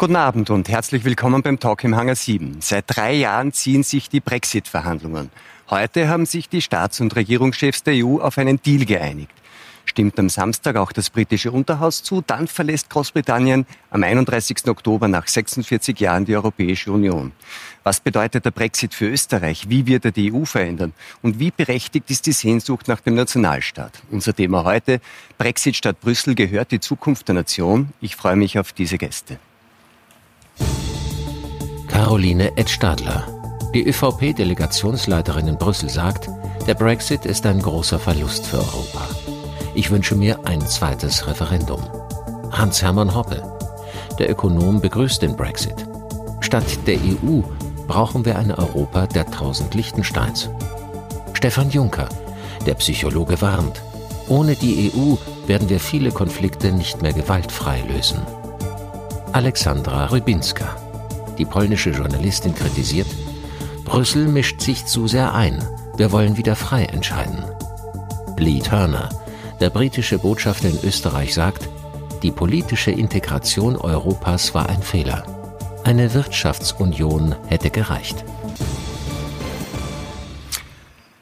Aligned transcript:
Guten 0.00 0.16
Abend 0.16 0.48
und 0.48 0.70
herzlich 0.70 1.04
willkommen 1.04 1.42
beim 1.42 1.60
Talk 1.60 1.84
im 1.84 1.94
Hangar 1.94 2.14
7. 2.14 2.62
Seit 2.62 2.84
drei 2.86 3.12
Jahren 3.12 3.52
ziehen 3.52 3.82
sich 3.82 4.08
die 4.08 4.20
Brexit-Verhandlungen. 4.20 5.30
Heute 5.68 6.08
haben 6.08 6.24
sich 6.24 6.48
die 6.48 6.62
Staats- 6.62 7.02
und 7.02 7.14
Regierungschefs 7.16 7.82
der 7.82 8.02
EU 8.02 8.18
auf 8.18 8.38
einen 8.38 8.62
Deal 8.62 8.86
geeinigt. 8.86 9.34
Stimmt 9.84 10.18
am 10.18 10.30
Samstag 10.30 10.76
auch 10.76 10.92
das 10.92 11.10
britische 11.10 11.52
Unterhaus 11.52 12.02
zu, 12.02 12.22
dann 12.26 12.48
verlässt 12.48 12.88
Großbritannien 12.88 13.66
am 13.90 14.02
31. 14.02 14.68
Oktober 14.68 15.06
nach 15.06 15.28
46 15.28 16.00
Jahren 16.00 16.24
die 16.24 16.34
Europäische 16.34 16.92
Union. 16.92 17.32
Was 17.82 18.00
bedeutet 18.00 18.46
der 18.46 18.52
Brexit 18.52 18.94
für 18.94 19.10
Österreich? 19.10 19.68
Wie 19.68 19.86
wird 19.86 20.06
er 20.06 20.12
die 20.12 20.32
EU 20.32 20.46
verändern? 20.46 20.94
Und 21.20 21.38
wie 21.40 21.50
berechtigt 21.50 22.10
ist 22.10 22.24
die 22.24 22.32
Sehnsucht 22.32 22.88
nach 22.88 23.00
dem 23.00 23.16
Nationalstaat? 23.16 24.00
Unser 24.10 24.34
Thema 24.34 24.64
heute, 24.64 25.02
Brexit 25.36 25.76
statt 25.76 26.00
Brüssel 26.00 26.34
gehört 26.34 26.72
die 26.72 26.80
Zukunft 26.80 27.28
der 27.28 27.34
Nation. 27.34 27.90
Ich 28.00 28.16
freue 28.16 28.36
mich 28.36 28.58
auf 28.58 28.72
diese 28.72 28.96
Gäste. 28.96 29.38
Caroline 31.88 32.56
Edstadler. 32.56 33.26
Die 33.74 33.86
ÖVP-Delegationsleiterin 33.86 35.48
in 35.48 35.58
Brüssel 35.58 35.88
sagt, 35.88 36.28
der 36.66 36.74
Brexit 36.74 37.24
ist 37.24 37.46
ein 37.46 37.60
großer 37.60 37.98
Verlust 37.98 38.46
für 38.46 38.58
Europa. 38.58 39.08
Ich 39.74 39.90
wünsche 39.90 40.16
mir 40.16 40.46
ein 40.46 40.60
zweites 40.66 41.26
Referendum. 41.26 41.80
Hans-Hermann 42.50 43.14
Hoppe. 43.14 43.42
Der 44.18 44.30
Ökonom 44.30 44.80
begrüßt 44.80 45.22
den 45.22 45.36
Brexit. 45.36 45.86
Statt 46.40 46.64
der 46.86 46.96
EU 46.96 47.42
brauchen 47.86 48.24
wir 48.24 48.38
ein 48.38 48.50
Europa 48.52 49.06
der 49.06 49.30
tausend 49.30 49.74
Lichtensteins. 49.74 50.50
Stefan 51.32 51.70
Juncker. 51.70 52.08
Der 52.66 52.74
Psychologe 52.74 53.40
warnt. 53.40 53.82
Ohne 54.28 54.54
die 54.54 54.92
EU 54.92 55.16
werden 55.46 55.68
wir 55.68 55.80
viele 55.80 56.12
Konflikte 56.12 56.72
nicht 56.72 57.02
mehr 57.02 57.12
gewaltfrei 57.12 57.82
lösen. 57.88 58.20
Alexandra 59.32 60.06
Rybinska. 60.06 60.76
Die 61.38 61.44
polnische 61.44 61.90
Journalistin 61.90 62.52
kritisiert, 62.52 63.06
Brüssel 63.84 64.26
mischt 64.26 64.60
sich 64.60 64.86
zu 64.86 65.06
sehr 65.06 65.32
ein. 65.34 65.62
Wir 65.96 66.10
wollen 66.10 66.36
wieder 66.36 66.56
frei 66.56 66.84
entscheiden. 66.84 67.44
Lee 68.36 68.60
Turner, 68.60 69.08
der 69.60 69.70
britische 69.70 70.18
Botschafter 70.18 70.68
in 70.68 70.78
Österreich, 70.82 71.32
sagt, 71.32 71.68
die 72.22 72.32
politische 72.32 72.90
Integration 72.90 73.76
Europas 73.76 74.52
war 74.54 74.68
ein 74.68 74.82
Fehler. 74.82 75.24
Eine 75.84 76.12
Wirtschaftsunion 76.12 77.36
hätte 77.46 77.70
gereicht. 77.70 78.24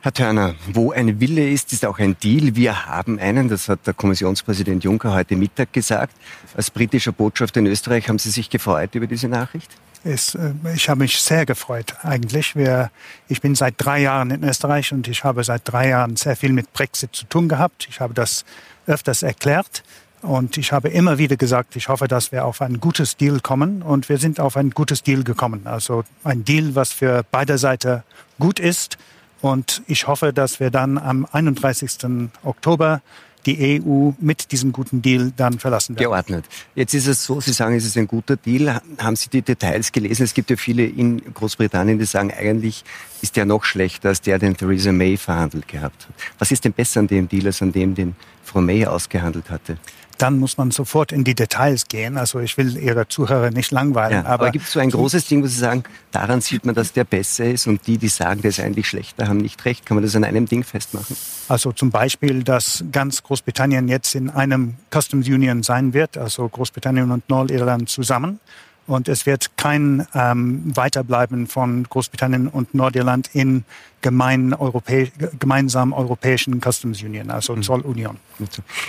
Herr 0.01 0.13
Turner, 0.13 0.55
wo 0.73 0.93
ein 0.93 1.19
Wille 1.19 1.49
ist, 1.49 1.73
ist 1.73 1.85
auch 1.85 1.99
ein 1.99 2.17
Deal. 2.21 2.55
Wir 2.55 2.87
haben 2.87 3.19
einen, 3.19 3.49
das 3.49 3.69
hat 3.69 3.85
der 3.85 3.95
Kommissionspräsident 3.95 4.85
Juncker 4.85 5.13
heute 5.13 5.35
Mittag 5.35 5.73
gesagt. 5.73 6.15
Als 6.57 6.71
britischer 6.71 7.11
Botschafter 7.11 7.59
in 7.59 7.67
Österreich 7.67 8.09
haben 8.09 8.21
Sie 8.21 8.31
sich 8.31 8.49
gefreut 8.49 8.95
über 8.95 9.09
diese 9.09 9.27
Nachricht? 9.27 9.69
Es, 10.05 10.37
äh, 10.37 10.53
ich 10.73 10.89
habe 10.89 11.01
mich 11.01 11.21
sehr 11.21 11.45
gefreut 11.47 11.97
eigentlich. 12.05 12.55
Wir, 12.55 12.93
ich 13.27 13.41
bin 13.41 13.57
seit 13.57 13.75
drei 13.77 14.01
Jahren 14.03 14.31
in 14.31 14.45
Österreich 14.45 14.93
und 14.93 15.09
ich 15.09 15.25
habe 15.25 15.43
seit 15.43 15.63
drei 15.65 15.89
Jahren 15.89 16.15
sehr 16.15 16.37
viel 16.37 16.53
mit 16.53 16.73
Brexit 16.73 17.17
zu 17.17 17.27
tun 17.27 17.49
gehabt. 17.49 17.89
Ich 17.91 17.99
habe 17.99 18.15
das 18.15 18.45
öfters 18.87 19.25
erklärt. 19.25 19.83
Und 20.23 20.59
ich 20.59 20.73
habe 20.73 20.89
immer 20.89 21.19
wieder 21.19 21.37
gesagt, 21.37 21.75
ich 21.75 21.89
hoffe, 21.89 22.07
dass 22.07 22.31
wir 22.31 22.45
auf 22.45 22.61
ein 22.63 22.79
gutes 22.79 23.17
Deal 23.17 23.41
kommen. 23.41 23.83
Und 23.83 24.09
wir 24.09 24.19
sind 24.19 24.39
auf 24.39 24.57
ein 24.57 24.71
gutes 24.71 25.03
Deal 25.03 25.25
gekommen. 25.25 25.67
Also 25.67 26.05
ein 26.23 26.45
Deal, 26.45 26.77
was 26.77 26.93
für 26.93 27.25
beide 27.33 27.59
Seiten 27.59 28.05
gut 28.39 28.61
ist. 28.61 28.97
Und 29.41 29.83
ich 29.87 30.07
hoffe, 30.07 30.33
dass 30.33 30.61
wir 30.61 30.71
dann 30.71 30.99
am 30.99 31.27
31. 31.31 32.31
Oktober 32.43 33.03
die 33.47 33.81
EU 33.83 34.11
mit 34.21 34.53
diesem 34.53 34.73
guten 34.73 35.01
Deal 35.01 35.33
dann 35.37 35.59
verlassen 35.59 35.95
werden. 35.95 36.11
Geordnet. 36.11 36.45
Jetzt 36.75 36.93
ist 36.95 37.07
es 37.07 37.25
so, 37.25 37.41
Sie 37.41 37.53
sagen, 37.53 37.77
es 37.77 37.87
ist 37.87 37.97
ein 37.97 38.07
guter 38.07 38.37
Deal. 38.37 38.81
Haben 38.99 39.17
Sie 39.17 39.31
die 39.31 39.43
Details 39.43 39.93
gelesen? 39.93 40.25
Es 40.25 40.35
gibt 40.35 40.51
ja 40.51 40.57
viele 40.57 40.85
in 40.85 41.23
Großbritannien, 41.33 41.99
die 41.99 42.05
sagen, 42.05 42.33
eigentlich 42.33 42.85
ist 43.23 43.37
der 43.37 43.47
noch 43.47 43.65
schlechter 43.65 44.11
als 44.11 44.21
der, 44.21 44.39
den 44.39 44.57
Theresa 44.57 44.93
May 44.93 45.17
verhandelt 45.17 45.69
gehabt 45.69 46.09
hat. 46.09 46.15
Was 46.39 46.51
ist 46.51 46.65
denn 46.65 46.73
besser 46.73 47.01
an 47.01 47.07
dem 47.07 47.29
Deal 47.29 47.47
als 47.47 47.63
an 47.63 47.73
dem, 47.73 47.95
den 47.95 48.17
Frau 48.45 48.61
May 48.61 48.85
ausgehandelt 48.85 49.51
hatte? 49.51 49.79
Dann 50.19 50.39
muss 50.39 50.59
man 50.59 50.71
sofort 50.71 51.13
in 51.13 51.25
die 51.25 51.35
Details 51.35 51.87
gehen. 51.87 52.17
Also 52.19 52.41
ich 52.41 52.57
will 52.59 52.77
Ihre 52.77 53.09
Zuhörer 53.09 53.51
nicht 53.51 53.71
langweilen. 53.71 54.13
Ja, 54.13 54.21
aber, 54.25 54.45
aber 54.45 54.51
gibt 54.51 54.67
es 54.67 54.73
so 54.73 54.81
ein 54.81 54.91
großes 54.91 55.27
Ding, 55.27 55.43
wo 55.43 55.47
Sie 55.47 55.59
sagen, 55.59 55.85
daran 56.11 56.41
sieht 56.41 56.67
man, 56.67 56.75
dass 56.75 56.93
der 56.93 57.05
besser 57.05 57.47
ist 57.47 57.67
und 57.67 57.87
die, 57.87 57.99
die 57.99 58.09
sagen, 58.09 58.43
der 58.43 58.51
ist 58.51 58.61
eigentlich 58.61 58.89
schlechter, 58.89 59.29
haben 59.29 59.39
nicht 59.39 59.65
recht. 59.65 59.87
Kann 59.87 59.95
man 59.95 60.05
das 60.05 60.15
an 60.17 60.25
einem 60.25 60.47
Ding 60.47 60.65
festmachen? 60.65 61.17
Also 61.49 61.73
zum 61.73 61.91
Beispiel, 61.91 62.43
dass 62.43 62.85
ganz 62.93 63.23
Großbritannien 63.23 63.89
jetzt 63.89 64.15
in 64.15 64.29
einem 64.29 64.75
Customs 64.91 65.29
Union 65.29 65.63
sein 65.63 65.95
wird, 65.95 66.19
also 66.19 66.49
Großbritannien 66.49 67.11
und 67.11 67.29
Nordirland 67.29 67.89
zusammen. 67.89 68.41
Und 68.89 69.07
es 69.07 69.27
wird 69.27 69.57
kein 69.59 70.07
ähm, 70.15 70.63
Weiterbleiben 70.75 71.47
von 71.47 71.85
Großbritannien 71.85 72.49
und 72.49 72.75
Nordirland 72.75 73.29
in 73.35 73.65
gemein 74.01 74.55
Europä 74.55 75.11
gemeinsamen 75.39 75.93
europäischen 75.93 76.61
Customs 76.63 77.03
Union, 77.03 77.31
also 77.31 77.55
mhm. 77.55 77.63
Zollunion. 77.63 78.17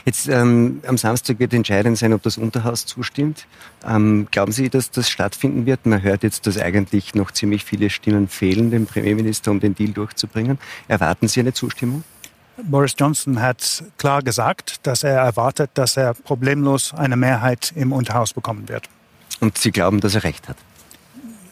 Jetzt 0.05 0.29
ähm, 0.29 0.79
am 0.87 0.97
Samstag 0.97 1.39
wird 1.39 1.53
entscheidend 1.53 1.97
sein, 1.97 2.13
ob 2.13 2.23
das 2.23 2.37
Unterhaus 2.37 2.85
zustimmt. 2.85 3.45
Ähm, 3.85 4.27
glauben 4.31 4.53
Sie, 4.53 4.69
dass 4.69 4.89
das 4.89 5.09
stattfinden 5.09 5.65
wird? 5.65 5.85
Man 5.85 6.01
hört 6.01 6.23
jetzt, 6.23 6.47
dass 6.47 6.57
eigentlich 6.57 7.13
noch 7.13 7.31
ziemlich 7.31 7.65
viele 7.65 7.89
Stimmen 7.89 8.29
fehlen, 8.29 8.71
dem 8.71 8.85
Premierminister, 8.85 9.51
um 9.51 9.59
den 9.59 9.75
Deal 9.75 9.91
durchzubringen. 9.91 10.59
Erwarten 10.87 11.27
Sie 11.27 11.41
eine 11.41 11.51
Zustimmung? 11.51 12.05
Boris 12.63 12.93
Johnson 12.97 13.41
hat 13.41 13.83
klar 13.97 14.21
gesagt, 14.21 14.85
dass 14.87 15.03
er 15.03 15.17
erwartet, 15.19 15.71
dass 15.73 15.97
er 15.97 16.13
problemlos 16.13 16.93
eine 16.93 17.17
Mehrheit 17.17 17.73
im 17.75 17.91
Unterhaus 17.91 18.33
bekommen 18.33 18.69
wird. 18.69 18.89
Und 19.39 19.57
Sie 19.57 19.71
glauben, 19.71 19.99
dass 19.99 20.15
er 20.15 20.23
recht 20.23 20.47
hat? 20.47 20.57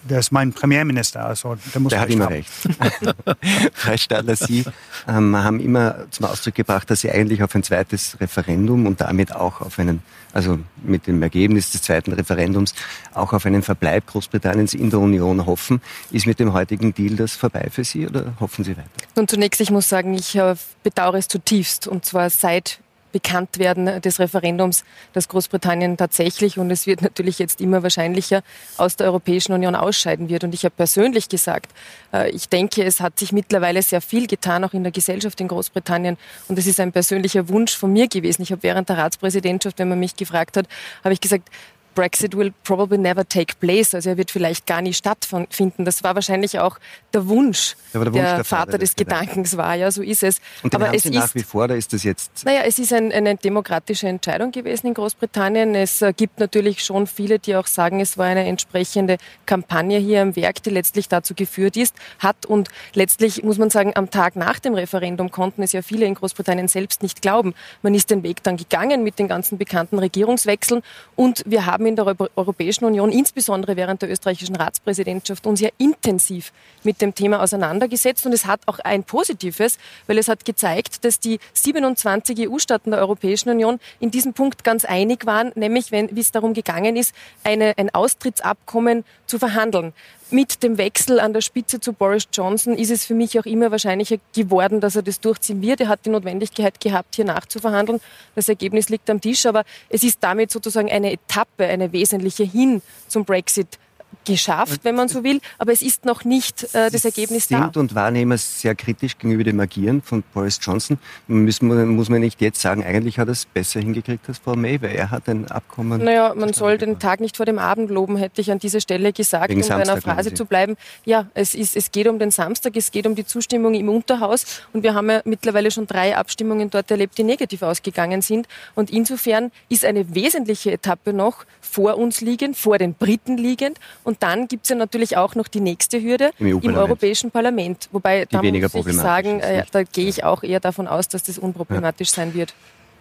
Der 0.09 0.19
ist 0.19 0.31
mein 0.31 0.53
Premierminister, 0.53 1.25
also 1.25 1.57
der 1.73 1.81
muss 1.81 1.89
der 1.89 2.01
recht 2.01 2.09
hat 2.09 2.15
immer 2.15 2.29
recht. 2.29 2.49
Frau 3.73 3.97
Stadler, 3.97 4.35
Sie 4.37 4.63
ähm, 5.07 5.35
haben 5.35 5.59
immer 5.59 6.09
zum 6.11 6.27
Ausdruck 6.27 6.55
gebracht, 6.55 6.89
dass 6.89 7.01
Sie 7.01 7.11
eigentlich 7.11 7.43
auf 7.43 7.53
ein 7.55 7.63
zweites 7.63 8.17
Referendum 8.21 8.85
und 8.85 9.01
damit 9.01 9.35
auch 9.35 9.59
auf 9.59 9.79
einen, 9.79 10.01
also 10.33 10.59
mit 10.83 11.07
dem 11.07 11.21
Ergebnis 11.21 11.71
des 11.71 11.81
zweiten 11.81 12.13
Referendums, 12.13 12.73
auch 13.13 13.33
auf 13.33 13.45
einen 13.45 13.63
Verbleib 13.63 14.07
Großbritanniens 14.07 14.73
in 14.73 14.91
der 14.91 14.99
Union 14.99 15.45
hoffen. 15.45 15.81
Ist 16.11 16.25
mit 16.25 16.39
dem 16.39 16.53
heutigen 16.53 16.93
Deal 16.93 17.17
das 17.17 17.35
vorbei 17.35 17.67
für 17.69 17.83
Sie 17.83 18.07
oder 18.07 18.33
hoffen 18.39 18.63
Sie 18.63 18.77
weiter? 18.77 18.87
Nun, 19.15 19.27
zunächst, 19.27 19.59
ich 19.59 19.71
muss 19.71 19.89
sagen, 19.89 20.13
ich 20.13 20.35
äh, 20.35 20.55
bedauere 20.83 21.17
es 21.17 21.27
zutiefst 21.27 21.85
und 21.85 22.05
zwar 22.05 22.29
seit 22.29 22.79
Bekanntwerden 23.17 24.00
des 24.01 24.19
Referendums, 24.19 24.83
dass 25.13 25.28
Großbritannien 25.28 25.97
tatsächlich, 25.97 26.59
und 26.59 26.69
es 26.69 26.85
wird 26.85 27.01
natürlich 27.01 27.39
jetzt 27.39 27.59
immer 27.61 27.81
wahrscheinlicher, 27.81 28.44
aus 28.78 28.95
der 28.95 29.07
Europäischen 29.07 29.53
Union 29.53 29.73
ausscheiden 29.73 30.29
wird. 30.29 30.44
Und 30.44 30.53
ich 30.53 30.66
habe 30.66 30.75
persönlich 30.75 31.28
gesagt, 31.28 31.72
äh, 32.13 32.29
ich 32.29 32.47
denke, 32.47 32.83
es 32.83 33.00
hat 33.00 33.17
sich 33.17 33.31
mittlerweile 33.31 33.81
sehr 33.81 34.01
viel 34.01 34.28
getan, 34.28 34.63
auch 34.63 34.73
in 34.73 34.83
der 34.83 34.91
Gesellschaft 34.91 35.41
in 35.41 35.47
Großbritannien. 35.47 36.16
Und 36.47 36.59
es 36.59 36.67
ist 36.67 36.79
ein 36.79 36.91
persönlicher 36.91 37.49
Wunsch 37.49 37.75
von 37.75 37.91
mir 37.91 38.08
gewesen. 38.08 38.43
Ich 38.43 38.52
habe 38.52 38.61
während 38.61 38.87
der 38.87 38.99
Ratspräsidentschaft, 38.99 39.79
wenn 39.79 39.90
man 39.90 39.99
mich 39.99 40.16
gefragt 40.16 40.55
hat, 40.55 40.67
habe 41.03 41.14
ich 41.14 41.19
gesagt, 41.19 41.49
Brexit 41.97 42.38
will 42.38 42.53
probably 42.64 42.99
never 42.99 43.28
take 43.28 43.55
place. 43.59 43.96
Also 43.96 44.11
er 44.11 44.17
wird 44.17 44.29
vielleicht 44.29 44.67
gar 44.67 44.84
nie 44.84 44.94
stattfinden. 44.94 45.84
Das 45.84 46.03
war 46.03 46.14
wahrscheinlich 46.14 46.59
auch 46.59 46.78
der 47.11 47.28
Wunsch, 47.28 47.76
der, 47.91 48.03
der, 48.03 48.14
Wunsch 48.14 48.23
der, 48.23 48.35
der 48.35 48.44
Vater 48.44 48.78
des 48.78 48.96
Gedankens 48.96 49.58
war. 49.58 49.73
Ja, 49.73 49.90
so 49.90 50.03
ist 50.03 50.22
es. 50.22 50.40
Und 50.61 50.73
den 50.73 50.79
Aber 50.79 50.91
haben 50.91 50.99
Sie 50.99 51.09
nach 51.09 51.34
wie 51.34 51.41
vor, 51.41 51.64
oder 51.64 51.76
ist 51.76 51.94
das 51.94 52.03
jetzt? 52.03 52.46
Naja, 52.46 52.61
es 52.67 52.78
ist 52.78 52.94
ein, 52.94 53.11
eine 53.11 53.35
demokratische 53.35 54.08
Entscheidung 54.08 54.52
gewesen 54.52 54.85
in 54.85 54.94
Großbritannien. 54.94 55.73
Es 55.73 56.03
äh, 56.03 56.14
gibt 56.16 56.40
natürlich 56.40 56.84
schon 56.84 57.08
viele, 57.08 57.40
die 57.40 57.55
auch 57.55 57.66
sagen, 57.66 58.00
es 58.00 58.16
war 58.20 58.28
eine 58.28 58.46
entsprechende 58.46 59.17
Kampagne 59.47 59.97
hier 59.97 60.22
am 60.22 60.35
Werk, 60.35 60.61
die 60.61 60.70
letztlich 60.70 61.09
dazu 61.09 61.34
geführt 61.34 61.78
ist, 61.78 61.96
hat 62.20 62.46
und 62.46 62.70
letztlich 62.93 63.41
muss 63.41 63.58
man 63.58 63.72
sagen, 63.72 63.93
am 63.96 64.11
Tag 64.11 64.35
nach 64.35 64.59
dem 64.59 64.76
Referendum 64.76 65.32
konnten 65.32 65.64
es 65.64 65.72
ja 65.72 65.82
viele 65.82 66.05
in 66.05 66.14
Großbritannien 66.14 66.67
selbst 66.67 67.02
nicht 67.02 67.23
glauben. 67.23 67.55
Man 67.82 67.96
ist 67.96 68.11
den 68.11 68.22
Weg 68.22 68.43
dann 68.43 68.55
gegangen 68.55 69.03
mit 69.03 69.17
den 69.17 69.28
ganzen 69.28 69.58
bekannten 69.58 69.97
Regierungswechseln 69.97 70.84
und 71.16 71.41
wir 71.47 71.66
haben 71.66 71.86
in 71.87 71.95
der 71.95 72.16
Europäischen 72.35 72.85
Union, 72.85 73.11
insbesondere 73.11 73.75
während 73.75 74.01
der 74.01 74.11
österreichischen 74.11 74.55
Ratspräsidentschaft, 74.55 75.47
uns 75.47 75.61
ja 75.61 75.69
intensiv 75.78 76.51
mit 76.84 77.01
dem 77.01 77.16
Thema 77.16 77.41
auseinandergesetzt. 77.41 78.25
Und 78.25 78.34
es 78.34 78.45
hat 78.45 78.61
auch 78.66 78.79
ein 78.79 79.03
Positives, 79.03 79.78
weil 80.05 80.17
es 80.17 80.28
hat 80.28 80.45
gezeigt, 80.45 81.03
dass 81.05 81.19
die 81.19 81.39
27 81.53 82.49
EU-Staaten 82.49 82.91
der 82.91 82.99
Europäischen 82.99 83.49
Union 83.49 83.79
in 83.99 84.11
diesem 84.11 84.34
Punkt 84.34 84.63
ganz 84.63 84.85
einig 84.85 85.25
waren, 85.25 85.51
nämlich 85.55 85.91
wenn 85.91 86.16
wie 86.16 86.22
es 86.22 86.31
darum 86.31 86.53
gegangen 86.53 86.95
ist, 86.95 87.16
eine, 87.43 87.73
ein 87.78 87.93
Austrittsabkommen 87.93 89.03
zu 89.25 89.40
verhandeln 89.40 89.93
mit 90.32 90.64
dem 90.64 90.78
Wechsel 90.78 91.20
an 91.20 91.34
der 91.34 91.41
Spitze 91.41 91.79
zu 91.79 91.94
Boris 91.94 92.28
Johnson 92.32 92.76
ist 92.76 92.91
es 92.91 93.06
für 93.06 93.14
mich 93.14 93.40
auch 93.40 93.46
immer 93.46 93.72
wahrscheinlicher 93.72 94.18
geworden, 94.35 94.82
dass 94.82 94.96
er 94.96 95.02
das 95.02 95.20
durchziehen 95.20 95.62
wird. 95.62 95.82
Er 95.82 95.88
hat 95.88 96.06
die 96.06 96.09
Notwendigkeit 96.09 96.79
gehabt, 96.79 97.16
hier 97.16 97.26
nachzuverhandeln. 97.26 98.00
Das 98.35 98.50
Ergebnis 98.50 98.90
liegt 98.90 99.09
am 99.09 99.22
Tisch, 99.22 99.46
aber 99.46 99.64
es 99.90 100.03
ist 100.03 100.20
damit 100.22 100.52
sozusagen 100.52 100.91
eine 100.91 101.12
Etappe, 101.12 101.66
eine 101.66 101.91
wesentliche 101.91 102.44
hin 102.44 102.82
zum 103.08 103.26
Brexit 103.26 103.79
geschafft, 104.28 104.82
wenn 104.84 104.96
man 104.96 105.08
so 105.08 105.24
will, 105.24 105.40
aber 105.58 105.72
es 105.72 105.82
ist 105.82 106.06
noch 106.06 106.24
nicht 106.24 106.64
äh, 106.76 106.91
das 106.91 107.06
Ergebnis 107.06 107.47
sind 107.47 107.59
da. 107.59 107.66
Sind 107.66 107.78
und 107.78 107.96
wahrnehmen 107.96 108.38
sehr 108.38 108.76
kritisch 108.76 109.18
gegenüber 109.18 109.44
dem 109.44 109.59
Agieren 109.59 110.02
von 110.02 110.24
Boris 110.34 110.59
Johnson. 110.62 111.00
Müssen, 111.28 111.96
muss 111.96 112.09
man 112.09 112.22
nicht 112.22 112.41
jetzt 112.41 112.62
sagen, 112.62 112.84
eigentlich 112.84 113.18
hat 113.20 113.28
er 113.28 113.32
es 113.32 113.46
besser 113.46 113.79
hingekriegt 113.79 114.28
als 114.28 114.40
Frau 114.40 114.56
May, 114.56 114.82
weil 114.82 114.96
er 114.96 115.12
hat 115.12 115.28
ein 115.29 115.50
Abkommen. 115.50 116.03
Naja, 116.03 116.34
man 116.35 116.53
soll 116.53 116.78
den 116.78 117.00
Tag 117.00 117.20
nicht 117.20 117.38
vor 117.38 117.46
dem 117.46 117.59
Abend 117.59 117.90
loben, 117.90 118.18
hätte 118.18 118.41
ich 118.41 118.52
an 118.52 118.59
dieser 118.59 118.82
Stelle 118.82 119.14
gesagt, 119.14 119.50
Wegen 119.50 119.62
um 119.62 119.68
Samstag, 119.68 119.85
bei 119.85 119.91
einer 119.91 120.02
Phrase 120.02 120.34
zu 120.34 120.46
bleiben. 120.46 120.76
Ja, 121.06 121.28
es, 121.34 121.56
ist, 121.56 121.76
es 121.76 121.91
geht 121.91 122.08
um 122.08 122.20
den 122.20 122.32
Samstag, 122.32 122.76
es 122.76 122.91
geht 122.91 123.08
um 123.08 123.16
die 123.16 123.26
Zustimmung 123.26 123.74
im 123.74 123.90
Unterhaus 123.90 124.62
und 124.74 124.84
wir 124.84 124.94
haben 124.94 125.09
ja 125.09 125.22
mittlerweile 125.26 125.72
schon 125.72 125.88
drei 125.88 126.16
Abstimmungen 126.16 126.70
dort 126.70 126.91
erlebt, 126.91 127.18
die 127.18 127.24
negativ 127.24 127.62
ausgegangen 127.64 128.22
sind. 128.22 128.47
Und 128.76 128.90
insofern 128.90 129.52
ist 129.70 129.85
eine 129.85 130.14
wesentliche 130.14 130.72
Etappe 130.72 131.14
noch 131.14 131.46
vor 131.62 131.97
uns 131.97 132.22
liegend, 132.22 132.58
vor 132.58 132.78
den 132.78 132.94
Briten 132.94 133.38
liegend. 133.38 133.79
Und 134.03 134.16
dann 134.19 134.47
gibt 134.47 134.64
es 134.64 134.69
ja 134.69 134.75
natürlich 134.75 135.17
auch 135.17 135.35
noch 135.35 135.47
die 135.47 135.59
nächste 135.59 136.02
Hürde 136.02 136.31
im, 136.40 136.61
im 136.61 136.75
Europäischen 136.75 137.31
Parlament. 137.31 137.90
Wobei, 137.91 138.25
die 138.25 138.35
da 138.35 138.41
muss 138.41 138.87
ich 138.87 138.93
sagen, 138.93 139.40
äh, 139.40 139.64
da 139.72 139.84
gehe 139.84 140.08
ich 140.08 140.23
auch 140.23 140.43
eher 140.43 140.59
davon 140.59 140.87
aus, 140.87 141.08
dass 141.08 141.23
das 141.23 141.37
unproblematisch 141.37 142.09
ja. 142.09 142.16
sein 142.16 142.34
wird. 142.34 142.53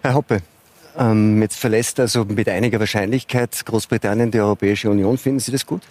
Herr 0.03 0.15
Hoppe, 0.15 0.43
ähm, 0.97 1.43
jetzt 1.43 1.59
verlässt 1.59 2.01
also 2.01 2.25
mit 2.25 2.49
einiger 2.49 2.81
Wahrscheinlichkeit 2.81 3.65
Großbritannien 3.65 4.31
die 4.31 4.41
Europäische 4.41 4.91
Union. 4.91 5.19
Finden 5.19 5.41
Sie 5.41 5.53
das 5.53 5.67
gut? 5.67 5.83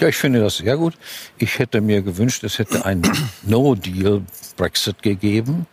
Ja, 0.00 0.08
ich 0.08 0.16
finde 0.16 0.40
das 0.40 0.58
sehr 0.58 0.76
gut. 0.76 0.94
Ich 1.38 1.58
hätte 1.58 1.80
mir 1.80 2.02
gewünscht, 2.02 2.44
es 2.44 2.58
hätte 2.58 2.84
ein 2.84 3.02
No-Deal-Brexit 3.42 5.02
gegeben. 5.02 5.66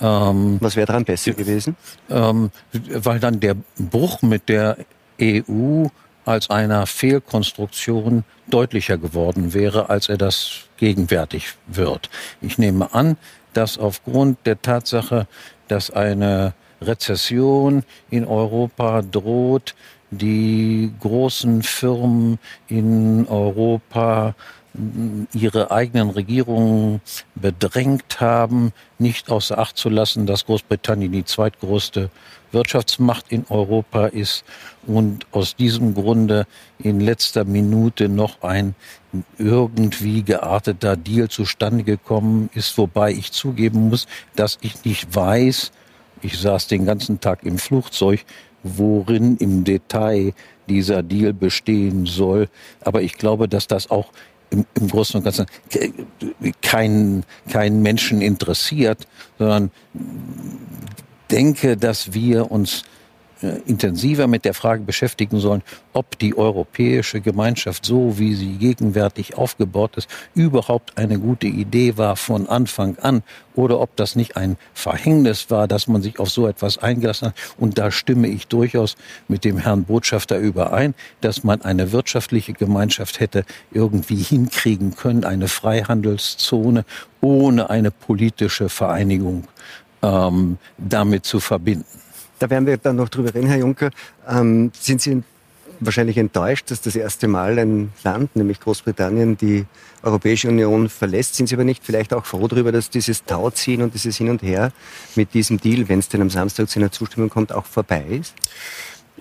Ähm, 0.00 0.58
Was 0.60 0.76
wäre 0.76 0.86
daran 0.86 1.04
besser 1.04 1.32
gewesen? 1.32 1.76
Ähm, 2.10 2.50
weil 2.72 3.18
dann 3.18 3.40
der 3.40 3.56
Bruch 3.78 4.20
mit 4.22 4.48
der 4.48 4.76
EU 5.20 5.86
als 6.24 6.50
einer 6.50 6.86
Fehlkonstruktion 6.86 8.24
deutlicher 8.46 8.98
geworden 8.98 9.54
wäre, 9.54 9.90
als 9.90 10.08
er 10.08 10.18
das 10.18 10.64
gegenwärtig 10.76 11.54
wird. 11.66 12.10
Ich 12.40 12.58
nehme 12.58 12.92
an, 12.94 13.16
dass 13.52 13.78
aufgrund 13.78 14.38
der 14.46 14.60
Tatsache, 14.60 15.26
dass 15.68 15.90
eine 15.90 16.54
Rezession 16.80 17.84
in 18.10 18.26
Europa 18.26 19.02
droht, 19.02 19.74
die 20.10 20.92
großen 21.00 21.62
Firmen 21.62 22.38
in 22.68 23.26
Europa 23.28 24.34
ihre 25.34 25.70
eigenen 25.70 26.10
Regierungen 26.10 27.00
bedrängt 27.34 28.20
haben, 28.20 28.72
nicht 28.98 29.30
außer 29.30 29.58
Acht 29.58 29.76
zu 29.76 29.90
lassen, 29.90 30.26
dass 30.26 30.46
Großbritannien 30.46 31.12
die 31.12 31.24
zweitgrößte 31.24 32.10
Wirtschaftsmacht 32.52 33.30
in 33.30 33.44
Europa 33.48 34.06
ist 34.06 34.44
und 34.86 35.26
aus 35.32 35.56
diesem 35.56 35.94
Grunde 35.94 36.46
in 36.78 37.00
letzter 37.00 37.44
Minute 37.44 38.08
noch 38.08 38.42
ein 38.42 38.74
irgendwie 39.38 40.22
gearteter 40.22 40.96
Deal 40.96 41.28
zustande 41.28 41.82
gekommen 41.82 42.50
ist, 42.54 42.76
wobei 42.78 43.12
ich 43.12 43.32
zugeben 43.32 43.88
muss, 43.88 44.06
dass 44.36 44.58
ich 44.62 44.84
nicht 44.84 45.14
weiß, 45.14 45.72
ich 46.22 46.38
saß 46.38 46.68
den 46.68 46.86
ganzen 46.86 47.20
Tag 47.20 47.42
im 47.42 47.58
Flugzeug, 47.58 48.24
worin 48.62 49.36
im 49.38 49.64
Detail 49.64 50.34
dieser 50.68 51.02
Deal 51.02 51.32
bestehen 51.32 52.06
soll. 52.06 52.48
Aber 52.80 53.02
ich 53.02 53.14
glaube, 53.14 53.48
dass 53.48 53.66
das 53.66 53.90
auch 53.90 54.12
im, 54.52 54.66
im 54.74 54.88
Großen 54.88 55.16
und 55.16 55.24
Ganzen 55.24 55.46
keinen 56.60 57.24
kein 57.50 57.82
Menschen 57.82 58.20
interessiert, 58.20 59.08
sondern 59.38 59.70
denke, 61.30 61.76
dass 61.76 62.12
wir 62.12 62.50
uns 62.50 62.84
intensiver 63.66 64.26
mit 64.26 64.44
der 64.44 64.54
Frage 64.54 64.82
beschäftigen 64.82 65.40
sollen, 65.40 65.62
ob 65.92 66.18
die 66.18 66.36
europäische 66.36 67.20
Gemeinschaft, 67.20 67.84
so 67.84 68.18
wie 68.18 68.34
sie 68.34 68.52
gegenwärtig 68.52 69.36
aufgebaut 69.36 69.96
ist, 69.96 70.08
überhaupt 70.34 70.96
eine 70.96 71.18
gute 71.18 71.46
Idee 71.46 71.96
war 71.96 72.16
von 72.16 72.48
Anfang 72.48 72.98
an 72.98 73.22
oder 73.54 73.80
ob 73.80 73.96
das 73.96 74.16
nicht 74.16 74.36
ein 74.36 74.56
Verhängnis 74.74 75.50
war, 75.50 75.68
dass 75.68 75.86
man 75.88 76.02
sich 76.02 76.18
auf 76.18 76.30
so 76.30 76.46
etwas 76.46 76.78
eingelassen 76.78 77.28
hat. 77.28 77.34
Und 77.58 77.78
da 77.78 77.90
stimme 77.90 78.28
ich 78.28 78.46
durchaus 78.46 78.96
mit 79.28 79.44
dem 79.44 79.58
Herrn 79.58 79.84
Botschafter 79.84 80.38
überein, 80.38 80.94
dass 81.20 81.44
man 81.44 81.62
eine 81.62 81.92
wirtschaftliche 81.92 82.52
Gemeinschaft 82.52 83.20
hätte 83.20 83.44
irgendwie 83.72 84.16
hinkriegen 84.16 84.94
können, 84.96 85.24
eine 85.24 85.48
Freihandelszone 85.48 86.84
ohne 87.20 87.70
eine 87.70 87.90
politische 87.90 88.68
Vereinigung 88.68 89.44
ähm, 90.02 90.58
damit 90.78 91.24
zu 91.24 91.40
verbinden. 91.40 92.01
Da 92.42 92.50
werden 92.50 92.66
wir 92.66 92.76
dann 92.76 92.96
noch 92.96 93.08
drüber 93.08 93.32
reden, 93.32 93.46
Herr 93.46 93.58
Juncker. 93.58 93.90
Ähm, 94.28 94.72
sind 94.76 95.00
Sie 95.00 95.22
wahrscheinlich 95.78 96.18
enttäuscht, 96.18 96.72
dass 96.72 96.80
das 96.80 96.96
erste 96.96 97.28
Mal 97.28 97.56
ein 97.56 97.92
Land, 98.02 98.34
nämlich 98.34 98.58
Großbritannien, 98.58 99.36
die 99.36 99.64
Europäische 100.02 100.48
Union 100.48 100.88
verlässt. 100.88 101.36
Sind 101.36 101.48
Sie 101.48 101.54
aber 101.54 101.62
nicht 101.62 101.84
vielleicht 101.84 102.12
auch 102.12 102.26
froh 102.26 102.48
darüber, 102.48 102.72
dass 102.72 102.90
dieses 102.90 103.24
Tauziehen 103.24 103.80
und 103.80 103.94
dieses 103.94 104.16
Hin 104.16 104.28
und 104.28 104.42
Her 104.42 104.72
mit 105.14 105.34
diesem 105.34 105.60
Deal, 105.60 105.88
wenn 105.88 106.00
es 106.00 106.08
denn 106.08 106.20
am 106.20 106.30
Samstag 106.30 106.68
zu 106.68 106.80
einer 106.80 106.90
Zustimmung 106.90 107.30
kommt, 107.30 107.52
auch 107.52 107.64
vorbei 107.64 108.04
ist? 108.10 108.34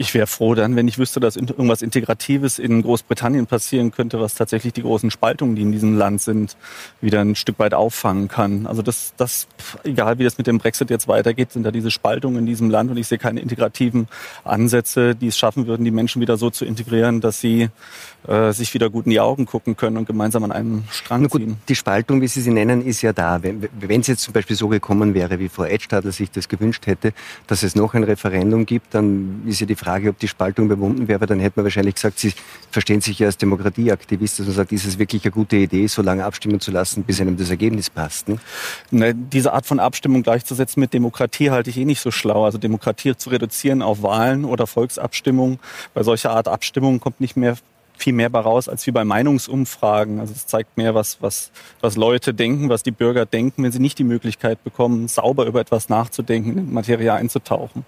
Ich 0.02 0.16
wäre 0.16 0.26
froh 0.26 0.56
dann, 0.56 0.76
wenn 0.76 0.88
ich 0.88 0.98
wüsste, 0.98 1.20
dass 1.20 1.36
irgendwas 1.36 1.84
Integratives 1.84 2.58
in 2.58 2.82
Großbritannien 2.82 3.46
passieren 3.46 3.92
könnte, 3.92 4.20
was 4.20 4.34
tatsächlich 4.34 4.74
die 4.74 4.82
großen 4.82 5.12
Spaltungen, 5.12 5.56
die 5.56 5.62
in 5.62 5.72
diesem 5.72 5.96
Land 5.96 6.24
sind, 6.24 6.58
wieder 7.02 7.22
ein 7.22 7.36
Stück 7.36 7.60
weit 7.60 7.76
auffangen 7.76 8.28
kann. 8.28 8.66
Also 8.66 8.82
das, 8.82 9.14
das, 9.18 9.48
egal 9.84 10.18
wie 10.18 10.24
das 10.24 10.40
mit 10.40 10.48
dem 10.48 10.58
Brexit 10.58 10.90
jetzt 10.90 11.08
weitergeht, 11.08 11.52
sind 11.52 11.62
da 11.62 11.70
diese 11.70 11.92
Spaltungen 11.92 12.40
in 12.40 12.46
diesem 12.48 12.72
Land 12.72 12.90
und 12.90 12.98
ich 12.98 13.06
sehe 13.06 13.20
keine 13.20 13.42
integrativen 13.42 14.08
Ansätze, 14.44 15.14
die 15.14 15.28
es 15.28 15.38
schaffen 15.38 15.68
würden, 15.68 15.86
die 15.86 15.92
Menschen 15.92 16.20
wieder 16.20 16.36
so 16.36 16.50
zu 16.50 16.66
integrieren, 16.66 17.22
dass 17.22 17.40
sie 17.40 17.70
äh, 18.28 18.54
sich 18.54 18.74
wieder 18.74 18.90
gut 18.90 19.06
in 19.06 19.12
die 19.12 19.20
Augen 19.20 19.46
gucken 19.46 19.76
können 19.76 19.98
und 19.98 20.06
gemeinsam 20.06 20.44
an 20.44 20.52
einem 20.52 20.84
Strang 20.90 21.28
gut, 21.28 21.42
ziehen. 21.42 21.58
Die 21.68 21.76
Spaltung, 21.76 22.22
wie 22.22 22.28
Sie 22.28 22.42
sie 22.42 22.52
nennen, 22.52 22.86
ist 22.86 23.02
ja 23.02 23.14
da. 23.14 23.42
Wenn, 23.42 24.02
es 24.02 24.08
jetzt 24.08 24.24
zum 24.24 24.34
Beispiel 24.34 24.56
so 24.56 24.68
gekommen 24.68 25.14
wäre, 25.14 25.40
wie 25.40 25.50
Frau 25.50 25.66
Edstadler 25.66 26.12
sich 26.12 26.32
das 26.32 26.48
gewünscht 26.48 26.88
hätte, 26.88 27.14
dass 27.48 27.64
es 27.64 27.76
noch 27.76 27.94
ein 27.94 28.04
Referendum 28.04 28.66
gibt, 28.66 28.94
dann 28.94 29.44
ist 29.48 29.60
ja 29.60 29.66
die 29.66 29.76
Frage, 29.76 29.91
ob 30.10 30.20
die 30.20 30.28
Spaltung 30.28 30.66
überwunden 30.66 31.08
wäre. 31.08 31.26
Dann 31.26 31.40
hätte 31.40 31.60
man 31.60 31.66
wahrscheinlich 31.66 31.96
gesagt, 31.96 32.20
Sie 32.20 32.34
verstehen 32.70 33.02
sich 33.02 33.20
ja 33.20 33.28
als 33.28 33.38
Demokratieaktivist, 33.38 34.40
dass 34.40 34.48
man 34.48 34.56
sagt, 34.56 34.72
ist 34.72 34.86
es 34.86 34.98
wirklich 34.98 35.24
eine 35.24 35.32
gute 35.32 35.58
Idee, 35.58 35.88
so 35.88 36.02
lange 36.02 36.26
abstimmen 36.26 36.60
zu 36.60 36.72
lassen, 36.72 37.04
bis 37.04 37.22
einem 37.22 37.38
das 37.38 37.50
Ergebnis 37.50 37.90
passt. 37.90 38.28
Ne? 38.92 39.14
Diese 39.16 39.54
Art 39.54 39.66
von 39.66 39.80
Abstimmung 39.80 40.24
gleichzusetzen 40.24 40.80
mit 40.80 40.94
Demokratie 40.94 41.52
halte 41.52 41.70
ich 41.70 41.78
eh 41.78 41.86
nicht 41.86 42.02
so 42.02 42.12
schlau. 42.12 42.46
Also 42.46 42.58
Demokratie 42.58 43.16
zu 43.16 43.30
reduzieren 43.30 43.82
auf 43.82 44.04
Wahlen 44.04 44.46
oder 44.46 44.68
Volksabstimmungen. 44.68 45.60
Bei 45.94 46.04
solcher 46.04 46.32
Art 46.32 46.48
Abstimmungen 46.48 47.00
kommt 47.00 47.22
nicht 47.22 47.36
mehr 47.36 47.58
viel 48.02 48.14
mehr 48.14 48.32
raus 48.32 48.68
als 48.68 48.86
wie 48.88 48.92
bei 48.92 49.06
Meinungsumfragen. 49.06 50.20
Also 50.20 50.34
es 50.34 50.48
zeigt 50.48 50.76
mehr, 50.78 50.96
was, 50.96 51.22
was, 51.22 51.52
was 51.82 51.96
Leute 51.96 52.34
denken, 52.34 52.70
was 52.70 52.84
die 52.84 52.92
Bürger 52.92 53.26
denken, 53.26 53.64
wenn 53.64 53.72
sie 53.72 53.80
nicht 53.80 54.00
die 54.00 54.04
Möglichkeit 54.04 54.64
bekommen, 54.64 55.08
sauber 55.08 55.46
über 55.46 55.62
etwas 55.62 55.88
nachzudenken, 55.90 56.58
in 56.58 56.74
Materie 56.74 57.14
einzutauchen. 57.14 57.86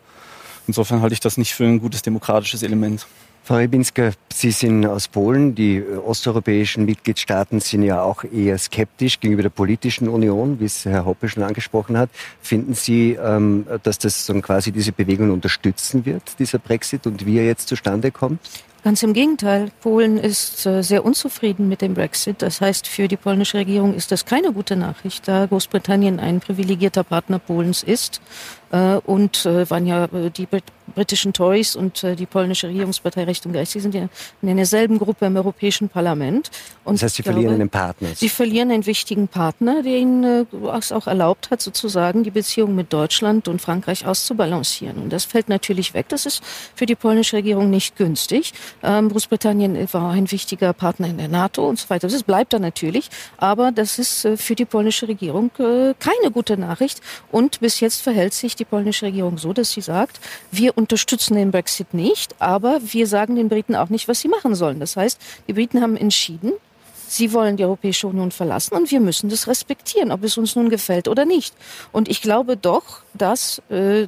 Insofern 0.67 1.01
halte 1.01 1.13
ich 1.13 1.19
das 1.19 1.37
nicht 1.37 1.53
für 1.53 1.65
ein 1.65 1.79
gutes 1.79 2.01
demokratisches 2.01 2.63
Element. 2.63 3.05
Frau 3.45 3.55
Rybinska, 3.55 4.11
Sie 4.31 4.51
sind 4.51 4.85
aus 4.85 5.09
Polen. 5.09 5.53
Die 5.53 5.83
osteuropäischen 5.83 6.85
Mitgliedstaaten 6.85 7.59
sind 7.59 7.83
ja 7.83 8.01
auch 8.01 8.23
eher 8.23 8.57
skeptisch 8.57 9.19
gegenüber 9.19 9.43
der 9.43 9.49
politischen 9.49 10.07
Union, 10.07 10.61
wie 10.61 10.65
es 10.65 10.85
Herr 10.85 11.03
Hoppe 11.03 11.27
schon 11.27 11.43
angesprochen 11.43 11.97
hat. 11.97 12.09
Finden 12.41 12.73
Sie, 12.73 13.17
ähm, 13.21 13.67
dass 13.83 13.99
das 13.99 14.25
so 14.25 14.33
quasi 14.35 14.71
diese 14.71 14.93
Bewegung 14.93 15.31
unterstützen 15.31 16.05
wird, 16.05 16.39
dieser 16.39 16.57
Brexit, 16.57 17.05
und 17.05 17.25
wie 17.25 17.37
er 17.37 17.45
jetzt 17.45 17.67
zustande 17.67 18.11
kommt? 18.11 18.39
Ganz 18.83 19.01
im 19.01 19.13
Gegenteil. 19.13 19.71
Polen 19.79 20.17
ist 20.17 20.65
äh, 20.65 20.83
sehr 20.83 21.05
unzufrieden 21.05 21.69
mit 21.69 21.81
dem 21.81 21.93
Brexit. 21.93 22.41
Das 22.41 22.59
heißt, 22.59 22.85
für 22.85 23.07
die 23.07 23.15
polnische 23.15 23.57
Regierung 23.57 23.93
ist 23.93 24.11
das 24.11 24.25
keine 24.25 24.51
gute 24.51 24.75
Nachricht, 24.75 25.25
da 25.25 25.45
Großbritannien 25.45 26.19
ein 26.19 26.41
privilegierter 26.41 27.05
Partner 27.05 27.39
Polens 27.39 27.81
ist 27.81 28.19
äh, 28.19 28.62
und 29.05 29.45
äh, 29.45 29.69
waren 29.69 29.85
ja 29.85 30.05
äh, 30.05 30.31
die 30.31 30.47
britischen 30.95 31.31
Tories 31.31 31.75
und 31.75 32.03
die 32.03 32.25
polnische 32.25 32.67
Regierungspartei 32.67 33.23
Recht 33.23 33.45
und 33.45 33.53
Geist, 33.53 33.71
sie 33.71 33.79
sind 33.79 33.95
ja 33.95 34.09
in 34.41 34.57
derselben 34.57 34.99
Gruppe 34.99 35.25
im 35.25 35.37
Europäischen 35.37 35.87
Parlament. 35.87 36.51
Und 36.83 36.95
das 36.95 37.03
heißt, 37.03 37.15
sie 37.15 37.23
glaube, 37.23 37.35
verlieren 37.35 37.61
einen 37.61 37.69
Partner. 37.69 38.09
Sie 38.13 38.27
verlieren 38.27 38.69
einen 38.69 38.85
wichtigen 38.85 39.29
Partner, 39.29 39.81
der 39.81 39.93
ihnen 39.93 40.45
es 40.77 40.91
auch 40.91 41.07
erlaubt 41.07 41.51
hat, 41.51 41.61
sozusagen 41.61 42.23
die 42.23 42.31
Beziehung 42.31 42.75
mit 42.75 42.91
Deutschland 42.91 43.47
und 43.47 43.61
Frankreich 43.61 44.05
auszubalancieren. 44.05 44.97
Und 44.97 45.13
das 45.13 45.23
fällt 45.23 45.47
natürlich 45.47 45.93
weg. 45.93 46.07
Das 46.09 46.25
ist 46.25 46.43
für 46.75 46.85
die 46.85 46.95
polnische 46.95 47.37
Regierung 47.37 47.69
nicht 47.69 47.95
günstig. 47.95 48.53
Ähm, 48.83 49.09
Großbritannien 49.09 49.87
war 49.93 50.11
ein 50.11 50.29
wichtiger 50.31 50.73
Partner 50.73 51.07
in 51.07 51.17
der 51.17 51.29
NATO 51.29 51.67
und 51.67 51.79
so 51.79 51.89
weiter. 51.89 52.09
Das 52.09 52.23
bleibt 52.23 52.51
da 52.53 52.59
natürlich. 52.59 53.09
Aber 53.37 53.71
das 53.71 53.99
ist 53.99 54.27
für 54.35 54.55
die 54.55 54.65
polnische 54.65 55.07
Regierung 55.07 55.49
keine 55.55 56.31
gute 56.31 56.57
Nachricht. 56.57 57.01
Und 57.31 57.61
bis 57.61 57.79
jetzt 57.79 58.01
verhält 58.01 58.33
sich 58.33 58.55
die 58.55 58.62
die 58.63 58.69
polnische 58.69 59.05
Regierung 59.05 59.37
so, 59.37 59.53
dass 59.53 59.71
sie 59.71 59.81
sagt, 59.81 60.19
wir 60.51 60.77
unterstützen 60.77 61.35
den 61.35 61.51
Brexit 61.51 61.93
nicht, 61.93 62.35
aber 62.39 62.79
wir 62.81 63.07
sagen 63.07 63.35
den 63.35 63.49
Briten 63.49 63.75
auch 63.75 63.89
nicht, 63.89 64.07
was 64.07 64.19
sie 64.19 64.27
machen 64.27 64.55
sollen. 64.55 64.79
Das 64.79 64.95
heißt, 64.95 65.19
die 65.47 65.53
Briten 65.53 65.81
haben 65.81 65.97
entschieden, 65.97 66.53
Sie 67.13 67.31
wollen 67.31 67.57
die 67.57 67.63
Europäische 67.63 68.07
Union 68.07 68.31
verlassen 68.31 68.73
und 68.73 68.89
wir 68.89 68.99
müssen 68.99 69.29
das 69.29 69.47
respektieren, 69.47 70.11
ob 70.11 70.23
es 70.23 70.35
uns 70.35 70.55
nun 70.55 70.69
gefällt 70.69 71.07
oder 71.07 71.25
nicht. 71.25 71.53
Und 71.91 72.09
ich 72.09 72.23
glaube 72.23 72.57
doch, 72.57 73.03
dass 73.13 73.61
äh, 73.69 74.07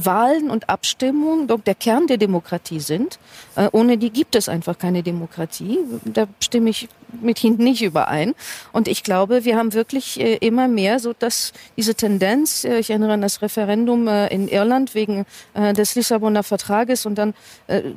Wahlen 0.00 0.50
und 0.50 0.68
Abstimmungen 0.68 1.48
doch 1.48 1.60
der 1.60 1.74
Kern 1.74 2.06
der 2.06 2.16
Demokratie 2.16 2.78
sind. 2.78 3.18
Äh, 3.56 3.68
ohne 3.72 3.98
die 3.98 4.10
gibt 4.10 4.36
es 4.36 4.48
einfach 4.48 4.78
keine 4.78 5.02
Demokratie. 5.02 5.80
Da 6.04 6.28
stimme 6.38 6.70
ich 6.70 6.88
mit 7.20 7.42
Ihnen 7.42 7.58
nicht 7.58 7.82
überein. 7.82 8.34
Und 8.72 8.88
ich 8.88 9.02
glaube, 9.02 9.44
wir 9.44 9.56
haben 9.56 9.72
wirklich 9.72 10.20
äh, 10.20 10.36
immer 10.36 10.68
mehr 10.68 10.98
so, 10.98 11.12
dass 11.12 11.52
diese 11.76 11.94
Tendenz, 11.94 12.64
äh, 12.64 12.78
ich 12.78 12.90
erinnere 12.90 13.12
an 13.12 13.20
das 13.20 13.42
Referendum 13.42 14.08
äh, 14.08 14.28
in 14.28 14.48
Irland 14.48 14.94
wegen 14.94 15.26
des 15.54 15.94
Lissabonner 15.94 16.42
Vertrages 16.42 17.06
und 17.06 17.16
dann, 17.16 17.34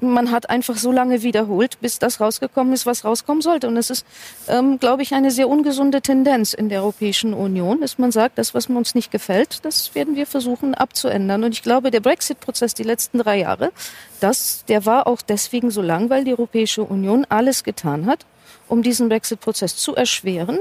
man 0.02 0.32
hat 0.32 0.50
einfach 0.50 0.78
so 0.78 0.92
lange 0.92 1.24
wiederholt, 1.24 1.80
bis 1.82 2.00
das 2.00 2.20
rausgekommen 2.22 2.74
ist, 2.74 2.86
was 2.86 3.04
rauskommen 3.04 3.42
sollte. 3.42 3.68
Und 3.68 3.78
es 3.78 3.90
ist, 3.90 4.06
ähm, 4.48 4.80
glaube 4.80 5.02
ich, 5.02 5.14
eine 5.14 5.32
sehr 5.32 5.50
ungesunde 5.50 6.02
Tendenz 6.02 6.54
in 6.54 6.70
der 6.70 6.82
Europäischen 6.82 7.34
Union, 7.34 7.82
dass 7.82 7.98
man 7.98 8.12
sagt, 8.12 8.38
das, 8.38 8.54
was 8.54 8.68
uns 8.78 8.96
nicht 8.96 9.12
gefällt, 9.12 9.66
das 9.66 9.96
werden 9.96 10.16
wir 10.16 10.26
versuchen 10.26 10.76
abzuändern. 10.76 11.44
Und 11.44 11.52
ich 11.52 11.64
glaube, 11.64 11.92
der 11.92 12.00
Brexit-Prozess 12.00 12.74
die 12.74 12.84
letzten 12.84 13.20
drei 13.20 13.40
Jahre, 13.40 13.72
das, 14.20 14.64
der 14.68 14.86
war 14.86 15.08
auch 15.08 15.22
deswegen 15.22 15.72
so 15.72 15.82
lang, 15.82 16.10
weil 16.10 16.24
die 16.24 16.32
Europäische 16.32 16.84
Union 16.84 17.26
alles 17.30 17.64
getan 17.64 18.06
hat, 18.06 18.26
um 18.68 18.84
diesen 18.84 19.10
Brexit-Prozess 19.10 19.76
zu 19.76 19.96
erschweren 19.96 20.60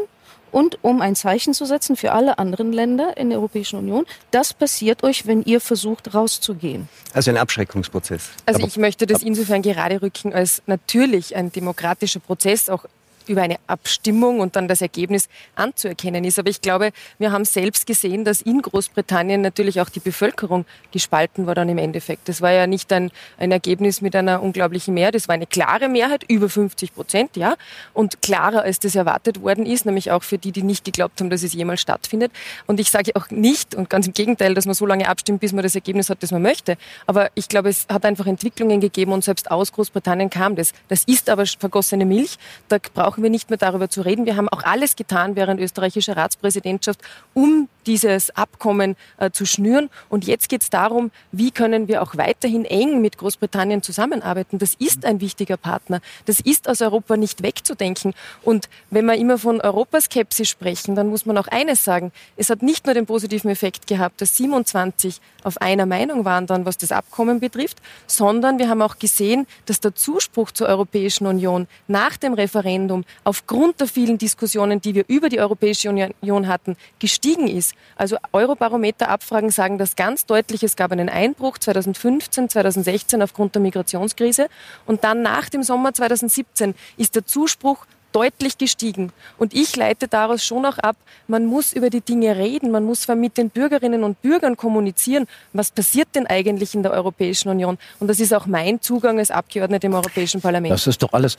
und 0.52 0.78
um 0.82 1.02
ein 1.02 1.16
Zeichen 1.16 1.54
zu 1.54 1.66
setzen 1.66 1.96
für 1.96 2.12
alle 2.12 2.38
anderen 2.38 2.72
Länder 2.72 3.16
in 3.16 3.30
der 3.30 3.38
Europäischen 3.38 3.78
Union. 3.78 4.06
Das 4.30 4.54
passiert 4.54 5.02
euch, 5.02 5.26
wenn 5.26 5.42
ihr 5.42 5.60
versucht, 5.60 6.14
rauszugehen. 6.14 6.88
Also 7.12 7.30
ein 7.30 7.36
Abschreckungsprozess. 7.36 8.30
Also 8.46 8.66
ich 8.66 8.76
möchte 8.76 9.06
das 9.06 9.22
insofern 9.22 9.62
gerade 9.62 10.00
rücken 10.00 10.32
als 10.32 10.62
natürlich 10.66 11.36
ein 11.36 11.52
demokratischer 11.52 12.20
Prozess, 12.20 12.70
auch 12.70 12.86
über 13.28 13.42
eine 13.42 13.56
Abstimmung 13.66 14.40
und 14.40 14.56
dann 14.56 14.68
das 14.68 14.80
Ergebnis 14.80 15.28
anzuerkennen 15.54 16.24
ist. 16.24 16.38
Aber 16.38 16.48
ich 16.48 16.60
glaube, 16.60 16.92
wir 17.18 17.32
haben 17.32 17.44
selbst 17.44 17.86
gesehen, 17.86 18.24
dass 18.24 18.42
in 18.42 18.62
Großbritannien 18.62 19.40
natürlich 19.40 19.80
auch 19.80 19.88
die 19.88 20.00
Bevölkerung 20.00 20.64
gespalten 20.92 21.46
war 21.46 21.54
dann 21.54 21.68
im 21.68 21.78
Endeffekt. 21.78 22.28
Das 22.28 22.40
war 22.40 22.52
ja 22.52 22.66
nicht 22.66 22.92
ein, 22.92 23.10
ein 23.38 23.52
Ergebnis 23.52 24.00
mit 24.00 24.14
einer 24.16 24.42
unglaublichen 24.42 24.94
Mehrheit, 24.94 25.14
das 25.14 25.28
war 25.28 25.34
eine 25.34 25.46
klare 25.46 25.88
Mehrheit, 25.88 26.24
über 26.28 26.48
50 26.48 26.94
Prozent, 26.94 27.36
ja, 27.36 27.56
und 27.94 28.22
klarer 28.22 28.62
als 28.62 28.80
das 28.80 28.94
erwartet 28.94 29.42
worden 29.42 29.66
ist, 29.66 29.86
nämlich 29.86 30.10
auch 30.10 30.22
für 30.22 30.38
die, 30.38 30.52
die 30.52 30.62
nicht 30.62 30.84
geglaubt 30.84 31.20
haben, 31.20 31.30
dass 31.30 31.42
es 31.42 31.52
jemals 31.52 31.80
stattfindet. 31.80 32.32
Und 32.66 32.80
ich 32.80 32.90
sage 32.90 33.12
auch 33.14 33.30
nicht, 33.30 33.74
und 33.74 33.90
ganz 33.90 34.06
im 34.06 34.12
Gegenteil, 34.12 34.54
dass 34.54 34.66
man 34.66 34.74
so 34.74 34.86
lange 34.86 35.08
abstimmt, 35.08 35.40
bis 35.40 35.52
man 35.52 35.62
das 35.62 35.74
Ergebnis 35.74 36.10
hat, 36.10 36.22
das 36.22 36.32
man 36.32 36.42
möchte. 36.42 36.76
Aber 37.06 37.30
ich 37.34 37.48
glaube, 37.48 37.68
es 37.68 37.86
hat 37.88 38.04
einfach 38.04 38.26
Entwicklungen 38.26 38.80
gegeben 38.80 39.12
und 39.12 39.24
selbst 39.24 39.50
aus 39.50 39.72
Großbritannien 39.72 40.30
kam 40.30 40.56
das. 40.56 40.72
Das 40.88 41.04
ist 41.04 41.30
aber 41.30 41.46
vergossene 41.46 42.04
Milch. 42.04 42.38
Da 42.68 42.78
braucht 42.94 43.15
brauchen 43.16 43.22
wir 43.22 43.30
nicht 43.30 43.48
mehr 43.48 43.56
darüber 43.56 43.88
zu 43.88 44.02
reden. 44.02 44.26
Wir 44.26 44.36
haben 44.36 44.50
auch 44.50 44.62
alles 44.62 44.94
getan 44.94 45.36
während 45.36 45.58
österreichischer 45.58 46.18
Ratspräsidentschaft, 46.18 47.00
um 47.32 47.66
dieses 47.86 48.28
Abkommen 48.36 48.94
äh, 49.16 49.30
zu 49.30 49.46
schnüren. 49.46 49.88
Und 50.10 50.26
jetzt 50.26 50.50
geht 50.50 50.60
es 50.62 50.68
darum, 50.68 51.10
wie 51.32 51.50
können 51.50 51.88
wir 51.88 52.02
auch 52.02 52.18
weiterhin 52.18 52.66
eng 52.66 53.00
mit 53.00 53.16
Großbritannien 53.16 53.82
zusammenarbeiten. 53.82 54.58
Das 54.58 54.74
ist 54.74 55.06
ein 55.06 55.22
wichtiger 55.22 55.56
Partner. 55.56 56.00
Das 56.26 56.40
ist 56.40 56.68
aus 56.68 56.82
Europa 56.82 57.16
nicht 57.16 57.42
wegzudenken. 57.42 58.12
Und 58.42 58.68
wenn 58.90 59.06
wir 59.06 59.14
immer 59.14 59.38
von 59.38 59.62
Europaskepsis 59.62 60.48
sprechen, 60.48 60.94
dann 60.94 61.08
muss 61.08 61.24
man 61.24 61.38
auch 61.38 61.48
eines 61.48 61.84
sagen. 61.84 62.12
Es 62.36 62.50
hat 62.50 62.62
nicht 62.62 62.84
nur 62.84 62.94
den 62.94 63.06
positiven 63.06 63.50
Effekt 63.50 63.86
gehabt, 63.86 64.20
dass 64.20 64.36
27 64.36 65.22
auf 65.42 65.60
einer 65.60 65.86
Meinung 65.86 66.24
waren 66.24 66.46
dann, 66.46 66.66
was 66.66 66.76
das 66.76 66.92
Abkommen 66.92 67.40
betrifft, 67.40 67.78
sondern 68.06 68.58
wir 68.58 68.68
haben 68.68 68.82
auch 68.82 68.98
gesehen, 68.98 69.46
dass 69.66 69.80
der 69.80 69.94
Zuspruch 69.94 70.50
zur 70.50 70.66
Europäischen 70.66 71.26
Union 71.26 71.68
nach 71.86 72.16
dem 72.16 72.34
Referendum 72.34 73.04
aufgrund 73.24 73.80
der 73.80 73.86
vielen 73.86 74.18
Diskussionen, 74.18 74.80
die 74.80 74.94
wir 74.94 75.04
über 75.08 75.28
die 75.28 75.40
Europäische 75.40 75.88
Union 75.88 76.48
hatten, 76.48 76.76
gestiegen 76.98 77.48
ist. 77.48 77.74
Also 77.96 78.16
Eurobarometer-Abfragen 78.32 79.50
sagen 79.50 79.78
das 79.78 79.96
ganz 79.96 80.26
deutlich. 80.26 80.62
Es 80.62 80.76
gab 80.76 80.92
einen 80.92 81.08
Einbruch 81.08 81.58
2015, 81.58 82.48
2016 82.48 83.22
aufgrund 83.22 83.54
der 83.54 83.62
Migrationskrise. 83.62 84.48
Und 84.86 85.04
dann 85.04 85.22
nach 85.22 85.48
dem 85.48 85.62
Sommer 85.62 85.94
2017 85.94 86.74
ist 86.96 87.14
der 87.14 87.26
Zuspruch 87.26 87.86
deutlich 88.16 88.56
gestiegen. 88.56 89.12
Und 89.36 89.52
ich 89.52 89.76
leite 89.76 90.08
daraus 90.08 90.42
schon 90.42 90.64
auch 90.64 90.78
ab, 90.78 90.96
man 91.28 91.44
muss 91.44 91.74
über 91.74 91.90
die 91.90 92.00
Dinge 92.00 92.34
reden, 92.36 92.70
man 92.70 92.82
muss 92.82 93.06
mit 93.08 93.36
den 93.36 93.50
Bürgerinnen 93.50 94.02
und 94.04 94.22
Bürgern 94.22 94.56
kommunizieren, 94.56 95.26
was 95.52 95.70
passiert 95.70 96.08
denn 96.14 96.26
eigentlich 96.26 96.74
in 96.74 96.82
der 96.82 96.92
Europäischen 96.92 97.50
Union. 97.50 97.76
Und 98.00 98.08
das 98.08 98.18
ist 98.18 98.32
auch 98.32 98.46
mein 98.46 98.80
Zugang 98.80 99.18
als 99.18 99.30
Abgeordnete 99.30 99.88
im 99.88 99.94
Europäischen 99.94 100.40
Parlament. 100.40 100.72
Das 100.72 100.86
ist 100.86 101.02
doch 101.02 101.12
alles 101.12 101.36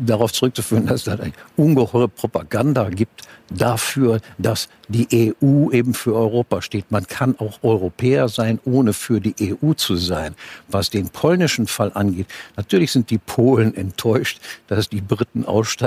darauf 0.00 0.32
zurückzuführen, 0.32 0.86
dass 0.86 1.06
es 1.06 1.08
eine 1.08 1.32
ungeheure 1.56 2.08
Propaganda 2.08 2.88
gibt 2.88 3.22
dafür, 3.50 4.20
dass 4.38 4.68
die 4.88 5.34
EU 5.40 5.70
eben 5.70 5.94
für 5.94 6.14
Europa 6.14 6.62
steht. 6.62 6.90
Man 6.90 7.06
kann 7.06 7.36
auch 7.38 7.62
Europäer 7.62 8.28
sein, 8.28 8.60
ohne 8.64 8.92
für 8.92 9.20
die 9.20 9.56
EU 9.62 9.72
zu 9.74 9.96
sein. 9.96 10.34
Was 10.68 10.90
den 10.90 11.08
polnischen 11.08 11.66
Fall 11.66 11.92
angeht, 11.94 12.26
natürlich 12.56 12.92
sind 12.92 13.10
die 13.10 13.18
Polen 13.18 13.74
enttäuscht, 13.74 14.40
dass 14.66 14.88
die 14.88 15.00
Briten 15.00 15.44
aussteigen, 15.44 15.83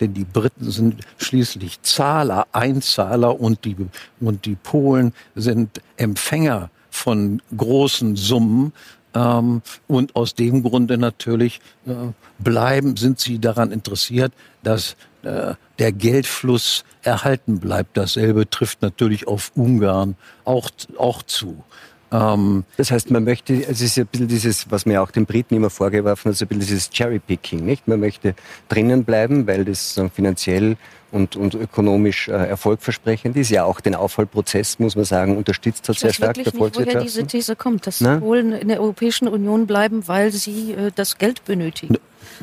denn 0.00 0.14
die 0.14 0.24
Briten 0.24 0.70
sind 0.70 1.00
schließlich 1.16 1.82
Zahler, 1.82 2.46
Einzahler 2.52 3.40
und 3.40 3.64
die, 3.64 3.76
und 4.20 4.44
die 4.44 4.56
Polen 4.56 5.12
sind 5.34 5.80
Empfänger 5.96 6.70
von 6.90 7.42
großen 7.56 8.16
Summen. 8.16 8.72
Ähm, 9.14 9.62
und 9.86 10.16
aus 10.16 10.34
dem 10.34 10.62
Grunde 10.62 10.98
natürlich 10.98 11.60
äh, 11.86 11.92
bleiben, 12.38 12.96
sind 12.96 13.20
sie 13.20 13.38
daran 13.38 13.72
interessiert, 13.72 14.32
dass 14.62 14.96
äh, 15.22 15.54
der 15.78 15.92
Geldfluss 15.92 16.84
erhalten 17.02 17.58
bleibt. 17.58 17.96
Dasselbe 17.96 18.48
trifft 18.48 18.82
natürlich 18.82 19.26
auf 19.26 19.52
Ungarn 19.54 20.16
auch, 20.44 20.70
auch 20.98 21.22
zu. 21.22 21.64
Ähm, 22.10 22.64
das 22.76 22.90
heißt, 22.90 23.10
man 23.10 23.24
möchte, 23.24 23.54
es 23.54 23.80
ist 23.80 23.96
ja 23.96 24.04
ein 24.04 24.06
bisschen 24.06 24.28
dieses, 24.28 24.70
was 24.70 24.86
mir 24.86 25.02
auch 25.02 25.10
den 25.10 25.26
Briten 25.26 25.54
immer 25.54 25.70
vorgeworfen 25.70 26.30
hat, 26.30 26.38
so 26.38 26.44
ein 26.44 26.48
bisschen 26.48 26.60
dieses 26.60 26.90
Cherry-Picking, 26.90 27.64
nicht? 27.64 27.86
Man 27.86 28.00
möchte 28.00 28.34
drinnen 28.68 29.04
bleiben, 29.04 29.46
weil 29.46 29.64
das 29.64 29.94
so 29.94 30.08
finanziell 30.08 30.76
und, 31.10 31.36
und 31.36 31.54
ökonomisch 31.54 32.28
äh, 32.28 32.32
erfolgversprechend 32.32 33.36
ist. 33.36 33.50
Ja, 33.50 33.64
auch 33.64 33.80
den 33.80 33.94
Aufholprozess, 33.94 34.78
muss 34.78 34.96
man 34.96 35.04
sagen, 35.04 35.36
unterstützt 35.36 35.88
hat 35.88 35.96
ich 35.96 36.00
sehr 36.00 36.12
stark 36.12 36.34
der 36.34 36.44
Volkswirtschaft. 36.44 36.86
Nicht, 36.86 36.94
woher 36.94 37.02
diese 37.02 37.26
These 37.26 37.56
kommt, 37.56 37.86
dass? 37.86 37.98
Polen 37.98 38.52
in 38.52 38.68
der 38.68 38.80
Europäischen 38.80 39.28
Union 39.28 39.66
bleiben, 39.66 40.06
weil 40.06 40.32
sie 40.32 40.72
äh, 40.72 40.90
das 40.94 41.18
Geld 41.18 41.44
benötigen. 41.44 41.96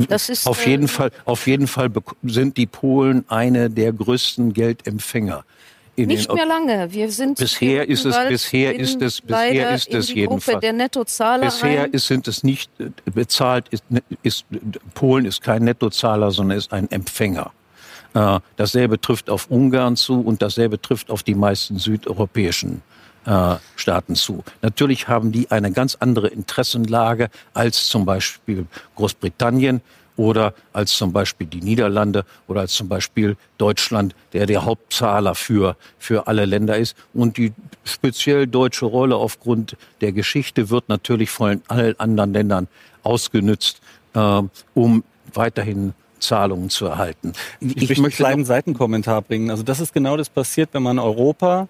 Das 0.10 0.29
ist, 0.29 0.45
auf 0.45 0.65
jeden 0.65 0.86
äh, 0.86 0.89
Fall, 0.89 1.12
auf 1.25 1.48
jeden 1.48 1.67
Fall 1.67 1.89
sind 2.24 2.57
die 2.57 2.65
Polen 2.65 3.24
eine 3.29 3.69
der 3.69 3.93
größten 3.93 4.53
Geldempfänger. 4.53 5.45
Nicht 5.98 6.34
mehr 6.34 6.46
lange. 6.46 6.92
Wir 6.92 7.10
sind 7.12 7.38
bisher 7.38 7.88
ist 7.88 8.06
es 8.06 8.18
bisher 8.28 8.75
ist 8.75 9.02
es 9.02 9.22
bisher 9.22 9.72
ist 9.72 9.94
es 9.94 10.14
jedenfalls 10.14 10.60
der 10.60 10.74
Nettozahler 10.74 11.46
bisher 11.46 11.94
ist, 11.94 12.08
sind 12.08 12.28
es 12.28 12.44
nicht 12.44 12.70
äh, 12.80 12.90
bezahlt 13.06 13.70
ist, 13.70 13.84
ist 14.22 14.46
Polen 14.94 15.25
ist 15.25 15.42
kein 15.42 15.64
Nettozahler 15.64 16.32
sondern 16.32 16.58
ist 16.58 16.74
ein 16.74 16.92
Empfänger. 16.92 17.52
Äh, 18.14 18.40
dasselbe 18.58 19.00
trifft 19.00 19.30
auf 19.30 19.50
Ungarn 19.50 19.96
zu 19.96 20.20
und 20.20 20.42
dasselbe 20.42 20.82
trifft 20.82 21.10
auf 21.10 21.24
die 21.24 21.36
meisten 21.36 21.80
südeuropäischen 21.80 22.82
äh, 23.25 23.56
Staaten 23.75 24.16
zu. 24.16 24.44
Natürlich 24.62 25.08
haben 25.08 25.32
die 25.32 25.50
eine 25.52 25.72
ganz 25.72 25.96
andere 26.00 26.28
Interessenlage 26.28 27.30
als 27.54 27.88
zum 27.88 28.06
Beispiel 28.06 28.68
Großbritannien 28.96 29.82
oder 30.17 30.53
als 30.74 30.95
zum 30.95 31.13
Beispiel 31.13 31.48
die 31.48 31.62
Niederlande 31.62 32.25
oder 32.48 32.62
als 32.62 32.74
zum 32.74 32.88
Beispiel 32.88 33.38
Deutschland, 33.57 34.15
der 34.34 34.45
der 34.45 34.65
Hauptzahler 34.65 35.36
für, 35.36 35.75
für 36.00 36.27
alle 36.27 36.45
Länder 36.45 36.77
ist. 36.77 36.95
Und 37.13 37.38
die 37.38 37.53
speziell 37.84 38.48
deutsche 38.48 38.86
Rolle 38.86 39.15
aufgrund 39.15 39.77
der 40.01 40.12
Geschichte 40.12 40.69
wird 40.69 40.89
natürlich 40.89 41.29
von 41.29 41.62
allen 41.67 42.00
anderen 42.00 42.34
Ländern 42.34 42.67
ausgenützt, 43.03 43.81
äh, 44.13 44.41
um 44.74 45.03
weiterhin 45.34 45.93
Zahlungen 46.19 46.69
zu 46.69 46.86
erhalten. 46.86 47.34
Ich, 47.60 47.75
ich 47.77 48.00
möchte 48.00 48.03
einen 48.03 48.12
kleinen 48.12 48.45
Seitenkommentar 48.45 49.22
bringen. 49.22 49.51
Also 49.51 49.63
das 49.63 49.79
ist 49.79 49.93
genau 49.93 50.17
das 50.17 50.29
passiert, 50.29 50.69
wenn 50.74 50.84
man 50.84 50.98
Europa 50.98 51.67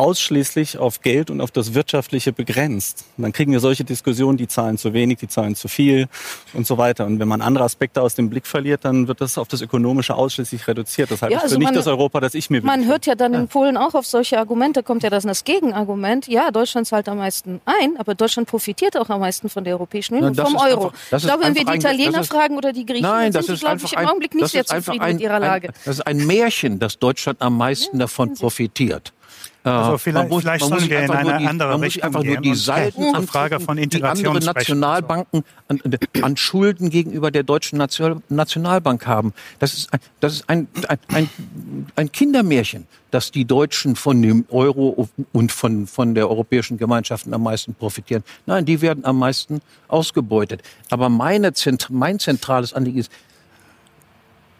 ausschließlich 0.00 0.78
auf 0.78 1.02
Geld 1.02 1.30
und 1.30 1.42
auf 1.42 1.50
das 1.50 1.74
Wirtschaftliche 1.74 2.32
begrenzt. 2.32 3.04
Und 3.18 3.22
dann 3.22 3.32
kriegen 3.32 3.52
wir 3.52 3.60
solche 3.60 3.84
Diskussionen, 3.84 4.38
die 4.38 4.48
zahlen 4.48 4.78
zu 4.78 4.94
wenig, 4.94 5.18
die 5.18 5.28
zahlen 5.28 5.54
zu 5.54 5.68
viel 5.68 6.08
und 6.54 6.66
so 6.66 6.78
weiter. 6.78 7.04
Und 7.04 7.20
wenn 7.20 7.28
man 7.28 7.42
andere 7.42 7.64
Aspekte 7.64 8.00
aus 8.00 8.14
dem 8.14 8.30
Blick 8.30 8.46
verliert, 8.46 8.86
dann 8.86 9.08
wird 9.08 9.20
das 9.20 9.36
auf 9.36 9.46
das 9.48 9.60
Ökonomische 9.60 10.14
ausschließlich 10.14 10.66
reduziert. 10.66 11.10
Das 11.10 11.20
halte 11.20 11.34
ja, 11.34 11.38
ich 11.40 11.42
also 11.44 11.56
für 11.56 11.60
nicht 11.60 11.76
das 11.76 11.86
Europa, 11.86 12.18
das 12.20 12.32
ich 12.32 12.48
mir 12.48 12.62
Man 12.62 12.86
hört 12.86 13.04
ja 13.04 13.14
dann 13.14 13.34
in 13.34 13.48
Polen 13.48 13.76
auch 13.76 13.92
auf 13.92 14.06
solche 14.06 14.38
Argumente, 14.38 14.82
kommt 14.82 15.02
ja 15.02 15.10
das, 15.10 15.24
das 15.24 15.44
Gegenargument. 15.44 16.28
Ja, 16.28 16.50
Deutschland 16.50 16.86
zahlt 16.86 17.06
am 17.06 17.18
meisten 17.18 17.60
ein, 17.66 17.98
aber 17.98 18.14
Deutschland 18.14 18.48
profitiert 18.48 18.96
auch 18.96 19.10
am 19.10 19.20
meisten 19.20 19.50
von 19.50 19.64
der 19.64 19.74
Europäischen 19.74 20.14
Union, 20.14 20.34
vom 20.34 20.56
Euro. 20.56 20.86
Einfach, 20.86 21.18
ich 21.18 21.24
glaube, 21.24 21.44
wenn 21.44 21.54
wir 21.54 21.64
die 21.66 21.76
Italiener 21.76 22.18
ein, 22.18 22.24
fragen 22.24 22.56
oder 22.56 22.72
die 22.72 22.86
Griechen, 22.86 23.02
nein, 23.02 23.32
dann 23.32 23.42
sind 23.42 23.58
die, 23.58 23.60
glaube 23.60 23.82
ich, 23.84 23.92
im 23.92 24.06
Augenblick 24.06 24.34
nicht 24.34 24.48
sehr 24.48 24.64
zufrieden 24.64 25.02
ein, 25.02 25.12
mit 25.16 25.22
ihrer 25.22 25.40
Lage. 25.40 25.68
Ein, 25.68 25.74
das 25.84 25.96
ist 25.96 26.06
ein 26.06 26.26
Märchen, 26.26 26.78
dass 26.78 26.98
Deutschland 26.98 27.42
am 27.42 27.58
meisten 27.58 27.96
ja, 27.96 28.04
davon 28.04 28.32
profitiert. 28.32 29.12
Also 29.62 29.98
vielleicht, 29.98 30.30
muss, 30.30 30.42
vielleicht 30.42 30.64
sollen 30.64 30.88
wir 30.88 31.02
in 31.02 31.10
eine 31.10 31.38
die, 31.38 31.46
andere 31.46 31.70
man 31.72 31.80
Richtung 31.80 32.02
einfach 32.04 32.22
nur 32.22 32.38
die 32.38 32.54
Seiten 32.54 33.14
an 33.14 33.26
Frage 33.26 33.60
von 33.60 33.76
Integration 33.76 34.32
die 34.32 34.38
andere 34.38 34.54
Nationalbanken 34.54 35.44
an, 35.68 35.80
an, 36.22 36.36
Schulden 36.38 36.88
gegenüber 36.88 37.30
der 37.30 37.42
deutschen 37.42 37.76
Nationalbank 37.76 39.06
haben. 39.06 39.34
Das 39.58 39.74
ist, 39.74 39.92
ein, 39.92 40.00
das 40.20 40.32
ist 40.34 40.48
ein, 40.48 40.66
ein, 41.08 41.28
ein, 41.94 42.10
Kindermärchen, 42.10 42.86
dass 43.10 43.32
die 43.32 43.44
Deutschen 43.44 43.96
von 43.96 44.22
dem 44.22 44.46
Euro 44.48 45.08
und 45.32 45.52
von, 45.52 45.86
von 45.86 46.14
der 46.14 46.30
europäischen 46.30 46.78
Gemeinschaften 46.78 47.34
am 47.34 47.42
meisten 47.42 47.74
profitieren. 47.74 48.24
Nein, 48.46 48.64
die 48.64 48.80
werden 48.80 49.04
am 49.04 49.18
meisten 49.18 49.60
ausgebeutet. 49.88 50.62
Aber 50.88 51.10
meine, 51.10 51.52
mein 51.90 52.18
zentrales 52.18 52.72
Anliegen 52.72 52.98
ist, 52.98 53.12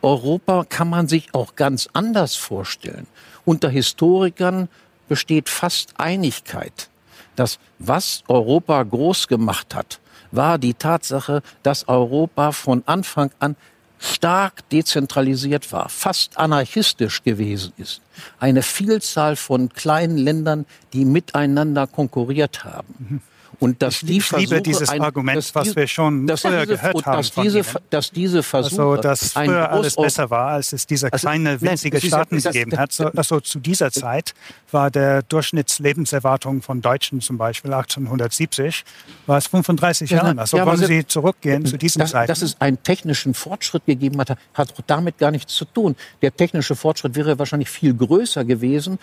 Europa 0.02 0.64
kann 0.68 0.88
man 0.88 1.08
sich 1.08 1.34
auch 1.34 1.56
ganz 1.56 1.88
anders 1.92 2.34
vorstellen. 2.34 3.06
Unter 3.44 3.68
Historikern 3.68 4.68
besteht 5.10 5.48
fast 5.48 5.94
Einigkeit, 5.98 6.88
dass 7.34 7.58
was 7.80 8.22
Europa 8.28 8.80
groß 8.84 9.26
gemacht 9.26 9.74
hat, 9.74 9.98
war 10.30 10.56
die 10.56 10.74
Tatsache, 10.74 11.42
dass 11.64 11.88
Europa 11.88 12.52
von 12.52 12.84
Anfang 12.86 13.32
an 13.40 13.56
stark 13.98 14.68
dezentralisiert 14.68 15.72
war, 15.72 15.88
fast 15.88 16.38
anarchistisch 16.38 17.24
gewesen 17.24 17.72
ist. 17.76 18.02
Eine 18.38 18.62
Vielzahl 18.62 19.34
von 19.34 19.68
kleinen 19.70 20.16
Ländern, 20.16 20.64
die 20.92 21.04
miteinander 21.04 21.88
konkurriert 21.88 22.62
haben. 22.62 23.20
Und 23.60 23.82
dass 23.82 24.02
ich 24.02 24.08
die 24.08 24.20
Versuche, 24.22 24.54
liebe 24.54 24.62
dieses 24.62 24.88
ein, 24.88 25.02
Argument, 25.02 25.50
was 25.54 25.76
wir 25.76 25.86
schon 25.86 26.26
früher 26.26 26.64
diese, 26.64 26.66
gehört 26.66 27.06
haben. 27.06 27.16
Dass 27.18 27.32
diese, 27.32 27.62
dass 27.90 28.10
diese 28.10 28.42
Versuche, 28.42 28.82
also, 28.82 28.96
dass 28.96 29.32
früher 29.32 29.70
alles 29.70 29.96
besser 29.96 30.30
war, 30.30 30.48
als 30.52 30.72
es 30.72 30.86
diese 30.86 31.12
also, 31.12 31.26
kleine, 31.26 31.60
winzige 31.60 31.98
nein, 31.98 32.06
Staaten 32.06 32.38
ja, 32.38 32.50
gegeben 32.50 32.78
hat. 32.78 32.92
So, 32.92 33.06
also 33.08 33.40
zu 33.40 33.58
dieser 33.58 33.92
Zeit 33.92 34.34
war 34.70 34.90
der 34.90 35.22
Durchschnittslebenserwartung 35.22 36.62
von 36.62 36.80
Deutschen 36.80 37.20
zum 37.20 37.36
Beispiel 37.36 37.72
1870 37.72 38.82
war 39.26 39.36
es 39.36 39.46
35 39.46 40.10
ja, 40.10 40.16
Jahre. 40.16 40.38
Also 40.38 40.56
ja, 40.56 40.64
wollen 40.64 40.78
Sie 40.78 41.06
zurückgehen 41.06 41.66
zu 41.66 41.76
diesen 41.76 42.00
das, 42.00 42.12
Zeiten? 42.12 42.28
Dass 42.28 42.40
es 42.40 42.58
einen 42.60 42.82
technischen 42.82 43.34
Fortschritt 43.34 43.84
gegeben 43.84 44.18
hat, 44.20 44.38
hat 44.54 44.74
damit 44.86 45.18
gar 45.18 45.30
nichts 45.30 45.54
zu 45.54 45.66
tun. 45.66 45.96
Der 46.22 46.34
technische 46.34 46.76
Fortschritt 46.76 47.14
wäre 47.14 47.38
wahrscheinlich 47.38 47.68
viel 47.68 47.92
größer 47.92 48.44
gewesen 48.44 48.98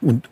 und 0.00 0.28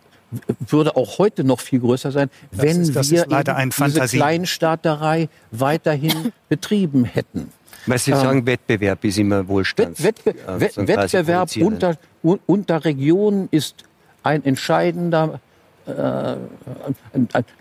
würde 0.61 0.97
auch 0.97 1.19
heute 1.19 1.45
noch 1.45 1.61
viel 1.61 1.81
größer 1.81 2.13
sein, 2.13 2.31
das 2.51 2.63
wenn 2.63 2.81
ist, 2.83 2.95
wir 2.95 3.03
diese 3.03 4.17
Kleinstaaterei 4.17 5.29
weiterhin 5.51 6.33
betrieben 6.49 7.05
hätten. 7.05 7.51
Weil 7.87 7.99
Sie 7.99 8.11
ähm, 8.11 8.19
sagen, 8.19 8.47
Wettbewerb 8.47 9.05
ist 9.05 9.19
immer 9.19 9.47
Wohlstand. 9.49 10.03
Wettbe 10.03 10.31
äh, 10.31 10.61
Wettbewerb 10.61 11.57
unter, 11.57 11.97
unter 12.23 12.85
Regionen 12.85 13.49
ist 13.51 13.85
ein 14.23 14.45
entscheidender 14.45 15.41
äh, 15.87 16.37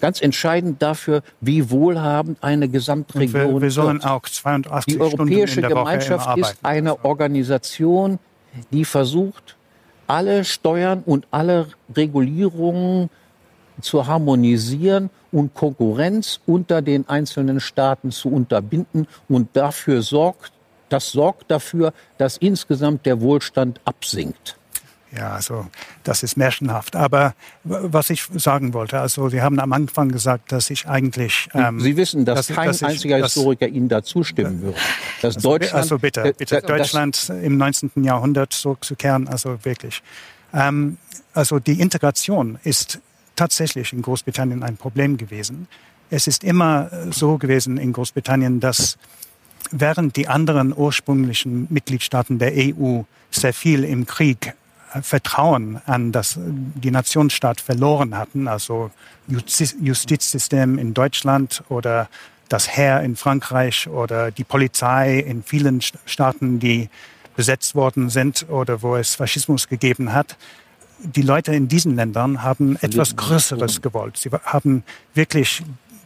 ganz 0.01 0.21
entscheidend 0.21 0.81
dafür, 0.81 1.21
wie 1.39 1.69
wohlhabend 1.69 2.39
eine 2.43 2.67
Gesamtregion 2.67 3.55
wir, 3.55 3.61
wir 3.61 3.71
sollen 3.71 4.01
auch 4.03 4.23
82 4.23 4.93
Die 4.93 4.99
Europäische 4.99 5.61
Gemeinschaft 5.61 6.37
ist 6.37 6.57
eine 6.61 7.05
Organisation, 7.05 8.19
die 8.71 8.83
versucht, 8.83 9.56
alle 10.07 10.43
Steuern 10.43 11.03
und 11.05 11.27
alle 11.31 11.67
Regulierungen 11.95 13.09
zu 13.81 14.07
harmonisieren 14.07 15.09
und 15.31 15.53
Konkurrenz 15.53 16.39
unter 16.45 16.81
den 16.81 17.07
einzelnen 17.07 17.59
Staaten 17.59 18.11
zu 18.11 18.29
unterbinden 18.29 19.07
und 19.29 19.49
dafür 19.53 20.01
sorgt, 20.01 20.51
das 20.89 21.11
sorgt 21.11 21.51
dafür, 21.51 21.93
dass 22.17 22.37
insgesamt 22.37 23.05
der 23.05 23.21
Wohlstand 23.21 23.79
absinkt. 23.85 24.57
Ja, 25.15 25.31
also 25.31 25.67
das 26.03 26.21
ist 26.21 26.35
märchenhaft. 26.35 26.95
Aber 26.95 27.33
was 27.63 28.09
ich 28.09 28.27
sagen 28.35 28.73
wollte, 28.73 28.99
also 28.99 29.29
Sie 29.29 29.41
haben 29.41 29.59
am 29.59 29.71
Anfang 29.71 30.09
gesagt, 30.09 30.51
dass 30.51 30.69
ich 30.69 30.87
eigentlich... 30.87 31.47
Ähm, 31.53 31.79
Sie 31.79 31.95
wissen, 31.95 32.25
dass, 32.25 32.47
dass 32.47 32.55
kein 32.55 32.67
dass 32.67 32.83
einziger 32.83 33.17
ich, 33.17 33.23
Historiker 33.23 33.67
Ihnen 33.67 33.87
da 33.87 34.03
zustimmen 34.03 34.61
würde. 34.61 34.77
Dass 35.21 35.37
also, 35.37 35.49
Deutschland, 35.51 35.75
also 35.75 35.99
bitte, 35.99 36.33
bitte 36.37 36.61
Deutschland 36.61 37.31
im 37.41 37.57
19. 37.57 38.03
Jahrhundert 38.03 38.51
zurückzukehren, 38.51 39.27
also 39.27 39.63
wirklich. 39.63 40.03
Ähm, 40.53 40.97
also 41.33 41.59
die 41.59 41.79
Integration 41.79 42.59
ist 42.63 42.99
tatsächlich 43.35 43.93
in 43.93 44.01
Großbritannien 44.01 44.63
ein 44.63 44.75
Problem 44.75 45.17
gewesen. 45.17 45.67
Es 46.09 46.27
ist 46.27 46.43
immer 46.43 46.89
so 47.11 47.37
gewesen 47.37 47.77
in 47.77 47.93
Großbritannien, 47.93 48.59
dass 48.59 48.97
während 49.71 50.15
die 50.15 50.27
anderen 50.27 50.75
ursprünglichen 50.75 51.67
Mitgliedstaaten 51.69 52.39
der 52.39 52.53
EU 52.55 53.03
sehr 53.31 53.53
viel 53.53 53.83
im 53.83 54.05
Krieg 54.05 54.53
Vertrauen 55.01 55.81
an 55.85 56.11
das, 56.11 56.39
die 56.39 56.91
Nationsstaat 56.91 57.61
verloren 57.61 58.17
hatten, 58.17 58.47
also 58.47 58.91
Justizsystem 59.27 60.77
in 60.77 60.93
Deutschland 60.93 61.63
oder 61.69 62.07
das 62.49 62.75
Heer 62.75 63.01
in 63.01 63.15
Frankreich 63.15 63.89
oder 63.89 64.31
die 64.31 64.43
Polizei 64.43 65.19
in 65.19 65.43
vielen 65.43 65.81
Staaten, 66.05 66.59
die 66.59 66.89
besetzt 67.35 67.75
worden 67.75 68.09
sind 68.09 68.47
oder 68.49 68.81
wo 68.81 68.95
es 68.95 69.15
Faschismus 69.15 69.67
gegeben 69.67 70.13
hat. 70.13 70.37
Die 70.99 71.21
Leute 71.21 71.53
in 71.53 71.67
diesen 71.67 71.95
Ländern 71.95 72.41
haben 72.41 72.77
etwas 72.81 73.15
Größeres 73.15 73.81
gewollt. 73.81 74.17
Sie 74.17 74.31
haben 74.45 74.83
wirklich 75.13 75.61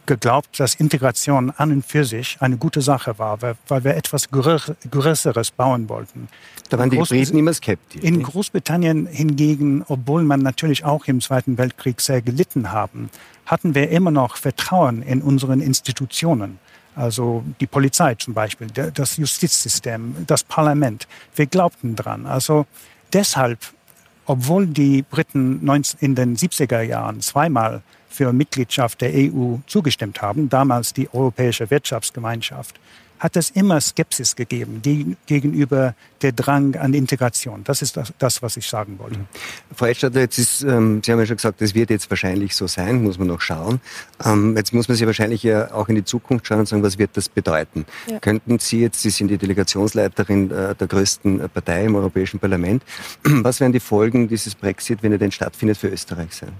geglaubt, 0.06 0.58
dass 0.58 0.74
Integration 0.74 1.50
an 1.56 1.72
und 1.72 1.86
für 1.86 2.04
sich 2.04 2.36
eine 2.40 2.56
gute 2.56 2.80
Sache 2.80 3.18
war, 3.18 3.38
weil 3.40 3.84
wir 3.84 3.96
etwas 3.96 4.28
Größeres 4.30 5.50
bauen 5.52 5.88
wollten. 5.88 6.28
Da 6.68 6.78
waren 6.78 6.90
die 6.90 6.96
Briten 6.96 7.38
immer 7.38 7.54
skeptisch. 7.54 8.02
In 8.02 8.22
Großbritannien 8.22 9.06
hingegen, 9.06 9.84
obwohl 9.88 10.22
man 10.24 10.40
natürlich 10.40 10.84
auch 10.84 11.06
im 11.06 11.20
Zweiten 11.20 11.58
Weltkrieg 11.58 12.00
sehr 12.00 12.22
gelitten 12.22 12.72
haben, 12.72 13.10
hatten 13.46 13.74
wir 13.74 13.90
immer 13.90 14.10
noch 14.10 14.36
Vertrauen 14.36 15.02
in 15.02 15.22
unseren 15.22 15.60
Institutionen. 15.60 16.58
Also 16.94 17.44
die 17.60 17.66
Polizei 17.66 18.14
zum 18.16 18.34
Beispiel, 18.34 18.68
das 18.68 19.16
Justizsystem, 19.16 20.14
das 20.26 20.44
Parlament. 20.44 21.06
Wir 21.34 21.46
glaubten 21.46 21.96
dran. 21.96 22.26
Also 22.26 22.66
deshalb, 23.12 23.58
obwohl 24.26 24.66
die 24.66 25.02
Briten 25.02 25.66
in 26.00 26.14
den 26.14 26.36
70er 26.36 26.82
Jahren 26.82 27.20
zweimal 27.20 27.82
für 28.12 28.32
Mitgliedschaft 28.32 29.00
der 29.00 29.12
EU 29.14 29.56
zugestimmt 29.66 30.22
haben, 30.22 30.48
damals 30.48 30.92
die 30.92 31.12
Europäische 31.12 31.70
Wirtschaftsgemeinschaft, 31.70 32.78
hat 33.22 33.36
es 33.36 33.50
immer 33.50 33.80
Skepsis 33.80 34.34
gegeben 34.34 34.82
gegenüber 35.26 35.94
der 36.22 36.32
Drang 36.32 36.74
an 36.74 36.92
Integration. 36.92 37.62
Das 37.62 37.80
ist 37.80 37.96
das, 37.96 38.12
das 38.18 38.42
was 38.42 38.56
ich 38.56 38.66
sagen 38.66 38.98
wollte. 38.98 39.20
Mhm. 39.20 39.26
Frau 39.76 39.86
Edstadter, 39.86 40.18
jetzt 40.18 40.38
ist, 40.38 40.62
ähm, 40.62 41.00
Sie 41.04 41.12
haben 41.12 41.20
ja 41.20 41.26
schon 41.26 41.36
gesagt, 41.36 41.60
das 41.60 41.72
wird 41.72 41.90
jetzt 41.90 42.10
wahrscheinlich 42.10 42.56
so 42.56 42.66
sein, 42.66 43.04
muss 43.04 43.18
man 43.18 43.28
noch 43.28 43.40
schauen. 43.40 43.80
Ähm, 44.24 44.56
jetzt 44.56 44.74
muss 44.74 44.88
man 44.88 44.96
sich 44.96 45.06
wahrscheinlich 45.06 45.44
ja 45.44 45.72
auch 45.72 45.88
in 45.88 45.94
die 45.94 46.04
Zukunft 46.04 46.48
schauen 46.48 46.60
und 46.60 46.66
sagen, 46.66 46.82
was 46.82 46.98
wird 46.98 47.16
das 47.16 47.28
bedeuten? 47.28 47.86
Ja. 48.08 48.18
Könnten 48.18 48.58
Sie 48.58 48.80
jetzt, 48.80 49.00
Sie 49.00 49.10
sind 49.10 49.28
die 49.28 49.38
Delegationsleiterin 49.38 50.50
äh, 50.50 50.74
der 50.74 50.88
größten 50.88 51.48
Partei 51.48 51.84
im 51.84 51.94
Europäischen 51.94 52.40
Parlament, 52.40 52.82
was 53.22 53.60
werden 53.60 53.72
die 53.72 53.80
Folgen 53.80 54.26
dieses 54.26 54.56
Brexit, 54.56 55.00
wenn 55.04 55.12
er 55.12 55.18
denn 55.18 55.30
stattfindet, 55.30 55.78
für 55.78 55.88
Österreich 55.88 56.34
sein? 56.34 56.52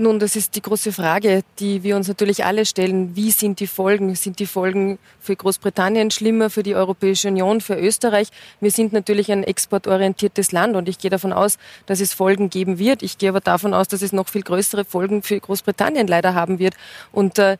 Nun, 0.00 0.20
das 0.20 0.36
ist 0.36 0.54
die 0.54 0.62
große 0.62 0.92
Frage, 0.92 1.42
die 1.58 1.82
wir 1.82 1.96
uns 1.96 2.06
natürlich 2.06 2.44
alle 2.44 2.64
stellen. 2.66 3.16
Wie 3.16 3.32
sind 3.32 3.58
die 3.58 3.66
Folgen? 3.66 4.14
Sind 4.14 4.38
die 4.38 4.46
Folgen 4.46 4.96
für 5.18 5.34
Großbritannien 5.34 6.12
schlimmer, 6.12 6.50
für 6.50 6.62
die 6.62 6.76
Europäische 6.76 7.26
Union, 7.26 7.60
für 7.60 7.74
Österreich? 7.74 8.28
Wir 8.60 8.70
sind 8.70 8.92
natürlich 8.92 9.32
ein 9.32 9.42
exportorientiertes 9.42 10.52
Land 10.52 10.76
und 10.76 10.88
ich 10.88 10.98
gehe 10.98 11.10
davon 11.10 11.32
aus, 11.32 11.58
dass 11.86 11.98
es 11.98 12.14
Folgen 12.14 12.48
geben 12.48 12.78
wird. 12.78 13.02
Ich 13.02 13.18
gehe 13.18 13.30
aber 13.30 13.40
davon 13.40 13.74
aus, 13.74 13.88
dass 13.88 14.02
es 14.02 14.12
noch 14.12 14.28
viel 14.28 14.42
größere 14.42 14.84
Folgen 14.84 15.24
für 15.24 15.40
Großbritannien 15.40 16.06
leider 16.06 16.32
haben 16.32 16.60
wird. 16.60 16.74
Und 17.10 17.40
äh, 17.40 17.56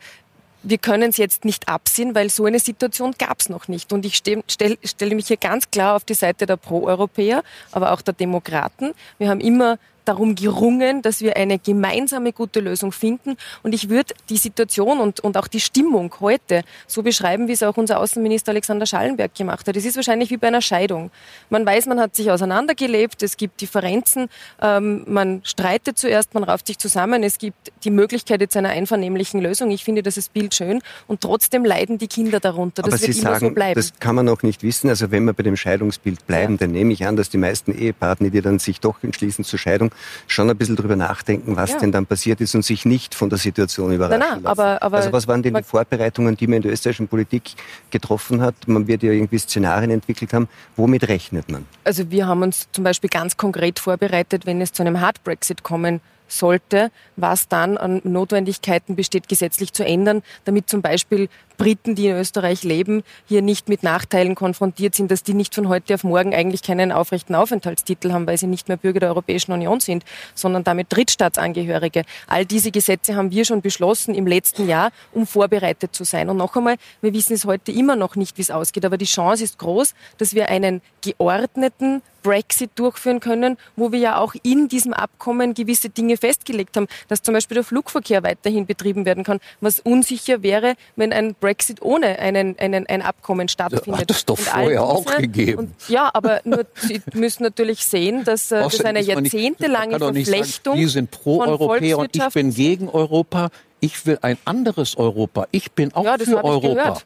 wir 0.63 0.79
können 0.79 1.11
es 1.11 1.17
jetzt 1.17 1.45
nicht 1.45 1.69
absehen, 1.69 2.15
weil 2.15 2.31
so 2.31 2.45
eine 2.45 2.61
Situation 2.61 3.17
gab 3.19 3.41
es 3.41 3.49
noch 3.49 3.67
nicht. 3.67 3.93
Und 3.93 4.07
ich 4.07 4.15
stelle 4.15 4.45
stell 4.49 5.15
mich 5.17 5.27
hier 5.27 5.39
ganz 5.39 5.73
klar 5.73 5.97
auf 5.97 6.05
die 6.05 6.15
Seite 6.15 6.47
der 6.47 6.57
Pro-Europäer, 6.57 7.43
aber 7.73 7.91
auch 7.91 8.01
der 8.01 8.15
Demokraten. 8.15 8.93
Wir 9.19 9.29
haben 9.29 9.41
immer 9.41 9.77
darum 10.09 10.35
gerungen, 10.35 11.03
dass 11.03 11.21
wir 11.21 11.37
eine 11.37 11.59
gemeinsame 11.59 12.33
gute 12.33 12.61
Lösung 12.61 12.93
finden. 12.93 13.37
Und 13.63 13.75
ich 13.75 13.89
würde 13.91 14.15
die 14.31 14.39
Situation 14.39 14.99
und, 15.01 15.21
und 15.21 15.37
auch 15.37 15.47
die 15.47 15.61
Stimmung 15.61 16.15
heute 16.21 16.63
so 16.87 17.03
beschreiben, 17.03 17.47
wie 17.47 17.53
es 17.53 17.63
auch 17.63 17.77
unser 17.77 18.01
Außenminister 18.01 18.53
Alexander 18.53 18.87
Schallenberg 18.87 19.35
gemacht 19.35 19.69
hat. 19.69 19.77
Es 19.77 19.85
ist 19.85 19.97
wahrscheinlich 19.97 20.31
wie 20.31 20.39
bei 20.39 20.49
einer 20.49 20.63
Scheidung. 20.63 21.11
Man 21.51 21.67
weiß, 21.67 21.87
man 21.87 22.01
hat 22.01 22.17
sich 22.17 22.31
auseinandergelebt, 22.31 23.23
es 23.23 23.37
gibt 23.37 23.61
Differenzen, 23.61 24.29
ähm, 24.63 25.05
man 25.07 25.43
streitet 25.45 25.99
zuerst, 25.99 26.35
man 26.35 26.45
rauft 26.45 26.67
sich 26.67 26.79
zusammen, 26.79 27.23
es 27.23 27.39
gibt 27.39 27.73
die 27.85 27.91
Möglichkeit 27.91 28.41
jetzt 28.41 28.57
einer 28.57 28.71
einvernehmlichen 28.71 29.41
Lösung. 29.41 29.71
Ich 29.71 29.85
finde 29.85 30.03
das 30.03 30.17
ist 30.17 30.33
Bild 30.33 30.55
schön 30.55 30.81
und 31.07 31.21
trotzdem 31.21 31.65
leiden 31.65 31.99
die 31.99 32.09
Kinder 32.09 32.41
darunter. 32.41 32.83
Das 32.83 32.95
Aber 32.95 33.03
wird 33.03 33.13
Sie 33.13 33.21
immer 33.21 33.33
sagen, 33.33 33.49
so 33.49 33.55
bleiben. 33.55 33.75
Das 33.75 33.93
kann 34.01 34.15
man 34.15 34.25
noch 34.25 34.43
nicht 34.43 34.63
wissen. 34.63 34.89
Also 34.89 35.11
wenn 35.11 35.25
wir 35.25 35.35
bei 35.35 35.43
dem 35.43 35.57
Scheidungsbild 35.57 36.27
bleiben, 36.27 36.55
ja. 36.55 36.59
dann 36.61 36.71
nehme 36.71 36.93
ich 36.93 37.07
an, 37.07 37.17
dass 37.17 37.29
die 37.29 37.39
meisten 37.39 37.73
Ehepartner, 37.73 38.31
die 38.31 38.41
dann 38.41 38.59
sich 38.59 38.81
doch 38.81 39.03
entschließen 39.03 39.45
zur 39.45 39.59
Scheidung, 39.59 39.91
schon 40.27 40.49
ein 40.51 40.57
bisschen 40.57 40.77
drüber 40.77 40.97
nachdenken, 40.97 41.57
was 41.57 41.73
ja. 41.73 41.79
denn 41.79 41.93
dann 41.93 42.07
passiert 42.07 42.41
ist 42.41 42.55
und 42.55 42.65
sich 42.65 42.85
nicht 42.85 43.15
von 43.15 43.29
der 43.31 43.39
Situation 43.39 43.93
überraschen 43.93 44.21
nein, 44.21 44.29
nein, 44.31 44.43
lassen. 44.43 44.61
Aber, 44.61 44.83
aber 44.83 44.97
also 44.99 45.13
was 45.13 45.27
waren 45.29 45.43
denn 45.43 45.55
die 45.55 45.63
Vorbereitungen, 45.63 46.37
die 46.37 46.47
man 46.47 46.57
in 46.57 46.63
der 46.63 46.73
österreichischen 46.73 47.09
Politik 47.09 47.53
getroffen 47.91 48.41
hat? 48.41 48.55
Man 48.67 48.87
wird 48.87 49.03
ja 49.03 49.13
irgendwie 49.13 49.39
Szenarien 49.39 49.91
entwickelt 49.91 50.33
haben. 50.33 50.49
Womit 50.77 51.09
rechnet 51.09 51.51
man? 51.51 51.67
Also 51.85 52.11
wir 52.11 52.27
haben 52.27 52.43
uns 52.43 52.69
zum 52.73 52.85
Beispiel 52.85 53.11
ganz 53.11 53.37
konkret 53.37 53.79
vorbereitet, 53.79 54.47
wenn 54.47 54.61
es 54.61 54.73
zu 54.73 54.83
einem 54.83 55.01
Hard 55.01 55.23
Brexit 55.25 55.63
kommen 55.63 56.01
sollte, 56.29 56.91
was 57.17 57.49
dann 57.49 57.77
an 57.77 58.01
Notwendigkeiten 58.05 58.97
besteht, 58.97 59.29
gesetzlich 59.29 59.73
zu 59.73 59.85
ändern, 59.85 60.23
damit 60.45 60.69
zum 60.69 60.83
Beispiel 60.83 61.29
Briten, 61.59 61.95
die 61.95 62.07
in 62.07 62.17
Österreich 62.17 62.63
leben, 62.63 63.03
hier 63.27 63.43
nicht 63.43 63.69
mit 63.69 63.83
Nachteilen 63.83 64.35
konfrontiert 64.35 64.95
sind, 64.95 65.11
dass 65.11 65.23
die 65.23 65.35
nicht 65.35 65.55
von 65.55 65.69
heute 65.69 65.95
auf 65.95 66.05
morgen 66.05 66.35
eigentlich 66.35 66.63
keinen 66.63 66.93
aufrechten 66.93 67.35
Aufenthaltstitel 67.35 68.13
haben, 68.13 68.27
weil 68.27 68.39
sie 68.39 68.47
nicht 68.47 68.69
mehr 68.69 68.79
Bürger 68.79 69.01
der 69.01 69.11
Europäischen 69.11 69.53
Union 69.53 69.81
sind, 69.81 70.05
sondern 70.35 70.65
damit 70.65 70.87
Drittstaatsangehörige. 70.91 72.05
All 72.29 72.47
diese 72.47 72.71
Gesetze 72.71 73.17
haben 73.17 73.31
wir 73.31 73.45
schon 73.45 73.61
beschlossen 73.61 74.15
im 74.15 74.27
letzten 74.27 74.67
Jahr, 74.67 74.91
um 75.13 75.27
vorbereitet 75.27 75.95
zu 75.95 76.05
sein. 76.05 76.31
Und 76.31 76.39
noch 76.39 76.57
einmal, 76.57 76.77
wir 77.03 77.13
wissen 77.13 77.35
es 77.35 77.45
heute 77.45 77.73
immer 77.73 77.97
noch 77.97 78.17
nicht, 78.17 78.39
wie 78.39 78.43
es 78.43 78.51
ausgeht, 78.51 78.85
aber 78.85 78.97
die 78.97 79.05
Chance 79.05 79.45
ist 79.45 79.59
groß, 79.59 79.95
dass 80.17 80.35
wir 80.35 80.49
einen 80.49 80.81
geordneten 81.03 82.03
Brexit 82.23 82.71
durchführen 82.75 83.21
können, 83.21 83.57
wo 83.77 83.93
wir 83.93 83.99
ja 83.99 84.19
auch 84.19 84.35
in 84.43 84.69
diesem 84.69 84.93
Abkommen 84.93 85.55
gewisse 85.55 85.89
Dinge 85.89 86.17
festgelegt 86.17 86.77
haben, 86.77 86.87
dass 87.09 87.23
zum 87.23 87.35
Beispiel 87.35 87.55
der 87.55 87.65
Flugverkehr 87.65 88.23
weiterhin 88.23 88.67
betrieben 88.67 89.05
werden 89.05 89.25
kann, 89.25 89.41
was 89.61 89.81
unsicher 89.81 90.43
wäre, 90.43 90.75
wenn 90.97 91.13
ein 91.13 91.35
Brexit 91.35 91.48
ohne 91.81 92.19
einen, 92.19 92.59
einen, 92.59 92.87
ein 92.87 93.03
Abkommen 93.03 93.49
stattfindet. 93.49 94.01
Hat 94.01 94.11
es 94.11 94.25
doch 94.25 94.39
vorher 94.39 94.83
auch 94.83 95.05
gegeben. 95.05 95.59
Und, 95.59 95.89
ja, 95.89 96.11
aber 96.13 96.41
nur, 96.45 96.67
Sie 96.75 97.01
müssen 97.15 97.43
natürlich 97.43 97.85
sehen, 97.85 98.25
dass 98.25 98.51
äh, 98.51 98.63
das 98.63 98.81
eine 98.85 99.01
jahrzehntelange 99.01 99.99
Verflechtung 99.99 100.75
sagen, 100.75 100.87
Sie 100.87 100.93
sind 100.93 101.11
pro 101.11 101.43
Europäer 101.43 101.99
und 101.99 102.15
ich 102.15 102.29
bin 102.31 102.53
gegen 102.53 102.89
Europa. 102.89 103.51
Ich 103.81 104.07
will 104.07 104.19
ein 104.23 104.39
anderes 104.45 104.97
Europa. 104.97 105.47
Ich 105.51 105.73
bin 105.73 105.95
auch 105.95 106.05
ja, 106.05 106.19
für 106.19 106.43
Europa. 106.43 107.01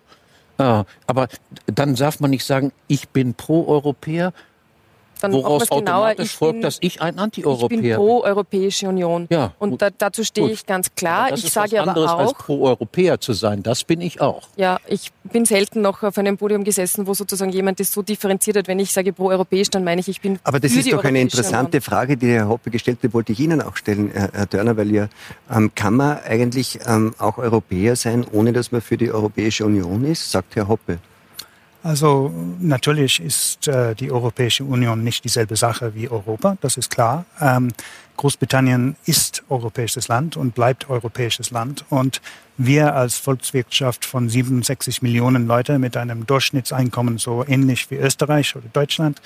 Ja, 0.58 0.84
aber 1.06 1.28
dann 1.66 1.94
darf 1.94 2.20
man 2.20 2.30
nicht 2.30 2.44
sagen, 2.44 2.72
ich 2.86 3.08
bin 3.08 3.34
pro 3.34 3.66
Europäer 3.66 4.32
dann 5.22 5.32
Woraus 5.32 5.70
automatisch 5.70 6.26
ich 6.26 6.32
folgt, 6.32 6.54
bin, 6.54 6.62
dass 6.62 6.78
ich 6.80 7.00
ein 7.00 7.18
Anti-Europäer 7.18 7.68
bin. 7.68 7.84
Ich 7.84 7.90
bin 7.90 7.96
pro 7.96 8.22
Europäische 8.22 8.88
Union. 8.88 9.26
Ja, 9.30 9.52
und 9.58 9.80
da, 9.80 9.90
dazu 9.90 10.24
stehe 10.24 10.50
ich 10.50 10.66
ganz 10.66 10.94
klar. 10.94 11.30
das 11.30 11.40
ich 11.40 11.46
ist 11.46 11.54
sage 11.54 11.72
was 11.72 11.88
anderes 11.88 12.10
aber 12.10 12.22
auch, 12.22 12.28
als 12.28 12.34
pro 12.34 12.66
Europäer 12.66 13.20
zu 13.20 13.32
sein. 13.32 13.62
Das 13.62 13.84
bin 13.84 14.00
ich 14.00 14.20
auch. 14.20 14.48
Ja, 14.56 14.78
ich 14.86 15.12
bin 15.24 15.44
selten 15.44 15.80
noch 15.80 16.02
auf 16.02 16.18
einem 16.18 16.36
Podium 16.36 16.64
gesessen, 16.64 17.06
wo 17.06 17.14
sozusagen 17.14 17.52
jemand 17.52 17.80
das 17.80 17.92
so 17.92 18.02
differenziert 18.02 18.56
hat. 18.56 18.68
Wenn 18.68 18.78
ich 18.78 18.92
sage 18.92 19.12
pro 19.12 19.28
Europäisch, 19.28 19.70
dann 19.70 19.84
meine 19.84 20.00
ich, 20.00 20.08
ich 20.08 20.20
bin 20.20 20.38
Aber 20.44 20.60
das 20.60 20.72
ist 20.72 20.92
doch 20.92 21.04
eine 21.04 21.20
interessante 21.20 21.78
Union. 21.78 21.82
Frage, 21.82 22.16
die 22.16 22.32
Herr 22.32 22.48
Hoppe 22.48 22.70
gestellt 22.70 22.98
hat, 23.02 23.14
wollte 23.14 23.32
ich 23.32 23.40
Ihnen 23.40 23.62
auch 23.62 23.76
stellen, 23.76 24.10
Herr 24.12 24.46
Dörner, 24.46 24.76
weil 24.76 24.90
ja, 24.90 25.08
ähm, 25.50 25.72
kann 25.74 25.94
man 25.94 26.18
eigentlich 26.24 26.80
ähm, 26.86 27.14
auch 27.18 27.38
Europäer 27.38 27.96
sein, 27.96 28.24
ohne 28.32 28.52
dass 28.52 28.72
man 28.72 28.80
für 28.80 28.96
die 28.96 29.10
Europäische 29.10 29.64
Union 29.64 30.04
ist, 30.04 30.30
sagt 30.30 30.56
Herr 30.56 30.68
Hoppe. 30.68 30.98
Also 31.82 32.32
natürlich 32.60 33.20
ist 33.20 33.66
äh, 33.66 33.94
die 33.96 34.12
Europäische 34.12 34.62
Union 34.62 35.02
nicht 35.02 35.24
dieselbe 35.24 35.56
Sache 35.56 35.94
wie 35.94 36.08
Europa, 36.08 36.56
das 36.60 36.76
ist 36.76 36.90
klar. 36.90 37.24
Ähm, 37.40 37.72
Großbritannien 38.16 38.94
ist 39.04 39.42
europäisches 39.48 40.06
Land 40.06 40.36
und 40.36 40.54
bleibt 40.54 40.88
europäisches 40.88 41.50
Land. 41.50 41.84
Und 41.88 42.20
wir 42.56 42.94
als 42.94 43.16
Volkswirtschaft 43.16 44.04
von 44.04 44.28
67 44.28 45.02
Millionen 45.02 45.48
Leute 45.48 45.80
mit 45.80 45.96
einem 45.96 46.24
Durchschnittseinkommen 46.24 47.18
so 47.18 47.44
ähnlich 47.46 47.90
wie 47.90 47.96
Österreich 47.96 48.54
oder 48.54 48.68
Deutschland, 48.72 49.20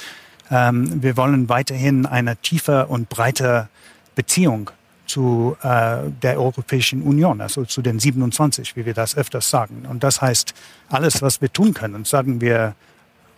ähm, 0.50 1.02
wir 1.02 1.16
wollen 1.16 1.48
weiterhin 1.50 2.06
eine 2.06 2.36
tiefe 2.36 2.86
und 2.86 3.08
breite 3.10 3.68
Beziehung 4.14 4.70
zu 5.06 5.56
äh, 5.62 6.10
der 6.22 6.38
Europäischen 6.38 7.02
Union, 7.02 7.40
also 7.40 7.64
zu 7.64 7.82
den 7.82 7.98
27, 7.98 8.76
wie 8.76 8.86
wir 8.86 8.94
das 8.94 9.16
öfters 9.16 9.50
sagen. 9.50 9.86
Und 9.88 10.02
das 10.02 10.20
heißt, 10.20 10.54
alles, 10.88 11.22
was 11.22 11.40
wir 11.40 11.52
tun 11.52 11.74
können, 11.74 12.04
sagen 12.04 12.40
wir 12.40 12.74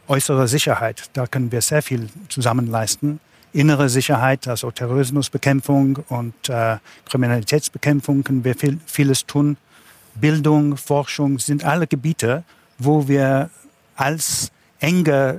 äußere 0.09 0.49
Sicherheit, 0.49 1.11
da 1.13 1.27
können 1.27 1.53
wir 1.53 1.61
sehr 1.61 1.83
viel 1.83 2.09
zusammen 2.29 2.67
leisten. 2.67 3.21
Innere 3.53 3.89
Sicherheit, 3.89 4.47
also 4.49 4.71
Terrorismusbekämpfung 4.71 6.01
und 6.09 6.49
äh, 6.49 6.77
Kriminalitätsbekämpfung 7.07 8.25
können 8.25 8.45
wir 8.45 8.55
viel, 8.55 8.79
vieles 8.87 9.27
tun. 9.27 9.57
Bildung, 10.15 10.77
Forschung 10.77 11.39
sind 11.39 11.65
alle 11.65 11.87
Gebiete, 11.87 12.45
wo 12.79 13.09
wir 13.09 13.51
als 13.97 14.51
enger 14.81 15.39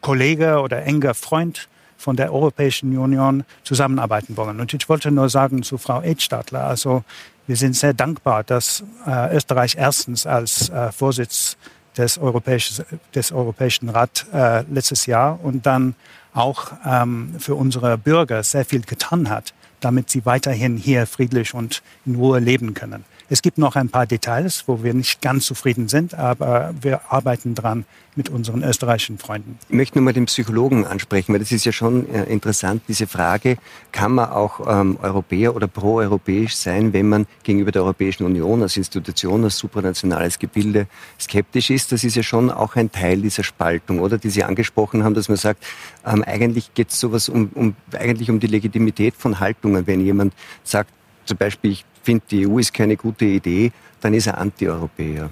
Kollege 0.00 0.60
oder 0.60 0.82
enger 0.84 1.14
Freund 1.14 1.68
von 2.00 2.16
der 2.16 2.32
Europäischen 2.32 2.96
Union 2.96 3.44
zusammenarbeiten 3.62 4.36
wollen. 4.36 4.58
Und 4.58 4.72
ich 4.72 4.88
wollte 4.88 5.10
nur 5.10 5.28
sagen 5.28 5.62
zu 5.62 5.76
Frau 5.76 6.00
Edstadler, 6.00 6.64
also 6.64 7.04
wir 7.46 7.56
sind 7.56 7.76
sehr 7.76 7.92
dankbar, 7.92 8.42
dass 8.42 8.82
äh, 9.06 9.36
Österreich 9.36 9.76
erstens 9.76 10.26
als 10.26 10.70
äh, 10.70 10.92
Vorsitz 10.92 11.58
des, 11.96 12.16
Europäischen, 12.16 12.84
des 13.14 13.32
Europäischen 13.32 13.90
Rat 13.90 14.24
äh, 14.32 14.62
letztes 14.72 15.04
Jahr 15.06 15.38
und 15.42 15.66
dann 15.66 15.94
auch 16.32 16.72
ähm, 16.86 17.34
für 17.38 17.54
unsere 17.54 17.98
Bürger 17.98 18.42
sehr 18.44 18.64
viel 18.64 18.82
getan 18.82 19.28
hat, 19.28 19.52
damit 19.80 20.08
sie 20.08 20.24
weiterhin 20.24 20.78
hier 20.78 21.06
friedlich 21.06 21.52
und 21.52 21.82
in 22.06 22.14
Ruhe 22.14 22.38
leben 22.38 22.72
können. 22.72 23.04
Es 23.32 23.42
gibt 23.42 23.58
noch 23.58 23.76
ein 23.76 23.90
paar 23.90 24.06
Details, 24.06 24.64
wo 24.66 24.82
wir 24.82 24.92
nicht 24.92 25.22
ganz 25.22 25.46
zufrieden 25.46 25.86
sind, 25.86 26.14
aber 26.14 26.74
wir 26.80 27.12
arbeiten 27.12 27.54
dran 27.54 27.84
mit 28.16 28.28
unseren 28.28 28.64
österreichischen 28.64 29.18
Freunden. 29.18 29.56
Ich 29.68 29.74
möchte 29.74 29.98
nur 29.98 30.04
mal 30.04 30.12
den 30.12 30.26
Psychologen 30.26 30.84
ansprechen, 30.84 31.32
weil 31.32 31.38
das 31.38 31.52
ist 31.52 31.64
ja 31.64 31.70
schon 31.70 32.12
äh, 32.12 32.24
interessant, 32.24 32.82
diese 32.88 33.06
Frage, 33.06 33.56
kann 33.92 34.12
man 34.12 34.30
auch 34.30 34.66
ähm, 34.66 34.98
Europäer 35.00 35.54
oder 35.54 35.68
proeuropäisch 35.68 36.56
sein, 36.56 36.92
wenn 36.92 37.08
man 37.08 37.28
gegenüber 37.44 37.70
der 37.70 37.82
Europäischen 37.82 38.24
Union 38.24 38.62
als 38.62 38.76
Institution, 38.76 39.44
als 39.44 39.58
supranationales 39.58 40.40
Gebilde 40.40 40.88
skeptisch 41.20 41.70
ist? 41.70 41.92
Das 41.92 42.02
ist 42.02 42.16
ja 42.16 42.24
schon 42.24 42.50
auch 42.50 42.74
ein 42.74 42.90
Teil 42.90 43.22
dieser 43.22 43.44
Spaltung, 43.44 44.00
oder? 44.00 44.18
Die 44.18 44.28
Sie 44.28 44.42
angesprochen 44.42 45.04
haben, 45.04 45.14
dass 45.14 45.28
man 45.28 45.38
sagt, 45.38 45.64
ähm, 46.04 46.24
eigentlich 46.24 46.74
geht 46.74 46.90
es 46.90 46.98
sowas 46.98 47.28
um, 47.28 47.50
um, 47.54 47.76
eigentlich 47.92 48.28
um 48.28 48.40
die 48.40 48.48
Legitimität 48.48 49.14
von 49.14 49.38
Haltungen. 49.38 49.86
Wenn 49.86 50.04
jemand 50.04 50.34
sagt, 50.64 50.90
zum 51.30 51.38
Beispiel, 51.38 51.70
ich 51.70 51.84
finde, 52.02 52.24
die 52.28 52.48
EU 52.48 52.58
ist 52.58 52.74
keine 52.74 52.96
gute 52.96 53.24
Idee, 53.24 53.70
dann 54.00 54.14
ist 54.14 54.26
er 54.26 54.38
Anti-Europäer. 54.38 55.30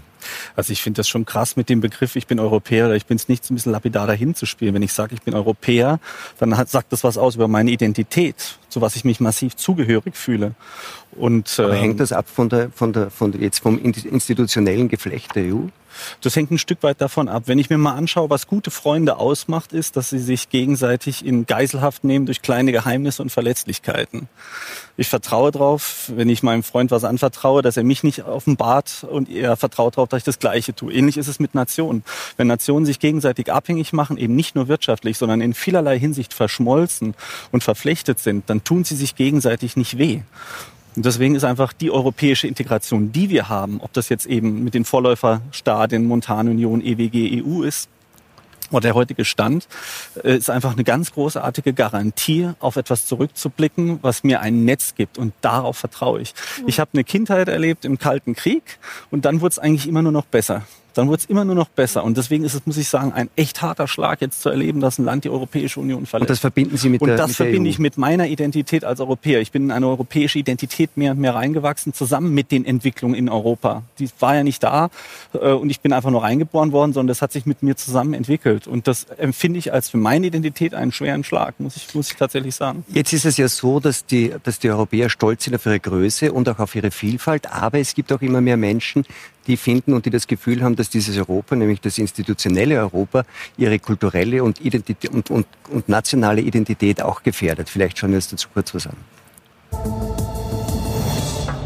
Also 0.55 0.73
ich 0.73 0.81
finde 0.81 0.99
das 0.99 1.09
schon 1.09 1.25
krass 1.25 1.57
mit 1.57 1.69
dem 1.69 1.81
Begriff, 1.81 2.15
ich 2.15 2.29
bin 2.29 2.39
Europäer 2.39 2.87
oder 2.87 2.95
ich 2.95 3.07
bin 3.07 3.17
es 3.17 3.29
nicht 3.29 3.45
so 3.45 3.53
ein 3.53 3.57
bisschen 3.57 3.73
lapidar 3.73 4.07
dahin 4.07 4.37
zu 4.37 4.47
spielen. 4.47 4.75
Wenn 4.75 4.83
ich 4.83 4.93
sage, 4.93 5.15
ich 5.15 5.23
bin 5.23 5.35
Europäer, 5.35 5.99
dann 6.39 6.57
hat, 6.57 6.69
sagt 6.69 6.93
das 6.93 7.03
was 7.03 7.19
aus 7.19 7.35
über 7.35 7.49
meine 7.49 7.73
Identität, 7.73 8.59
zu 8.69 8.81
was 8.81 8.95
ich 8.95 9.05
mich 9.05 9.19
massiv 9.19 9.57
zugehörig 9.57 10.17
fühle. 10.17 10.55
Und, 11.19 11.59
Aber 11.59 11.75
ähm, 11.75 11.81
hängt 11.81 12.01
das 12.01 12.13
ab 12.13 12.27
von 12.29 12.49
der, 12.49 12.71
von 12.71 12.93
der, 12.93 13.11
von 13.11 13.33
der, 13.33 13.41
jetzt 13.41 13.61
vom 13.61 13.79
institutionellen 13.79 14.89
Geflecht 14.89 15.35
der 15.35 15.55
EU? 15.55 15.67
Das 16.21 16.37
hängt 16.37 16.51
ein 16.51 16.59
Stück 16.59 16.83
weit 16.83 17.01
davon 17.01 17.29
ab. 17.29 17.45
Wenn 17.47 17.59
ich 17.59 17.71
mir 17.71 17.79
mal 17.79 17.95
anschaue, 17.95 18.31
was 18.31 18.47
gute 18.47 18.71
Freunde 18.71 19.17
ausmacht, 19.17 19.73
ist, 19.73 19.97
dass 19.97 20.11
sie 20.11 20.19
sich 20.19 20.49
gegenseitig 20.49 21.25
in 21.25 21.47
Geiselhaft 21.47 22.05
nehmen 22.05 22.27
durch 22.27 22.43
kleine 22.43 22.73
Geheimnisse 22.73 23.23
und 23.23 23.31
Verletzlichkeiten. 23.31 24.29
Ich 24.97 25.09
vertraue 25.09 25.51
darauf, 25.51 26.11
wenn 26.15 26.29
ich 26.29 26.43
meinem 26.43 26.63
Freund 26.63 26.91
was 26.91 27.05
anvertraue, 27.05 27.63
dass 27.63 27.77
er 27.77 27.85
mich 27.85 28.03
nicht 28.03 28.25
offenbart 28.25 29.07
und 29.09 29.29
er 29.29 29.57
vertraut 29.57 29.97
darauf, 29.97 30.09
dass 30.09 30.19
ich 30.19 30.25
das 30.25 30.39
Gleiche 30.39 30.75
tue. 30.75 30.93
Ähnlich 30.93 31.17
ist 31.17 31.29
es 31.29 31.41
mit 31.41 31.55
Nationen. 31.55 32.05
Wenn 32.37 32.47
Nationen 32.47 32.87
sich 32.87 32.99
gegenseitig 32.99 33.53
abhängig 33.53 33.93
machen, 33.93 34.19
eben 34.19 34.35
nicht 34.35 34.55
nur 34.55 34.69
wirtschaftlich, 34.69 35.19
sondern 35.19 35.41
in 35.41 35.55
vielerlei 35.55 35.99
Hinsicht 35.99 36.35
verschmolzen 36.35 37.15
und 37.53 37.63
verflechtet 37.63 38.19
sind, 38.19 38.51
dann 38.51 38.65
tun 38.65 38.85
sie 38.85 38.97
sich 38.97 39.15
gegenseitig 39.15 39.77
nicht 39.77 39.99
weh. 39.99 40.23
Und 40.99 41.05
deswegen 41.05 41.37
ist 41.37 41.45
einfach 41.45 41.73
die 41.73 41.93
europäische 41.93 42.49
Integration, 42.49 43.13
die 43.13 43.31
wir 43.31 43.49
haben, 43.49 43.81
ob 43.81 43.93
das 43.93 44.09
jetzt 44.09 44.27
eben 44.27 44.65
mit 44.65 44.75
den 44.75 44.85
Vorläuferstadien 44.85 46.05
Montanunion, 46.05 46.81
EWG, 46.85 47.41
EU 47.41 47.63
ist, 47.63 47.89
oder 48.73 48.81
der 48.81 48.95
heutige 48.97 49.25
Stand 49.25 49.69
äh, 50.25 50.37
ist 50.37 50.51
einfach 50.51 50.73
eine 50.73 50.83
ganz 50.83 51.13
großartige 51.13 51.73
Garantie, 51.73 52.51
auf 52.59 52.75
etwas 52.75 53.07
zurückzublicken, 53.07 54.01
was 54.03 54.25
mir 54.25 54.41
ein 54.41 54.65
Netz 54.65 54.97
gibt. 54.97 55.19
Und 55.19 55.35
darauf 55.41 55.77
vertraue 55.77 56.21
ich. 56.21 56.35
Ich 56.67 56.81
habe 56.81 56.91
eine 56.95 57.05
Kindheit 57.05 57.47
erlebt 57.47 57.85
im 57.85 57.99
Kalten 57.99 58.35
Krieg 58.35 58.81
und 59.13 59.25
dann 59.25 59.41
wurde 59.41 59.53
es 59.53 59.61
eigentlich 59.61 59.87
immer 59.87 60.03
nur 60.03 60.11
noch 60.11 60.27
besser 60.27 60.67
dann 60.99 61.07
wurde 61.07 61.21
es 61.21 61.27
immer 61.27 61.45
nur 61.45 61.55
noch 61.55 61.69
besser. 61.69 62.03
Und 62.03 62.17
deswegen 62.17 62.43
ist 62.43 62.55
es, 62.55 62.67
muss 62.67 62.77
ich 62.77 62.89
sagen, 62.89 63.13
ein 63.13 63.31
echt 63.37 63.63
harter 63.63 63.87
Schlag, 63.87 64.21
jetzt 64.21 64.43
zu 64.43 64.49
erleben, 64.49 64.81
dass 64.81 64.99
ein 64.99 65.05
Land 65.05 65.23
die 65.23 65.31
Europäische 65.31 65.79
Union 65.79 66.07
verlässt. 66.07 66.29
Und 66.29 66.31
das 66.31 66.41
verbinden 66.41 66.77
Sie 66.77 66.89
mit 66.89 67.01
und 67.01 67.07
der 67.07 67.15
Und 67.15 67.29
das 67.29 67.37
verbinde 67.37 67.71
ich 67.71 67.79
mit 67.79 67.99
meiner 67.99 68.27
Identität 68.27 68.85
als 68.85 68.99
Europäer. 68.99 69.41
Ich 69.41 69.53
bin 69.53 69.63
in 69.63 69.71
eine 69.71 69.87
europäische 69.87 70.41
Identität 70.41 70.97
mehr 70.97 71.13
und 71.13 71.21
mehr 71.21 71.37
reingewachsen, 71.37 71.95
zusammen 71.95 72.35
mit 72.35 72.51
den 72.51 72.65
Entwicklungen 72.65 73.15
in 73.15 73.29
Europa. 73.29 73.85
Die 74.01 74.09
war 74.19 74.35
ja 74.35 74.43
nicht 74.43 74.61
da 74.65 74.91
äh, 75.35 75.53
und 75.53 75.71
ich 75.71 75.81
bin 75.81 75.93
einfach 75.93 76.11
nur 76.11 76.25
reingeboren 76.25 76.73
worden, 76.73 76.93
sondern 76.93 77.07
das 77.07 77.23
hat 77.23 77.31
sich 77.31 77.47
mit 77.47 77.63
mir 77.63 77.77
zusammen 77.77 78.13
entwickelt. 78.13 78.67
Und 78.67 78.89
das 78.89 79.05
empfinde 79.05 79.61
ich 79.61 79.73
als 79.73 79.91
für 79.91 79.99
meine 79.99 80.27
Identität 80.27 80.75
einen 80.75 80.91
schweren 80.91 81.23
Schlag, 81.23 81.61
muss 81.61 81.77
ich, 81.77 81.95
muss 81.95 82.11
ich 82.11 82.17
tatsächlich 82.17 82.57
sagen. 82.57 82.85
Jetzt 82.89 83.13
ist 83.13 83.25
es 83.25 83.37
ja 83.37 83.47
so, 83.47 83.79
dass 83.79 84.05
die, 84.05 84.35
dass 84.43 84.59
die 84.59 84.69
Europäer 84.69 85.11
stolz 85.11 85.45
sind 85.45 85.55
auf 85.55 85.65
ihre 85.65 85.79
Größe 85.79 86.33
und 86.33 86.49
auch 86.49 86.59
auf 86.59 86.75
ihre 86.75 86.91
Vielfalt, 86.91 87.53
aber 87.53 87.79
es 87.79 87.95
gibt 87.95 88.13
auch 88.13 88.21
immer 88.21 88.41
mehr 88.41 88.57
Menschen, 88.57 89.05
die 89.49 89.57
finden 89.57 89.95
und 89.95 90.07
die 90.07 90.11
das 90.11 90.27
Gefühl 90.27 90.63
haben, 90.63 90.77
dass 90.77 90.91
dieses 90.91 91.17
Europa, 91.17 91.57
nämlich 91.57 91.81
das 91.81 91.99
institutionelle 91.99 92.79
Europa, 92.79 93.25
ihre 93.57 93.79
kulturelle 93.79 94.45
und, 94.45 94.61
Identität 94.61 95.11
und, 95.11 95.31
und, 95.31 95.47
und 95.71 95.89
nationale 95.89 96.41
Identität 96.41 97.03
auch 97.03 97.23
gefährdet. 97.23 97.69
Vielleicht 97.69 97.99
schauen 97.99 98.11
wir 98.11 98.17
uns 98.17 98.29
dazu 98.29 98.49
kurz 98.53 98.75
was 98.75 98.87
an. 98.87 98.97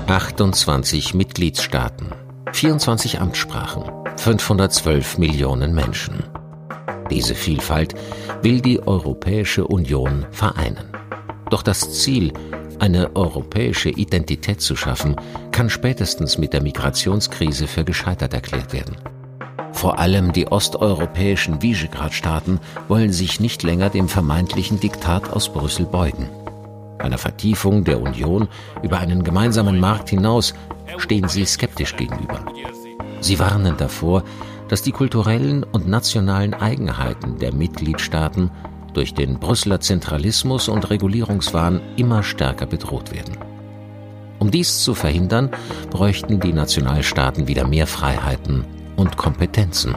28 0.07 1.15
Mitgliedstaaten, 1.15 2.09
24 2.53 3.21
Amtssprachen, 3.21 3.85
512 4.17 5.19
Millionen 5.19 5.75
Menschen. 5.75 6.23
Diese 7.11 7.35
Vielfalt 7.35 7.95
will 8.43 8.61
die 8.61 8.87
Europäische 8.87 9.67
Union 9.67 10.27
vereinen. 10.31 10.85
Doch 11.51 11.63
das 11.63 12.03
Ziel, 12.03 12.33
eine 12.79 13.15
europäische 13.15 13.91
Identität 13.91 14.61
zu 14.61 14.75
schaffen, 14.75 15.17
kann 15.53 15.71
spätestens 15.71 16.39
mit 16.39 16.53
der 16.53 16.63
Migrationskrise 16.63 17.67
für 17.67 17.85
gescheitert 17.85 18.35
erklärt 18.35 18.73
werden. 18.73 18.97
Vor 19.73 19.99
allem 19.99 20.33
die 20.33 20.47
osteuropäischen 20.47 21.63
Visegrad-Staaten 21.63 22.61
wollen 22.89 23.13
sich 23.13 23.41
nicht 23.41 23.63
länger 23.63 23.91
dem 23.91 24.09
vermeintlichen 24.09 24.81
Diktat 24.81 25.31
aus 25.31 25.53
Brüssel 25.53 25.87
beugen. 25.87 26.29
Einer 26.99 27.19
Vertiefung 27.19 27.85
der 27.85 28.01
Union 28.01 28.49
über 28.83 28.99
einen 28.99 29.25
gemeinsamen 29.25 29.81
Markt 29.81 30.11
hinaus 30.11 30.55
stehen 30.99 31.29
sie 31.29 31.45
skeptisch 31.45 31.97
gegenüber. 31.97 32.45
Sie 33.21 33.39
warnen 33.39 33.77
davor, 33.77 34.23
dass 34.69 34.83
die 34.83 34.93
kulturellen 34.93 35.65
und 35.65 35.89
nationalen 35.89 36.55
Eigenheiten 36.55 37.39
der 37.39 37.53
Mitgliedstaaten 37.53 38.51
durch 38.95 39.15
den 39.15 39.39
Brüsseler 39.39 39.81
Zentralismus 39.81 40.69
und 40.69 40.91
Regulierungswahn 40.91 41.81
immer 41.97 42.23
stärker 42.23 42.67
bedroht 42.67 43.13
werden. 43.13 43.52
Um 44.43 44.51
dies 44.51 44.81
zu 44.81 44.97
verhindern, 44.97 45.51
bräuchten 45.89 46.41
die 46.41 46.53
Nationalstaaten 46.53 47.47
wieder 47.47 47.65
mehr 47.65 47.87
Freiheiten 47.87 48.65
und 48.97 49.17
Kompetenzen. 49.17 49.95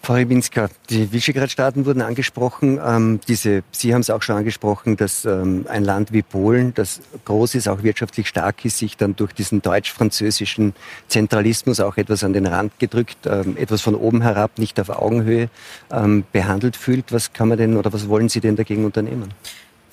Frau 0.00 0.14
Rybinska, 0.14 0.70
die 0.88 1.12
Visegrad-Staaten 1.12 1.84
wurden 1.84 2.00
angesprochen. 2.00 2.80
Ähm, 2.82 3.20
diese, 3.28 3.64
Sie 3.70 3.92
haben 3.92 4.00
es 4.00 4.08
auch 4.08 4.22
schon 4.22 4.36
angesprochen, 4.36 4.96
dass 4.96 5.26
ähm, 5.26 5.66
ein 5.68 5.84
Land 5.84 6.14
wie 6.14 6.22
Polen, 6.22 6.72
das 6.72 7.02
groß 7.26 7.54
ist, 7.54 7.68
auch 7.68 7.82
wirtschaftlich 7.82 8.28
stark 8.28 8.64
ist, 8.64 8.78
sich 8.78 8.96
dann 8.96 9.14
durch 9.14 9.34
diesen 9.34 9.60
deutsch-französischen 9.60 10.72
Zentralismus 11.08 11.80
auch 11.80 11.98
etwas 11.98 12.24
an 12.24 12.32
den 12.32 12.46
Rand 12.46 12.78
gedrückt, 12.78 13.26
ähm, 13.26 13.58
etwas 13.58 13.82
von 13.82 13.94
oben 13.94 14.22
herab, 14.22 14.58
nicht 14.58 14.80
auf 14.80 14.88
Augenhöhe 14.88 15.50
ähm, 15.92 16.24
behandelt 16.32 16.76
fühlt. 16.76 17.12
Was 17.12 17.34
kann 17.34 17.48
man 17.48 17.58
denn 17.58 17.76
oder 17.76 17.92
was 17.92 18.08
wollen 18.08 18.30
Sie 18.30 18.40
denn 18.40 18.56
dagegen 18.56 18.86
unternehmen? 18.86 19.34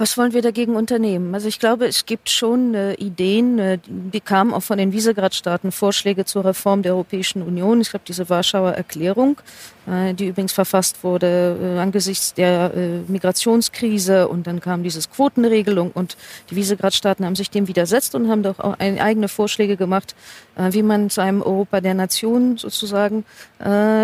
Was 0.01 0.17
wollen 0.17 0.33
wir 0.33 0.41
dagegen 0.41 0.75
unternehmen? 0.75 1.35
Also 1.35 1.47
ich 1.47 1.59
glaube, 1.59 1.85
es 1.85 2.07
gibt 2.07 2.27
schon 2.27 2.73
äh, 2.73 2.93
Ideen, 2.95 3.59
äh, 3.59 3.77
die 3.85 4.19
kamen 4.19 4.51
auch 4.51 4.63
von 4.63 4.79
den 4.79 4.93
Visegrad-Staaten, 4.93 5.71
Vorschläge 5.71 6.25
zur 6.25 6.43
Reform 6.43 6.81
der 6.81 6.93
Europäischen 6.93 7.43
Union. 7.43 7.81
Ich 7.81 7.91
glaube, 7.91 8.05
diese 8.07 8.27
Warschauer 8.27 8.71
Erklärung, 8.71 9.39
äh, 9.85 10.15
die 10.15 10.29
übrigens 10.29 10.53
verfasst 10.53 11.03
wurde 11.03 11.55
äh, 11.61 11.79
angesichts 11.79 12.33
der 12.33 12.73
äh, 12.73 13.11
Migrationskrise 13.11 14.27
und 14.27 14.47
dann 14.47 14.59
kam 14.59 14.81
dieses 14.81 15.07
Quotenregelung 15.11 15.91
und 15.91 16.17
die 16.49 16.55
Visegrad-Staaten 16.55 17.23
haben 17.23 17.35
sich 17.35 17.51
dem 17.51 17.67
widersetzt 17.67 18.15
und 18.15 18.27
haben 18.27 18.41
doch 18.41 18.57
auch 18.57 18.79
eigene 18.79 19.27
Vorschläge 19.27 19.77
gemacht, 19.77 20.15
äh, 20.55 20.73
wie 20.73 20.81
man 20.81 21.11
zu 21.11 21.21
einem 21.21 21.43
Europa 21.43 21.79
der 21.79 21.93
Nationen 21.93 22.57
sozusagen 22.57 23.23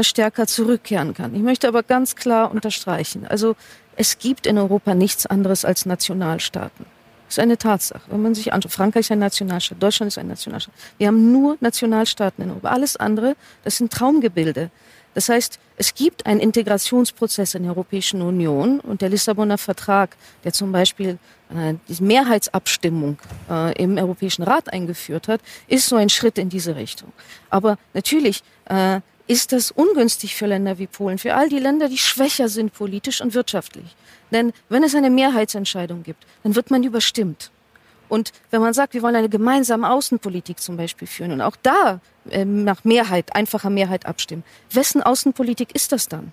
stärker 0.02 0.46
zurückkehren 0.46 1.16
kann. 1.16 1.34
Ich 1.34 1.42
möchte 1.42 1.68
aber 1.68 1.82
ganz 1.82 2.16
klar 2.16 2.52
unterstreichen, 2.52 3.26
also 3.28 3.56
es 3.98 4.20
gibt 4.20 4.48
in 4.48 4.58
Europa 4.58 4.94
nichts 4.94 5.26
anderes 5.26 5.66
als 5.66 5.86
Nationalstaaten. 5.86 6.86
Das 7.26 7.38
ist 7.38 7.40
eine 7.40 7.58
Tatsache. 7.58 8.04
Wenn 8.10 8.22
man 8.22 8.36
sich 8.36 8.54
anschaut, 8.54 8.72
Frankreich 8.72 9.02
ist 9.02 9.12
ein 9.12 9.20
Nationalstaat, 9.20 9.84
Deutschland 9.84 10.08
ist 10.08 10.18
ein 10.18 10.28
Nationalstaat. 10.28 10.74
Wir 10.98 11.08
haben 11.08 11.32
nur 11.34 11.58
Nationalstaaten 11.60 12.44
in 12.44 12.52
Europa. 12.52 12.70
Alles 12.70 12.96
andere, 12.96 13.36
das 13.66 13.78
sind 13.78 13.92
Traumgebilde. 13.92 14.70
Das 15.14 15.30
heißt, 15.30 15.60
es 15.78 15.96
gibt 15.96 16.26
einen 16.26 16.40
Integrationsprozess 16.40 17.56
in 17.56 17.64
der 17.64 17.72
Europäischen 17.72 18.22
Union 18.22 18.80
und 18.80 19.02
der 19.02 19.10
Lissabonner 19.10 19.58
Vertrag, 19.58 20.16
der 20.44 20.54
zum 20.54 20.72
Beispiel 20.72 21.18
äh, 21.50 21.74
die 21.90 22.02
Mehrheitsabstimmung 22.04 23.18
äh, 23.50 23.74
im 23.82 23.98
Europäischen 23.98 24.44
Rat 24.44 24.72
eingeführt 24.72 25.28
hat, 25.28 25.42
ist 25.68 25.90
so 25.90 25.96
ein 25.96 26.10
Schritt 26.10 26.38
in 26.38 26.50
diese 26.50 26.76
Richtung. 26.76 27.12
Aber 27.50 27.78
natürlich 27.94 28.44
äh, 28.66 29.02
ist 29.28 29.52
das 29.52 29.72
ungünstig 29.72 30.36
für 30.36 30.46
Länder 30.46 30.80
wie 30.80 30.88
Polen, 30.88 31.18
für 31.18 31.36
all 31.36 31.50
die 31.50 31.60
Länder, 31.60 31.90
die 31.90 31.98
schwächer 31.98 32.50
sind 32.50 32.74
politisch 32.74 33.22
und 33.22 33.34
wirtschaftlich. 33.34 33.96
Denn 34.32 34.54
wenn 34.70 34.84
es 34.84 34.96
eine 34.96 35.10
Mehrheitsentscheidung 35.10 36.04
gibt, 36.04 36.26
dann 36.44 36.56
wird 36.56 36.72
man 36.72 36.84
überstimmt. 36.84 37.52
Und 38.10 38.32
wenn 38.52 38.62
man 38.62 38.74
sagt, 38.74 38.94
wir 38.94 39.02
wollen 39.02 39.16
eine 39.16 39.30
gemeinsame 39.30 39.90
Außenpolitik 39.90 40.62
zum 40.62 40.78
Beispiel 40.78 41.08
führen 41.08 41.34
und 41.34 41.42
auch 41.42 41.58
da 41.62 42.00
äh, 42.30 42.46
nach 42.46 42.86
Mehrheit, 42.86 43.36
einfacher 43.36 43.70
Mehrheit 43.70 44.06
abstimmen, 44.06 44.44
wessen 44.72 45.04
Außenpolitik 45.04 45.76
ist 45.76 45.92
das 45.92 46.08
dann? 46.08 46.32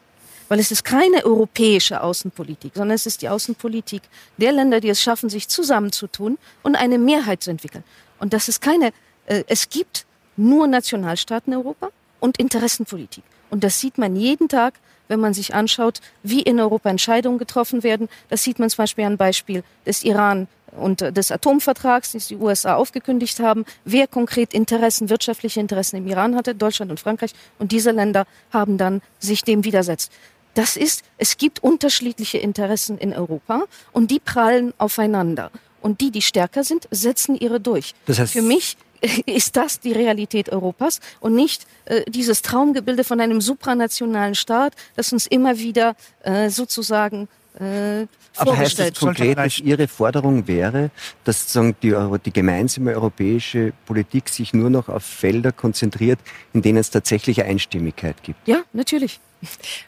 Weil 0.49 0.61
es 0.61 0.71
ist 0.71 0.85
keine 0.85 1.25
europäische 1.25 2.01
Außenpolitik, 2.03 2.73
sondern 2.75 2.95
es 2.95 3.07
ist 3.07 3.23
die 3.23 3.29
Außenpolitik 3.29 4.03
der 4.37 4.53
Länder, 4.53 4.81
die 4.81 4.91
es 4.91 5.03
schaffen, 5.03 5.31
sich 5.31 5.49
zusammenzutun 5.49 6.39
und 6.63 6.77
eine 6.77 6.99
Mehrheit 6.99 7.43
zu 7.43 7.51
entwickeln. 7.51 7.83
Und 8.21 8.33
das 8.33 8.49
ist 8.49 8.61
keine, 8.61 8.93
äh, 9.27 9.43
es 9.49 9.69
gibt 9.69 10.07
nur 10.37 10.69
Nationalstaaten 10.69 11.53
in 11.53 11.59
Europa 11.59 11.91
und 12.25 12.39
Interessenpolitik. 12.39 13.23
Und 13.51 13.65
das 13.65 13.81
sieht 13.81 13.99
man 13.99 14.17
jeden 14.17 14.49
Tag, 14.49 14.81
wenn 15.09 15.21
man 15.21 15.35
sich 15.35 15.55
anschaut, 15.55 16.01
wie 16.23 16.41
in 16.41 16.59
Europa 16.59 16.89
Entscheidungen 16.89 17.37
getroffen 17.37 17.83
werden. 17.83 18.09
Das 18.31 18.43
sieht 18.43 18.59
man 18.59 18.71
zum 18.71 18.79
Beispiel 18.79 19.05
am 19.05 19.19
Beispiel 19.19 19.63
des 19.85 20.03
Iran 20.03 20.49
und 20.73 21.03
des 21.03 21.31
Atomvertrags, 21.31 22.13
den 22.13 22.23
die 22.27 22.37
USA 22.37 22.77
aufgekündigt 22.77 23.41
haben, 23.41 23.67
wer 23.85 24.07
konkret 24.07 24.55
Interessen, 24.55 25.11
wirtschaftliche 25.11 25.61
Interessen 25.61 25.97
im 25.99 26.07
Iran 26.07 26.35
hatte, 26.35 26.55
Deutschland 26.55 26.91
und 26.91 26.99
Frankreich. 26.99 27.33
Und 27.59 27.73
diese 27.73 27.91
Länder 27.91 28.27
haben 28.51 28.79
dann 28.79 29.03
sich 29.19 29.43
dem 29.43 29.65
widersetzt. 29.65 30.11
Das 30.55 30.79
ist, 30.79 31.05
es 31.19 31.37
gibt 31.37 31.63
unterschiedliche 31.63 32.39
Interessen 32.39 32.97
in 32.97 33.13
Europa 33.13 33.65
und 33.93 34.11
die 34.11 34.19
prallen 34.19 34.73
aufeinander. 34.79 35.51
Und 35.83 36.01
die, 36.01 36.11
die 36.11 36.23
stärker 36.23 36.65
sind, 36.65 36.89
setzen 36.91 37.37
ihre 37.37 37.61
durch. 37.61 37.95
Das 38.07 38.19
heißt, 38.19 38.33
Für 38.33 38.41
mich 38.41 38.79
ist 39.27 39.57
das 39.57 39.81
die 39.81 39.93
Realität 39.93 40.51
Europas 40.51 41.01
und 41.21 41.35
nicht 41.35 41.67
äh, 41.87 42.03
dieses 42.09 42.43
Traumgebilde 42.43 43.05
von 43.05 43.21
einem 43.21 43.41
supranationalen 43.41 44.35
Staat, 44.35 44.75
das 44.97 45.13
uns 45.13 45.27
immer 45.27 45.59
wieder 45.59 45.97
äh, 46.23 46.51
sozusagen 46.51 47.29
äh, 47.61 48.07
aber 48.37 48.57
heißt 48.57 48.81
das 48.81 48.95
konkret, 48.99 49.39
dass 49.39 49.61
Ihre 49.61 49.87
Forderung 49.87 50.49
wäre, 50.49 50.91
dass 51.23 51.43
sozusagen 51.43 51.77
die, 51.83 51.95
die, 52.25 52.33
gemeinsame 52.33 52.95
europäische 52.95 53.73
Politik 53.87 54.29
sich 54.29 54.53
nur 54.53 54.71
noch 54.71 54.89
auf 54.89 55.05
Felder 55.05 55.53
konzentriert, 55.53 56.19
in 56.53 56.63
denen 56.63 56.79
es 56.79 56.91
tatsächlich 56.91 57.45
Einstimmigkeit 57.45 58.21
gibt? 58.25 58.49
Ja, 58.49 58.63
natürlich. 58.73 59.21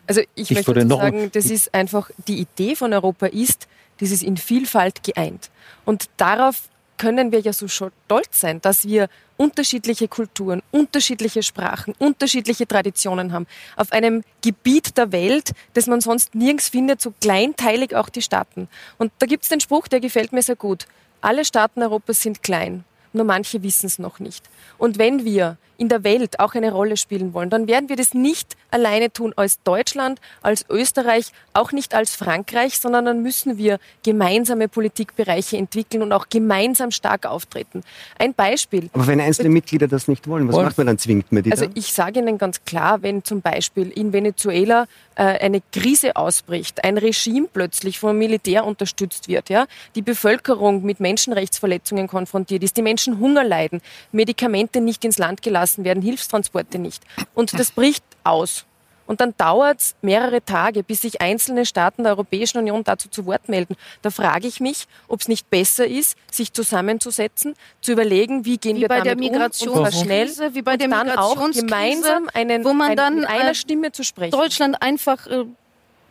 Also 0.06 0.20
ich, 0.36 0.50
ich 0.50 0.50
möchte 0.52 0.86
sagen, 0.86 1.30
das 1.32 1.46
ist 1.46 1.74
einfach, 1.74 2.10
die 2.28 2.38
Idee 2.38 2.76
von 2.76 2.92
Europa 2.92 3.26
ist, 3.26 3.66
dieses 3.98 4.22
in 4.22 4.36
Vielfalt 4.36 5.02
geeint. 5.02 5.50
Und 5.84 6.04
darauf 6.18 6.68
können 6.98 7.32
wir 7.32 7.40
ja 7.40 7.52
so 7.52 7.68
stolz 7.68 8.40
sein, 8.40 8.60
dass 8.60 8.86
wir 8.86 9.08
unterschiedliche 9.36 10.08
Kulturen, 10.08 10.62
unterschiedliche 10.70 11.42
Sprachen, 11.42 11.94
unterschiedliche 11.98 12.66
Traditionen 12.66 13.32
haben. 13.32 13.46
Auf 13.76 13.92
einem 13.92 14.22
Gebiet 14.42 14.96
der 14.96 15.12
Welt, 15.12 15.52
das 15.74 15.86
man 15.86 16.00
sonst 16.00 16.34
nirgends 16.34 16.68
findet, 16.68 17.00
so 17.00 17.12
kleinteilig 17.20 17.94
auch 17.94 18.08
die 18.08 18.22
Staaten. 18.22 18.68
Und 18.98 19.12
da 19.18 19.26
gibt 19.26 19.42
es 19.42 19.48
den 19.48 19.60
Spruch, 19.60 19.88
der 19.88 20.00
gefällt 20.00 20.32
mir 20.32 20.42
sehr 20.42 20.56
gut. 20.56 20.86
Alle 21.20 21.44
Staaten 21.44 21.82
Europas 21.82 22.22
sind 22.22 22.42
klein, 22.42 22.84
nur 23.16 23.24
manche 23.24 23.62
wissen 23.62 23.86
es 23.86 23.98
noch 23.98 24.20
nicht. 24.20 24.44
Und 24.78 24.98
wenn 24.98 25.24
wir 25.24 25.56
in 25.78 25.88
der 25.88 26.04
Welt 26.04 26.40
auch 26.40 26.54
eine 26.54 26.72
Rolle 26.72 26.96
spielen 26.96 27.34
wollen, 27.34 27.50
dann 27.50 27.66
werden 27.66 27.88
wir 27.88 27.96
das 27.96 28.14
nicht 28.14 28.56
alleine 28.70 29.12
tun 29.12 29.32
als 29.36 29.62
Deutschland, 29.62 30.20
als 30.42 30.64
Österreich, 30.68 31.32
auch 31.52 31.72
nicht 31.72 31.94
als 31.94 32.16
Frankreich, 32.16 32.78
sondern 32.78 33.04
dann 33.04 33.22
müssen 33.22 33.58
wir 33.58 33.78
gemeinsame 34.02 34.68
Politikbereiche 34.68 35.56
entwickeln 35.56 36.02
und 36.02 36.12
auch 36.12 36.28
gemeinsam 36.28 36.90
stark 36.90 37.26
auftreten. 37.26 37.82
Ein 38.18 38.34
Beispiel. 38.34 38.90
Aber 38.92 39.06
wenn 39.06 39.20
einzelne 39.20 39.50
Mitglieder 39.50 39.88
das 39.88 40.08
nicht 40.08 40.28
wollen, 40.28 40.48
was 40.48 40.54
wollen. 40.54 40.66
macht 40.66 40.78
man 40.78 40.86
dann? 40.88 40.98
Zwingt 40.98 41.30
man 41.32 41.42
die 41.42 41.52
Also 41.52 41.66
ich 41.74 41.92
sage 41.92 42.20
Ihnen 42.20 42.38
ganz 42.38 42.64
klar, 42.64 43.02
wenn 43.02 43.24
zum 43.24 43.40
Beispiel 43.40 43.90
in 43.90 44.12
Venezuela 44.12 44.86
äh, 45.14 45.22
eine 45.22 45.62
Krise 45.72 46.16
ausbricht, 46.16 46.84
ein 46.84 46.98
Regime 46.98 47.48
plötzlich 47.52 47.98
vom 47.98 48.18
Militär 48.18 48.64
unterstützt 48.64 49.28
wird, 49.28 49.50
ja, 49.50 49.66
die 49.94 50.02
Bevölkerung 50.02 50.84
mit 50.84 51.00
Menschenrechtsverletzungen 51.00 52.08
konfrontiert 52.08 52.62
ist, 52.62 52.76
die 52.76 52.82
Menschen 52.82 53.05
Hunger 53.14 53.44
leiden, 53.44 53.80
Medikamente 54.12 54.80
nicht 54.80 55.04
ins 55.04 55.18
Land 55.18 55.42
gelassen 55.42 55.84
werden, 55.84 56.02
Hilfstransporte 56.02 56.78
nicht. 56.78 57.02
Und 57.34 57.58
das 57.58 57.70
bricht 57.70 58.04
aus. 58.24 58.66
Und 59.06 59.20
dann 59.20 59.34
dauert 59.36 59.80
es 59.80 59.94
mehrere 60.02 60.44
Tage, 60.44 60.82
bis 60.82 61.02
sich 61.02 61.20
einzelne 61.20 61.64
Staaten 61.64 62.02
der 62.02 62.12
Europäischen 62.12 62.58
Union 62.58 62.82
dazu 62.84 63.08
zu 63.08 63.24
Wort 63.26 63.48
melden. 63.48 63.76
Da 64.02 64.10
frage 64.10 64.48
ich 64.48 64.60
mich, 64.60 64.86
ob 65.08 65.20
es 65.20 65.28
nicht 65.28 65.48
besser 65.48 65.86
ist, 65.86 66.16
sich 66.30 66.52
zusammenzusetzen, 66.52 67.54
zu 67.80 67.92
überlegen, 67.92 68.44
wie 68.44 68.58
gehen 68.58 68.76
wie 68.76 68.82
wir 68.82 68.88
bei 68.88 69.00
damit 69.00 69.10
der 69.10 69.16
Migration 69.16 69.78
um, 69.78 69.84
und 69.84 69.94
schnell, 69.94 70.28
wie 70.52 70.62
bei 70.62 70.76
der 70.76 70.86
und 70.86 70.90
dann 70.92 71.10
auch 71.10 71.36
gemeinsam 71.52 72.28
einen, 72.34 72.64
wo 72.64 72.72
man 72.72 72.90
ein, 72.90 72.96
dann 72.96 73.16
mit 73.20 73.28
einer 73.28 73.54
Stimme 73.54 73.92
zu 73.92 74.02
sprechen. 74.02 74.32
Deutschland 74.32 74.82
einfach 74.82 75.26
äh, 75.28 75.44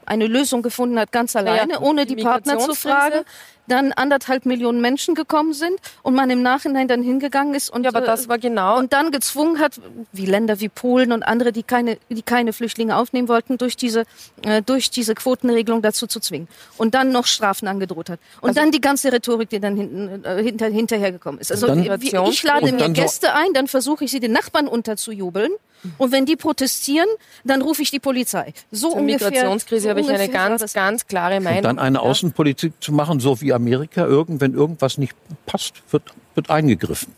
eine 0.05 0.27
Lösung 0.27 0.61
gefunden 0.61 0.99
hat, 0.99 1.11
ganz 1.11 1.35
alleine, 1.35 1.73
ja, 1.73 1.81
ohne 1.81 2.05
die, 2.05 2.15
die 2.15 2.23
Partner 2.23 2.59
zu 2.59 2.73
fragen 2.73 3.25
dann 3.67 3.91
anderthalb 3.93 4.45
Millionen 4.45 4.81
Menschen 4.81 5.15
gekommen 5.15 5.53
sind 5.53 5.79
und 6.03 6.13
man 6.13 6.29
im 6.29 6.41
Nachhinein 6.41 6.87
dann 6.87 7.01
hingegangen 7.01 7.53
ist 7.53 7.69
und, 7.69 7.83
ja, 7.83 7.89
aber 7.89 8.01
das 8.01 8.27
war 8.27 8.37
genau 8.37 8.77
und 8.77 8.93
dann 8.93 9.11
gezwungen 9.11 9.59
hat, 9.59 9.79
wie 10.11 10.25
Länder 10.25 10.59
wie 10.59 10.69
Polen 10.69 11.11
und 11.11 11.23
andere, 11.23 11.51
die 11.51 11.63
keine, 11.63 11.97
die 12.09 12.21
keine 12.21 12.53
Flüchtlinge 12.53 12.95
aufnehmen 12.95 13.27
wollten, 13.27 13.57
durch 13.57 13.75
diese, 13.75 14.03
äh, 14.43 14.61
durch 14.61 14.89
diese 14.89 15.15
Quotenregelung 15.15 15.81
dazu 15.81 16.07
zu 16.07 16.19
zwingen 16.19 16.47
und 16.77 16.93
dann 16.93 17.11
noch 17.11 17.25
Strafen 17.25 17.67
angedroht 17.67 18.09
hat. 18.09 18.19
Und 18.41 18.49
also, 18.49 18.61
dann 18.61 18.71
die 18.71 18.81
ganze 18.81 19.11
Rhetorik, 19.11 19.49
die 19.49 19.59
dann 19.59 19.75
hinten, 19.75 20.23
äh, 20.23 20.43
hinter, 20.43 20.67
hinterhergekommen 20.67 21.41
ist. 21.41 21.51
Also 21.51 21.67
wie, 21.75 22.15
ich 22.29 22.43
lade 22.43 22.71
mir 22.71 22.89
Gäste 22.89 23.33
ein, 23.33 23.53
dann 23.53 23.67
versuche 23.67 24.05
ich 24.05 24.11
sie 24.11 24.19
den 24.19 24.31
Nachbarn 24.31 24.67
unterzujubeln 24.67 25.51
und 25.97 26.11
wenn 26.11 26.25
die 26.25 26.35
protestieren, 26.35 27.07
dann 27.43 27.61
rufe 27.61 27.81
ich 27.81 27.91
die 27.91 27.99
Polizei. 27.99 28.53
So 28.71 28.89
Zur 28.89 28.99
ungefähr. 28.99 29.29
Migrationskrise 29.29 29.83
so 29.83 29.89
habe 29.89 30.01
ich 30.01 30.09
eine 30.09 30.29
ganz, 30.29 30.73
ganz 30.73 31.07
klare 31.07 31.39
Meinung. 31.39 31.57
Und 31.57 31.63
dann 31.63 31.79
eine 31.79 32.01
Außenpolitik 32.01 32.73
zu 32.79 32.91
machen, 32.91 33.19
so 33.19 33.41
wie 33.41 33.53
Amerika. 33.53 34.05
Irgend, 34.05 34.41
wenn 34.41 34.53
irgendwas 34.53 34.97
nicht 34.97 35.15
passt, 35.45 35.73
wird, 35.91 36.03
wird 36.33 36.49
eingegriffen. 36.49 37.13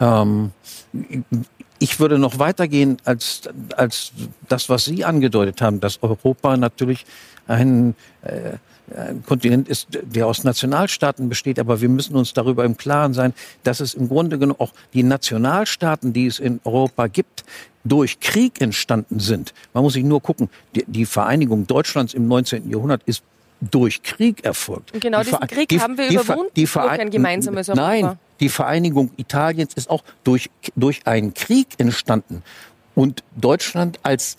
Ähm, 0.00 0.52
ich 1.78 1.98
würde 1.98 2.18
noch 2.18 2.38
weitergehen 2.38 2.98
als, 3.04 3.42
als 3.76 4.12
das, 4.48 4.68
was 4.68 4.84
Sie 4.84 5.04
angedeutet 5.04 5.60
haben, 5.60 5.80
dass 5.80 6.02
Europa 6.02 6.56
natürlich 6.56 7.04
ein, 7.48 7.94
äh, 8.22 8.30
ein 8.30 8.60
Kontinent 9.26 9.68
ist, 9.68 9.88
der 9.90 10.26
aus 10.26 10.44
Nationalstaaten 10.44 11.28
besteht, 11.28 11.58
aber 11.58 11.80
wir 11.80 11.88
müssen 11.88 12.16
uns 12.16 12.32
darüber 12.32 12.64
im 12.64 12.76
Klaren 12.76 13.14
sein, 13.14 13.34
dass 13.62 13.80
es 13.80 13.94
im 13.94 14.08
Grunde 14.08 14.38
genommen 14.38 14.60
auch 14.60 14.72
die 14.92 15.02
Nationalstaaten, 15.02 16.12
die 16.12 16.26
es 16.26 16.38
in 16.38 16.60
Europa 16.64 17.06
gibt, 17.06 17.44
durch 17.84 18.20
Krieg 18.20 18.60
entstanden 18.60 19.18
sind. 19.18 19.54
Man 19.74 19.82
muss 19.82 19.94
sich 19.94 20.04
nur 20.04 20.22
gucken, 20.22 20.48
die, 20.74 20.84
die 20.86 21.06
Vereinigung 21.06 21.66
Deutschlands 21.66 22.14
im 22.14 22.28
19. 22.28 22.70
Jahrhundert 22.70 23.02
ist 23.06 23.22
durch 23.60 24.02
Krieg 24.02 24.44
erfolgt. 24.44 24.92
Und 24.92 25.00
genau 25.00 25.20
die 25.20 25.26
diesen 25.26 25.46
Krieg 25.46 25.68
die, 25.68 25.80
haben 25.80 25.96
wir 25.96 26.08
die, 26.08 26.14
überwunden 26.14 26.52
die 26.56 26.64
durch 26.64 26.76
ein 26.76 27.10
gemeinsames 27.10 27.68
Europa. 27.68 27.88
Nein, 27.88 28.18
die 28.40 28.48
Vereinigung 28.48 29.10
Italiens 29.16 29.74
ist 29.74 29.88
auch 29.88 30.02
durch, 30.24 30.50
durch 30.74 31.06
einen 31.06 31.34
Krieg 31.34 31.68
entstanden. 31.78 32.42
Und 32.94 33.22
Deutschland 33.36 34.00
als 34.02 34.36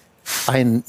ein 0.47 0.83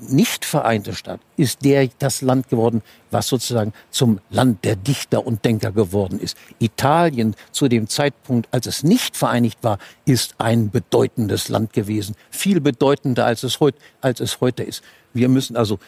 nicht 0.00 0.44
vereinte 0.44 0.94
Staat 0.94 1.20
ist 1.36 1.64
der 1.64 1.88
das 1.98 2.22
Land 2.22 2.48
geworden, 2.48 2.82
was 3.10 3.28
sozusagen 3.28 3.72
zum 3.90 4.20
Land 4.30 4.64
der 4.64 4.76
Dichter 4.76 5.26
und 5.26 5.44
Denker 5.44 5.72
geworden 5.72 6.18
ist. 6.18 6.36
Italien 6.58 7.34
zu 7.50 7.68
dem 7.68 7.88
Zeitpunkt, 7.88 8.48
als 8.52 8.66
es 8.66 8.82
nicht 8.82 9.16
vereinigt 9.16 9.58
war, 9.62 9.78
ist 10.04 10.34
ein 10.38 10.70
bedeutendes 10.70 11.48
Land 11.48 11.72
gewesen, 11.72 12.14
viel 12.30 12.60
bedeutender 12.60 13.26
als 13.26 13.42
es 13.42 13.60
heute, 13.60 13.78
als 14.00 14.20
es 14.20 14.40
heute 14.40 14.62
ist. 14.62 14.82
Wir 15.12 15.28
müssen 15.28 15.56
also 15.56 15.78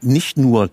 nicht 0.00 0.36
nur 0.36 0.70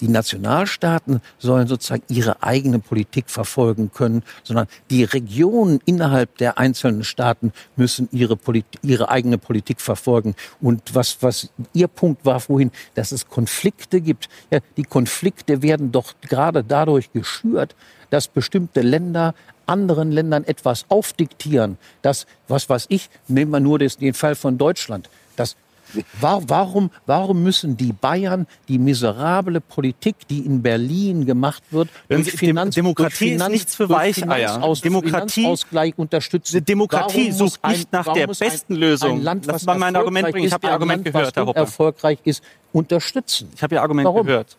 die 0.00 0.08
Nationalstaaten 0.08 1.20
sollen 1.38 1.66
sozusagen 1.66 2.02
ihre 2.08 2.42
eigene 2.42 2.78
Politik 2.78 3.30
verfolgen 3.30 3.90
können, 3.92 4.22
sondern 4.42 4.66
die 4.90 5.04
Regionen 5.04 5.80
innerhalb 5.84 6.36
der 6.38 6.58
einzelnen 6.58 7.04
Staaten 7.04 7.52
müssen 7.76 8.08
ihre, 8.12 8.36
Polit 8.36 8.66
ihre 8.82 9.08
eigene 9.08 9.38
Politik 9.38 9.80
verfolgen. 9.80 10.34
Und 10.60 10.94
was, 10.94 11.18
was 11.20 11.50
Ihr 11.72 11.88
Punkt 11.88 12.24
war 12.24 12.40
vorhin, 12.40 12.70
dass 12.94 13.12
es 13.12 13.28
Konflikte 13.28 14.00
gibt. 14.00 14.28
Ja, 14.50 14.60
die 14.76 14.84
Konflikte 14.84 15.62
werden 15.62 15.92
doch 15.92 16.14
gerade 16.20 16.64
dadurch 16.64 17.12
geschürt, 17.12 17.74
dass 18.10 18.28
bestimmte 18.28 18.80
Länder 18.80 19.34
anderen 19.66 20.12
Ländern 20.12 20.44
etwas 20.44 20.84
aufdiktieren. 20.88 21.78
Das, 22.02 22.26
was 22.48 22.68
weiß 22.68 22.86
ich, 22.88 23.08
nehmen 23.28 23.50
wir 23.50 23.60
nur 23.60 23.78
den 23.78 24.14
Fall 24.14 24.34
von 24.34 24.58
Deutschland. 24.58 25.08
Das 25.36 25.56
Warum, 26.20 26.90
warum 27.06 27.42
müssen 27.42 27.76
die 27.76 27.92
Bayern 27.92 28.46
die 28.68 28.78
miserable 28.78 29.60
Politik, 29.60 30.16
die 30.28 30.40
in 30.40 30.62
Berlin 30.62 31.26
gemacht 31.26 31.62
wird, 31.70 31.88
durch 32.08 32.32
Finanz, 32.32 32.74
Demokratie 32.74 33.08
durch 33.08 33.30
Finanz, 33.32 33.42
ist 33.42 33.52
nichts 33.52 33.74
für 33.74 33.88
Weicheier. 33.88 34.62
Aus, 34.62 34.80
Demokratie, 34.80 35.46
unterstützen. 35.96 36.64
Demokratie 36.64 37.32
warum 37.32 37.48
sucht 37.48 37.66
nicht 37.66 37.92
nach 37.92 38.12
der 38.12 38.26
besten 38.26 38.74
ein, 38.74 38.78
Lösung. 38.78 39.18
Ein 39.18 39.22
Land, 39.22 39.46
was 39.46 39.64
Lass 39.64 39.78
mein 39.78 39.96
Argument 39.96 40.30
bringen. 40.30 40.46
Ich 40.46 40.52
habe 40.52 40.66
Ihr 40.66 40.72
Argument 40.72 41.04
Land, 41.04 41.14
gehört, 41.14 41.36
Herr 41.36 41.46
Hoppe. 41.46 41.58
erfolgreich 41.58 42.18
ist, 42.24 42.42
unterstützen. 42.72 43.50
Ich 43.54 43.62
habe 43.62 43.74
Ihr 43.74 43.82
Argument 43.82 44.06
warum? 44.06 44.26
gehört. 44.26 44.56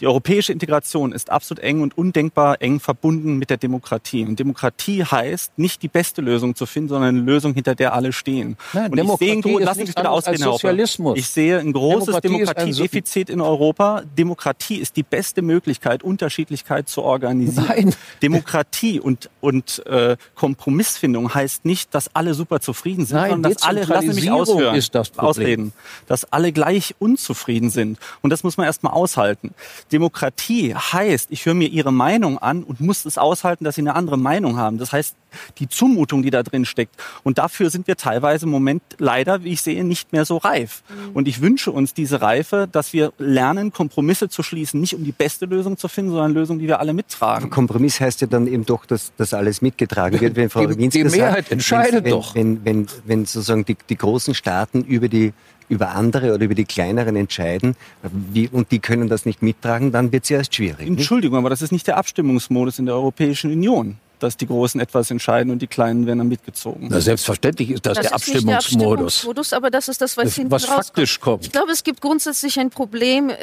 Die 0.00 0.06
europäische 0.06 0.52
Integration 0.52 1.12
ist 1.12 1.30
absolut 1.30 1.62
eng 1.62 1.80
und 1.80 1.98
undenkbar 1.98 2.62
eng 2.62 2.78
verbunden 2.78 3.36
mit 3.36 3.50
der 3.50 3.56
Demokratie. 3.56 4.24
Und 4.24 4.38
Demokratie 4.38 5.04
heißt, 5.04 5.58
nicht 5.58 5.82
die 5.82 5.88
beste 5.88 6.22
Lösung 6.22 6.54
zu 6.54 6.66
finden, 6.66 6.90
sondern 6.90 7.16
eine 7.16 7.24
Lösung, 7.24 7.54
hinter 7.54 7.74
der 7.74 7.94
alle 7.94 8.12
stehen. 8.12 8.56
Nein, 8.72 8.90
und 8.90 8.96
Demokratie 8.96 9.38
ich 9.38 9.44
sehe, 9.44 9.64
lassen 9.64 9.86
Sie 9.86 9.92
bitte 9.92 10.10
ausreden, 10.10 10.42
Sozialismus. 10.42 11.18
Ich 11.18 11.26
sehe 11.28 11.58
ein 11.58 11.72
großes 11.72 12.20
Demokratiedefizit 12.20 13.28
in 13.28 13.40
Europa. 13.40 14.02
Demokratie 14.16 14.76
ist 14.76 14.96
die 14.96 15.02
beste 15.02 15.42
Möglichkeit, 15.42 16.02
Unterschiedlichkeit 16.04 16.88
zu 16.88 17.02
organisieren. 17.02 17.66
Nein. 17.68 17.94
Demokratie 18.22 19.00
und, 19.00 19.30
und 19.40 19.84
äh, 19.86 20.16
Kompromissfindung 20.36 21.34
heißt 21.34 21.64
nicht, 21.64 21.94
dass 21.94 22.14
alle 22.14 22.34
super 22.34 22.60
zufrieden 22.60 23.04
sind, 23.04 23.16
Nein, 23.16 23.30
sondern 23.30 23.52
dass 23.52 23.62
alle, 23.62 23.84
lassen 23.84 24.14
mich 24.14 24.30
aushören, 24.30 24.76
ist 24.76 24.94
das 24.94 25.10
Problem. 25.10 25.28
ausreden, 25.28 25.72
dass 26.06 26.32
alle 26.32 26.52
gleich 26.52 26.94
unzufrieden 26.98 27.70
sind. 27.70 27.98
Und 28.22 28.30
das 28.30 28.44
muss 28.44 28.56
man 28.56 28.66
erstmal 28.66 28.92
aushalten. 28.92 29.54
Demokratie 29.92 30.74
heißt, 30.74 31.28
ich 31.30 31.46
höre 31.46 31.54
mir 31.54 31.68
ihre 31.68 31.92
Meinung 31.92 32.38
an 32.38 32.62
und 32.62 32.80
muss 32.80 33.04
es 33.04 33.18
aushalten, 33.18 33.64
dass 33.64 33.74
sie 33.74 33.82
eine 33.82 33.94
andere 33.94 34.18
Meinung 34.18 34.56
haben. 34.56 34.78
Das 34.78 34.92
heißt, 34.92 35.16
die 35.58 35.68
Zumutung, 35.68 36.22
die 36.22 36.30
da 36.30 36.42
drin 36.42 36.64
steckt. 36.64 36.94
Und 37.22 37.38
dafür 37.38 37.70
sind 37.70 37.86
wir 37.86 37.96
teilweise 37.96 38.46
im 38.46 38.50
Moment 38.50 38.82
leider, 38.98 39.44
wie 39.44 39.52
ich 39.52 39.62
sehe, 39.62 39.84
nicht 39.84 40.12
mehr 40.12 40.24
so 40.24 40.38
reif. 40.38 40.82
Mhm. 40.88 41.16
Und 41.16 41.28
ich 41.28 41.40
wünsche 41.40 41.70
uns 41.70 41.94
diese 41.94 42.22
Reife, 42.22 42.68
dass 42.70 42.92
wir 42.92 43.12
lernen, 43.18 43.72
Kompromisse 43.72 44.28
zu 44.28 44.42
schließen, 44.42 44.80
nicht 44.80 44.94
um 44.94 45.04
die 45.04 45.12
beste 45.12 45.46
Lösung 45.46 45.76
zu 45.76 45.88
finden, 45.88 46.12
sondern 46.12 46.32
Lösung, 46.32 46.58
die 46.58 46.66
wir 46.66 46.80
alle 46.80 46.92
mittragen. 46.92 47.50
Kompromiss 47.50 48.00
heißt 48.00 48.20
ja 48.20 48.26
dann 48.26 48.46
eben 48.46 48.64
doch, 48.64 48.86
dass 48.86 49.12
das 49.16 49.34
alles 49.34 49.62
mitgetragen 49.62 50.20
wird. 50.20 50.36
Wenn 50.36 50.50
Frau 50.50 50.66
die, 50.66 50.88
die 50.88 51.04
Mehrheit 51.04 51.44
sagt, 51.44 51.52
entscheidet 51.52 52.04
wenn, 52.04 52.10
doch. 52.10 52.34
Wenn, 52.34 52.64
wenn, 52.64 52.88
wenn, 52.88 52.88
wenn 53.04 53.26
sozusagen 53.26 53.64
die, 53.64 53.76
die 53.88 53.96
großen 53.96 54.34
Staaten 54.34 54.82
über 54.82 55.08
die 55.08 55.32
über 55.68 55.90
andere 55.90 56.34
oder 56.34 56.44
über 56.44 56.54
die 56.54 56.64
kleineren 56.64 57.16
entscheiden 57.16 57.76
wie, 58.02 58.48
und 58.48 58.70
die 58.72 58.78
können 58.78 59.08
das 59.08 59.26
nicht 59.26 59.42
mittragen, 59.42 59.92
dann 59.92 60.12
wird 60.12 60.24
es 60.24 60.30
ja 60.30 60.38
erst 60.38 60.54
schwierig. 60.54 60.86
Entschuldigung, 60.86 61.36
nicht? 61.36 61.42
aber 61.42 61.50
das 61.50 61.62
ist 61.62 61.72
nicht 61.72 61.86
der 61.86 61.96
Abstimmungsmodus 61.96 62.78
in 62.78 62.86
der 62.86 62.94
Europäischen 62.94 63.52
Union 63.52 63.98
dass 64.18 64.36
die 64.36 64.46
Großen 64.46 64.80
etwas 64.80 65.10
entscheiden 65.10 65.52
und 65.52 65.62
die 65.62 65.66
Kleinen 65.66 66.06
werden 66.06 66.18
dann 66.18 66.28
mitgezogen. 66.28 66.88
Na, 66.90 67.00
selbstverständlich 67.00 67.70
ist 67.70 67.86
das, 67.86 67.94
das 67.94 68.02
der, 68.02 68.10
ist 68.10 68.12
Abstimmungsmodus. 68.14 68.72
der 68.72 68.98
Abstimmungsmodus. 68.98 69.52
Aber 69.52 69.70
das 69.70 69.88
ist 69.88 70.00
das, 70.00 70.16
was, 70.16 70.24
das, 70.24 70.34
hinten 70.34 70.50
was 70.50 70.64
faktisch 70.64 71.20
kommt. 71.20 71.46
Ich 71.46 71.52
glaube, 71.52 71.72
es 71.72 71.84
gibt 71.84 72.00
grundsätzlich 72.00 72.58
ein 72.58 72.70
Problem. 72.70 73.30
Äh, 73.30 73.36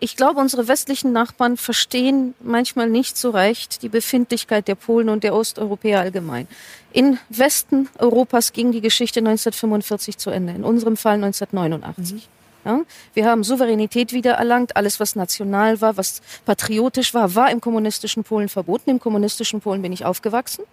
ich 0.00 0.16
glaube, 0.16 0.40
unsere 0.40 0.68
westlichen 0.68 1.12
Nachbarn 1.12 1.56
verstehen 1.56 2.34
manchmal 2.40 2.88
nicht 2.88 3.16
so 3.16 3.30
recht 3.30 3.82
die 3.82 3.88
Befindlichkeit 3.88 4.68
der 4.68 4.74
Polen 4.74 5.08
und 5.08 5.24
der 5.24 5.34
Osteuropäer 5.34 6.00
allgemein. 6.00 6.46
In 6.92 7.18
Westen 7.28 7.88
Europas 7.98 8.52
ging 8.52 8.72
die 8.72 8.80
Geschichte 8.80 9.20
1945 9.20 10.18
zu 10.18 10.30
Ende, 10.30 10.52
in 10.54 10.64
unserem 10.64 10.96
Fall 10.96 11.14
1989. 11.14 12.14
Mhm. 12.14 12.22
Ja, 12.64 12.80
wir 13.14 13.26
haben 13.26 13.44
Souveränität 13.44 14.12
wiedererlangt. 14.12 14.76
Alles, 14.76 14.98
was 14.98 15.14
national 15.14 15.80
war, 15.80 15.96
was 15.96 16.20
patriotisch 16.44 17.14
war, 17.14 17.36
war 17.36 17.50
im 17.52 17.60
kommunistischen 17.60 18.24
Polen 18.24 18.48
verboten. 18.48 18.90
Im 18.90 18.98
kommunistischen 18.98 19.60
Polen 19.60 19.82
bin 19.82 19.92
ich 19.92 20.04
aufgewachsen. 20.04 20.64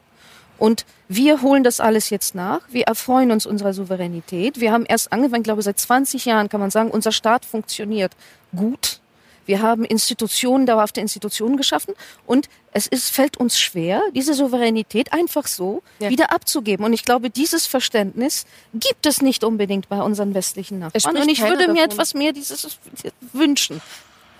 Und 0.58 0.86
wir 1.08 1.44
holen 1.44 1.64
das 1.64 1.80
alles 1.80 2.10
jetzt 2.10 2.34
nach. 2.34 2.62
Wir 2.70 2.86
erfreuen 2.86 3.32
uns 3.32 3.46
unserer 3.46 3.74
Souveränität. 3.74 4.60
Wir 4.60 4.72
haben 4.72 4.86
erst 4.86 5.12
angefangen, 5.12 5.42
ich 5.42 5.46
glaube, 5.46 5.62
seit 5.62 5.78
20 5.78 6.26
Jahren 6.26 6.50
kann 6.50 6.60
man 6.60 6.72
sagen, 6.72 6.90
unser 6.90 7.12
Staat 7.12 7.46
funktioniert 7.46 8.14
gut. 8.56 9.02
Wir 9.46 9.62
haben 9.62 9.84
Institutionen, 9.86 10.66
dauerhafte 10.66 11.02
Institutionen 11.02 11.58
geschaffen 11.58 11.94
und 12.26 12.50
es 12.72 12.88
ist, 12.88 13.10
fällt 13.10 13.38
uns 13.38 13.60
schwer, 13.60 14.02
diese 14.16 14.34
Souveränität 14.34 15.14
einfach 15.14 15.48
so 15.48 15.84
ja. 16.00 16.10
wieder 16.10 16.32
abzugeben. 16.32 16.86
Und 16.86 16.94
ich 16.94 17.04
glaube, 17.04 17.30
dieses 17.30 17.68
Verständnis 17.68 18.46
gibt 18.74 19.06
es 19.06 19.22
nicht 19.22 19.44
unbedingt 19.44 19.90
bei 19.90 20.02
unseren 20.02 20.34
westlichen 20.34 20.80
Nachbarn. 20.80 21.18
Und 21.18 21.30
ich 21.30 21.42
würde 21.42 21.68
mir 21.68 21.84
davon. 21.84 21.92
etwas 21.92 22.14
mehr 22.16 22.34
dieses 22.34 22.80
wünschen 23.32 23.82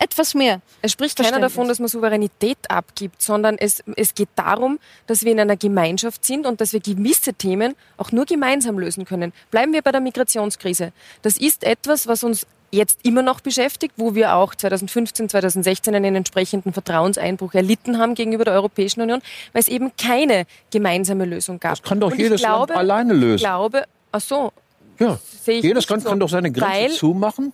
etwas 0.04 0.34
mehr. 0.34 0.62
Es 0.82 0.92
spricht 0.92 1.18
keiner 1.18 1.40
davon, 1.40 1.68
dass 1.70 1.80
man 1.80 1.88
Souveränität 1.88 2.58
abgibt, 2.70 3.22
sondern 3.22 3.58
es, 3.58 3.84
es 3.96 4.14
geht 4.14 4.30
darum, 4.36 4.80
dass 5.08 5.24
wir 5.24 5.32
in 5.32 5.40
einer 5.40 5.56
Gemeinschaft 5.56 6.26
sind 6.26 6.46
und 6.46 6.60
dass 6.60 6.74
wir 6.74 6.82
gewisse 6.82 7.34
Themen 7.34 7.76
auch 7.96 8.12
nur 8.12 8.26
gemeinsam 8.26 8.78
lösen 8.78 9.06
können. 9.06 9.32
Bleiben 9.50 9.72
wir 9.72 9.82
bei 9.82 9.92
der 9.92 10.02
Migrationskrise. 10.02 10.92
Das 11.22 11.38
ist 11.38 11.64
etwas, 11.64 12.06
was 12.06 12.24
uns 12.24 12.46
jetzt 12.74 13.00
immer 13.04 13.22
noch 13.22 13.40
beschäftigt, 13.40 13.94
wo 13.98 14.16
wir 14.16 14.36
auch 14.36 14.56
2015, 14.56 15.30
2016 15.30 15.96
einen 15.96 16.16
entsprechenden 16.16 16.74
Vertrauenseinbruch 16.74 17.54
erlitten 17.54 18.00
haben 18.00 18.16
gegenüber 18.16 18.46
der 18.46 18.54
Europäischen 18.54 19.02
Union, 19.02 19.22
weil 19.54 19.62
es 19.62 19.68
eben 19.68 19.92
keine 19.96 20.46
gemeinsame 20.72 21.26
Lösung 21.26 21.60
gab. 21.60 21.72
Das 21.72 21.84
kann 21.84 22.00
doch 22.00 22.12
Und 22.12 22.18
jedes 22.20 22.42
glaube, 22.42 22.74
Land 22.74 22.80
alleine 22.80 23.14
lösen. 23.14 23.36
Ich 23.36 23.44
glaube, 23.44 23.84
ach 24.12 24.22
so. 24.22 24.52
Ja, 25.00 25.20
jedes 25.46 25.88
Land 25.90 26.04
so, 26.04 26.10
kann 26.10 26.20
doch 26.20 26.30
seine 26.30 26.52
Grenze 26.52 26.96
zumachen 26.96 27.54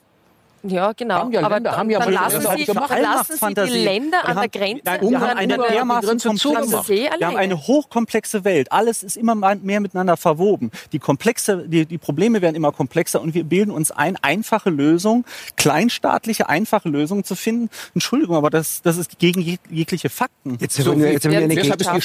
Ja, 0.63 0.91
genau. 0.93 1.15
Haben 1.15 1.31
ja 1.31 1.39
aber 1.41 1.55
Länder, 1.55 1.77
haben 1.77 1.89
ja 1.89 1.99
dann 1.99 2.13
lassen 2.13 2.41
Sie, 2.41 2.47
auch 2.47 2.65
gemacht. 2.65 2.93
lassen 3.01 3.33
Sie 3.39 3.53
die 3.53 3.83
Länder 3.83 4.17
Wir 4.23 4.25
an 4.25 4.35
der 4.35 4.43
haben- 4.43 4.51
Grenze. 4.51 4.81
Nein, 4.85 5.01
wir 5.09 5.19
haben 5.19 5.37
eine 5.37 5.57
dermaßen 5.57 6.19
komplexe, 6.19 6.89
wir 6.89 7.27
haben 7.27 7.37
eine 7.37 7.57
hochkomplexe 7.67 8.43
Welt. 8.43 8.71
Alles 8.71 9.03
ist 9.03 9.17
immer 9.17 9.35
mehr 9.35 9.79
miteinander 9.79 10.17
verwoben. 10.17 10.71
Die 10.91 10.99
komplexe, 10.99 11.67
die, 11.67 11.85
die 11.85 11.97
Probleme 11.97 12.41
werden 12.41 12.55
immer 12.55 12.71
komplexer 12.71 13.21
und 13.21 13.33
wir 13.33 13.43
bilden 13.43 13.71
uns 13.71 13.91
ein, 13.91 14.17
einfache 14.21 14.69
Lösung, 14.69 15.25
kleinstaatliche, 15.57 16.49
einfache 16.49 16.89
Lösungen 16.89 17.23
zu 17.23 17.35
finden. 17.35 17.69
Entschuldigung, 17.93 18.35
aber 18.35 18.49
das, 18.49 18.81
das 18.81 18.97
ist 18.97 19.19
gegen 19.19 19.41
jeg- 19.41 19.59
jegliche 19.69 20.09
Fakten. 20.09 20.57
Jetzt 20.59 20.79
habe 20.79 20.89
ich 20.91 20.95
nur, 20.97 21.07
jetzt 21.07 21.23
nur 21.25 21.31
eine, 21.33 21.41
werden 21.41 21.49
Gegen 21.49 21.61
Deshalb 21.77 21.81
ist, 21.81 21.87
die, 21.95 22.01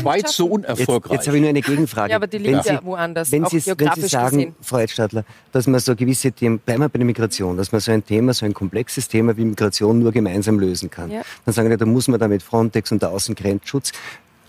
Schweiz 0.00 0.36
so 0.36 0.44
schaffen. 0.48 0.62
jetzt, 0.64 0.76
unerfolgreich. 0.76 1.12
jetzt 1.12 1.26
habe 1.26 1.36
ich 1.36 1.40
nur 1.42 1.50
eine 1.50 1.60
Gegenfrage. 1.62 2.10
Ja, 2.10 2.16
aber 2.16 2.26
die 2.26 2.42
Wenn 2.42 2.52
liegt 2.54 2.64
Sie- 2.64 2.70
ja 2.72 2.80
woanders, 2.84 3.30
Wenn 3.30 3.44
Sie, 3.46 3.52
wenn 3.54 3.60
Sie 3.60 3.64
geografisch 3.76 4.10
sagen, 4.10 4.36
gesehen. 4.38 4.54
Frau 4.62 4.78
Edstadler, 4.78 5.24
dass 5.52 5.66
man 5.66 5.80
so 5.80 5.94
gewisse 5.94 6.32
Themen, 6.32 6.58
bleiben 6.58 6.82
wir 6.82 6.88
bei 6.88 6.98
der 6.98 7.06
Migration, 7.06 7.56
dass 7.56 7.70
man 7.72 7.77
so 7.80 7.92
ein 7.92 8.04
Thema, 8.04 8.32
so 8.34 8.46
ein 8.46 8.54
komplexes 8.54 9.08
Thema 9.08 9.36
wie 9.36 9.44
Migration 9.44 9.98
nur 9.98 10.12
gemeinsam 10.12 10.58
lösen 10.58 10.90
kann. 10.90 11.10
Ja. 11.10 11.22
Dann 11.44 11.54
sagen 11.54 11.70
wir, 11.70 11.76
da 11.76 11.86
muss 11.86 12.08
man 12.08 12.18
da 12.20 12.28
mit 12.28 12.42
Frontex 12.42 12.92
und 12.92 13.02
der 13.02 13.10
Außengrenzschutz 13.10 13.92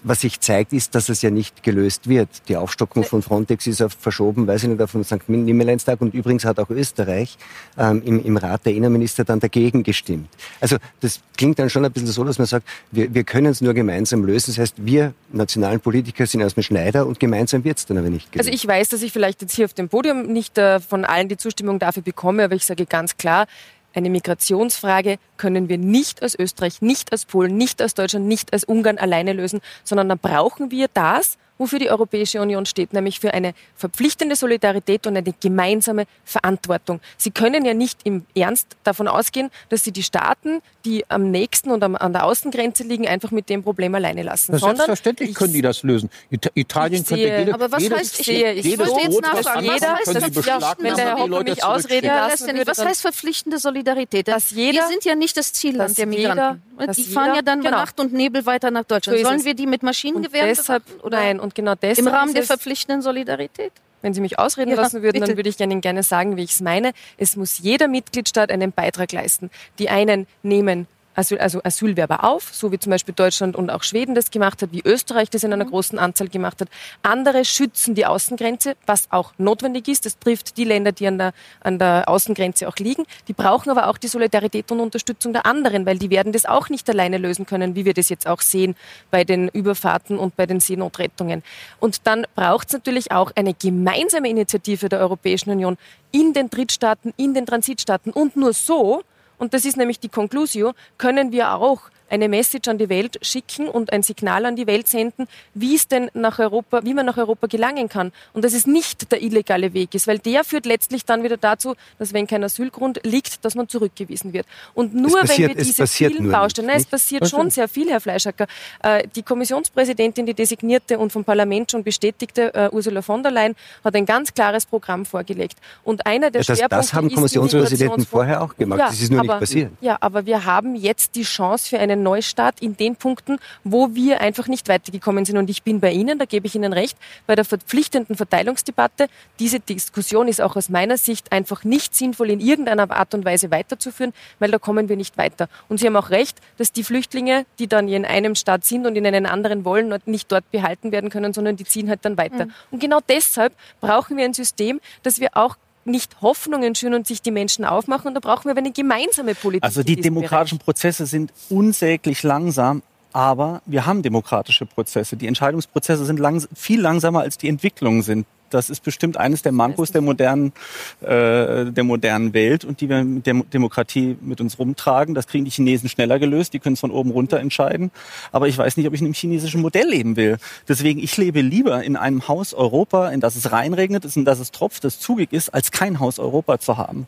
was 0.03 0.21
sich 0.21 0.39
zeigt, 0.39 0.73
ist, 0.73 0.95
dass 0.95 1.09
es 1.09 1.21
ja 1.21 1.29
nicht 1.29 1.63
gelöst 1.63 2.07
wird. 2.07 2.29
Die 2.47 2.55
Aufstockung 2.55 3.03
von 3.03 3.21
Frontex 3.21 3.67
ist 3.67 3.81
auf 3.81 3.93
verschoben, 3.99 4.47
weiß 4.47 4.63
ich 4.63 4.69
nicht, 4.69 4.81
auf 4.81 4.91
den 4.91 5.03
St. 5.03 5.27
Nimmerleinstag. 5.27 6.01
Und 6.01 6.13
übrigens 6.13 6.45
hat 6.45 6.59
auch 6.59 6.69
Österreich 6.69 7.37
ähm, 7.77 8.01
im, 8.05 8.23
im 8.23 8.37
Rat 8.37 8.65
der 8.65 8.73
Innenminister 8.73 9.23
dann 9.23 9.39
dagegen 9.39 9.83
gestimmt. 9.83 10.29
Also 10.59 10.77
das 11.01 11.19
klingt 11.37 11.59
dann 11.59 11.69
schon 11.69 11.85
ein 11.85 11.91
bisschen 11.91 12.07
so, 12.07 12.23
dass 12.23 12.37
man 12.37 12.47
sagt, 12.47 12.67
wir, 12.91 13.13
wir 13.13 13.23
können 13.23 13.47
es 13.47 13.61
nur 13.61 13.73
gemeinsam 13.73 14.23
lösen. 14.23 14.51
Das 14.51 14.59
heißt, 14.59 14.75
wir 14.77 15.13
nationalen 15.31 15.79
Politiker 15.79 16.25
sind 16.25 16.39
dem 16.39 16.63
Schneider 16.63 17.05
und 17.05 17.19
gemeinsam 17.19 17.63
wird 17.63 17.77
es 17.77 17.85
dann 17.85 17.97
aber 17.97 18.09
nicht 18.09 18.31
gelöst. 18.31 18.47
Also 18.47 18.55
ich 18.55 18.67
weiß, 18.67 18.89
dass 18.89 19.01
ich 19.01 19.11
vielleicht 19.11 19.41
jetzt 19.41 19.55
hier 19.55 19.65
auf 19.65 19.73
dem 19.73 19.89
Podium 19.89 20.27
nicht 20.27 20.57
äh, 20.57 20.79
von 20.79 21.05
allen 21.05 21.27
die 21.27 21.37
Zustimmung 21.37 21.79
dafür 21.79 22.03
bekomme, 22.03 22.43
aber 22.43 22.55
ich 22.55 22.65
sage 22.65 22.85
ganz 22.85 23.17
klar, 23.17 23.47
eine 23.93 24.09
Migrationsfrage 24.09 25.17
können 25.37 25.69
wir 25.69 25.77
nicht 25.77 26.23
aus 26.23 26.35
Österreich, 26.35 26.81
nicht 26.81 27.13
aus 27.13 27.25
Polen, 27.25 27.57
nicht 27.57 27.81
aus 27.81 27.93
Deutschland, 27.93 28.27
nicht 28.27 28.53
aus 28.53 28.63
Ungarn 28.63 28.97
alleine 28.97 29.33
lösen, 29.33 29.61
sondern 29.83 30.09
dann 30.09 30.19
brauchen 30.19 30.71
wir 30.71 30.87
das, 30.93 31.37
wofür 31.59 31.77
die 31.77 31.91
Europäische 31.91 32.41
Union 32.41 32.65
steht, 32.65 32.93
nämlich 32.93 33.19
für 33.19 33.33
eine 33.35 33.53
verpflichtende 33.75 34.35
Solidarität 34.35 35.05
und 35.05 35.15
eine 35.15 35.33
gemeinsame 35.39 36.05
Verantwortung. 36.25 36.99
Sie 37.17 37.29
können 37.31 37.65
ja 37.65 37.73
nicht 37.75 37.99
im 38.05 38.25
Ernst 38.35 38.77
davon 38.83 39.07
ausgehen, 39.07 39.51
dass 39.69 39.83
Sie 39.83 39.91
die 39.91 40.01
Staaten, 40.03 40.61
die 40.85 41.05
am 41.09 41.29
nächsten 41.29 41.69
und 41.69 41.83
am, 41.83 41.95
an 41.95 42.13
der 42.13 42.23
Außengrenze 42.25 42.83
liegen, 42.83 43.07
einfach 43.07 43.31
mit 43.31 43.49
dem 43.49 43.61
Problem 43.61 43.93
alleine 43.93 44.23
lassen. 44.23 44.53
Na, 44.53 44.57
sondern 44.57 44.77
Selbstverständlich 44.77 45.29
ich- 45.31 45.35
können 45.35 45.53
die 45.53 45.61
das 45.61 45.83
lösen. 45.83 46.09
Ita 46.31 46.49
Italien 46.55 47.01
Ich 47.03 47.07
könnte 47.07 47.23
sehe- 47.23 47.39
jede, 47.39 47.53
Aber 47.53 47.71
was 47.71 47.83
jedes, 47.83 47.99
heißt- 47.99 48.19
ich- 48.21 48.25
sehe- 48.25 48.53
ich 48.53 48.65
jedes 48.65 48.87
möchte 48.87 49.01
jetzt 49.01 49.21
nachfragen, 49.21 49.69
ankommt, 49.69 49.81
was 49.81 49.89
heißt 49.89 50.07
das? 50.37 50.75
Wenn 50.79 50.95
der 50.95 51.05
Herr 51.05 51.17
Hoppe 51.19 51.43
mich 51.43 51.63
ausreden. 51.63 52.05
Ja, 52.07 52.15
lassen 52.27 52.29
Letztendlich, 52.31 52.67
was 52.67 52.77
würde, 52.77 52.89
heißt 52.89 53.01
verpflichtende 53.01 53.57
Solidarität? 53.59 54.27
Dass 54.29 54.51
jeder- 54.51 54.79
wir 54.83 54.87
sind 54.87 55.03
ja 55.05 55.15
nicht 55.15 55.35
das 55.35 55.51
Zielland 55.53 55.97
der 55.97 56.05
jeder- 56.07 56.33
Migranten. 56.35 56.63
dass 56.77 56.95
die 56.95 57.01
jeder- 57.03 57.13
fahren 57.13 57.35
ja 57.35 57.41
dann 57.41 57.59
bei 57.59 57.65
genau. 57.69 57.77
Nacht 57.81 57.99
und 57.99 58.13
Nebel 58.13 58.45
weiter 58.45 58.71
nach 58.71 58.85
Deutschland. 58.85 59.19
So 59.19 59.25
Sollen 59.25 59.43
wir 59.43 59.53
die 59.53 59.67
mit 59.67 59.83
Maschinengewehren 59.83 60.47
deshalb, 60.47 60.83
nein, 61.09 61.39
und 61.49 61.55
genau 61.55 61.73
deshalb 61.75 62.07
im 62.07 62.07
Rahmen 62.07 62.33
der 62.33 62.43
verpflichtenden 62.43 63.01
Solidarität? 63.01 63.71
Wenn 64.01 64.13
Sie 64.13 64.21
mich 64.21 64.39
ausreden 64.39 64.69
Ja, 64.69 64.75
lassen 64.77 65.01
würden, 65.01 65.13
bitte. 65.19 65.27
dann 65.27 65.37
würde 65.37 65.49
ich 65.49 65.59
Ihnen 65.59 65.81
gerne 65.81 66.03
sagen, 66.03 66.37
wie 66.37 66.43
ich 66.43 66.51
es 66.51 66.61
meine. 66.61 66.91
Es 67.17 67.35
muss 67.35 67.57
jeder 67.57 67.87
Mitgliedstaat 67.87 68.51
einen 68.51 68.71
Beitrag 68.71 69.11
leisten. 69.11 69.49
Die 69.77 69.89
einen 69.89 70.25
nehmen 70.41 70.87
Asyl, 71.19 71.37
also 71.37 71.59
Asylwerber 71.63 72.23
auf, 72.23 72.49
so 72.53 72.71
wie 72.71 72.79
zum 72.79 72.91
Beispiel 72.91 73.13
Deutschland 73.13 73.55
und 73.55 73.69
auch 73.69 73.83
Schweden 73.83 74.15
das 74.15 74.31
gemacht 74.31 74.61
hat, 74.61 74.71
wie 74.71 74.81
Österreich 74.85 75.29
das 75.29 75.43
in 75.43 75.51
einer 75.51 75.65
großen 75.65 75.99
Anzahl 75.99 76.29
gemacht 76.29 76.61
hat. 76.61 76.69
Andere 77.03 77.43
schützen 77.43 77.93
die 77.93 78.05
Außengrenze, 78.05 78.75
was 78.85 79.11
auch 79.11 79.33
notwendig 79.37 79.87
ist. 79.89 80.05
Das 80.05 80.17
trifft 80.17 80.55
die 80.55 80.63
Länder, 80.63 80.93
die 80.93 81.07
an 81.07 81.17
der, 81.17 81.33
an 81.59 81.77
der 81.77 82.07
Außengrenze 82.07 82.67
auch 82.67 82.77
liegen. 82.77 83.03
Die 83.27 83.33
brauchen 83.33 83.69
aber 83.69 83.87
auch 83.87 83.97
die 83.97 84.07
Solidarität 84.07 84.71
und 84.71 84.79
Unterstützung 84.79 85.33
der 85.33 85.45
anderen, 85.45 85.85
weil 85.85 85.99
die 85.99 86.09
werden 86.09 86.31
das 86.31 86.45
auch 86.45 86.69
nicht 86.69 86.89
alleine 86.89 87.17
lösen 87.17 87.45
können, 87.45 87.75
wie 87.75 87.83
wir 87.83 87.93
das 87.93 88.07
jetzt 88.07 88.25
auch 88.25 88.41
sehen 88.41 88.75
bei 89.11 89.25
den 89.25 89.49
Überfahrten 89.49 90.17
und 90.17 90.37
bei 90.37 90.45
den 90.45 90.61
Seenotrettungen. 90.61 91.43
Und 91.81 92.07
dann 92.07 92.25
braucht 92.35 92.69
es 92.69 92.73
natürlich 92.73 93.11
auch 93.11 93.31
eine 93.35 93.53
gemeinsame 93.53 94.29
Initiative 94.29 94.87
der 94.87 94.99
Europäischen 94.99 95.51
Union 95.51 95.77
in 96.11 96.33
den 96.33 96.49
Drittstaaten, 96.49 97.13
in 97.17 97.33
den 97.33 97.45
Transitstaaten. 97.45 98.13
Und 98.13 98.37
nur 98.37 98.53
so 98.53 99.03
und 99.39 99.53
das 99.53 99.65
ist 99.65 99.77
nämlich 99.77 99.99
die 99.99 100.09
Conclusio, 100.09 100.73
können 100.97 101.31
wir 101.31 101.53
auch 101.53 101.89
eine 102.09 102.29
Message 102.29 102.67
an 102.69 102.77
die 102.77 102.89
Welt 102.89 103.19
schicken 103.21 103.67
und 103.67 103.91
ein 103.93 104.03
Signal 104.03 104.45
an 104.45 104.55
die 104.55 104.67
Welt 104.67 104.87
senden, 104.87 105.27
wie 105.53 105.75
es 105.75 105.87
denn 105.87 106.09
nach 106.13 106.39
Europa, 106.39 106.81
wie 106.83 106.93
man 106.93 107.05
nach 107.05 107.17
Europa 107.17 107.47
gelangen 107.47 107.89
kann. 107.89 108.11
Und 108.33 108.43
dass 108.45 108.53
es 108.53 108.65
nicht 108.67 109.11
der 109.11 109.21
illegale 109.21 109.73
Weg 109.73 109.93
ist, 109.95 110.07
weil 110.07 110.19
der 110.19 110.43
führt 110.43 110.65
letztlich 110.65 111.05
dann 111.05 111.23
wieder 111.23 111.37
dazu, 111.37 111.75
dass 111.97 112.13
wenn 112.13 112.27
kein 112.27 112.43
Asylgrund 112.43 112.99
liegt, 113.03 113.43
dass 113.45 113.55
man 113.55 113.67
zurückgewiesen 113.67 114.33
wird. 114.33 114.45
Und 114.73 114.93
nur 114.95 115.19
passiert- 115.21 115.49
wenn 115.49 115.57
wir 115.57 115.61
es 115.61 115.67
diese 115.67 115.87
vielen 115.87 116.27
nicht, 116.27 116.31
nein, 116.31 116.69
es 116.69 116.77
nicht? 116.79 116.91
passiert 116.91 117.27
schon 117.29 117.49
sehr 117.49 117.67
viel, 117.67 117.89
Herr 117.89 118.01
Fleischacker. 118.01 118.47
Äh, 118.83 119.07
die 119.15 119.23
Kommissionspräsidentin, 119.23 120.25
die 120.25 120.33
designierte 120.33 120.97
und 120.99 121.11
vom 121.11 121.23
Parlament 121.23 121.71
schon 121.71 121.83
bestätigte 121.83 122.53
äh, 122.53 122.69
Ursula 122.71 123.01
von 123.01 123.23
der 123.23 123.31
Leyen, 123.31 123.55
hat 123.83 123.95
ein 123.95 124.05
ganz 124.05 124.33
klares 124.33 124.65
Programm 124.65 125.05
vorgelegt. 125.05 125.57
Und 125.83 126.05
einer 126.05 126.31
der 126.31 126.41
Ja, 126.41 126.47
das, 126.47 126.57
Schwerpunkte 126.57 126.75
das 126.87 126.93
haben 126.93 127.13
Kommissionspräsidenten 127.13 128.05
vorher 128.05 128.41
auch 128.41 128.55
gemacht. 128.55 128.79
das 128.79 129.01
ist 129.01 129.11
nur 129.11 129.19
aber, 129.21 129.33
nicht 129.33 129.39
passiert. 129.41 129.71
Ja, 129.81 129.97
aber 130.01 130.25
wir 130.25 130.45
haben 130.45 130.75
jetzt 130.75 131.15
die 131.15 131.23
Chance 131.23 131.69
für 131.69 131.79
einen 131.79 131.98
Neustart 132.03 132.61
in 132.61 132.77
den 132.77 132.95
Punkten, 132.95 133.37
wo 133.63 133.93
wir 133.93 134.21
einfach 134.21 134.47
nicht 134.47 134.67
weitergekommen 134.67 135.25
sind. 135.25 135.37
Und 135.37 135.49
ich 135.49 135.63
bin 135.63 135.79
bei 135.79 135.91
Ihnen, 135.91 136.19
da 136.19 136.25
gebe 136.25 136.47
ich 136.47 136.55
Ihnen 136.55 136.73
recht, 136.73 136.97
bei 137.27 137.35
der 137.35 137.45
verpflichtenden 137.45 138.15
Verteilungsdebatte. 138.15 139.07
Diese 139.39 139.59
Diskussion 139.59 140.27
ist 140.27 140.41
auch 140.41 140.55
aus 140.55 140.69
meiner 140.69 140.97
Sicht 140.97 141.31
einfach 141.31 141.63
nicht 141.63 141.95
sinnvoll 141.95 142.29
in 142.29 142.39
irgendeiner 142.39 142.89
Art 142.91 143.13
und 143.13 143.25
Weise 143.25 143.51
weiterzuführen, 143.51 144.13
weil 144.39 144.51
da 144.51 144.59
kommen 144.59 144.89
wir 144.89 144.97
nicht 144.97 145.17
weiter. 145.17 145.49
Und 145.67 145.79
Sie 145.79 145.85
haben 145.85 145.95
auch 145.95 146.09
recht, 146.09 146.39
dass 146.57 146.71
die 146.71 146.83
Flüchtlinge, 146.83 147.45
die 147.59 147.67
dann 147.67 147.87
in 147.87 148.05
einem 148.05 148.35
Staat 148.35 148.65
sind 148.65 148.85
und 148.85 148.95
in 148.95 149.05
einen 149.05 149.25
anderen 149.25 149.65
wollen, 149.65 149.93
nicht 150.05 150.31
dort 150.31 150.49
behalten 150.51 150.91
werden 150.91 151.09
können, 151.09 151.33
sondern 151.33 151.55
die 151.55 151.65
ziehen 151.65 151.89
halt 151.89 152.03
dann 152.03 152.17
weiter. 152.17 152.45
Mhm. 152.45 152.53
Und 152.71 152.79
genau 152.79 152.99
deshalb 153.07 153.53
brauchen 153.81 154.17
wir 154.17 154.25
ein 154.25 154.33
System, 154.33 154.79
dass 155.03 155.19
wir 155.19 155.35
auch 155.35 155.57
nicht 155.85 156.21
Hoffnungen 156.21 156.75
schüren 156.75 156.93
und 156.93 157.07
sich 157.07 157.21
die 157.21 157.31
Menschen 157.31 157.65
aufmachen. 157.65 158.07
Und 158.07 158.13
da 158.13 158.19
brauchen 158.19 158.45
wir 158.45 158.51
aber 158.51 158.59
eine 158.59 158.71
gemeinsame 158.71 159.35
Politik. 159.35 159.63
Also 159.63 159.83
die 159.83 159.95
demokratischen 159.95 160.59
Prozesse 160.59 161.05
sind 161.05 161.31
unsäglich 161.49 162.23
langsam, 162.23 162.81
aber 163.13 163.61
wir 163.65 163.85
haben 163.85 164.01
demokratische 164.01 164.65
Prozesse. 164.65 165.17
Die 165.17 165.27
Entscheidungsprozesse 165.27 166.05
sind 166.05 166.19
langs 166.19 166.47
viel 166.55 166.81
langsamer, 166.81 167.21
als 167.21 167.37
die 167.37 167.49
Entwicklungen 167.49 168.01
sind. 168.01 168.25
Das 168.49 168.69
ist 168.69 168.83
bestimmt 168.83 169.17
eines 169.17 169.41
der 169.41 169.51
Mankos 169.51 169.91
der 169.91 170.01
modernen, 170.01 170.53
äh, 171.01 171.65
der 171.65 171.83
modernen 171.83 172.33
Welt 172.33 172.65
und 172.65 172.81
die 172.81 172.89
wir 172.89 173.03
mit 173.03 173.25
der 173.25 173.35
Demokratie 173.35 174.17
mit 174.21 174.41
uns 174.41 174.59
rumtragen. 174.59 175.15
Das 175.15 175.27
kriegen 175.27 175.45
die 175.45 175.51
Chinesen 175.51 175.89
schneller 175.89 176.19
gelöst. 176.19 176.53
Die 176.53 176.59
können 176.59 176.73
es 176.73 176.79
von 176.79 176.91
oben 176.91 177.11
runter 177.11 177.39
entscheiden. 177.39 177.91
Aber 178.31 178.47
ich 178.47 178.57
weiß 178.57 178.77
nicht, 178.77 178.87
ob 178.87 178.93
ich 178.93 179.01
in 179.01 179.07
einem 179.07 179.13
chinesischen 179.13 179.61
Modell 179.61 179.87
leben 179.87 180.15
will. 180.15 180.37
Deswegen, 180.67 180.99
ich 180.99 181.15
lebe 181.17 181.41
lieber 181.41 181.83
in 181.83 181.95
einem 181.95 182.27
Haus 182.27 182.53
Europa, 182.53 183.09
in 183.09 183.19
das 183.19 183.35
es 183.35 183.51
reinregnet, 183.51 184.05
in 184.15 184.25
das 184.25 184.39
es 184.39 184.51
tropft, 184.51 184.83
das 184.83 184.99
zugig 184.99 185.33
ist, 185.33 185.49
als 185.49 185.71
kein 185.71 185.99
Haus 185.99 186.19
Europa 186.19 186.59
zu 186.59 186.77
haben. 186.77 187.07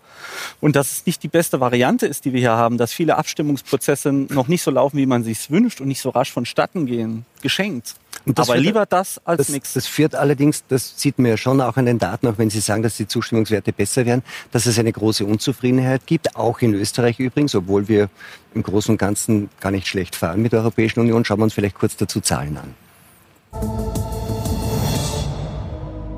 Und 0.59 0.75
dass 0.75 0.91
es 0.91 1.05
nicht 1.05 1.23
die 1.23 1.27
beste 1.27 1.59
Variante 1.59 2.05
ist, 2.05 2.25
die 2.25 2.33
wir 2.33 2.39
hier 2.39 2.51
haben, 2.51 2.77
dass 2.77 2.93
viele 2.93 3.17
Abstimmungsprozesse 3.17 4.11
noch 4.11 4.47
nicht 4.47 4.63
so 4.63 4.71
laufen, 4.71 4.97
wie 4.97 5.05
man 5.05 5.23
sich 5.23 5.49
wünscht 5.49 5.81
und 5.81 5.87
nicht 5.87 6.01
so 6.01 6.09
rasch 6.09 6.31
vonstatten 6.31 6.85
gehen. 6.85 7.25
Geschenkt. 7.41 7.95
Und 8.25 8.37
das 8.37 8.49
Aber 8.49 8.55
führt- 8.57 8.65
lieber 8.65 8.85
das 8.85 9.19
als 9.25 9.37
Das, 9.39 9.49
nichts. 9.49 9.73
das 9.73 9.87
führt 9.87 10.13
allerdings, 10.15 10.63
das 10.67 10.93
sieht 10.97 11.17
man 11.17 11.31
ja 11.31 11.37
schon 11.37 11.59
auch 11.59 11.75
an 11.77 11.85
den 11.87 11.97
Daten, 11.97 12.27
auch 12.27 12.37
wenn 12.37 12.49
Sie 12.49 12.59
sagen, 12.59 12.83
dass 12.83 12.97
die 12.97 13.07
Zustimmungswerte 13.07 13.73
besser 13.73 14.05
werden, 14.05 14.21
dass 14.51 14.65
es 14.67 14.77
eine 14.77 14.91
große 14.91 15.25
Unzufriedenheit 15.25 16.05
gibt, 16.05 16.35
auch 16.35 16.59
in 16.59 16.73
Österreich 16.73 17.19
übrigens, 17.19 17.55
obwohl 17.55 17.87
wir 17.87 18.09
im 18.53 18.61
Großen 18.63 18.93
und 18.93 18.97
Ganzen 18.99 19.49
gar 19.59 19.71
nicht 19.71 19.87
schlecht 19.87 20.15
fahren 20.15 20.41
mit 20.41 20.51
der 20.53 20.59
Europäischen 20.59 20.99
Union. 20.99 21.25
Schauen 21.25 21.39
wir 21.39 21.45
uns 21.45 21.53
vielleicht 21.53 21.75
kurz 21.75 21.95
dazu 21.97 22.21
Zahlen 22.21 22.57
an. 22.57 22.75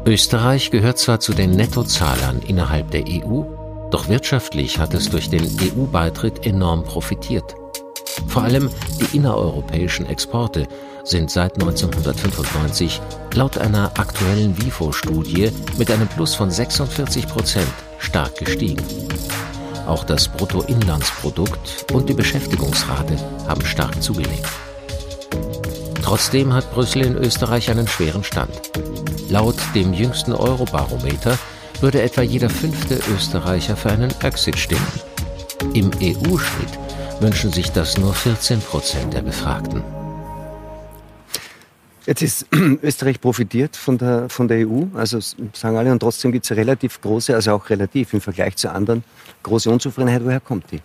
Österreich 0.06 0.72
gehört 0.72 0.98
zwar 1.00 1.20
zu 1.22 1.34
den 1.34 1.52
Nettozahlern 1.52 2.42
innerhalb 2.46 2.92
der 2.92 3.06
EU, 3.08 3.44
doch 3.92 4.10
wirtschaftlich 4.10 4.78
hat 4.80 4.94
es 4.94 5.10
durch 5.10 5.30
den 5.30 5.44
EU-Beitritt 5.62 6.46
enorm 6.46 6.84
profitiert. 6.84 7.56
Vor 8.28 8.44
allem 8.44 8.70
die 9.00 9.16
innereuropäischen 9.16 10.06
Exporte 10.06 10.68
sind 11.04 11.30
seit 11.30 11.54
1995 11.56 13.02
laut 13.34 13.58
einer 13.58 13.92
aktuellen 13.98 14.58
WIFO-Studie 14.58 15.52
mit 15.78 15.92
einem 15.92 16.08
Plus 16.08 16.36
von 16.36 16.50
46 16.50 17.28
Prozent 17.28 17.68
stark 17.98 18.36
gestiegen. 18.38 18.84
Auch 19.86 20.04
das 20.04 20.30
Bruttoinlandsprodukt 20.30 21.92
und 21.92 22.08
die 22.08 22.14
Beschäftigungsrate 22.14 23.18
haben 23.48 23.66
stark 23.66 24.02
zugelegt. 24.02 24.48
Trotzdem 26.02 26.54
hat 26.54 26.72
Brüssel 26.74 27.04
in 27.04 27.16
Österreich 27.16 27.70
einen 27.70 27.88
schweren 27.88 28.24
Stand. 28.24 28.62
Laut 29.30 29.56
dem 29.74 29.94
jüngsten 29.94 30.34
Eurobarometer 30.34 31.38
würde 31.82 32.02
etwa 32.02 32.22
jeder 32.22 32.50
fünfte 32.50 33.00
Österreicher 33.14 33.76
für 33.76 33.90
einen 33.90 34.14
Exit 34.22 34.58
stimmen. 34.58 34.88
Im 35.74 35.92
EU-Schnitt 36.02 36.80
wünschen 37.20 37.52
sich 37.52 37.72
das 37.72 37.98
nur 37.98 38.14
14 38.14 38.62
Prozent 38.62 39.14
der 39.14 39.22
Befragten. 39.22 39.84
Jetzt 42.06 42.22
ist 42.22 42.48
Österreich 42.84 43.22
profitiert 43.22 43.76
von 43.76 43.98
der, 43.98 44.30
von 44.30 44.48
der 44.48 44.68
EU, 44.68 44.84
also 44.94 45.20
sagen 45.20 45.78
alle, 45.78 45.92
und 45.92 46.00
trotzdem 46.00 46.32
gibt 46.32 46.46
es 46.46 46.52
relativ 46.52 47.00
große, 47.02 47.34
also 47.34 47.54
auch 47.54 47.70
relativ 47.70 48.14
im 48.14 48.22
Vergleich 48.22 48.58
zu 48.58 48.72
anderen, 48.72 49.04
große 49.44 49.70
Unzufriedenheit. 49.70 50.24
Woher 50.24 50.40
kommt 50.40 50.72
die? 50.72 50.82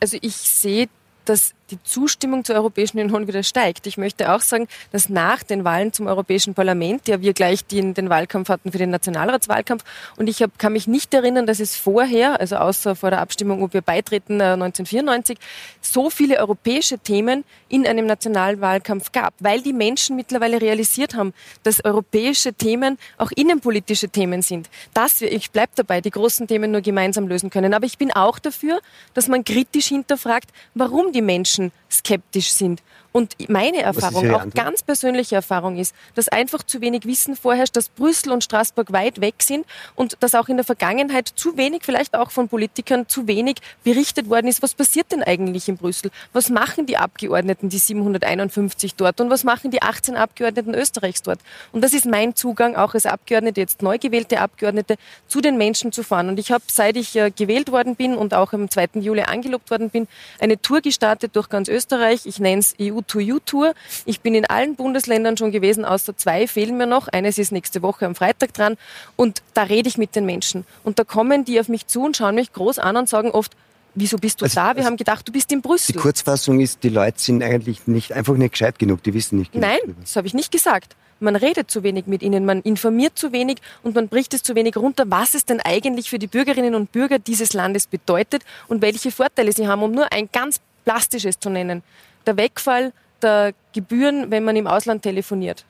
Also 0.00 0.18
ich 0.20 0.36
sehe 0.36 0.88
dass 1.26 1.54
die 1.70 1.82
Zustimmung 1.82 2.44
zur 2.44 2.54
Europäischen 2.54 2.98
Union 2.98 3.26
wieder 3.26 3.42
steigt. 3.42 3.86
Ich 3.86 3.96
möchte 3.96 4.32
auch 4.32 4.40
sagen, 4.40 4.68
dass 4.92 5.08
nach 5.08 5.42
den 5.42 5.64
Wahlen 5.64 5.92
zum 5.92 6.06
Europäischen 6.06 6.54
Parlament, 6.54 7.08
ja 7.08 7.20
wir 7.20 7.32
gleich 7.32 7.64
den, 7.64 7.94
den 7.94 8.08
Wahlkampf 8.08 8.48
hatten 8.48 8.72
für 8.72 8.78
den 8.78 8.90
Nationalratswahlkampf, 8.90 9.84
und 10.16 10.28
ich 10.28 10.42
hab, 10.42 10.58
kann 10.58 10.72
mich 10.72 10.86
nicht 10.86 11.12
erinnern, 11.14 11.46
dass 11.46 11.60
es 11.60 11.76
vorher, 11.76 12.40
also 12.40 12.56
außer 12.56 12.94
vor 12.94 13.10
der 13.10 13.20
Abstimmung, 13.20 13.62
ob 13.62 13.74
wir 13.74 13.82
beitreten 13.82 14.40
äh, 14.40 14.52
1994, 14.52 15.38
so 15.80 16.10
viele 16.10 16.38
europäische 16.38 16.98
Themen 16.98 17.44
in 17.68 17.86
einem 17.86 18.06
Nationalwahlkampf 18.06 19.12
gab, 19.12 19.34
weil 19.40 19.60
die 19.60 19.72
Menschen 19.72 20.16
mittlerweile 20.16 20.60
realisiert 20.60 21.14
haben, 21.14 21.34
dass 21.64 21.84
europäische 21.84 22.52
Themen 22.52 22.98
auch 23.18 23.32
innenpolitische 23.32 24.08
Themen 24.08 24.42
sind. 24.42 24.68
Dass 24.94 25.20
wir, 25.20 25.32
ich 25.32 25.50
bleibe 25.50 25.72
dabei, 25.74 26.00
die 26.00 26.10
großen 26.10 26.46
Themen 26.46 26.70
nur 26.70 26.80
gemeinsam 26.80 27.26
lösen 27.26 27.50
können. 27.50 27.74
Aber 27.74 27.86
ich 27.86 27.98
bin 27.98 28.12
auch 28.12 28.38
dafür, 28.38 28.80
dass 29.14 29.28
man 29.28 29.44
kritisch 29.44 29.86
hinterfragt, 29.86 30.50
warum 30.74 31.12
die 31.12 31.22
Menschen 31.22 31.55
skeptisch 31.90 32.52
sind. 32.52 32.82
Und 33.16 33.34
meine 33.48 33.80
Erfahrung, 33.80 34.30
auch 34.34 34.44
ganz 34.50 34.82
persönliche 34.82 35.36
Erfahrung 35.36 35.78
ist, 35.78 35.94
dass 36.14 36.28
einfach 36.28 36.62
zu 36.62 36.82
wenig 36.82 37.06
Wissen 37.06 37.34
vorherrscht, 37.34 37.74
dass 37.74 37.88
Brüssel 37.88 38.30
und 38.30 38.44
Straßburg 38.44 38.92
weit 38.92 39.22
weg 39.22 39.36
sind 39.38 39.64
und 39.94 40.18
dass 40.20 40.34
auch 40.34 40.50
in 40.50 40.58
der 40.58 40.66
Vergangenheit 40.66 41.26
zu 41.26 41.56
wenig, 41.56 41.80
vielleicht 41.82 42.14
auch 42.14 42.30
von 42.30 42.50
Politikern, 42.50 43.08
zu 43.08 43.26
wenig 43.26 43.56
berichtet 43.84 44.28
worden 44.28 44.48
ist, 44.48 44.60
was 44.60 44.74
passiert 44.74 45.12
denn 45.12 45.22
eigentlich 45.22 45.66
in 45.66 45.78
Brüssel? 45.78 46.10
Was 46.34 46.50
machen 46.50 46.84
die 46.84 46.98
Abgeordneten, 46.98 47.70
die 47.70 47.78
751 47.78 48.96
dort 48.96 49.18
und 49.22 49.30
was 49.30 49.44
machen 49.44 49.70
die 49.70 49.80
18 49.80 50.14
Abgeordneten 50.14 50.74
Österreichs 50.74 51.22
dort? 51.22 51.40
Und 51.72 51.82
das 51.82 51.94
ist 51.94 52.04
mein 52.04 52.34
Zugang, 52.34 52.76
auch 52.76 52.92
als 52.92 53.06
Abgeordnete, 53.06 53.62
jetzt 53.62 53.80
neu 53.80 53.96
gewählte 53.96 54.42
Abgeordnete, 54.42 54.96
zu 55.26 55.40
den 55.40 55.56
Menschen 55.56 55.90
zu 55.90 56.02
fahren. 56.02 56.28
Und 56.28 56.38
ich 56.38 56.52
habe, 56.52 56.64
seit 56.66 56.98
ich 56.98 57.16
äh, 57.16 57.30
gewählt 57.30 57.72
worden 57.72 57.96
bin 57.96 58.14
und 58.14 58.34
auch 58.34 58.52
am 58.52 58.70
2. 58.70 58.88
Juli 58.96 59.22
angelobt 59.22 59.70
worden 59.70 59.88
bin, 59.88 60.06
eine 60.38 60.60
Tour 60.60 60.82
gestartet 60.82 61.34
durch 61.34 61.45
ganz 61.48 61.68
Österreich. 61.68 62.26
Ich 62.26 62.38
nenne 62.38 62.60
es 62.60 62.74
EU 62.80 63.00
to 63.06 63.20
You 63.20 63.38
Tour. 63.38 63.74
Ich 64.04 64.20
bin 64.20 64.34
in 64.34 64.44
allen 64.44 64.76
Bundesländern 64.76 65.36
schon 65.36 65.52
gewesen, 65.52 65.84
außer 65.84 66.16
zwei 66.16 66.46
fehlen 66.46 66.76
mir 66.76 66.86
noch. 66.86 67.08
Eines 67.08 67.38
ist 67.38 67.52
nächste 67.52 67.82
Woche 67.82 68.06
am 68.06 68.14
Freitag 68.14 68.54
dran. 68.54 68.76
Und 69.16 69.42
da 69.54 69.64
rede 69.64 69.88
ich 69.88 69.98
mit 69.98 70.16
den 70.16 70.26
Menschen. 70.26 70.64
Und 70.84 70.98
da 70.98 71.04
kommen 71.04 71.44
die 71.44 71.60
auf 71.60 71.68
mich 71.68 71.86
zu 71.86 72.04
und 72.04 72.16
schauen 72.16 72.34
mich 72.34 72.52
groß 72.52 72.78
an 72.78 72.96
und 72.96 73.08
sagen 73.08 73.30
oft, 73.30 73.56
wieso 73.96 74.18
bist 74.18 74.40
du 74.40 74.44
also, 74.44 74.54
da? 74.54 74.66
Wir 74.66 74.76
also 74.76 74.86
haben 74.86 74.96
gedacht, 74.96 75.26
du 75.26 75.32
bist 75.32 75.50
in 75.52 75.62
Brüssel. 75.62 75.92
Die 75.92 75.98
Kurzfassung 75.98 76.60
ist, 76.60 76.82
die 76.82 76.90
Leute 76.90 77.18
sind 77.18 77.42
eigentlich 77.42 77.86
nicht, 77.86 78.12
einfach 78.12 78.34
nicht 78.34 78.52
gescheit 78.52 78.78
genug, 78.78 79.02
die 79.02 79.14
wissen 79.14 79.38
nicht 79.38 79.52
genug. 79.52 79.68
Nein, 79.68 79.78
darüber. 79.82 80.00
das 80.02 80.16
habe 80.16 80.26
ich 80.26 80.34
nicht 80.34 80.52
gesagt. 80.52 80.94
Man 81.18 81.34
redet 81.34 81.70
zu 81.70 81.82
wenig 81.82 82.06
mit 82.06 82.22
ihnen, 82.22 82.44
man 82.44 82.60
informiert 82.60 83.18
zu 83.18 83.32
wenig 83.32 83.56
und 83.82 83.94
man 83.94 84.08
bricht 84.08 84.34
es 84.34 84.42
zu 84.42 84.54
wenig 84.54 84.76
runter, 84.76 85.04
was 85.06 85.34
es 85.34 85.46
denn 85.46 85.60
eigentlich 85.60 86.10
für 86.10 86.18
die 86.18 86.26
Bürgerinnen 86.26 86.74
und 86.74 86.92
Bürger 86.92 87.18
dieses 87.18 87.54
Landes 87.54 87.86
bedeutet 87.86 88.42
und 88.68 88.82
welche 88.82 89.10
Vorteile 89.10 89.50
sie 89.52 89.66
haben, 89.66 89.82
um 89.82 89.92
nur 89.92 90.12
ein 90.12 90.28
ganz 90.30 90.60
plastisches 90.86 91.38
zu 91.38 91.50
nennen. 91.50 91.82
Der 92.24 92.38
Wegfall 92.38 92.92
der 93.20 93.52
Gebühren, 93.74 94.30
wenn 94.30 94.44
man 94.44 94.56
im 94.56 94.66
Ausland 94.66 95.02
telefoniert. 95.02 95.64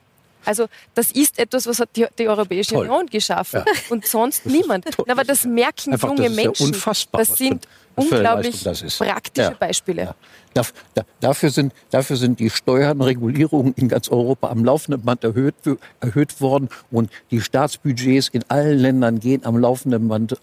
Also 0.45 0.67
das 0.95 1.11
ist 1.11 1.39
etwas, 1.39 1.67
was 1.67 1.79
hat 1.79 1.89
die, 1.95 2.05
die 2.17 2.29
Europäische 2.29 2.75
Toll. 2.75 2.87
Union 2.87 3.07
geschaffen 3.07 3.63
ja. 3.65 3.73
und 3.89 4.05
sonst 4.05 4.45
niemand. 4.45 4.85
Aber 5.09 5.25
das 5.25 5.43
merken 5.43 5.93
Einfach, 5.93 6.07
junge 6.07 6.23
das 6.23 6.35
Menschen. 6.35 6.73
Ja 6.73 6.93
das 7.11 7.27
sind 7.35 7.67
unglaublich 7.95 8.63
praktische 8.97 9.49
ja. 9.49 9.55
Beispiele. 9.59 10.15
Dafür, 11.19 11.49
sind, 11.49 11.73
dafür 11.89 12.15
sind 12.15 12.39
die 12.39 12.49
Steuern, 12.49 13.01
Regulierungen 13.01 13.73
in 13.75 13.87
ganz 13.87 14.09
Europa 14.09 14.49
am 14.49 14.63
laufenden 14.63 15.01
Band 15.03 15.23
erhöht, 15.23 15.55
erhöht 15.99 16.41
worden 16.41 16.69
und 16.91 17.09
die 17.31 17.41
Staatsbudgets 17.41 18.29
in 18.29 18.43
allen 18.49 18.77
Ländern 18.77 19.19
gehen 19.19 19.45
am 19.45 19.57
laufenden 19.57 20.07
Band 20.07 20.37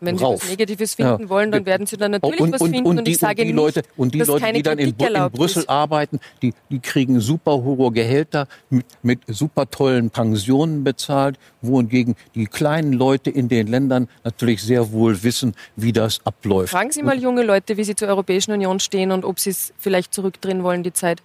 wenn 0.00 0.18
Sie 0.18 0.24
rauf. 0.24 0.42
was 0.42 0.50
Negatives 0.50 0.94
finden 0.94 1.22
ja. 1.22 1.28
wollen, 1.28 1.50
dann 1.50 1.64
werden 1.64 1.86
Sie 1.86 1.96
dann 1.96 2.12
natürlich 2.12 2.40
und, 2.40 2.52
was 2.52 2.62
finden. 2.62 2.86
Und, 2.86 2.98
und, 2.98 3.04
die, 3.06 3.12
ich 3.12 3.18
sage 3.18 3.42
und 3.42 3.48
die 3.48 3.52
Leute, 3.52 3.80
nicht, 3.80 3.90
und 3.96 4.14
die 4.14 4.20
Leute, 4.20 4.52
die 4.52 4.62
dann 4.62 4.78
in, 4.78 4.94
in 4.98 5.30
Brüssel 5.30 5.60
ist. 5.60 5.68
arbeiten, 5.68 6.20
die, 6.42 6.52
die 6.70 6.80
kriegen 6.80 7.20
super 7.20 7.52
hohe 7.62 7.90
Gehälter 7.92 8.46
mit, 8.70 8.86
mit 9.02 9.20
super 9.28 9.70
tollen 9.70 10.10
Pensionen 10.10 10.84
bezahlt, 10.84 11.38
wohingegen 11.62 12.14
die 12.34 12.46
kleinen 12.46 12.92
Leute 12.92 13.30
in 13.30 13.48
den 13.48 13.66
Ländern 13.66 14.08
natürlich 14.24 14.62
sehr 14.62 14.92
wohl 14.92 15.22
wissen, 15.22 15.54
wie 15.76 15.92
das 15.92 16.20
abläuft. 16.24 16.70
Fragen 16.70 16.92
Sie 16.92 17.02
mal 17.02 17.18
junge 17.18 17.42
Leute, 17.42 17.76
wie 17.76 17.84
sie 17.84 17.94
zur 17.94 18.08
Europäischen 18.08 18.52
Union 18.52 18.80
stehen 18.80 19.12
und 19.12 19.24
ob 19.28 19.38
sie 19.38 19.50
es 19.50 19.72
vielleicht 19.78 20.14
zurückdrehen 20.14 20.62
wollen, 20.62 20.82
die 20.82 20.92
Zeit. 20.92 21.22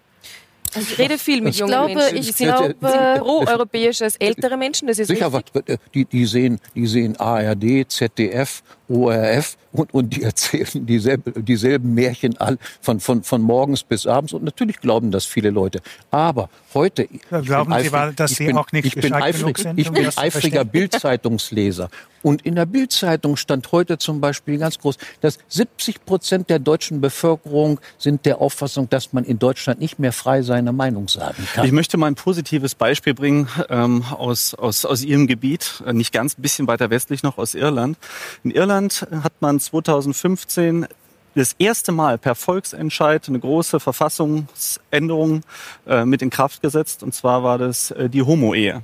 Ich 0.76 0.98
rede 0.98 1.18
viel 1.18 1.42
mit 1.42 1.54
ich 1.54 1.60
jungen 1.60 1.72
glaube, 1.72 1.96
Menschen. 1.96 2.18
Ich 2.18 2.34
sind, 2.34 2.48
glaube, 2.48 2.76
sind 2.82 3.20
pro-europäisch 3.20 4.02
als 4.02 4.16
ältere 4.18 4.58
Menschen, 4.58 4.88
das 4.88 5.00
ist 5.00 5.08
Sicher, 5.08 5.32
richtig. 5.32 5.80
Die, 5.94 6.06
die, 6.06 6.26
sehen, 6.26 6.60
die 6.76 6.88
sehen 6.88 7.16
ARD, 7.18 7.86
ZDF, 7.88 8.64
ORF 8.90 9.58
und, 9.72 9.94
und 9.94 10.16
die 10.16 10.24
erzählen 10.24 10.86
dieselbe, 10.86 11.32
dieselben 11.42 11.94
Märchen 11.94 12.38
all, 12.38 12.58
von, 12.82 13.00
von, 13.00 13.24
von 13.24 13.42
morgens 13.42 13.84
bis 13.84 14.08
abends. 14.08 14.34
Und 14.34 14.44
natürlich 14.44 14.80
glauben 14.80 15.12
das 15.12 15.26
viele 15.26 15.50
Leute. 15.50 15.82
Aber 16.12 16.50
heute. 16.74 17.08
Glauben 17.30 17.74
Sie, 17.74 17.90
eifrig, 17.90 18.16
dass 18.16 18.32
Sie 18.32 18.48
bin, 18.48 18.58
auch 18.58 18.72
nicht 18.72 18.86
ich 18.86 18.96
bin 18.96 19.14
eifrig, 19.14 19.58
sind, 19.58 19.80
Ich 19.80 19.92
bin 19.92 20.08
eifriger 20.16 20.64
Bildzeitungsleser. 20.74 21.90
Und 22.22 22.44
in 22.44 22.56
der 22.56 22.66
Bildzeitung 22.66 23.36
stand 23.36 23.72
heute 23.74 23.98
zum 23.98 24.22
Beispiel 24.22 24.58
ganz 24.58 24.80
groß, 24.80 24.98
dass 25.20 25.40
70 25.50 26.06
Prozent 26.06 26.50
der 26.50 26.58
deutschen 26.58 27.02
Bevölkerung 27.02 27.82
sind 27.98 28.26
der 28.26 28.40
Auffassung, 28.40 28.90
dass 28.90 29.12
man 29.12 29.26
in 29.26 29.40
Deutschland 29.40 29.82
nicht 29.82 30.00
mehr 30.00 30.14
frei 30.14 30.42
seine 30.42 30.72
Meinung 30.72 31.10
sagen 31.10 31.46
kann. 31.54 31.66
Ich 31.66 31.74
möchte 31.74 31.98
mal 31.98 32.08
ein 32.08 32.16
positives 32.16 32.76
Beispiel 32.76 33.14
bringen 33.14 33.50
ähm, 33.70 34.06
aus, 34.10 34.54
aus, 34.54 34.86
aus 34.86 35.04
Ihrem 35.04 35.28
Gebiet, 35.28 35.84
äh, 35.86 35.92
nicht 35.92 36.14
ganz, 36.14 36.38
ein 36.38 36.42
bisschen 36.42 36.68
weiter 36.68 36.90
westlich 36.90 37.24
noch 37.24 37.38
aus 37.38 37.56
Irland. 37.56 37.98
In 38.46 38.52
Irland 38.52 38.73
hat 38.74 39.34
man 39.40 39.60
2015 39.60 40.88
das 41.36 41.56
erste 41.58 41.92
Mal 41.92 42.18
per 42.18 42.36
Volksentscheid 42.36 43.28
eine 43.28 43.40
große 43.40 43.80
Verfassungsänderung 43.80 45.42
äh, 45.88 46.06
mit 46.06 46.22
in 46.22 46.30
Kraft 46.30 46.62
gesetzt. 46.62 47.04
Und 47.04 47.14
zwar 47.14 47.44
war 47.44 47.58
das 47.58 47.92
äh, 47.92 48.10
die 48.10 48.22
Homo-Ehe. 48.22 48.84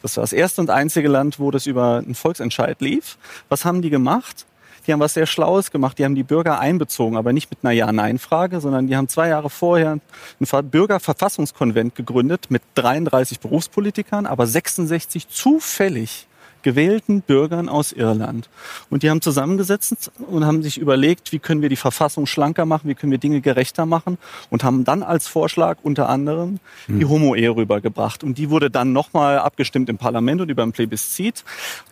Das 0.00 0.16
war 0.16 0.22
das 0.22 0.32
erste 0.32 0.60
und 0.60 0.70
einzige 0.70 1.08
Land, 1.08 1.38
wo 1.38 1.50
das 1.50 1.66
über 1.66 1.98
einen 1.98 2.14
Volksentscheid 2.14 2.80
lief. 2.80 3.18
Was 3.48 3.64
haben 3.64 3.82
die 3.82 3.90
gemacht? 3.90 4.46
Die 4.86 4.92
haben 4.92 5.00
was 5.00 5.14
sehr 5.14 5.26
Schlaues 5.26 5.70
gemacht. 5.70 5.98
Die 5.98 6.04
haben 6.04 6.14
die 6.14 6.24
Bürger 6.24 6.58
einbezogen, 6.58 7.16
aber 7.16 7.32
nicht 7.32 7.50
mit 7.50 7.60
einer 7.62 7.72
Ja-Nein-Frage, 7.72 8.60
sondern 8.60 8.86
die 8.86 8.96
haben 8.96 9.08
zwei 9.08 9.28
Jahre 9.28 9.50
vorher 9.50 9.98
einen 10.40 10.70
Bürgerverfassungskonvent 10.70 11.94
gegründet 11.94 12.46
mit 12.50 12.62
33 12.74 13.38
Berufspolitikern, 13.40 14.26
aber 14.26 14.46
66 14.46 15.28
zufällig 15.28 16.26
gewählten 16.62 17.22
Bürgern 17.22 17.68
aus 17.68 17.92
Irland. 17.92 18.48
Und 18.90 19.02
die 19.02 19.10
haben 19.10 19.20
zusammengesetzt 19.20 20.10
und 20.28 20.44
haben 20.44 20.62
sich 20.62 20.78
überlegt, 20.78 21.32
wie 21.32 21.38
können 21.38 21.62
wir 21.62 21.68
die 21.68 21.76
Verfassung 21.76 22.26
schlanker 22.26 22.66
machen, 22.66 22.88
wie 22.88 22.94
können 22.94 23.12
wir 23.12 23.18
Dinge 23.18 23.40
gerechter 23.40 23.86
machen 23.86 24.18
und 24.50 24.64
haben 24.64 24.84
dann 24.84 25.02
als 25.02 25.28
Vorschlag 25.28 25.78
unter 25.82 26.08
anderem 26.08 26.60
hm. 26.86 26.98
die 26.98 27.04
Homo-Ehe 27.04 27.54
rübergebracht. 27.54 28.24
Und 28.24 28.38
die 28.38 28.50
wurde 28.50 28.70
dann 28.70 28.92
nochmal 28.92 29.38
abgestimmt 29.38 29.88
im 29.88 29.98
Parlament 29.98 30.40
und 30.40 30.50
über 30.50 30.62
ein 30.62 30.72
Plebiszit. 30.72 31.44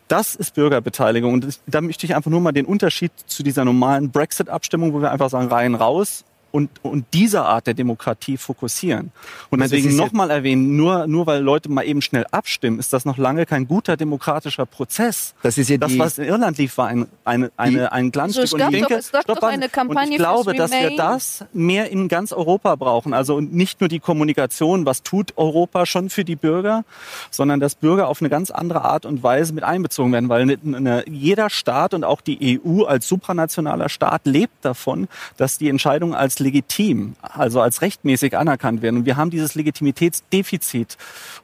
Das 0.08 0.34
ist 0.34 0.54
Bürgerbeteiligung. 0.54 1.34
Und 1.34 1.60
da 1.66 1.80
möchte 1.80 2.06
ich 2.06 2.16
einfach 2.16 2.30
nur 2.30 2.40
mal 2.40 2.52
den 2.52 2.66
Unterschied 2.66 3.12
zu 3.26 3.42
dieser 3.42 3.64
normalen 3.64 4.10
Brexit-Abstimmung, 4.10 4.92
wo 4.92 5.00
wir 5.00 5.12
einfach 5.12 5.30
sagen, 5.30 5.48
rein, 5.48 5.74
raus, 5.74 6.24
und, 6.52 6.70
und 6.82 7.06
dieser 7.12 7.46
Art 7.46 7.66
der 7.66 7.74
Demokratie 7.74 8.36
fokussieren. 8.36 9.12
Und 9.50 9.60
deswegen 9.60 9.94
nochmal 9.96 10.30
erwähnen, 10.30 10.76
nur, 10.76 11.06
nur 11.06 11.26
weil 11.26 11.42
Leute 11.42 11.68
mal 11.70 11.82
eben 11.82 12.02
schnell 12.02 12.26
abstimmen, 12.30 12.78
ist 12.78 12.92
das 12.92 13.04
noch 13.04 13.18
lange 13.18 13.46
kein 13.46 13.68
guter 13.68 13.96
demokratischer 13.96 14.66
Prozess. 14.66 15.34
Das 15.42 15.58
ist 15.58 15.70
ja 15.70 15.76
das, 15.76 15.96
was 15.98 16.18
in 16.18 16.24
Irland 16.24 16.58
lief, 16.58 16.76
war 16.78 16.88
ein, 16.88 17.06
eine, 17.24 17.50
eine, 17.56 17.92
ein 17.92 18.10
Glanzstück. 18.10 18.48
So, 18.48 18.56
und 18.56 18.62
ich 18.62 18.68
denke, 18.70 19.00
doch, 19.12 19.22
stopp, 19.22 19.44
eine 19.44 19.68
Kampagne 19.68 20.06
und 20.06 20.12
ich 20.12 20.18
glaube, 20.18 20.54
dass 20.54 20.70
wir 20.72 20.96
das 20.96 21.44
mehr 21.52 21.90
in 21.90 22.08
ganz 22.08 22.32
Europa 22.32 22.74
brauchen. 22.76 23.14
Also 23.14 23.40
nicht 23.40 23.80
nur 23.80 23.88
die 23.88 24.00
Kommunikation, 24.00 24.86
was 24.86 25.02
tut 25.02 25.36
Europa 25.36 25.86
schon 25.86 26.10
für 26.10 26.24
die 26.24 26.36
Bürger, 26.36 26.84
sondern 27.30 27.60
dass 27.60 27.74
Bürger 27.74 28.08
auf 28.08 28.20
eine 28.20 28.28
ganz 28.28 28.50
andere 28.50 28.82
Art 28.82 29.06
und 29.06 29.22
Weise 29.22 29.52
mit 29.52 29.64
einbezogen 29.64 30.12
werden, 30.12 30.28
weil 30.28 30.42
eine, 30.42 30.58
eine, 30.64 31.04
jeder 31.08 31.50
Staat 31.50 31.94
und 31.94 32.04
auch 32.04 32.20
die 32.20 32.60
EU 32.64 32.84
als 32.84 33.06
supranationaler 33.06 33.88
Staat 33.88 34.22
lebt 34.26 34.64
davon, 34.64 35.08
dass 35.36 35.58
die 35.58 35.68
Entscheidung 35.68 36.14
als 36.14 36.39
legitim, 36.40 37.14
also 37.22 37.60
als 37.60 37.82
rechtmäßig 37.82 38.36
anerkannt 38.36 38.82
werden. 38.82 38.98
Und 38.98 39.06
wir 39.06 39.16
haben 39.16 39.30
dieses 39.30 39.54
Legitimitätsdefizit. 39.54 40.96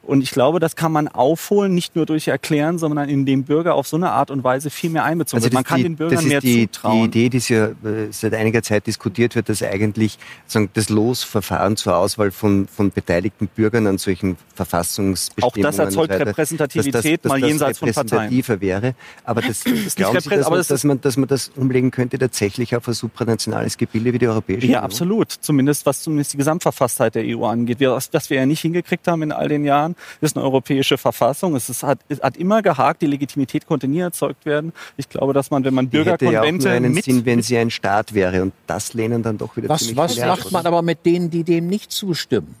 Und 0.03 0.21
ich 0.21 0.31
glaube, 0.31 0.59
das 0.59 0.75
kann 0.75 0.91
man 0.91 1.07
aufholen, 1.07 1.73
nicht 1.73 1.95
nur 1.95 2.05
durch 2.05 2.27
Erklären, 2.27 2.77
sondern 2.77 3.09
indem 3.09 3.43
Bürger 3.43 3.75
auf 3.75 3.87
so 3.87 3.97
eine 3.97 4.11
Art 4.11 4.31
und 4.31 4.43
Weise 4.43 4.69
viel 4.69 4.89
mehr 4.89 5.03
einbezogen 5.03 5.43
also 5.43 5.45
werden. 5.45 5.53
Man 5.53 5.63
kann 5.63 5.77
die, 5.77 5.83
den 5.83 5.95
Bürgern 5.95 6.15
das 6.15 6.25
mehr 6.25 6.41
die, 6.41 6.69
zutrauen. 6.71 7.11
Die 7.11 7.25
Idee, 7.25 7.29
die 7.29 7.53
ja 7.53 7.67
äh, 7.67 8.11
seit 8.11 8.33
einiger 8.33 8.63
Zeit 8.63 8.87
diskutiert 8.87 9.35
wird, 9.35 9.49
dass 9.49 9.61
eigentlich 9.63 10.17
sagen, 10.45 10.69
das 10.73 10.89
Losverfahren 10.89 11.77
zur 11.77 11.97
Auswahl 11.97 12.31
von, 12.31 12.67
von 12.67 12.91
beteiligten 12.91 13.47
Bürgern 13.47 13.87
an 13.87 13.97
solchen 13.97 14.37
Verfassungsbestimmungen 14.55 15.65
Auch 15.65 15.71
das 15.71 15.79
erzeugt 15.79 16.13
weiter, 16.13 16.27
Repräsentativität 16.27 16.93
dass 16.93 17.03
das, 17.03 17.21
dass 17.21 17.29
mal 17.29 17.47
jenseits 17.47 17.79
von 17.79 17.91
Parteien. 17.91 18.61
wäre. 18.61 18.95
Aber 19.23 19.41
das, 19.41 19.63
das 19.63 19.95
glauben 19.95 20.19
Sie, 20.19 20.29
dass, 20.29 20.49
man, 20.49 20.61
dass, 20.67 20.83
man, 20.83 21.01
dass 21.01 21.17
man 21.17 21.27
das 21.27 21.51
umlegen 21.55 21.91
könnte 21.91 22.17
tatsächlich 22.17 22.75
auf 22.75 22.87
ein 22.87 22.93
supranationales 22.93 23.77
Gebilde 23.77 24.13
wie 24.13 24.19
die 24.19 24.27
Europäische 24.27 24.67
Ja, 24.67 24.86
absolut. 24.87 25.31
Zumindest 25.31 25.85
was 25.85 26.01
zumindest 26.01 26.33
die 26.33 26.37
Gesamtverfasstheit 26.37 27.15
der 27.15 27.23
EU 27.25 27.45
angeht. 27.45 27.79
Wir, 27.79 27.91
was, 27.91 28.09
was 28.11 28.29
wir 28.29 28.37
ja 28.37 28.45
nicht 28.45 28.61
hingekriegt 28.61 29.07
haben 29.07 29.21
in 29.21 29.31
all 29.31 29.47
den 29.47 29.63
Jahren, 29.65 29.95
ist 30.21 30.35
eine 30.35 30.43
europäische 30.45 30.97
Verfassung. 30.97 31.55
Es, 31.55 31.69
ist, 31.69 31.83
hat, 31.83 31.99
es 32.09 32.21
hat 32.21 32.37
immer 32.37 32.61
gehakt, 32.61 33.01
die 33.01 33.07
Legitimität 33.07 33.67
konnte 33.67 33.87
nie 33.87 33.99
erzeugt 33.99 34.45
werden. 34.45 34.73
Ich 34.97 35.07
glaube, 35.09 35.33
dass 35.33 35.51
man, 35.51 35.63
wenn 35.63 35.73
man 35.73 35.89
Die 35.89 35.97
hätte 36.03 36.25
ja 36.25 36.41
auch 36.41 36.43
Bürgerkonvente 36.43 36.67
nur 36.67 36.75
einen 36.75 36.93
mit, 36.93 37.05
Sinn, 37.05 37.25
wenn 37.25 37.41
sie 37.41 37.57
ein 37.57 37.69
Staat 37.69 38.13
wäre. 38.13 38.41
Und 38.41 38.53
das 38.65 38.93
lehnen 38.93 39.21
dann 39.23 39.37
doch 39.37 39.55
wieder 39.57 39.69
Was, 39.69 39.95
was 39.95 40.17
macht 40.17 40.45
oder? 40.47 40.51
man 40.53 40.65
aber 40.65 40.81
mit 40.81 41.05
denen, 41.05 41.29
die 41.29 41.43
dem 41.43 41.67
nicht 41.67 41.91
zustimmen? 41.91 42.55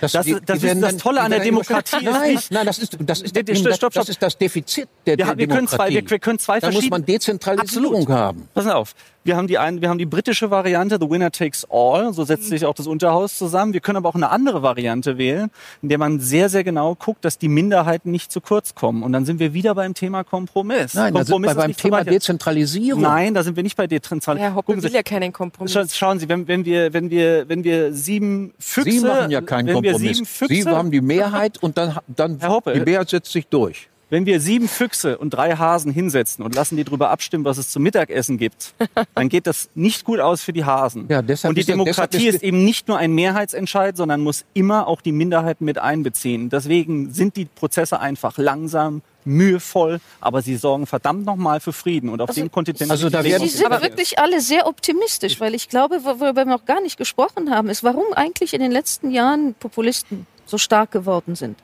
Das- 0.00 0.12
das 0.12 0.26
ist 0.26 0.42
das 0.46 0.62
werden 0.62 0.98
Tolle 0.98 1.20
die 1.20 1.24
an 1.24 1.30
der 1.30 1.40
Demokratie 1.40 1.96
ist 1.96 2.02
Nein, 2.04 2.34
nicht- 2.34 2.50
nein, 2.50 2.66
das 2.66 2.78
ist 2.78 2.96
das 3.00 3.22
ist, 3.22 3.34
das, 3.34 3.58
stopp, 3.58 3.76
stopp. 3.76 3.92
das 3.94 4.08
ist 4.10 4.22
das 4.22 4.36
Defizit 4.38 4.88
der, 5.06 5.16
Wir- 5.18 5.24
der 5.26 5.38
wir 5.38 5.46
können 5.48 5.66
zwei- 5.68 5.88
Demokratie. 5.88 5.94
wir- 6.04 6.10
wir 6.10 6.18
können 6.18 6.38
zwei 6.38 6.60
Da 6.60 6.70
muss 6.70 6.88
man 6.90 7.04
Dezentralisierung 7.04 7.94
Absolut. 7.94 8.08
haben. 8.10 8.48
Pass 8.54 8.66
auf, 8.66 8.94
wir 9.28 9.36
haben, 9.36 9.46
die 9.46 9.58
ein, 9.58 9.80
wir 9.80 9.88
haben 9.88 9.98
die 9.98 10.06
britische 10.06 10.50
Variante, 10.50 10.98
the 11.00 11.08
winner 11.08 11.30
takes 11.30 11.64
all, 11.70 12.12
so 12.12 12.24
setzt 12.24 12.48
sich 12.48 12.66
auch 12.66 12.74
das 12.74 12.88
Unterhaus 12.88 13.38
zusammen. 13.38 13.72
Wir 13.72 13.80
können 13.80 13.98
aber 13.98 14.08
auch 14.08 14.16
eine 14.16 14.30
andere 14.30 14.62
Variante 14.62 15.18
wählen, 15.18 15.50
in 15.82 15.88
der 15.90 15.98
man 15.98 16.18
sehr, 16.18 16.48
sehr 16.48 16.64
genau 16.64 16.96
guckt, 16.96 17.24
dass 17.24 17.38
die 17.38 17.48
Minderheiten 17.48 18.10
nicht 18.10 18.32
zu 18.32 18.40
kurz 18.40 18.74
kommen. 18.74 19.04
Und 19.04 19.12
dann 19.12 19.24
sind 19.24 19.38
wir 19.38 19.54
wieder 19.54 19.76
beim 19.76 19.94
Thema 19.94 20.24
Kompromiss. 20.24 20.94
Nein, 20.94 21.14
da 21.14 21.20
sind 21.20 21.32
Kompromiss 21.34 21.46
wir 21.46 21.50
ist 21.52 21.56
beim 21.56 21.68
nicht 21.68 21.80
Thema. 21.80 22.02
Dezentralisierung. 22.04 23.02
Nein, 23.02 23.34
da 23.34 23.42
sind 23.44 23.54
wir 23.54 23.62
nicht 23.62 23.76
bei 23.76 23.84
Herr 23.84 23.88
Dezentralisierung. 23.88 24.54
Hoppe 24.56 24.72
Gucken 24.72 24.82
will 24.82 24.92
ja 24.92 25.02
keinen 25.02 25.32
Kompromiss. 25.32 25.76
scha- 25.76 25.94
schauen 25.94 26.18
Sie, 26.18 26.28
wenn, 26.28 26.48
wenn, 26.48 26.64
wir, 26.64 26.92
wenn, 26.92 27.10
wir, 27.10 27.48
wenn 27.48 27.62
wir 27.62 27.92
sieben 27.92 28.54
Füchse... 28.58 28.90
Sie 28.90 29.00
machen 29.00 29.30
ja 29.30 29.40
keinen 29.42 29.72
Kompromiss. 29.74 29.98
sieben 30.16 30.26
Füchse, 30.26 30.54
Sie 30.62 30.68
haben 30.68 30.90
die 30.90 31.00
Mehrheit 31.02 31.62
und 31.62 31.76
dann, 31.78 31.98
dann 32.08 32.38
Herr 32.40 32.48
Hoppe, 32.50 32.72
die 32.72 32.80
Mehrheit 32.80 33.10
setzt 33.10 33.30
sich 33.30 33.46
durch. 33.46 33.90
Wenn 34.10 34.24
wir 34.24 34.40
sieben 34.40 34.68
Füchse 34.68 35.18
und 35.18 35.30
drei 35.30 35.56
Hasen 35.56 35.92
hinsetzen 35.92 36.42
und 36.44 36.54
lassen 36.54 36.76
die 36.76 36.84
darüber 36.84 37.10
abstimmen, 37.10 37.44
was 37.44 37.58
es 37.58 37.68
zum 37.68 37.82
Mittagessen 37.82 38.38
gibt, 38.38 38.72
dann 39.14 39.28
geht 39.28 39.46
das 39.46 39.68
nicht 39.74 40.04
gut 40.04 40.18
aus 40.20 40.40
für 40.42 40.52
die 40.54 40.64
Hasen. 40.64 41.06
Ja, 41.08 41.20
deshalb 41.20 41.50
und 41.50 41.54
die 41.56 41.60
ist 41.60 41.68
ja- 41.68 41.74
deshalb 41.76 42.10
Demokratie 42.10 42.28
ist- 42.28 42.34
ist 42.36 42.42
eben 42.42 42.64
nicht 42.64 42.88
nur 42.88 42.96
ein 42.98 43.12
Mehrheitsentscheid, 43.12 43.96
sondern 43.96 44.20
muss 44.22 44.44
immer 44.54 44.86
auch 44.86 45.02
die 45.02 45.12
Minderheiten 45.12 45.64
mit 45.66 45.78
einbeziehen. 45.78 46.48
Deswegen 46.48 47.12
sind 47.12 47.36
die 47.36 47.44
Prozesse 47.44 48.00
einfach 48.00 48.38
langsam, 48.38 49.02
mühevoll, 49.26 50.00
aber 50.20 50.40
sie 50.40 50.56
sorgen 50.56 50.86
verdammt 50.86 51.26
nochmal 51.26 51.60
für 51.60 51.74
Frieden. 51.74 52.08
Und 52.08 52.22
auf 52.22 52.30
dem 52.30 52.50
Kontinent 52.50 52.90
also 52.90 53.10
da 53.10 53.22
werden- 53.24 53.42
wir 53.42 53.48
Sie 53.48 53.58
sind 53.58 53.70
wirklich 53.82 54.18
alle 54.18 54.40
sehr 54.40 54.66
optimistisch, 54.66 55.38
weil 55.38 55.54
ich 55.54 55.68
glaube, 55.68 56.00
wo- 56.02 56.18
worüber 56.20 56.46
wir 56.46 56.52
noch 56.56 56.64
gar 56.64 56.80
nicht 56.80 56.96
gesprochen 56.96 57.50
haben, 57.50 57.68
ist, 57.68 57.84
warum 57.84 58.04
eigentlich 58.14 58.54
in 58.54 58.60
den 58.60 58.72
letzten 58.72 59.10
Jahren 59.10 59.54
Populisten 59.60 60.26
so 60.46 60.56
stark 60.56 60.92
geworden 60.92 61.34
sind. 61.34 61.58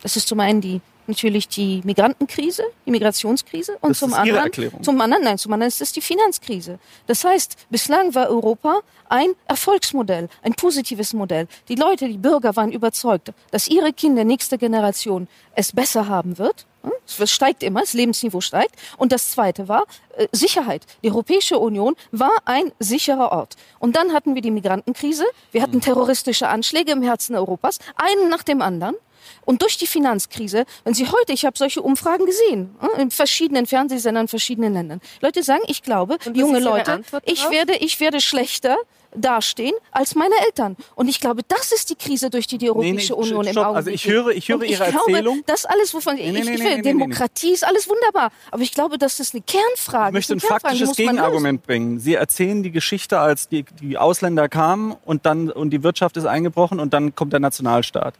Das 0.00 0.16
ist 0.16 0.28
zum 0.28 0.38
einen 0.38 0.60
die 0.60 0.80
natürlich 1.12 1.48
die 1.48 1.82
Migrantenkrise, 1.84 2.64
die 2.86 2.90
Migrationskrise 2.90 3.76
und 3.80 3.90
Das 3.90 3.98
zum 3.98 4.14
anderen, 4.14 4.50
zum 4.82 5.00
anderen, 5.00 5.24
nein, 5.24 5.38
zum 5.38 5.52
anderen 5.52 5.68
ist 5.68 5.80
es 5.80 5.92
die 5.92 6.00
Finanzkrise. 6.00 6.78
Das 7.06 7.24
heißt, 7.24 7.56
bislang 7.70 8.14
war 8.14 8.28
Europa 8.30 8.80
ein 9.08 9.34
Erfolgsmodell, 9.46 10.28
ein 10.42 10.54
positives 10.54 11.12
Modell. 11.12 11.46
Die 11.68 11.74
Leute, 11.74 12.08
die 12.08 12.16
Bürger 12.16 12.56
waren 12.56 12.72
überzeugt, 12.72 13.32
dass 13.50 13.68
ihre 13.68 13.92
Kinder, 13.92 14.24
nächste 14.24 14.56
Generation 14.56 15.28
es 15.54 15.72
besser 15.72 16.08
haben 16.08 16.38
wird. 16.38 16.66
Hm? 16.82 16.92
Es 17.18 17.30
steigt 17.30 17.62
immer, 17.62 17.80
das 17.80 17.92
Lebensniveau 17.92 18.40
steigt. 18.40 18.74
Und 18.96 19.12
das 19.12 19.30
Zweite 19.30 19.68
war 19.68 19.84
äh, 20.16 20.26
Sicherheit. 20.32 20.86
Die 21.02 21.10
Europäische 21.10 21.58
Union 21.58 21.94
war 22.10 22.32
ein 22.46 22.72
sicherer 22.78 23.32
Ort. 23.32 23.56
Und 23.78 23.96
dann 23.96 24.14
hatten 24.14 24.34
wir 24.34 24.40
die 24.40 24.50
Migrantenkrise, 24.50 25.26
wir 25.52 25.60
hatten 25.60 25.82
terroristische 25.82 26.48
Anschläge 26.48 26.92
im 26.92 27.02
Herzen 27.02 27.36
Europas, 27.36 27.78
einen 27.96 28.30
nach 28.30 28.42
dem 28.42 28.62
anderen. 28.62 28.96
Und 29.44 29.62
durch 29.62 29.76
die 29.78 29.86
Finanzkrise, 29.86 30.64
wenn 30.84 30.94
Sie 30.94 31.06
heute, 31.06 31.32
ich 31.32 31.44
habe 31.44 31.56
solche 31.58 31.82
Umfragen 31.82 32.26
gesehen, 32.26 32.74
äh, 32.96 33.02
in 33.02 33.10
verschiedenen 33.10 33.66
Fernsehsendern 33.66 34.24
in 34.24 34.28
verschiedenen 34.28 34.72
Ländern. 34.74 35.00
Leute 35.20 35.42
sagen, 35.42 35.62
ich 35.66 35.82
glaube, 35.82 36.18
junge 36.34 36.60
Leute, 36.60 37.02
ich 37.24 37.48
werde, 37.50 37.74
ich 37.76 38.00
werde 38.00 38.20
schlechter 38.20 38.76
dastehen 39.14 39.74
als 39.90 40.14
meine 40.14 40.34
Eltern. 40.46 40.74
Und 40.94 41.06
ich 41.08 41.20
glaube, 41.20 41.42
das 41.46 41.70
ist 41.70 41.90
die 41.90 41.96
Krise, 41.96 42.30
durch 42.30 42.46
die 42.46 42.56
die 42.56 42.70
Europäische 42.70 43.12
nee, 43.12 43.18
Union 43.18 43.44
im 43.46 43.52
stopp. 43.52 43.66
Augenblick 43.66 43.76
Also 43.76 43.90
ich 43.90 44.02
geht. 44.04 44.12
höre- 44.14 44.30
ich 44.30 44.48
höre 44.48 44.56
Und 44.56 44.62
Ihre 44.64 44.84
ich 44.84 44.90
glaube, 44.90 45.10
Erzählung. 45.12 45.42
Das 45.44 45.66
alles, 45.66 45.92
wovon 45.92 46.14
nee, 46.14 46.22
ich, 46.28 46.32
nee, 46.32 46.38
ich 46.38 46.44
nee, 46.46 46.52
will, 46.58 46.64
nee, 46.70 46.76
nee, 46.76 46.82
Demokratie 46.82 47.52
ist 47.52 47.62
alles 47.66 47.86
wunderbar. 47.90 48.30
Aber 48.50 48.62
ich 48.62 48.72
glaube, 48.72 48.96
das 48.96 49.20
ist 49.20 49.34
eine 49.34 49.42
Kernfrage. 49.42 50.08
Ich 50.18 50.28
möchte 50.28 50.32
ein 50.34 50.40
faktisches. 50.40 50.96
Gegenargument 50.96 51.62
bringen. 51.62 52.00
Sie 52.00 52.14
erzählen 52.14 52.62
die 52.62 52.70
Geschichte, 52.72 53.18
als 53.18 53.48
die, 53.50 53.66
die 53.82 53.98
Ausländer 53.98 54.48
kamen 54.48 54.96
und 55.04 55.26
dann 55.26 55.50
und 55.50 55.70
die 55.70 55.82
Wirtschaft 55.82 56.16
ist 56.16 56.24
eingebrochen 56.24 56.80
und 56.80 56.94
dann 56.94 57.14
kommt 57.14 57.34
der 57.34 57.40
Nationalstaat. 57.40 58.14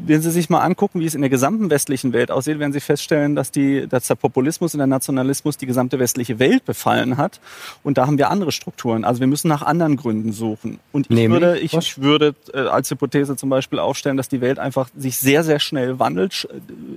Wenn 0.00 0.20
Sie 0.20 0.30
sich 0.30 0.50
mal 0.50 0.60
angucken, 0.60 1.00
wie 1.00 1.06
es 1.06 1.14
in 1.14 1.20
der 1.20 1.30
gesamten 1.30 1.70
westlichen 1.70 2.12
Welt 2.12 2.30
aussieht, 2.30 2.58
werden 2.58 2.72
Sie 2.72 2.80
feststellen, 2.80 3.34
dass, 3.34 3.50
die, 3.50 3.86
dass 3.86 4.06
der 4.06 4.14
Populismus 4.14 4.74
und 4.74 4.78
der 4.78 4.86
Nationalismus 4.86 5.56
die 5.56 5.66
gesamte 5.66 5.98
westliche 5.98 6.38
Welt 6.38 6.64
befallen 6.64 7.16
hat. 7.16 7.40
Und 7.82 7.98
da 7.98 8.06
haben 8.06 8.18
wir 8.18 8.30
andere 8.30 8.52
Strukturen. 8.52 9.04
Also 9.04 9.20
wir 9.20 9.26
müssen 9.26 9.48
nach 9.48 9.62
anderen 9.62 9.96
Gründen 9.96 10.32
suchen. 10.32 10.78
Und 10.92 11.06
ich 11.08 11.16
Nämlich? 11.16 11.40
würde, 11.40 11.58
ich, 11.58 11.74
ich 11.74 12.02
würde 12.02 12.34
äh, 12.52 12.60
als 12.60 12.90
Hypothese 12.90 13.36
zum 13.36 13.48
Beispiel 13.48 13.78
aufstellen, 13.78 14.16
dass 14.16 14.28
die 14.28 14.40
Welt 14.40 14.58
einfach 14.58 14.88
sich 14.96 15.18
sehr, 15.18 15.44
sehr 15.44 15.60
schnell 15.60 15.98
wandelt, 15.98 16.48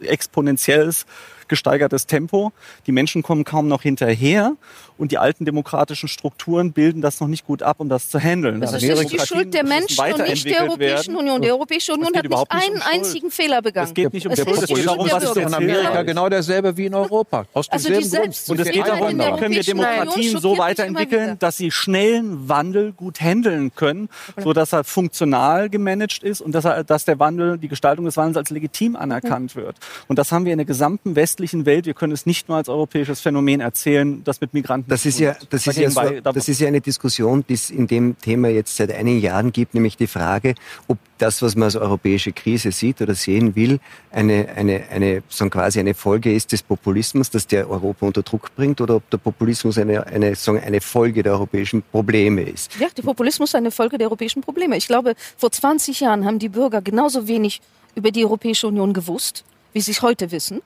äh, 0.01 0.05
exponentielles 0.05 1.05
gesteigertes 1.49 2.07
Tempo. 2.07 2.51
Die 2.87 2.91
Menschen 2.91 3.23
kommen 3.23 3.43
kaum 3.43 3.67
noch 3.67 3.81
hinterher 3.81 4.53
und 4.97 5.11
die 5.11 5.17
alten 5.17 5.45
demokratischen 5.45 6.07
Strukturen 6.07 6.71
bilden 6.71 7.01
das 7.01 7.19
noch 7.19 7.27
nicht 7.27 7.45
gut 7.45 7.63
ab, 7.63 7.77
um 7.79 7.89
das 7.89 8.09
zu 8.09 8.19
handeln. 8.19 8.61
Das 8.61 8.73
Also 8.73 8.85
ist 8.85 9.11
die 9.11 9.19
Schuld 9.19 9.53
der 9.53 9.65
Menschen 9.65 9.99
und 10.13 10.27
nicht 10.27 10.45
der 10.45 10.63
Europäischen 10.63 11.13
werden. 11.13 11.17
Union. 11.17 11.41
Die 11.41 11.51
Europäische 11.51 11.93
Union 11.93 12.15
hat 12.15 12.23
nicht 12.23 12.45
einen 12.49 12.75
um 12.75 12.81
einzigen 12.81 13.31
Fehler 13.31 13.61
begangen. 13.61 13.87
Es 13.87 13.93
geht 13.93 14.13
nicht 14.13 14.25
um 14.25 14.31
Es 14.31 14.37
Der 14.37 14.45
Schuld, 14.45 14.63
es 14.63 14.67
geht 14.69 14.85
darum, 14.87 15.09
was 15.11 15.35
in. 15.35 15.53
Amerika 15.53 16.03
genau 16.03 16.29
derselbe 16.29 16.75
wie 16.77 16.85
in 16.85 16.93
Europa. 16.93 17.45
Aus 17.53 17.69
Also 17.69 17.89
demselben 17.89 18.03
die. 18.31 18.37
Selbst- 18.37 18.49
Und 18.49 18.59
es 18.59 18.69
geht 18.69 18.87
darum, 18.87 19.17
wie 19.19 19.39
können 19.39 19.55
wir 19.55 19.63
Demokratien 19.63 20.39
so 20.39 20.57
weiterentwickeln, 20.57 21.37
dass 21.39 21.57
sie 21.57 21.71
schnellen 21.71 22.47
Wandel 22.49 22.93
gut 22.93 23.19
handeln 23.21 23.73
können, 23.75 24.09
so 24.37 24.53
dass 24.53 24.73
er 24.73 24.83
funktional 24.83 25.69
gemanagt 25.69 26.23
ist 26.23 26.41
und 26.41 26.51
dass, 26.53 26.65
er, 26.65 26.83
dass 26.83 27.05
der 27.05 27.19
Wandel, 27.19 27.57
die 27.57 27.67
Gestaltung 27.67 28.05
des 28.05 28.17
Wandels 28.17 28.37
als 28.37 28.49
legitim 28.49 28.95
anerkannt 28.95 29.55
wird. 29.55 29.77
Und 30.07 30.19
das 30.19 30.31
haben 30.31 30.45
wir 30.45 30.51
in 30.51 30.57
der 30.57 30.65
gesamten 30.65 31.15
westlichen 31.39 31.65
Welt. 31.65 31.85
Wir 31.85 31.93
können 31.93 32.11
es 32.11 32.25
nicht 32.25 32.49
nur 32.49 32.57
als 32.57 32.67
europäisches 32.67 33.21
Phänomen 33.21 33.61
erzählen, 33.61 34.21
das 34.25 34.41
mit 34.41 34.53
Migranten 34.53 34.89
Das 34.89 35.03
zu 35.03 35.09
ist 35.09 35.17
tun 35.17 35.25
ja, 35.25 35.31
hat. 35.31 35.47
das 35.49 35.67
ist 35.67 35.77
ja, 35.77 35.89
so, 35.89 36.01
das 36.21 36.49
ist 36.49 36.59
ja 36.59 36.67
eine 36.67 36.81
Diskussion, 36.81 37.45
die 37.47 37.53
es 37.53 37.69
in 37.69 37.87
dem 37.87 38.17
Thema 38.19 38.49
jetzt 38.49 38.75
seit 38.75 38.91
einigen 38.91 39.21
Jahren 39.21 39.51
gibt, 39.53 39.73
nämlich 39.73 39.95
die 39.95 40.07
Frage, 40.07 40.55
ob 40.87 40.97
das, 41.17 41.41
was 41.41 41.55
man 41.55 41.63
als 41.63 41.75
europäische 41.75 42.33
Krise 42.33 42.71
sieht 42.71 43.01
oder 43.01 43.15
sehen 43.15 43.55
will, 43.55 43.79
eine, 44.11 44.49
eine, 44.55 44.83
eine, 44.89 45.23
so 45.29 45.49
quasi 45.49 45.79
eine 45.79 45.93
Folge 45.93 46.33
ist 46.33 46.51
des 46.51 46.61
Populismus, 46.61 47.29
dass 47.29 47.47
der 47.47 47.69
Europa 47.69 48.05
unter 48.05 48.23
Druck 48.23 48.53
bringt, 48.55 48.81
oder 48.81 48.97
ob 48.97 49.09
der 49.09 49.17
Populismus 49.17 49.77
eine, 49.77 50.05
eine, 50.07 50.35
so 50.35 50.51
eine 50.53 50.81
Folge 50.81 51.23
der 51.23 51.33
europäischen 51.33 51.83
Probleme 51.83 52.43
ist. 52.43 52.77
Ja, 52.79 52.87
der 52.95 53.03
Populismus 53.03 53.51
ist 53.51 53.55
eine 53.55 53.71
Folge 53.71 53.97
der 53.97 54.07
europäischen 54.07 54.41
Probleme. 54.41 54.75
Ich 54.77 54.87
glaube, 54.87 55.15
vor 55.37 55.51
20 55.51 56.01
Jahren 56.01 56.25
haben 56.25 56.39
die 56.39 56.49
Bürger 56.49 56.81
genauso 56.81 57.27
wenig 57.27 57.61
über 57.95 58.11
die 58.11 58.23
Europäische 58.23 58.67
Union 58.67 58.93
gewusst, 58.93 59.43
wie 59.73 59.81
sie 59.81 59.91
es 59.91 60.01
heute 60.01 60.31
wissen. 60.31 60.61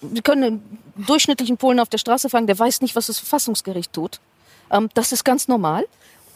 Wir 0.00 0.22
können 0.22 0.44
einen 0.44 0.78
durchschnittlichen 0.96 1.56
Polen 1.56 1.80
auf 1.80 1.88
der 1.88 1.98
Straße 1.98 2.28
fragen, 2.28 2.46
der 2.46 2.58
weiß 2.58 2.80
nicht, 2.80 2.94
was 2.96 3.06
das 3.06 3.18
Verfassungsgericht 3.18 3.92
tut. 3.92 4.20
Ähm, 4.70 4.88
Das 4.94 5.12
ist 5.12 5.24
ganz 5.24 5.48
normal. 5.48 5.86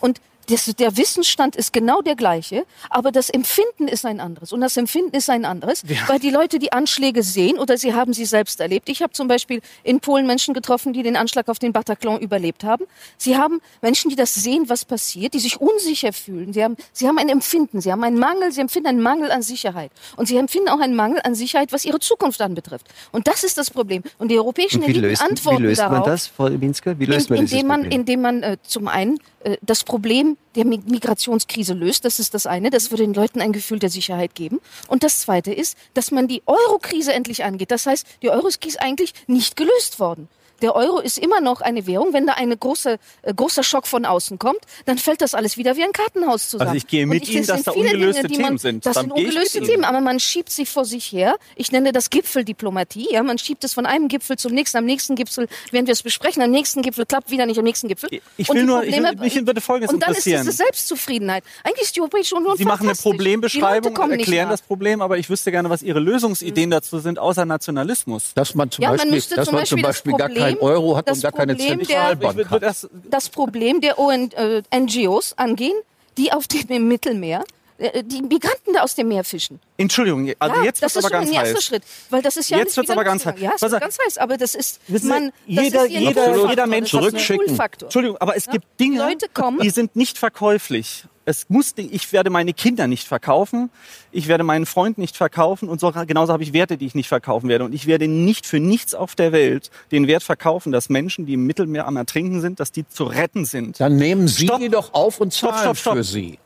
Und 0.00 0.20
das, 0.46 0.66
der 0.66 0.96
Wissensstand 0.96 1.56
ist 1.56 1.72
genau 1.72 2.02
der 2.02 2.14
gleiche, 2.16 2.64
aber 2.90 3.12
das 3.12 3.30
Empfinden 3.30 3.88
ist 3.88 4.04
ein 4.04 4.20
anderes. 4.20 4.52
Und 4.52 4.60
das 4.60 4.76
Empfinden 4.76 5.16
ist 5.16 5.28
ein 5.28 5.44
anderes, 5.44 5.82
weil 6.06 6.18
die 6.18 6.30
Leute 6.30 6.58
die 6.58 6.72
Anschläge 6.72 7.22
sehen 7.22 7.58
oder 7.58 7.76
sie 7.76 7.94
haben 7.94 8.12
sie 8.12 8.24
selbst 8.24 8.60
erlebt. 8.60 8.88
Ich 8.88 9.02
habe 9.02 9.12
zum 9.12 9.28
Beispiel 9.28 9.60
in 9.82 10.00
Polen 10.00 10.26
Menschen 10.26 10.54
getroffen, 10.54 10.92
die 10.92 11.02
den 11.02 11.16
Anschlag 11.16 11.48
auf 11.48 11.58
den 11.58 11.72
Bataclan 11.72 12.20
überlebt 12.20 12.64
haben. 12.64 12.84
Sie 13.18 13.36
haben 13.36 13.60
Menschen, 13.82 14.08
die 14.08 14.16
das 14.16 14.34
sehen, 14.34 14.68
was 14.68 14.84
passiert, 14.84 15.34
die 15.34 15.40
sich 15.40 15.60
unsicher 15.60 16.12
fühlen. 16.12 16.52
Sie 16.52 16.62
haben, 16.62 16.76
sie 16.92 17.08
haben 17.08 17.18
ein 17.18 17.28
Empfinden, 17.28 17.80
sie 17.80 17.92
haben 17.92 18.04
einen 18.04 18.18
Mangel, 18.18 18.52
sie 18.52 18.60
empfinden 18.60 18.88
einen 18.88 19.02
Mangel 19.02 19.30
an 19.30 19.42
Sicherheit. 19.42 19.90
Und 20.16 20.28
sie 20.28 20.36
empfinden 20.36 20.68
auch 20.68 20.80
einen 20.80 20.94
Mangel 20.94 21.20
an 21.24 21.34
Sicherheit, 21.34 21.72
was 21.72 21.84
ihre 21.84 21.98
Zukunft 21.98 22.40
anbetrifft. 22.40 22.86
Und 23.12 23.26
das 23.26 23.44
ist 23.44 23.58
das 23.58 23.70
Problem. 23.70 24.02
Und 24.18 24.30
die 24.30 24.38
europäischen 24.38 24.82
Und 24.82 24.88
wie 24.88 24.90
Eliten 24.92 25.08
löst, 25.08 25.22
wie 25.22 25.30
antworten 25.30 25.62
löst 25.62 25.80
darauf 25.80 25.98
man 25.98 26.04
das, 26.04 26.26
Frau 26.26 26.60
Winsker? 26.60 26.98
Wie 26.98 27.06
löst 27.06 27.30
man 27.30 27.38
in, 27.38 27.44
dieses 27.46 27.52
indem 27.54 27.68
man, 27.68 27.80
Problem? 27.80 28.00
indem 28.00 28.20
man 28.22 28.42
äh, 28.42 28.56
zum 28.62 28.88
einen 28.88 29.18
das 29.62 29.84
Problem 29.84 30.36
der 30.54 30.64
Mi- 30.64 30.82
Migrationskrise 30.86 31.74
löst, 31.74 32.04
das 32.04 32.18
ist 32.18 32.34
das 32.34 32.46
eine, 32.46 32.70
das 32.70 32.90
würde 32.90 33.04
den 33.04 33.14
Leuten 33.14 33.40
ein 33.40 33.52
Gefühl 33.52 33.78
der 33.78 33.90
Sicherheit 33.90 34.34
geben. 34.34 34.60
Und 34.88 35.02
das 35.02 35.20
zweite 35.20 35.52
ist, 35.52 35.76
dass 35.94 36.10
man 36.10 36.28
die 36.28 36.42
Euro-Krise 36.46 37.12
endlich 37.12 37.44
angeht. 37.44 37.70
Das 37.70 37.86
heißt, 37.86 38.06
die 38.22 38.30
Euro-Krise 38.30 38.68
ist 38.68 38.80
eigentlich 38.80 39.12
nicht 39.26 39.56
gelöst 39.56 40.00
worden. 40.00 40.28
Der 40.62 40.74
Euro 40.74 41.00
ist 41.00 41.18
immer 41.18 41.40
noch 41.40 41.60
eine 41.60 41.86
Währung. 41.86 42.12
Wenn 42.12 42.26
da 42.26 42.34
ein 42.34 42.54
große, 42.58 42.98
äh, 43.22 43.34
großer 43.34 43.62
Schock 43.62 43.86
von 43.86 44.04
außen 44.04 44.38
kommt, 44.38 44.60
dann 44.86 44.98
fällt 44.98 45.20
das 45.20 45.34
alles 45.34 45.56
wieder 45.56 45.76
wie 45.76 45.82
ein 45.84 45.92
Kartenhaus 45.92 46.50
zusammen. 46.50 46.68
Also 46.70 46.78
ich 46.78 46.86
gehe 46.86 47.02
Und 47.04 47.10
mit 47.10 47.28
Ihnen, 47.28 47.38
das 47.46 47.46
dass 47.48 47.56
sind 47.56 47.66
da 47.66 47.72
viele 47.72 47.84
ungelöste 47.94 48.22
Dinge, 48.22 48.28
die 48.36 48.38
man, 48.42 48.46
Themen 48.48 48.58
sind. 48.58 48.86
Das 48.86 48.94
Dann 48.94 49.04
sind 49.08 49.18
ich 49.18 49.24
ungelöste 49.26 49.58
Ihnen. 49.58 49.66
Themen, 49.66 49.84
aber 49.84 50.00
man 50.00 50.18
schiebt 50.20 50.50
sie 50.50 50.66
vor 50.66 50.84
sich 50.84 51.12
her. 51.12 51.36
Ich 51.56 51.72
nenne 51.72 51.92
das 51.92 52.10
Gipfeldiplomatie. 52.10 53.08
Ja, 53.10 53.22
man 53.22 53.38
schiebt 53.38 53.64
es 53.64 53.74
von 53.74 53.86
einem 53.86 54.08
Gipfel 54.08 54.36
zum 54.38 54.52
nächsten. 54.52 54.78
Am 54.78 54.84
nächsten 54.84 55.14
Gipfel 55.16 55.48
werden 55.70 55.86
wir 55.86 55.92
es 55.92 56.02
besprechen. 56.02 56.42
Am 56.42 56.50
nächsten 56.50 56.82
Gipfel 56.82 57.06
klappt 57.06 57.30
wieder 57.30 57.46
nicht. 57.46 57.58
Am 57.58 57.64
nächsten 57.64 57.88
Gipfel. 57.88 58.08
Ich 58.36 58.48
Und 58.48 58.56
will 58.56 58.64
nur- 58.64 58.82
ich 58.84 58.94
Probleme- 58.94 59.20
mich 59.20 59.46
würde 59.46 59.60
Folgendes 59.60 59.92
Und 59.92 60.00
dann 60.02 60.12
ist 60.14 60.26
es 60.26 60.56
Selbstzufriedenheit. 60.56 61.44
Eigentlich 61.64 61.82
ist 61.84 61.96
die 61.96 62.00
Europäische 62.00 62.34
Union 62.34 62.56
Sie 62.56 62.64
machen 62.64 62.86
eine. 62.88 62.96
Problembeschreibung, 62.96 63.92
nicht 63.92 64.18
erklären 64.20 64.48
das 64.50 64.62
Problem, 64.62 65.00
aber 65.02 65.18
ich 65.18 65.28
wüsste 65.28 65.50
gerne, 65.50 65.70
was 65.70 65.82
Ihre 65.82 66.00
Lösungsideen 66.00 66.70
dazu 66.70 66.98
sind, 66.98 67.18
außer 67.18 67.44
Nationalismus. 67.44 68.32
Dass 68.34 68.54
man 68.54 68.70
zum 68.70 68.82
Ja, 68.82 68.88
man 68.90 68.96
Beispiel, 68.98 69.12
müsste 69.14 69.34
dass 69.36 69.46
zum 69.46 69.54
man 69.54 69.66
zum 69.66 69.82
Beispiel 69.82 70.12
gar 70.12 70.28
Problem 70.28 70.42
kein 70.54 70.58
Euro 70.58 70.96
hat 70.96 71.08
das 71.08 71.18
und 71.18 71.22
gar 71.22 71.32
keine 71.32 71.54
Problem 71.54 71.78
der- 71.78 71.86
Zentralbank 71.86 72.50
hat. 72.50 72.62
Das, 72.62 72.88
das 73.10 73.28
Problem 73.28 73.80
der 73.80 73.98
UN, 73.98 74.30
äh, 74.32 74.62
NGOs 74.74 75.34
angehen, 75.38 75.76
die 76.16 76.32
auf 76.32 76.46
dem 76.48 76.66
im 76.68 76.88
Mittelmeer 76.88 77.44
äh, 77.78 78.02
die 78.02 78.22
Migranten 78.22 78.72
da 78.72 78.80
aus 78.82 78.94
dem 78.94 79.08
Meer 79.08 79.22
fischen. 79.22 79.60
Entschuldigung, 79.76 80.32
also 80.38 80.56
ja, 80.56 80.64
jetzt 80.64 80.82
das 80.82 80.94
wird 80.94 81.04
ist 81.04 81.12
aber 81.12 81.24
schon 81.24 81.26
ganz 81.26 81.28
ein 81.28 81.44
erster 81.44 81.56
heiß. 81.58 81.64
Schritt, 81.64 81.82
weil 82.08 82.22
das 82.22 82.36
ist 82.38 82.48
ja 82.48 82.56
Jetzt 82.58 82.76
wieder 82.78 82.92
aber 82.94 83.04
ganz 83.04 83.26
heiß. 83.26 83.34
Ja, 83.38 83.52
es 83.54 83.60
wird 83.62 83.80
ganz 83.80 83.98
heiß, 84.04 84.16
aber 84.18 84.36
das 84.38 84.54
ist 84.54 84.80
Wissen 84.88 85.02
Sie, 85.04 85.08
man, 85.10 85.32
jeder- 85.46 85.70
das 85.70 85.84
ist 85.84 85.90
jeder- 85.90 86.36
jeder 86.48 86.56
Das 86.56 86.66
Mensch 86.70 86.84
ist 86.94 86.98
zurückschicken. 86.98 87.58
Entschuldigung, 87.82 88.16
aber 88.18 88.34
es 88.34 88.46
gibt 88.46 88.64
Dinge, 88.80 88.98
Leute 88.98 89.26
kommen. 89.28 89.58
die 89.60 89.68
sind 89.70 89.94
nicht 89.94 90.16
verkäuflich. 90.16 91.04
Es 91.28 91.46
muss, 91.48 91.74
ich 91.76 92.12
werde 92.12 92.30
meine 92.30 92.52
Kinder 92.52 92.86
nicht 92.86 93.08
verkaufen, 93.08 93.68
ich 94.12 94.28
werde 94.28 94.44
meinen 94.44 94.64
Freund 94.64 94.96
nicht 94.96 95.16
verkaufen 95.16 95.68
und 95.68 95.80
so, 95.80 95.90
genauso 96.06 96.32
habe 96.32 96.44
ich 96.44 96.52
Werte, 96.52 96.76
die 96.78 96.86
ich 96.86 96.94
nicht 96.94 97.08
verkaufen 97.08 97.48
werde. 97.48 97.64
Und 97.64 97.74
ich 97.74 97.88
werde 97.88 98.06
nicht 98.06 98.46
für 98.46 98.60
nichts 98.60 98.94
auf 98.94 99.16
der 99.16 99.32
Welt 99.32 99.72
den 99.90 100.06
Wert 100.06 100.22
verkaufen, 100.22 100.70
dass 100.70 100.88
Menschen, 100.88 101.26
die 101.26 101.34
im 101.34 101.44
Mittelmeer 101.44 101.88
am 101.88 101.96
Ertrinken 101.96 102.40
sind, 102.40 102.60
dass 102.60 102.70
die 102.70 102.88
zu 102.88 103.02
retten 103.04 103.44
sind. 103.44 103.80
Dann 103.80 103.96
nehmen 103.96 104.28
Sie 104.28 104.46
Stopp. 104.46 104.60
die 104.60 104.68
doch 104.68 104.94
auf 104.94 105.20
und 105.20 105.32
zahlen 105.32 105.58
stopp, 105.58 105.76
stopp. 105.76 105.96
für 105.96 106.04
sie. 106.04 106.38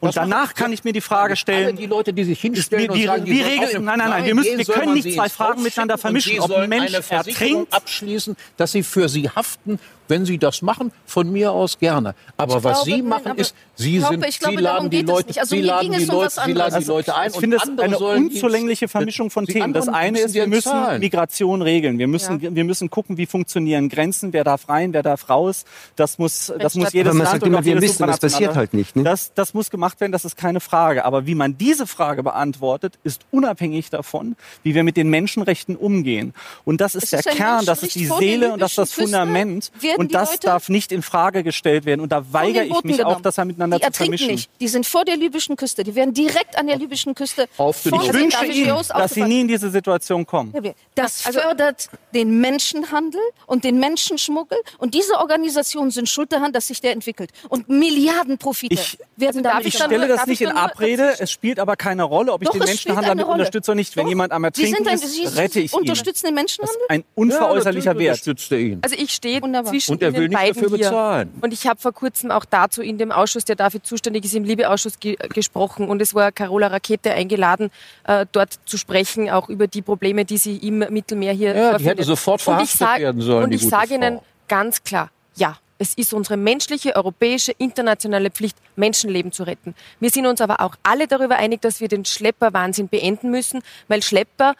Und 0.00 0.16
danach 0.16 0.52
kann 0.52 0.72
ich 0.72 0.84
mir 0.84 0.92
die 0.92 1.00
Frage 1.00 1.30
Alle 1.30 1.36
stellen, 1.36 1.76
die 1.76 1.86
Leute, 1.86 2.12
die 2.12 2.24
sich 2.24 2.40
hinstellen 2.40 2.90
und 2.90 2.98
wie, 2.98 3.04
sagen, 3.04 3.24
die 3.24 3.42
auf 3.42 3.48
eine- 3.48 3.80
nein, 3.80 3.98
nein, 3.98 4.10
nein, 4.10 4.24
wir, 4.26 4.34
müssen, 4.34 4.58
wir 4.58 4.64
können 4.66 4.94
nicht 4.94 5.14
zwei 5.14 5.28
Fragen 5.30 5.62
miteinander 5.62 5.96
vermischen. 5.96 6.40
Ob 6.40 6.50
ein 6.50 6.68
Mensch 6.68 6.92
ertrinkt, 6.92 7.72
abschließen, 7.72 8.36
dass 8.56 8.72
sie 8.72 8.82
für 8.82 9.08
sie 9.08 9.30
haften, 9.30 9.78
wenn 10.08 10.24
sie 10.26 10.38
das 10.38 10.62
machen, 10.62 10.92
von 11.06 11.30
mir 11.32 11.52
aus 11.52 11.78
gerne. 11.78 12.14
Aber 12.36 12.58
Ich 12.58 12.64
was 12.64 12.72
glaube, 12.72 12.84
sie 12.84 12.90
nein, 13.02 13.08
machen 13.08 13.30
aber 13.32 13.40
ist, 13.40 13.54
sie 13.74 13.98
glaube, 13.98 14.14
sind, 14.14 14.26
ich 14.26 14.38
glaube, 14.38 14.56
sie 14.56 14.62
laden 14.62 14.90
die 14.90 14.96
geht 14.98 15.06
es 15.08 15.12
Leute, 15.14 15.26
nicht. 15.28 15.40
Also 15.40 15.56
sie 15.56 15.62
laden 15.62 15.92
die 15.92 16.04
um 16.04 16.06
Leute, 16.06 16.30
sie 16.30 16.52
laden 16.52 16.54
die 16.54 16.60
anderes. 16.62 16.86
Leute 16.86 17.16
ein 17.16 17.30
Ich 17.30 17.36
finde 17.38 17.56
es 17.56 17.62
eine 17.78 17.98
unzulängliche 17.98 18.88
Vermischung 18.88 19.30
von 19.30 19.46
Themen. 19.46 19.72
Das 19.72 19.88
eine 19.88 20.20
ist, 20.20 20.34
wir 20.34 20.42
ja 20.42 20.48
müssen 20.48 20.70
zahlen. 20.70 21.00
Migration 21.00 21.62
regeln. 21.62 21.98
Wir 21.98 22.06
müssen, 22.08 22.40
wir 22.40 22.64
müssen 22.64 22.90
gucken, 22.90 23.16
wie 23.16 23.26
funktionieren 23.26 23.88
Grenzen, 23.88 24.32
wer 24.32 24.44
darf 24.44 24.68
rein, 24.68 24.92
wer 24.92 25.02
darf 25.02 25.28
raus. 25.28 25.64
Das 25.96 26.18
muss, 26.18 26.52
das 26.58 26.74
muss 26.74 26.92
jedes 26.92 27.14
Land 27.14 27.28
sagt 27.28 27.42
und 27.42 27.48
immer, 27.48 27.58
auch 27.60 27.64
wir 27.64 27.74
jedes 27.74 27.90
wissen, 27.90 28.04
supranationale- 28.04 28.20
passiert 28.20 28.56
halt 28.56 28.74
nicht, 28.74 28.96
ne? 28.96 29.02
Das, 29.04 29.32
das 29.34 29.54
muss 29.54 29.70
gemacht 29.70 30.00
werden, 30.00 30.12
das 30.12 30.24
ist 30.24 30.36
keine 30.36 30.60
Frage. 30.60 31.04
Aber 31.04 31.26
wie 31.26 31.34
man 31.34 31.56
diese 31.58 31.86
Frage 31.86 32.22
beantwortet, 32.22 32.94
ist 33.04 33.22
unabhängig 33.30 33.90
davon, 33.90 34.36
wie 34.62 34.74
wir 34.74 34.82
mit 34.84 34.96
den 34.96 35.08
Menschenrechten 35.10 35.76
umgehen. 35.76 36.34
Und 36.64 36.80
das 36.80 36.94
ist 36.94 37.04
Es 37.04 37.10
der 37.10 37.20
ist 37.20 37.36
Kern, 37.36 37.64
das 37.66 37.82
ist 37.82 37.94
die 37.94 38.06
Seele 38.06 38.52
und 38.52 38.60
das 38.60 38.72
ist 38.72 38.78
das 38.78 38.92
Fundament. 38.92 39.70
Werden 39.94 40.00
Und 40.00 40.08
die 40.10 40.12
das 40.14 40.30
Leute 40.32 40.46
darf 40.46 40.68
nicht 40.68 40.92
in 40.92 41.02
Frage 41.02 41.42
gestellt 41.42 41.84
werden. 41.84 42.00
Und 42.00 42.12
da 42.12 42.24
weigere 42.32 42.64
den 42.64 42.72
ich 42.72 42.82
mich 42.84 42.94
auch, 42.96 43.08
genommen. 43.08 43.22
das 43.22 43.36
ja 43.36 43.44
miteinander 43.44 43.76
die 43.78 43.82
zu 43.82 43.86
ertrinken 43.86 44.18
vermischen. 44.18 44.34
nicht. 44.34 44.50
Die 44.60 44.68
sind 44.68 44.86
vor 44.86 45.04
der 45.04 45.16
libyschen 45.16 45.56
Küste. 45.56 45.84
Die 45.84 45.94
werden 45.94 46.12
direkt 46.14 46.56
an 46.58 46.66
der 46.66 46.76
libyschen 46.76 47.14
Küste 47.14 47.48
Aufgenommen. 47.56 48.04
Ich 48.06 48.10
den 48.12 48.20
wünsche 48.22 48.46
Ihnen, 48.46 48.76
dass 48.88 49.14
Sie 49.14 49.22
nie 49.22 49.40
in 49.42 49.48
diese 49.48 49.70
Situation 49.70 50.26
kommen. 50.26 50.52
Das 50.94 51.26
Also- 51.26 51.40
fördert 51.40 51.88
den 52.14 52.40
Menschenhandel 52.40 53.20
und 53.46 53.64
den 53.64 53.78
Menschenschmuggel. 53.78 54.58
Und 54.78 54.94
diese 54.94 55.14
Organisationen 55.18 55.90
sind 55.90 56.08
schuld 56.08 56.32
daran, 56.32 56.52
dass 56.52 56.68
sich 56.68 56.80
der 56.80 56.92
entwickelt. 56.92 57.30
Und 57.48 57.68
Milliardenprofite 57.68 58.74
Ich- 58.74 58.98
werden 59.16 59.42
darf 59.42 59.52
damit 59.54 59.66
Ich 59.68 59.74
ich 59.74 59.80
stelle 59.82 59.98
nur- 60.06 60.08
das 60.16 60.26
nicht 60.26 60.40
ich 60.40 60.48
in 60.48 60.56
Abrede. 60.56 61.14
Es 61.18 61.30
spielt 61.30 61.58
aber 61.58 61.76
keine 61.76 62.02
Rolle, 62.02 62.32
ob 62.32 62.42
ich 62.42 62.46
Doch, 62.48 62.54
den 62.54 62.62
es 62.62 62.70
spielt 62.80 62.94
Menschenhandel 62.94 63.24
Rolle. 63.24 63.34
unterstütze 63.38 63.70
oder 63.70 63.76
nicht. 63.76 63.96
Wenn 63.96 64.04
Doch. 64.04 64.08
jemand 64.10 64.32
am 64.32 64.44
Ertrinken 64.44 64.86
ein, 64.88 64.94
ist, 64.96 65.36
rette 65.36 65.60
ich 65.60 65.72
ihn. 65.72 65.78
unterstützen 65.78 66.26
den 66.26 66.34
Das 66.34 66.42
Menschenhandel? 66.42 66.80
ist 66.82 66.90
ein 66.90 67.00
Ja, 67.00 67.06
unveräußerlicher 67.14 67.94
natürlich 67.94 68.26
Wert. 68.26 68.50
er. 68.50 68.78
Also 68.82 68.96
ich 68.96 69.10
stehe 69.12 69.42
Wunderbar. 69.42 69.72
Zwischen 69.86 69.92
Und 69.94 70.02
er 70.02 70.12
will 70.14 70.28
nicht 70.28 70.34
dafür 70.40 70.68
hier. 70.68 70.78
bezahlen. 70.78 71.32
Und 71.40 71.52
ich 71.52 71.66
habe 71.66 71.80
vor 71.80 71.92
kurzem 71.92 72.30
auch 72.30 72.44
dazu 72.44 72.82
in 72.82 72.98
dem 72.98 73.12
Ausschuss, 73.12 73.44
der 73.44 73.56
dafür 73.56 73.82
zuständig 73.82 74.24
ist, 74.24 74.34
im 74.34 74.44
Liebe-Ausschuss 74.44 74.98
ge 75.00 75.16
gesprochen. 75.32 75.88
Und 75.88 76.00
es 76.02 76.14
war 76.14 76.32
Carola 76.32 76.68
Rakete 76.68 77.12
eingeladen, 77.12 77.70
äh, 78.04 78.26
dort 78.32 78.58
zu 78.64 78.76
sprechen, 78.76 79.30
auch 79.30 79.48
über 79.48 79.66
die 79.66 79.82
Probleme, 79.82 80.24
die 80.24 80.36
sie 80.38 80.56
im 80.56 80.78
Mittelmeer 80.78 81.32
hier 81.32 81.54
Ja, 81.54 81.78
die 81.78 81.84
hätte 81.84 82.04
sofort 82.04 82.40
verhaftet 82.42 82.78
sag- 82.78 82.98
werden 83.00 83.20
sollen, 83.20 83.44
Und 83.44 83.52
ich 83.52 83.66
sage 83.68 83.94
Ihnen 83.94 84.20
ganz 84.48 84.82
klar, 84.82 85.10
ja. 85.36 85.56
Es 85.76 85.94
ist 85.94 86.14
unsere 86.14 86.36
menschliche, 86.36 86.94
europäische, 86.94 87.50
internationale 87.58 88.30
Pflicht, 88.30 88.56
Menschenleben 88.76 89.32
zu 89.32 89.42
retten. 89.42 89.74
Wir 89.98 90.08
sind 90.10 90.24
uns 90.24 90.40
aber 90.40 90.60
auch 90.60 90.76
alle 90.84 91.08
darüber 91.08 91.34
einig, 91.34 91.62
dass 91.62 91.80
wir 91.80 91.88
den 91.88 92.04
Schlepperwahnsinn 92.04 92.86
beenden 92.88 93.32
müssen, 93.32 93.60
weil 93.88 94.00
Schlepper 94.00 94.54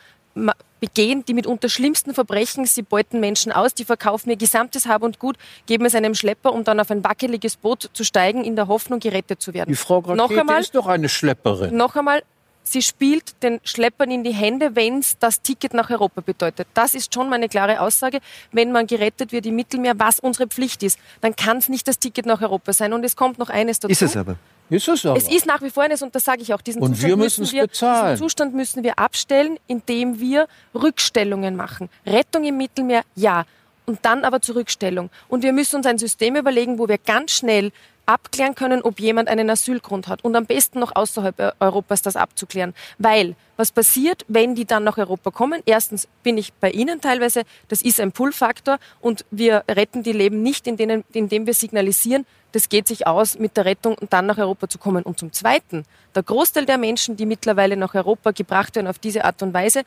begehen 0.81 1.25
die 1.25 1.35
mitunter 1.35 1.69
schlimmsten 1.69 2.15
Verbrechen. 2.15 2.67
Sie 2.67 2.83
beuten 2.83 3.21
Menschen 3.21 3.53
aus, 3.53 3.75
die 3.75 3.85
verkaufen 3.85 4.31
ihr 4.31 4.37
gesamtes 4.37 4.87
Hab 4.87 5.03
und 5.03 5.19
Gut, 5.19 5.37
geben 5.67 5.87
es 5.87 5.95
einem 5.95 6.15
Schlepper, 6.15 6.53
um 6.53 6.65
dann 6.65 6.81
auf 6.81 6.91
ein 6.91 7.03
wackeliges 7.03 7.57
Boot 7.57 7.91
zu 7.93 8.05
steigen, 8.05 8.45
in 8.45 8.57
der 8.57 8.69
Hoffnung, 8.69 9.01
gerettet 9.01 9.41
zu 9.41 9.55
werden. 9.55 9.71
Die 9.71 9.77
Frau 9.77 10.01
noch 10.01 10.25
Rakete 10.25 10.41
einmal, 10.41 10.61
ist 10.61 10.75
doch 10.75 10.87
eine 10.87 11.09
Schlepperin. 11.09 11.77
noch 11.77 11.97
einmal, 11.97 12.23
sie 12.65 12.83
spielt 12.83 13.43
den 13.43 13.61
Schleppern 13.65 14.11
in 14.11 14.25
die 14.25 14.33
Hände, 14.33 14.75
wenn 14.75 14.99
es 14.99 15.19
das 15.19 15.41
Ticket 15.41 15.75
nach 15.75 15.91
Europa 15.91 16.21
bedeutet. 16.21 16.67
Das 16.75 16.95
ist 16.95 17.15
schon 17.15 17.29
meine 17.29 17.49
klare 17.49 17.81
Aussage. 17.81 18.19
Wenn 18.53 18.73
man 18.73 18.87
gerettet 18.87 19.33
wird 19.33 19.47
im 19.47 19.57
Mittelmeer, 19.57 19.99
was 19.99 20.19
unsere 20.19 20.49
Pflicht 20.49 20.83
ist, 20.83 20.99
dann 21.21 21.37
kann 21.37 21.59
es 21.59 21.69
nicht 21.69 21.87
das 21.87 21.99
Ticket 21.99 22.27
nach 22.27 22.43
Europa 22.43 22.73
sein. 22.73 22.93
Und 22.93 23.05
es 23.05 23.17
kommt 23.17 23.39
noch 23.39 23.51
eines 23.51 23.81
dazu. 23.81 23.93
Ist 23.93 24.03
es 24.03 24.17
aber. 24.17 24.37
Ist 24.71 24.89
es 24.89 25.05
aber. 25.05 25.17
Es 25.17 25.29
ist 25.29 25.47
nach 25.47 25.61
wie 25.63 25.71
vor 25.71 25.83
eines, 25.83 26.03
und 26.03 26.15
das 26.15 26.25
sage 26.25 26.43
ich 26.43 26.53
auch, 26.55 26.61
diesen, 26.63 26.81
Und 26.83 26.95
Zustand, 26.95 27.09
wir 27.09 27.17
müssen 27.17 27.53
wir, 27.53 27.63
bezahlen. 27.63 28.13
diesen 28.13 28.25
Zustand 28.25 28.55
müssen 28.55 28.83
wir 28.83 28.99
abstellen, 28.99 29.59
indem 29.67 30.21
wir 30.21 30.49
Rückstellungen 30.75 31.57
machen. 31.57 31.91
Rettung 32.07 32.45
im 32.45 32.57
Mittelmeer, 32.57 33.03
ja. 33.15 33.45
Und 33.87 33.99
dann 34.03 34.25
aber 34.25 34.41
zur 34.41 34.57
Rückstellung. 34.57 35.11
Und 35.29 35.43
wir 35.43 35.53
müssen 35.53 35.77
uns 35.77 35.87
ein 35.87 35.99
System 35.99 36.37
überlegen, 36.37 36.79
wo 36.79 36.89
wir 36.89 36.97
ganz 36.97 37.33
schnell 37.33 37.71
abklären 38.07 38.55
können, 38.55 38.83
ob 38.83 39.01
jemand 39.01 39.29
einen 39.29 39.49
Asylgrund 39.51 40.09
hat. 40.09 40.25
Und 40.25 40.37
am 40.37 40.47
besten 40.47 40.79
noch 40.79 40.95
außerhalb 40.95 41.39
Eu- 41.39 41.53
Europas 41.61 42.03
das 42.03 42.17
abzuklären. 42.17 42.75
Weil, 42.99 43.37
was 43.57 43.73
passiert, 43.73 44.25
wenn 44.29 44.55
die 44.55 44.65
dann 44.65 44.85
nach 44.85 44.99
Europa 44.99 45.31
kommen? 45.31 45.63
Erstens 45.67 46.09
bin 46.23 46.37
ich 46.39 46.53
bei 46.55 46.71
Ihnen 46.71 47.01
teilweise, 47.01 47.43
das 47.69 47.83
ist 47.83 48.01
ein 48.01 48.13
Pull-Faktor 48.13 48.79
und 49.01 49.25
wir 49.31 49.65
retten 49.71 50.03
die 50.03 50.13
Leben 50.13 50.43
nicht, 50.43 50.67
indem 50.67 51.47
wir 51.47 51.55
signalisieren, 51.55 52.27
das 52.53 52.69
geht 52.69 52.87
sich 52.87 53.07
aus 53.09 53.37
mit 53.39 53.57
der 53.57 53.65
Rettung 53.65 53.97
und 53.99 54.13
dann 54.13 54.27
nach 54.27 54.39
Europa 54.39 54.69
zu 54.69 54.79
kommen. 54.79 55.03
Und 55.03 55.19
zum 55.19 55.33
Zweiten, 55.33 55.85
der 56.15 56.23
Großteil 56.23 56.67
der 56.67 56.79
Menschen, 56.79 57.17
die 57.17 57.27
mittlerweile 57.27 57.77
nach 57.77 57.95
Europa 57.95 58.31
gebracht 58.31 58.77
werden 58.77 58.87
auf 58.87 59.01
diese 59.01 59.25
Art 59.25 59.43
und 59.43 59.53
Weise, 59.53 59.83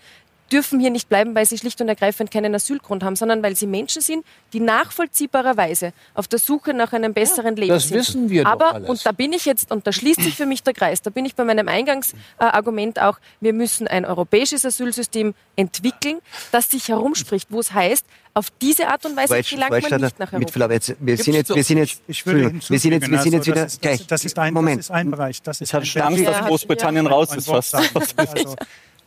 dürfen 0.51 0.79
hier 0.79 0.89
nicht 0.91 1.09
bleiben, 1.09 1.35
weil 1.35 1.45
sie 1.45 1.57
schlicht 1.57 1.79
und 1.81 1.89
ergreifend 1.89 2.31
keinen 2.31 2.53
Asylgrund 2.55 3.03
haben, 3.03 3.15
sondern 3.15 3.43
weil 3.43 3.55
sie 3.55 3.67
Menschen 3.67 4.01
sind, 4.01 4.25
die 4.53 4.59
nachvollziehbarerweise 4.59 5.93
auf 6.13 6.27
der 6.27 6.39
Suche 6.39 6.73
nach 6.73 6.93
einem 6.93 7.13
besseren 7.13 7.55
Leben 7.55 7.69
das 7.73 7.89
sind. 7.89 7.97
wissen 7.97 8.29
wir 8.29 8.43
doch 8.43 8.51
Aber, 8.51 8.73
alles. 8.75 8.89
und 8.89 9.05
da 9.05 9.11
bin 9.11 9.33
ich 9.33 9.45
jetzt, 9.45 9.71
und 9.71 9.85
da 9.87 9.91
schließt 9.91 10.21
sich 10.21 10.35
für 10.35 10.45
mich 10.45 10.63
der 10.63 10.73
Kreis, 10.73 11.01
da 11.01 11.09
bin 11.09 11.25
ich 11.25 11.35
bei 11.35 11.43
meinem 11.43 11.67
Eingangsargument 11.67 12.99
auch, 13.01 13.19
wir 13.41 13.53
müssen 13.53 13.87
ein 13.87 14.05
europäisches 14.05 14.65
Asylsystem 14.65 15.33
entwickeln, 15.55 16.19
das 16.51 16.69
sich 16.69 16.87
herumspricht, 16.89 17.47
wo 17.51 17.59
es 17.59 17.73
heißt, 17.73 18.05
auf 18.33 18.47
diese 18.61 18.87
Art 18.87 19.03
und 19.05 19.15
Weise 19.17 19.33
Waldsch- 19.33 19.49
gelangt 19.49 19.71
man 19.71 19.81
Waldstadter, 19.81 20.05
nicht 20.05 20.19
nach 20.19 20.31
mit 20.33 20.41
Europa. 20.41 20.51
Verlaub, 20.51 20.71
jetzt, 20.71 20.95
wir 20.99 21.17
sind 21.17 21.33
jetzt, 21.33 21.49
doch 21.49 21.55
wir 21.55 21.63
sind 21.63 21.77
jetzt, 21.79 22.01
Ich 22.07 22.19
Entschuldigung, 22.25 22.61
wir 22.67 22.79
sind 22.79 22.91
jetzt, 22.91 23.09
wir 23.09 23.19
sind 23.19 23.33
jetzt 23.33 23.47
wieder 23.47 23.55
also 23.63 23.65
das, 23.77 23.81
gleich. 23.81 23.97
das, 23.99 24.07
das, 24.07 24.25
ist 24.25 24.37
ein, 24.39 24.53
Moment. 24.53 24.79
das 24.79 24.85
ist 24.85 24.91
ein 24.91 25.09
Bereich. 25.09 25.41
Das 25.41 25.59
ist 25.59 25.69
Ich 25.69 25.73
hatte 25.73 25.83
ein 25.83 25.85
schon 25.87 26.01
Bereich. 26.01 26.13
Angst, 26.13 26.23
Ja, 26.23 26.31
dass 26.39 26.47
Großbritannien 26.47 27.05
ja. 27.05 27.11
raus 27.11 27.31
ein 27.31 27.39
ist. 27.39 27.45
Sagen. 27.45 27.87
Also, 28.15 28.55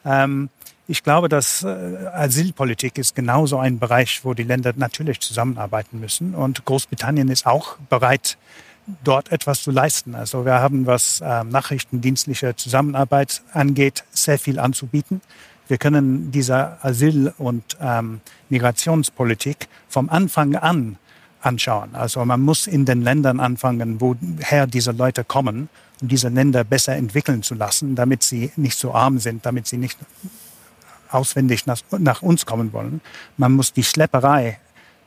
ähm, 0.04 0.48
ich 0.90 1.04
glaube, 1.04 1.28
dass 1.28 1.62
äh, 1.62 1.68
Asylpolitik 2.12 2.98
ist 2.98 3.14
genauso 3.14 3.58
ein 3.58 3.78
Bereich, 3.78 4.24
wo 4.24 4.34
die 4.34 4.42
Länder 4.42 4.72
natürlich 4.74 5.20
zusammenarbeiten 5.20 6.00
müssen. 6.00 6.34
Und 6.34 6.64
Großbritannien 6.64 7.28
ist 7.28 7.46
auch 7.46 7.76
bereit, 7.88 8.36
dort 9.04 9.30
etwas 9.30 9.62
zu 9.62 9.70
leisten. 9.70 10.16
Also 10.16 10.44
wir 10.44 10.54
haben, 10.54 10.86
was 10.86 11.22
ähm, 11.24 11.50
nachrichtendienstliche 11.50 12.56
Zusammenarbeit 12.56 13.42
angeht, 13.52 14.04
sehr 14.10 14.38
viel 14.38 14.58
anzubieten. 14.58 15.20
Wir 15.68 15.78
können 15.78 16.32
diese 16.32 16.82
Asyl- 16.82 17.32
und 17.38 17.76
ähm, 17.80 18.20
Migrationspolitik 18.48 19.68
vom 19.88 20.08
Anfang 20.08 20.56
an 20.56 20.98
anschauen. 21.40 21.94
Also 21.94 22.24
man 22.24 22.40
muss 22.40 22.66
in 22.66 22.84
den 22.84 23.02
Ländern 23.02 23.38
anfangen, 23.38 24.00
woher 24.00 24.66
diese 24.66 24.90
Leute 24.90 25.22
kommen, 25.22 25.68
um 26.02 26.08
diese 26.08 26.28
Länder 26.28 26.64
besser 26.64 26.96
entwickeln 26.96 27.42
zu 27.42 27.54
lassen, 27.54 27.94
damit 27.94 28.24
sie 28.24 28.50
nicht 28.56 28.76
so 28.76 28.92
arm 28.92 29.18
sind, 29.20 29.46
damit 29.46 29.68
sie 29.68 29.78
nicht 29.78 29.96
auswendig 31.10 31.66
nach, 31.66 31.80
nach 31.98 32.22
uns 32.22 32.46
kommen 32.46 32.72
wollen. 32.72 33.00
Man 33.36 33.52
muss 33.52 33.72
die 33.72 33.84
Schlepperei 33.84 34.58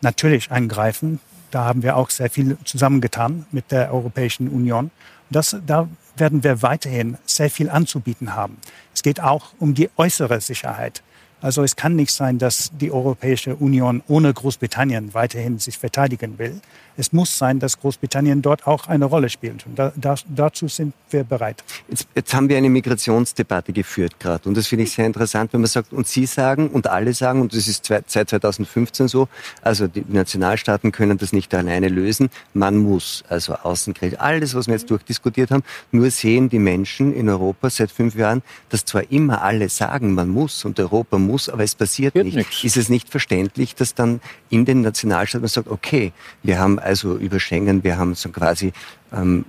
natürlich 0.01 0.51
angreifen. 0.51 1.20
Da 1.51 1.66
haben 1.66 1.84
wir 1.84 1.97
auch 1.97 2.10
sehr 2.10 2.30
viel 2.30 2.58
zusammengetan 2.66 3.45
mit 3.51 3.72
der 3.72 3.93
Europäischen 3.93 4.47
Union. 4.49 4.91
Das, 5.30 5.56
da 5.66 5.88
werden 6.16 6.43
wir 6.43 6.62
weiterhin 6.62 7.18
sehr 7.26 7.49
viel 7.49 7.70
anzubieten 7.70 8.36
haben. 8.36 8.58
Es 8.93 9.04
geht 9.04 9.22
auch 9.22 9.54
um 9.60 9.74
die 9.74 9.89
äußere 9.97 10.41
Sicherheit. 10.41 11.01
Also 11.44 11.62
es 11.62 11.76
kann 11.76 11.98
nicht 11.98 12.12
sein, 12.12 12.39
dass 12.39 12.72
die 12.80 12.89
Europäische 12.89 13.58
Union 13.58 14.02
ohne 14.08 14.34
Großbritannien 14.34 15.14
weiterhin 15.14 15.60
sich 15.60 15.78
verteidigen 15.78 16.39
will. 16.39 16.62
Es 16.96 17.12
muss 17.12 17.38
sein, 17.38 17.60
dass 17.60 17.80
Großbritannien 17.80 18.41
dort 18.41 18.66
auch 18.66 18.88
eine 18.88 19.06
Rolle 19.06 19.30
spielt. 19.30 19.66
Und 19.66 19.78
da, 19.78 19.91
da, 19.98 20.16
dazu 20.34 20.70
sind 20.70 20.94
wir 21.10 21.26
bereit. 21.26 21.62
Jetzt, 21.89 22.08
jetzt 22.16 22.34
haben 22.34 22.48
wir 22.48 22.56
eine 22.56 22.70
Migrationsdebatte 22.70 23.74
geführt 23.74 24.20
gerade 24.20 24.48
und 24.48 24.56
das 24.56 24.68
finde 24.68 24.84
ich 24.84 24.91
sehr 24.91 25.06
interessant, 25.06 25.52
wenn 25.52 25.60
man 25.62 25.70
sagt, 25.70 25.91
und 25.91 26.08
Sie 26.08 26.26
sagen 26.26 26.70
und 26.70 26.88
alle 26.88 27.14
sagen, 27.14 27.41
und 27.41 27.54
das 27.54 27.68
ist 27.68 27.86
seit 27.86 28.10
2015 28.10 29.10
so, 29.10 29.28
also 29.62 29.88
die 29.88 30.06
Nationalstaaten 30.08 30.91
können 30.91 31.18
das 31.18 31.34
nicht 31.34 31.54
alleine 31.54 31.89
lösen, 31.89 32.30
man 32.54 32.78
muss, 32.78 33.24
also 33.28 33.56
Außengrenzen, 33.56 34.20
alles, 34.20 34.56
was 34.56 34.68
wir 34.68 34.76
jetzt 34.76 34.89
durchdiskutiert 34.89 35.52
haben, 35.52 35.64
nur 35.91 36.10
sehen 36.10 36.48
die 36.50 36.60
Menschen 36.60 37.14
in 37.14 37.28
Europa 37.28 37.70
seit 37.70 37.91
fünf 37.91 38.16
Jahren, 38.16 38.44
dass 38.70 38.86
zwar 38.86 39.12
immer 39.12 39.41
alle 39.41 39.68
sagen, 39.70 40.14
man 40.14 40.30
muss 40.30 40.64
und 40.64 40.80
Europa 40.80 41.18
muss 41.18 41.32
muss, 41.34 41.49
aber 41.49 41.63
es 41.63 41.73
passiert 41.73 42.13
nicht. 42.15 42.36
Nichts. 42.36 42.63
Ist 42.63 42.77
es 42.77 42.89
nicht 42.89 43.09
verständlich, 43.09 43.73
dass 43.73 43.95
dann 43.95 44.21
in 44.49 44.65
den 44.65 44.81
Nationalstaaten 44.81 45.41
man 45.41 45.49
sagt, 45.49 45.67
okay, 45.67 46.13
wir 46.43 46.59
haben 46.59 46.77
also 46.77 47.17
über 47.17 47.39
Schengen, 47.39 47.84
wir 47.84 47.97
haben 47.97 48.13
so 48.13 48.29
quasi 48.29 48.71
ähm, 49.11 49.45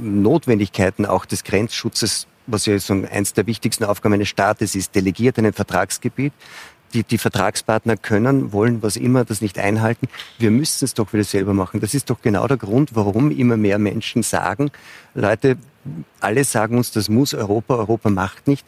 Notwendigkeiten 0.00 1.04
auch 1.06 1.24
des 1.26 1.42
Grenzschutzes, 1.42 2.28
was 2.46 2.66
ja 2.66 2.78
so 2.78 2.94
eins 3.10 3.32
der 3.32 3.46
wichtigsten 3.46 3.84
Aufgaben 3.84 4.14
eines 4.14 4.28
Staates 4.28 4.76
ist, 4.76 4.94
delegiert 4.94 5.38
in 5.38 5.46
ein 5.46 5.52
Vertragsgebiet. 5.52 6.32
Die, 6.92 7.02
die 7.02 7.18
Vertragspartner 7.18 7.96
können, 7.96 8.52
wollen, 8.52 8.80
was 8.80 8.96
immer, 8.96 9.24
das 9.24 9.40
nicht 9.40 9.58
einhalten. 9.58 10.06
Wir 10.38 10.52
müssen 10.52 10.84
es 10.84 10.94
doch 10.94 11.12
wieder 11.12 11.24
selber 11.24 11.52
machen. 11.52 11.80
Das 11.80 11.92
ist 11.92 12.08
doch 12.08 12.22
genau 12.22 12.46
der 12.46 12.56
Grund, 12.56 12.90
warum 12.94 13.32
immer 13.32 13.56
mehr 13.56 13.80
Menschen 13.80 14.22
sagen, 14.22 14.70
Leute, 15.14 15.56
alle 16.20 16.44
sagen 16.44 16.76
uns, 16.76 16.92
das 16.92 17.08
muss 17.08 17.34
Europa, 17.34 17.74
Europa 17.74 18.10
macht 18.10 18.46
nicht 18.46 18.64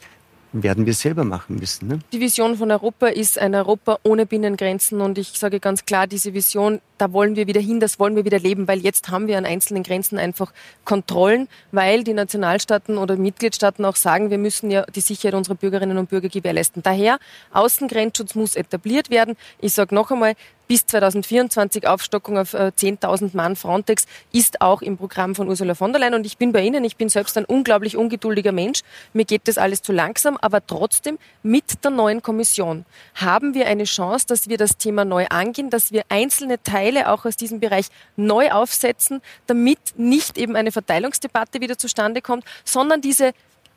werden 0.53 0.85
wir 0.85 0.93
selber 0.93 1.23
machen 1.23 1.57
müssen. 1.57 1.87
Ne? 1.87 1.99
Die 2.11 2.19
Vision 2.19 2.57
von 2.57 2.71
Europa 2.71 3.07
ist 3.07 3.37
ein 3.39 3.53
Europa 3.55 3.99
ohne 4.03 4.25
Binnengrenzen 4.25 5.01
und 5.01 5.17
ich 5.17 5.29
sage 5.29 5.59
ganz 5.59 5.85
klar, 5.85 6.07
diese 6.07 6.33
Vision, 6.33 6.79
da 6.97 7.11
wollen 7.13 7.35
wir 7.35 7.47
wieder 7.47 7.61
hin, 7.61 7.79
das 7.79 7.99
wollen 7.99 8.15
wir 8.15 8.25
wieder 8.25 8.39
leben, 8.39 8.67
weil 8.67 8.79
jetzt 8.79 9.09
haben 9.09 9.27
wir 9.27 9.37
an 9.37 9.45
einzelnen 9.45 9.83
Grenzen 9.83 10.17
einfach 10.17 10.53
Kontrollen, 10.85 11.47
weil 11.71 12.03
die 12.03 12.13
Nationalstaaten 12.13 12.97
oder 12.97 13.17
Mitgliedstaaten 13.17 13.85
auch 13.85 13.95
sagen, 13.95 14.29
wir 14.29 14.37
müssen 14.37 14.71
ja 14.71 14.85
die 14.85 15.01
Sicherheit 15.01 15.35
unserer 15.35 15.55
Bürgerinnen 15.55 15.97
und 15.97 16.09
Bürger 16.09 16.29
gewährleisten. 16.29 16.81
Daher, 16.81 17.19
Außengrenzschutz 17.51 18.35
muss 18.35 18.55
etabliert 18.55 19.09
werden. 19.09 19.35
Ich 19.59 19.73
sage 19.73 19.93
noch 19.93 20.11
einmal, 20.11 20.33
bis 20.67 20.85
2024 20.85 21.87
Aufstockung 21.87 22.37
auf 22.37 22.53
10.000 22.53 23.25
äh, 23.33 23.37
Mann 23.37 23.55
Frontex 23.55 24.05
ist 24.31 24.61
auch 24.61 24.81
im 24.81 24.97
Programm 24.97 25.35
von 25.35 25.47
Ursula 25.47 25.75
von 25.75 25.91
der 25.91 25.99
Leyen. 25.99 26.13
Und 26.13 26.25
ich 26.25 26.37
bin 26.37 26.51
bei 26.51 26.61
Ihnen, 26.61 26.83
ich 26.83 26.97
bin 26.97 27.09
selbst 27.09 27.37
ein 27.37 27.45
unglaublich 27.45 27.97
ungeduldiger 27.97 28.51
Mensch. 28.51 28.81
Mir 29.13 29.25
geht 29.25 29.47
das 29.47 29.57
alles 29.57 29.81
zu 29.81 29.93
langsam, 29.93 30.37
aber 30.37 30.65
trotzdem 30.65 31.17
mit 31.43 31.83
der 31.83 31.91
neuen 31.91 32.21
Kommission 32.21 32.85
haben 33.15 33.53
wir 33.53 33.67
eine 33.67 33.85
Chance, 33.85 34.25
dass 34.27 34.49
wir 34.49 34.57
das 34.57 34.77
Thema 34.77 35.05
neu 35.05 35.25
angehen, 35.29 35.69
dass 35.69 35.91
wir 35.91 36.03
einzelne 36.09 36.61
Teile 36.61 37.09
auch 37.11 37.25
aus 37.25 37.37
diesem 37.37 37.59
Bereich 37.59 37.87
neu 38.15 38.51
aufsetzen, 38.51 39.21
damit 39.47 39.79
nicht 39.95 40.37
eben 40.37 40.55
eine 40.55 40.71
Verteilungsdebatte 40.71 41.61
wieder 41.61 41.77
zustande 41.77 42.21
kommt, 42.21 42.43
sondern 42.63 43.01
diese 43.01 43.31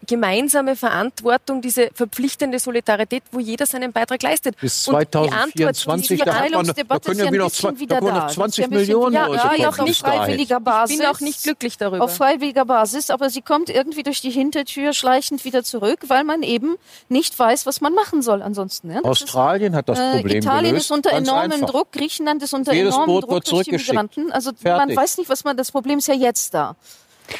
gemeinsame 0.07 0.77
Verantwortung, 0.77 1.61
diese 1.61 1.91
verpflichtende 1.95 2.59
Solidarität, 2.59 3.23
wo 3.33 3.39
jeder 3.41 3.67
seinen 3.67 3.93
Beitrag 3.93 4.23
leistet. 4.23 4.57
Bis 4.61 4.85
2024, 4.85 6.21
da, 6.23 6.35
hat 6.35 6.51
man, 6.51 6.67
da 6.67 6.99
können 6.99 7.21
ja 7.21 7.33
wieder, 7.33 7.51
zwei, 7.51 7.79
wieder 7.79 8.01
da. 8.01 8.29
20 8.29 8.71
Millionen 8.71 9.15
ja, 9.15 9.29
ja, 9.29 9.55
ja, 9.55 9.69
auf 9.69 9.77
freiwilliger 9.77 10.61
Basis. 10.61 10.97
Ich 10.97 11.03
bin 11.03 11.11
auch 11.11 11.21
nicht 11.21 11.43
glücklich 11.43 11.77
darüber. 11.77 12.05
Auf 12.05 12.17
freiwilliger 12.17 12.65
Basis, 12.65 13.11
aber 13.11 13.31
sie 13.31 13.43
kommt 13.43 13.71
irgendwie 13.71 14.03
durch 14.03 14.21
die 14.21 14.31
Hintertür 14.31 14.93
schleichend 14.93 15.45
wieder 15.45 15.63
zurück, 15.65 16.01
weil 16.09 16.25
man 16.25 16.43
eben 16.43 16.77
nicht 17.09 17.39
weiß, 17.39 17.67
was 17.67 17.81
man 17.81 17.95
machen 17.95 18.23
soll 18.23 18.43
ansonsten. 18.43 18.91
Ja? 18.91 19.01
Australien 19.03 19.73
ist, 19.73 19.79
hat 19.79 19.89
das 19.89 19.99
äh, 19.99 20.13
Problem 20.17 20.37
äh, 20.37 20.39
Italien 20.39 20.65
gelöst, 20.73 20.87
ist 20.87 20.91
unter 20.91 21.13
enormem 21.13 21.53
einfach. 21.53 21.71
Druck, 21.71 21.93
Griechenland 21.93 22.43
ist 22.43 22.55
unter 22.55 22.73
Jedes 22.73 22.95
enormem 22.95 23.21
Boot 23.21 23.31
Druck 23.31 23.45
durch 23.45 23.65
die 23.67 23.73
Migranten. 23.73 24.33
Also 24.33 24.53
Fertig. 24.55 24.89
man 24.89 24.97
weiß 24.97 25.19
nicht, 25.19 25.29
was 25.29 25.45
man, 25.45 25.57
das 25.57 25.71
Problem 25.71 25.99
ist 25.99 26.09
ja 26.09 26.15
jetzt 26.15 26.55
da. 26.55 26.77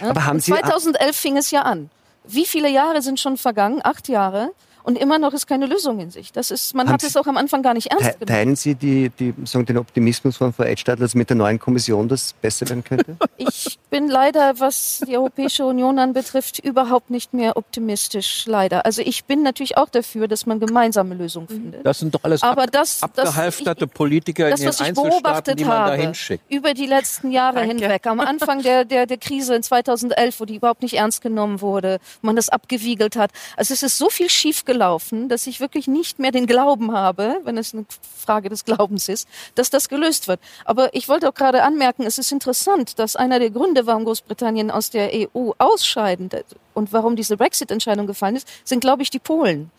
Aber 0.01 0.25
haben 0.25 0.41
Sie 0.41 0.53
2011 0.53 1.17
fing 1.17 1.37
es 1.37 1.51
ja 1.51 1.63
an. 1.63 1.91
Wie 2.25 2.47
viele 2.47 2.69
Jahre 2.69 3.03
sind 3.03 3.19
schon 3.19 3.37
vergangen? 3.37 3.81
Acht 3.83 4.09
Jahre. 4.09 4.53
Und 4.83 4.99
immer 4.99 5.19
noch 5.19 5.33
ist 5.33 5.47
keine 5.47 5.67
Lösung 5.67 6.01
in 6.01 6.11
sich. 6.11 6.33
Das 6.33 6.51
ist, 6.51 6.75
man 6.75 6.87
Haben 6.87 6.95
hat 6.95 7.03
es 7.03 7.17
auch 7.17 7.27
am 7.27 7.37
Anfang 7.37 7.63
gar 7.63 7.75
nicht 7.75 7.89
ernst 7.91 8.19
genommen. 8.19 8.27
Teilen 8.27 8.57
Sie 8.57 8.75
die, 8.75 9.11
die, 9.11 9.35
sagen, 9.45 9.67
den 9.67 9.79
Optimismus 9.79 10.37
von 10.37 10.53
Frau 10.53 10.65
Edstadler, 10.65 11.05
dass 11.05 11.15
mit 11.15 11.29
der 11.31 11.37
neuen 11.37 11.59
Kommission 11.59 12.09
das 12.09 12.33
besser 12.35 12.69
werden 12.69 12.85
könnte? 12.85 13.17
Ich 13.37 13.79
bin 13.89 14.09
leider, 14.09 14.61
was 14.61 15.03
die 15.07 15.17
Europäische 15.17 15.65
Union 15.65 15.99
anbetrifft, 15.99 16.59
überhaupt 16.59 17.11
nicht 17.11 17.33
mehr 17.33 17.57
optimistisch, 17.57 18.45
leider. 18.47 18.85
Also 18.85 19.03
ich 19.03 19.25
bin 19.25 19.43
natürlich 19.43 19.77
auch 19.79 19.89
dafür, 19.89 20.29
dass 20.29 20.47
man 20.47 20.61
gemeinsame 20.61 21.15
Lösungen 21.15 21.47
mhm. 21.49 21.55
findet. 21.55 21.87
Das 21.87 21.99
sind 21.99 22.15
doch 22.15 22.21
alles 22.23 22.43
Aber 22.43 22.67
das, 22.67 23.03
abgehalfterte 23.03 23.87
das, 23.87 23.95
Politiker 23.95 24.51
das, 24.51 24.61
in 24.61 24.71
den 24.71 24.81
Einzelstaaten, 24.81 25.57
die 25.57 25.65
man 25.65 25.87
da 25.87 25.95
hinschickt. 25.95 26.45
Über 26.51 26.75
die 26.75 26.87
letzten 26.87 27.31
Jahre 27.31 27.67
Danke. 27.67 27.85
hinweg, 27.85 28.07
am 28.07 28.21
Anfang 28.21 28.63
der, 28.63 28.85
der, 28.85 29.07
der 29.07 29.19
Krise 29.19 29.55
in 29.55 29.63
2011, 29.63 30.41
wo 30.41 30.45
die 30.45 30.57
überhaupt 30.57 30.83
nicht 30.83 30.95
ernst 30.95 31.23
genommen 31.23 31.61
wurde, 31.61 31.99
man 32.23 32.37
das 32.37 32.49
abgewiegelt 32.49 33.17
hat. 33.17 33.31
Also 33.57 33.75
es 33.75 33.83
ist 33.83 33.99
so 33.99 34.11
viel 34.11 34.29
schiefgelaufen, 34.71 35.29
dass 35.29 35.47
ich 35.47 35.61
wirklich 35.61 35.89
nicht 35.89 36.19
mehr 36.19 36.31
den 36.31 36.47
Glauben 36.47 36.93
habe, 36.93 37.41
wenn 37.45 37.59
es 37.59 37.75
eine 37.75 37.85
Frage 38.17 38.49
des 38.49 38.65
Glaubens 38.65 39.09
ist, 39.09 39.29
dass 39.57 39.71
das 39.71 39.89
gelöst 39.89 40.29
wird. 40.29 40.41
Aber 40.65 40.95
ich 40.95 41.09
wollte 41.09 41.29
auch 41.29 41.35
gerade 41.35 41.63
anmerken, 41.63 42.05
es 42.05 42.19
ist 42.19 42.31
interessant, 42.31 42.99
dass 42.99 43.17
einer 43.17 43.39
der 43.41 43.51
Gründe, 43.51 43.87
warum 43.87 44.05
Großbritannien 44.05 44.71
aus 44.71 44.91
der 44.91 45.11
EU 45.13 45.53
ausscheiden 45.59 46.31
und 46.75 46.93
warum 46.93 47.17
diese 47.17 47.37
Brexit-Entscheidung 47.37 48.07
gefallen 48.07 48.37
ist, 48.37 48.49
sind, 48.65 48.81
glaube 48.81 49.03
ich, 49.03 49.11
die 49.11 49.19
Polen. 49.19 49.71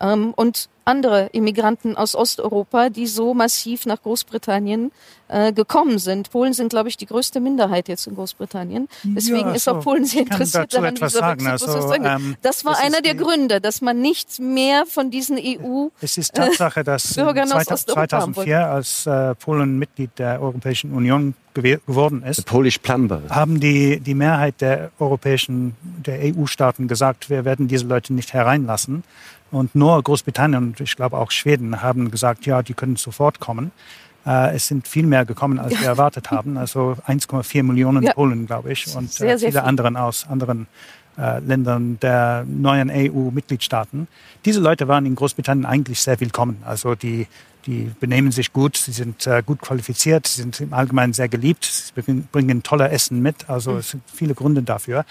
Ähm, 0.00 0.32
und 0.36 0.68
andere 0.88 1.28
Immigranten 1.32 1.96
aus 1.96 2.16
Osteuropa, 2.16 2.88
die 2.88 3.06
so 3.06 3.34
massiv 3.34 3.84
nach 3.84 4.02
Großbritannien 4.02 4.90
äh, 5.28 5.52
gekommen 5.52 5.98
sind. 5.98 6.30
Polen 6.30 6.54
sind, 6.54 6.70
glaube 6.70 6.88
ich, 6.88 6.96
die 6.96 7.04
größte 7.04 7.40
Minderheit 7.40 7.88
jetzt 7.88 8.06
in 8.06 8.14
Großbritannien. 8.14 8.88
Deswegen 9.04 9.48
ja, 9.48 9.52
ist 9.52 9.68
auch 9.68 9.80
Polen 9.80 10.06
sehr 10.06 10.22
interessiert 10.22 10.72
daran, 10.72 10.98
wie 10.98 11.08
sagen. 11.10 11.46
Also, 11.46 11.92
ähm, 11.92 12.36
das 12.40 12.64
war 12.64 12.72
das 12.72 12.82
einer 12.82 13.02
der 13.02 13.14
Gründe, 13.14 13.60
dass 13.60 13.82
man 13.82 14.00
nicht 14.00 14.40
mehr 14.40 14.86
von 14.86 15.10
diesen 15.10 15.38
EU 15.38 15.88
Es 16.00 16.16
ist 16.16 16.34
Tatsache, 16.34 16.82
dass 16.82 17.02
2004, 17.12 18.66
als 18.66 19.06
äh, 19.06 19.34
Polen 19.34 19.78
Mitglied 19.78 20.18
der 20.18 20.40
Europäischen 20.40 20.94
Union 20.94 21.34
geworden 21.54 22.22
ist, 22.22 22.46
Polish 22.46 22.78
Plumber. 22.78 23.22
haben 23.30 23.60
die, 23.60 24.00
die 24.00 24.14
Mehrheit 24.14 24.60
der 24.60 24.90
europäischen, 24.98 25.74
der 25.82 26.20
EU-Staaten 26.22 26.86
gesagt, 26.86 27.30
wir 27.30 27.44
werden 27.44 27.66
diese 27.66 27.86
Leute 27.86 28.14
nicht 28.14 28.32
hereinlassen. 28.32 29.02
Und 29.50 29.74
nur 29.74 30.02
Großbritannien 30.02 30.62
und 30.62 30.80
ich 30.80 30.94
glaube 30.96 31.16
auch 31.16 31.30
Schweden 31.30 31.82
haben 31.82 32.10
gesagt, 32.10 32.46
ja, 32.46 32.62
die 32.62 32.74
können 32.74 32.96
sofort 32.96 33.40
kommen. 33.40 33.72
Äh, 34.26 34.56
es 34.56 34.66
sind 34.68 34.86
viel 34.86 35.06
mehr 35.06 35.24
gekommen, 35.24 35.58
als 35.58 35.80
wir 35.80 35.86
erwartet 35.86 36.30
haben. 36.30 36.56
Also 36.58 36.96
1,4 37.06 37.62
Millionen 37.62 38.02
ja. 38.02 38.12
Polen, 38.12 38.46
glaube 38.46 38.72
ich, 38.72 38.94
und 38.94 39.10
sehr, 39.10 39.34
äh, 39.34 39.38
viele 39.38 39.64
anderen 39.64 39.96
aus 39.96 40.26
anderen 40.28 40.66
äh, 41.16 41.40
Ländern 41.40 41.98
der 42.00 42.44
neuen 42.46 42.90
EU-Mitgliedstaaten. 42.90 44.06
Diese 44.44 44.60
Leute 44.60 44.86
waren 44.86 45.06
in 45.06 45.14
Großbritannien 45.14 45.66
eigentlich 45.66 46.00
sehr 46.00 46.20
willkommen. 46.20 46.58
Also 46.64 46.94
die, 46.94 47.26
die 47.66 47.90
benehmen 48.00 48.30
sich 48.32 48.52
gut, 48.52 48.76
sie 48.76 48.92
sind 48.92 49.26
äh, 49.26 49.42
gut 49.44 49.60
qualifiziert, 49.60 50.26
sie 50.26 50.42
sind 50.42 50.60
im 50.60 50.72
Allgemeinen 50.74 51.14
sehr 51.14 51.28
geliebt, 51.28 51.64
sie 51.64 52.00
bringen, 52.00 52.28
bringen 52.30 52.62
tolle 52.62 52.90
Essen 52.90 53.22
mit. 53.22 53.48
Also 53.48 53.72
mhm. 53.72 53.78
es 53.78 53.90
sind 53.90 54.02
viele 54.12 54.34
Gründe 54.34 54.62
dafür. 54.62 55.04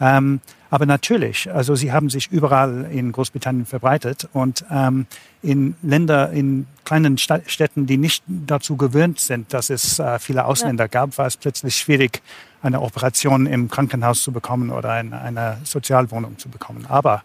Ähm, 0.00 0.40
aber 0.70 0.86
natürlich, 0.86 1.50
also 1.50 1.74
sie 1.74 1.92
haben 1.92 2.10
sich 2.10 2.30
überall 2.30 2.88
in 2.90 3.12
Großbritannien 3.12 3.66
verbreitet 3.66 4.28
und 4.32 4.64
ähm, 4.70 5.06
in 5.42 5.76
Länder, 5.82 6.30
in 6.30 6.66
kleinen 6.84 7.16
Städten, 7.18 7.86
die 7.86 7.96
nicht 7.96 8.22
dazu 8.26 8.76
gewöhnt 8.76 9.20
sind, 9.20 9.52
dass 9.54 9.70
es 9.70 9.98
äh, 9.98 10.18
viele 10.18 10.44
Ausländer 10.44 10.84
ja. 10.84 10.88
gab, 10.88 11.16
war 11.18 11.26
es 11.26 11.36
plötzlich 11.36 11.76
schwierig, 11.76 12.22
eine 12.60 12.80
Operation 12.80 13.46
im 13.46 13.70
Krankenhaus 13.70 14.22
zu 14.22 14.32
bekommen 14.32 14.70
oder 14.70 14.92
eine, 14.92 15.20
eine 15.20 15.58
Sozialwohnung 15.64 16.38
zu 16.38 16.48
bekommen. 16.48 16.86
Aber 16.88 17.22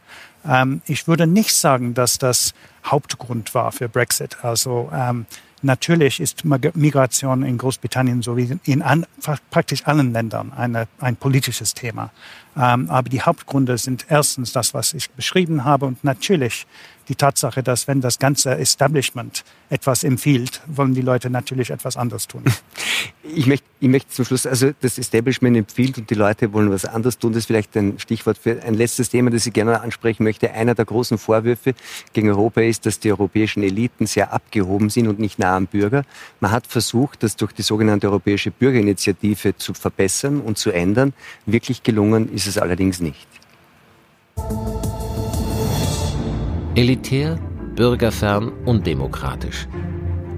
ähm, 0.47 0.81
ich 0.85 1.07
würde 1.07 1.27
nicht 1.27 1.53
sagen, 1.55 1.93
dass 1.93 2.19
das 2.19 2.53
Hauptgrund 2.85 3.55
war 3.55 3.71
für 3.71 3.89
Brexit. 3.89 4.37
Also 4.43 4.91
ähm, 4.93 5.25
Natürlich 5.63 6.19
ist 6.19 6.43
Migration 6.43 7.43
in 7.43 7.57
Großbritannien 7.57 8.21
sowie 8.21 8.59
in 8.65 8.81
an, 8.81 9.05
praktisch 9.49 9.87
allen 9.87 10.11
Ländern 10.11 10.51
eine, 10.51 10.89
ein 10.99 11.15
politisches 11.15 11.73
Thema. 11.73 12.11
Ähm, 12.57 12.89
aber 12.89 13.09
die 13.09 13.21
Hauptgründe 13.21 13.77
sind 13.77 14.05
erstens 14.09 14.51
das, 14.51 14.73
was 14.73 14.93
ich 14.93 15.09
beschrieben 15.11 15.63
habe 15.63 15.85
und 15.85 16.03
natürlich 16.03 16.67
die 17.07 17.15
Tatsache, 17.15 17.63
dass 17.63 17.87
wenn 17.87 18.01
das 18.01 18.19
ganze 18.19 18.57
Establishment 18.57 19.43
etwas 19.69 20.03
empfiehlt, 20.03 20.61
wollen 20.67 20.93
die 20.93 21.01
Leute 21.01 21.29
natürlich 21.29 21.69
etwas 21.69 21.97
anderes 21.97 22.27
tun. 22.27 22.43
Ich 23.23 23.47
möchte, 23.47 23.65
ich 23.79 23.87
möchte 23.87 24.09
zum 24.09 24.25
Schluss, 24.25 24.45
also 24.45 24.71
das 24.81 24.97
Establishment 24.97 25.55
empfiehlt 25.55 25.97
und 25.97 26.09
die 26.09 26.15
Leute 26.15 26.51
wollen 26.53 26.71
was 26.71 26.85
anderes 26.85 27.17
tun. 27.17 27.31
Das 27.31 27.39
ist 27.39 27.45
vielleicht 27.45 27.75
ein 27.77 27.97
Stichwort 27.99 28.37
für 28.37 28.61
ein 28.63 28.73
letztes 28.73 29.09
Thema, 29.09 29.29
das 29.29 29.45
ich 29.45 29.53
gerne 29.53 29.81
ansprechen 29.81 30.23
möchte. 30.23 30.51
Einer 30.51 30.75
der 30.75 30.85
großen 30.85 31.17
Vorwürfe 31.17 31.73
gegen 32.11 32.29
Europa 32.29 32.61
ist, 32.61 32.85
dass 32.85 32.99
die 32.99 33.11
europäischen 33.11 33.63
Eliten 33.63 34.05
sehr 34.05 34.33
abgehoben 34.33 34.89
sind 34.89 35.07
und 35.07 35.19
nicht 35.19 35.39
nah 35.39 35.55
am 35.55 35.67
Bürger. 35.67 36.03
Man 36.39 36.51
hat 36.51 36.67
versucht, 36.67 37.23
das 37.23 37.35
durch 37.35 37.53
die 37.53 37.61
sogenannte 37.61 38.07
Europäische 38.07 38.51
Bürgerinitiative 38.51 39.55
zu 39.57 39.73
verbessern 39.73 40.41
und 40.41 40.57
zu 40.57 40.71
ändern. 40.71 41.13
Wirklich 41.45 41.83
gelungen 41.83 42.33
ist 42.33 42.47
es 42.47 42.57
allerdings 42.57 42.99
nicht. 42.99 43.27
Elitär, 46.75 47.39
bürgerfern, 47.75 48.51
undemokratisch. 48.65 49.67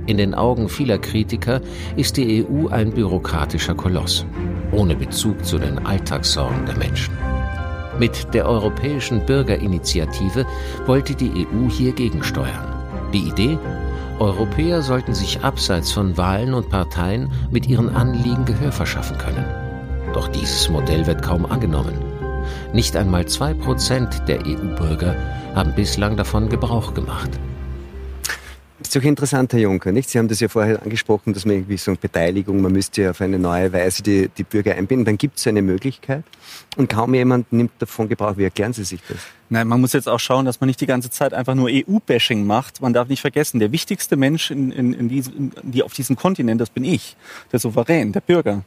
In 0.08 0.18
den 0.18 0.36
Augen 0.36 0.70
vieler 0.70 1.00
Kritiker 1.00 1.62
ist 1.96 2.18
die 2.18 2.46
EU 2.46 2.68
ein 2.68 2.92
bürokratischer 2.92 3.74
Koloss, 3.74 4.26
ohne 4.72 4.96
Bezug 4.96 5.44
zu 5.44 5.58
den 5.58 5.84
Alltagssorgen 5.86 6.66
der 6.66 6.78
Menschen. 6.78 7.18
Mit 7.98 8.34
der 8.34 8.48
Europäischen 8.48 9.26
Bürgerinitiative 9.26 10.46
wollte 10.86 11.16
die 11.16 11.48
EU 11.48 11.70
hier 11.70 11.94
gegensteuern. 11.94 12.76
Die 13.14 13.30
Idee? 13.30 13.58
Europäer 14.20 14.82
sollten 14.82 15.14
sich 15.14 15.44
abseits 15.44 15.92
von 15.92 16.18
Wahlen 16.18 16.54
und 16.54 16.70
Parteien 16.70 17.32
mit 17.52 17.68
ihren 17.68 17.96
Anliegen 17.96 18.46
Gehör 18.46 18.72
verschaffen 18.72 19.18
können. 19.18 19.46
Doch 20.14 20.28
dieses 20.28 20.70
Modell 20.70 21.08
wird 21.08 21.24
kaum 21.24 21.46
angenommen. 21.46 21.96
Nicht 22.74 22.96
einmal 22.96 23.26
zwei 23.26 23.54
Prozent 23.54 24.28
der 24.28 24.46
EU-Bürger 24.46 25.16
haben 25.56 25.74
bislang 25.74 26.16
davon 26.16 26.48
Gebrauch 26.48 26.94
gemacht. 26.94 27.32
Ist 28.88 28.96
doch 28.96 29.04
interessant, 29.04 29.54
Herr 29.54 29.60
Juncker, 29.60 29.92
nicht? 29.92 30.10
Sie 30.10 30.20
haben 30.20 30.28
das 30.28 30.40
ja 30.40 30.48
vorher 30.48 30.82
angesprochen, 30.82 31.34
dass 31.34 31.46
man 31.46 31.56
irgendwie 31.56 31.78
so 31.78 31.92
eine 31.92 31.98
Beteiligung, 31.98 32.62
man 32.62 32.72
müsste 32.72 33.04
ja 33.04 33.10
auf 33.12 33.22
eine 33.22 33.40
neue 33.40 33.72
Weise 33.74 34.04
die, 34.04 34.30
die 34.30 34.44
Bürger 34.44 34.76
einbinden. 34.76 35.06
Dann 35.06 35.18
gibt 35.18 35.40
es 35.40 35.48
eine 35.48 35.62
Möglichkeit 35.62 36.24
und 36.78 36.90
kaum 36.90 37.14
jemand 37.14 37.52
nimmt 37.52 37.72
davon 37.80 38.10
Gebrauch. 38.10 38.38
Wie 38.38 38.44
erklären 38.44 38.74
Sie 38.74 38.84
sich 38.84 39.02
das? 39.08 39.18
Nein, 39.50 39.68
man 39.68 39.82
muss 39.82 39.94
jetzt 39.94 40.10
auch 40.10 40.20
schauen, 40.20 40.46
dass 40.46 40.60
man 40.60 40.68
nicht 40.68 40.82
die 40.82 40.86
ganze 40.86 41.10
Zeit 41.10 41.34
einfach 41.34 41.56
nur 41.56 41.70
EU-Bashing 41.72 42.46
macht. 42.46 42.82
Man 42.82 42.94
darf 42.94 43.08
nicht 43.08 43.22
vergessen, 43.22 43.60
der 43.60 43.72
wichtigste 43.72 44.16
Mensch 44.16 44.52
in, 44.52 44.72
in, 44.72 44.94
in 44.94 45.10
diesem, 45.10 45.52
die 45.64 45.84
auf 45.84 45.94
diesem 45.94 46.16
Kontinent, 46.16 46.60
das 46.62 46.70
bin 46.70 46.84
ich, 46.84 47.16
der 47.52 47.60
Souverän, 47.60 48.12
der 48.12 48.22
Bürger. 48.22 48.64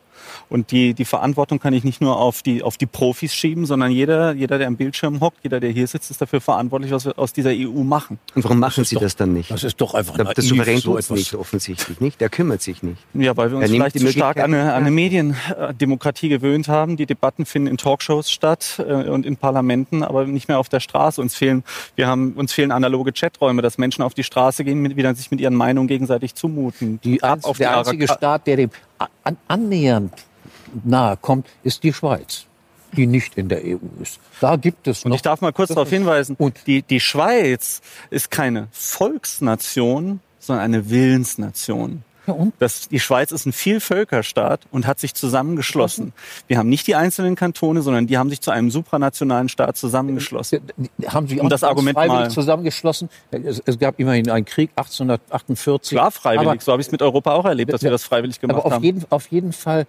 Und 0.50 0.70
die, 0.70 0.94
die 0.94 1.04
Verantwortung 1.04 1.58
kann 1.58 1.74
ich 1.74 1.84
nicht 1.84 2.00
nur 2.00 2.18
auf 2.18 2.42
die, 2.42 2.62
auf 2.62 2.76
die 2.76 2.86
Profis 2.86 3.34
schieben, 3.34 3.66
sondern 3.66 3.90
jeder, 3.90 4.32
jeder, 4.32 4.58
der 4.58 4.66
am 4.66 4.76
Bildschirm 4.76 5.20
hockt, 5.20 5.38
jeder, 5.42 5.60
der 5.60 5.70
hier 5.70 5.86
sitzt, 5.86 6.10
ist 6.10 6.20
dafür 6.20 6.40
verantwortlich, 6.40 6.90
was 6.90 7.04
wir 7.04 7.18
aus 7.18 7.32
dieser 7.32 7.50
EU 7.50 7.82
machen. 7.82 8.18
Und 8.34 8.44
warum 8.44 8.58
machen 8.58 8.84
Sie 8.84 8.94
doch, 8.94 9.02
das 9.02 9.16
dann 9.16 9.34
nicht? 9.34 9.50
Das 9.50 9.64
ist 9.64 9.80
doch 9.80 9.94
einfach 9.94 10.16
Der, 10.16 10.24
der 10.32 10.44
Souverän 10.44 10.80
tut 10.80 10.98
es 10.98 11.10
nicht, 11.10 11.34
offensichtlich 11.34 12.00
nicht. 12.00 12.20
Der 12.20 12.30
kümmert 12.30 12.62
sich 12.62 12.82
nicht. 12.82 12.98
Ja, 13.14 13.36
weil 13.36 13.50
wir 13.50 13.58
uns 13.58 13.70
vielleicht 13.70 13.98
zu 13.98 14.10
stark 14.10 14.38
an 14.38 14.54
eine, 14.54 14.72
an 14.72 14.82
eine 14.82 14.90
Mediendemokratie 14.90 16.28
gewöhnt 16.28 16.68
haben. 16.68 16.96
Die 16.96 17.06
Debatten 17.06 17.44
finden 17.44 17.68
in 17.68 17.76
Talkshows 17.76 18.30
statt 18.30 18.82
äh, 18.86 19.08
und 19.08 19.26
in 19.26 19.36
Parlamenten, 19.36 20.02
aber 20.02 20.24
nicht 20.24 20.48
mehr 20.48 20.58
auf 20.58 20.68
der 20.68 20.80
Straße. 20.80 21.20
Uns 21.20 21.34
fehlen, 21.34 21.64
wir 21.96 22.06
haben, 22.06 22.32
uns 22.32 22.52
fehlen 22.52 22.72
analoge 22.72 23.12
Chaträume, 23.12 23.60
dass 23.60 23.76
Menschen 23.76 24.02
auf 24.02 24.14
die 24.14 24.24
Straße 24.24 24.64
gehen, 24.64 24.80
mit, 24.80 24.96
wieder 24.96 25.14
sich 25.14 25.30
mit 25.30 25.40
ihren 25.40 25.54
Meinungen 25.54 25.88
gegenseitig 25.88 26.34
zumuten. 26.34 27.00
Die, 27.04 27.22
Ab 27.22 27.40
auf 27.42 27.58
der 27.58 27.76
einzige 27.76 28.08
Staat, 28.08 28.46
der 28.46 28.56
dem 28.56 28.70
an, 29.24 29.36
annähernd 29.46 30.12
nahe 30.84 31.16
kommt, 31.16 31.46
ist 31.62 31.82
die 31.82 31.92
Schweiz, 31.92 32.46
die 32.92 33.06
nicht 33.06 33.36
in 33.36 33.48
der 33.48 33.62
EU 33.64 33.76
ist. 34.02 34.18
Da 34.40 34.56
gibt 34.56 34.86
es 34.86 35.04
Und 35.04 35.10
noch. 35.10 35.16
ich 35.16 35.22
darf 35.22 35.40
mal 35.40 35.52
kurz 35.52 35.68
darauf 35.68 35.90
hinweisen, 35.90 36.36
Und 36.38 36.66
die, 36.66 36.82
die 36.82 37.00
Schweiz 37.00 37.80
ist 38.10 38.30
keine 38.30 38.68
Volksnation, 38.72 40.20
sondern 40.38 40.64
eine 40.64 40.90
Willensnation. 40.90 42.02
Ja, 42.26 42.34
und? 42.34 42.52
Das, 42.58 42.88
die 42.88 43.00
Schweiz 43.00 43.32
ist 43.32 43.46
ein 43.46 43.52
Vielvölkerstaat 43.52 44.60
und 44.70 44.86
hat 44.86 45.00
sich 45.00 45.14
zusammengeschlossen. 45.14 46.12
Wir 46.46 46.58
haben 46.58 46.68
nicht 46.68 46.86
die 46.86 46.94
einzelnen 46.94 47.36
Kantone, 47.36 47.80
sondern 47.80 48.06
die 48.06 48.18
haben 48.18 48.28
sich 48.28 48.42
zu 48.42 48.50
einem 48.50 48.70
supranationalen 48.70 49.48
Staat 49.48 49.78
zusammengeschlossen. 49.78 50.60
Haben 51.06 51.26
sich 51.26 51.40
auch 51.40 51.48
das 51.48 51.64
Argument 51.64 51.96
freiwillig 51.96 52.20
mal- 52.24 52.30
zusammengeschlossen. 52.30 53.08
Es, 53.30 53.62
es 53.64 53.78
gab 53.78 53.98
immerhin 53.98 54.28
einen 54.30 54.44
Krieg 54.44 54.70
1848. 54.76 55.96
Klar, 55.96 56.10
freiwillig. 56.10 56.48
Aber, 56.48 56.60
so 56.60 56.72
habe 56.72 56.82
ich 56.82 56.88
es 56.88 56.92
mit 56.92 57.00
Europa 57.00 57.32
auch 57.32 57.46
erlebt, 57.46 57.72
dass 57.72 57.82
wir 57.82 57.90
das 57.90 58.04
freiwillig 58.04 58.40
gemacht 58.40 58.58
aber 58.58 58.66
auf 58.66 58.72
haben. 58.74 58.84
jeden, 58.84 59.04
auf 59.08 59.26
jeden 59.28 59.54
Fall 59.54 59.86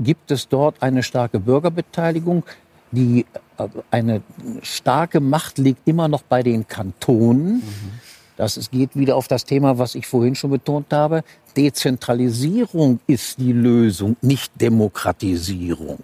gibt 0.00 0.30
es 0.30 0.48
dort 0.48 0.82
eine 0.82 1.02
starke 1.02 1.40
Bürgerbeteiligung. 1.40 2.44
Die, 2.92 3.26
äh, 3.58 3.68
eine 3.90 4.22
starke 4.62 5.20
Macht 5.20 5.58
liegt 5.58 5.86
immer 5.86 6.08
noch 6.08 6.22
bei 6.22 6.42
den 6.42 6.66
Kantonen. 6.66 7.62
Das 8.36 8.56
es 8.56 8.70
geht 8.70 8.96
wieder 8.96 9.16
auf 9.16 9.28
das 9.28 9.44
Thema, 9.44 9.78
was 9.78 9.94
ich 9.94 10.06
vorhin 10.06 10.34
schon 10.34 10.50
betont 10.50 10.92
habe. 10.92 11.22
Dezentralisierung 11.56 13.00
ist 13.06 13.38
die 13.38 13.52
Lösung, 13.52 14.16
nicht 14.22 14.52
Demokratisierung. 14.60 16.02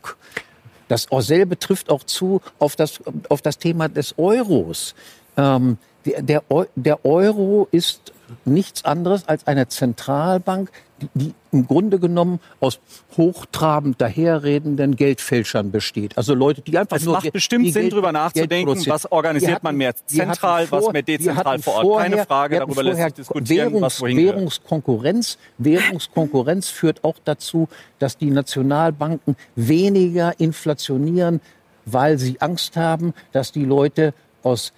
Das 0.87 1.09
selbe 1.19 1.59
trifft 1.59 1.91
auch 1.91 2.05
zu 2.05 2.41
auf 2.59 2.77
das, 2.77 3.01
auf 3.29 3.43
das 3.43 3.59
Thema 3.59 3.89
des 3.89 4.15
Euros. 4.19 4.95
Ähm, 5.37 5.79
der, 6.05 6.43
der 6.77 7.05
Euro 7.05 7.69
ist 7.71 8.13
nichts 8.45 8.85
anderes 8.85 9.29
als 9.29 9.47
eine 9.47 9.69
Zentralbank, 9.69 10.71
die, 11.15 11.35
im 11.53 11.67
Grunde 11.67 11.99
genommen 11.99 12.41
aus 12.61 12.79
hochtrabend 13.17 14.01
daherredenden 14.01 14.97
Geldfälschern 14.97 15.71
besteht. 15.71 16.17
Also 16.17 16.35
Leute, 16.35 16.61
die 16.63 16.77
einfach 16.79 16.97
Es 16.97 17.05
nur 17.05 17.15
macht 17.15 17.33
bestimmt 17.33 17.73
Sinn, 17.73 17.91
Geld 17.91 18.13
nachzudenken, 18.13 18.85
was 18.87 19.11
organisiert 19.11 19.55
hatten- 19.55 19.65
man 19.65 19.77
mehr 19.77 19.95
zentral, 20.07 20.63
was 20.71 20.85
vor- 20.85 20.93
mehr 20.93 21.01
wir 21.07 21.19
dezentral 21.19 21.59
vor 21.59 21.75
Ort. 21.85 22.03
Keine 22.03 22.17
vorher- 22.17 22.27
Frage, 22.27 22.53
wir 22.55 22.61
hatten 22.61 22.71
darüber 22.75 22.83
lässt 22.83 23.03
sich 23.03 23.13
diskutieren, 23.15 23.67
Währungs, 23.73 23.83
was 23.83 24.01
wohin. 24.01 24.17
Währungskonkurrenz. 24.17 25.39
Währungskonkurrenz 25.59 26.69
führt 26.69 27.05
auch 27.05 27.17
dazu, 27.25 27.69
dass 27.99 28.17
die 28.17 28.31
Nationalbanken 28.31 29.37
weniger 29.57 30.39
inflationieren, 30.39 31.41
weil 31.87 32.19
sie 32.19 32.41
Angst 32.41 32.77
haben, 32.77 33.15
dass 33.33 33.53
die 33.53 33.65
Leute 33.65 34.15
aus 34.43 34.73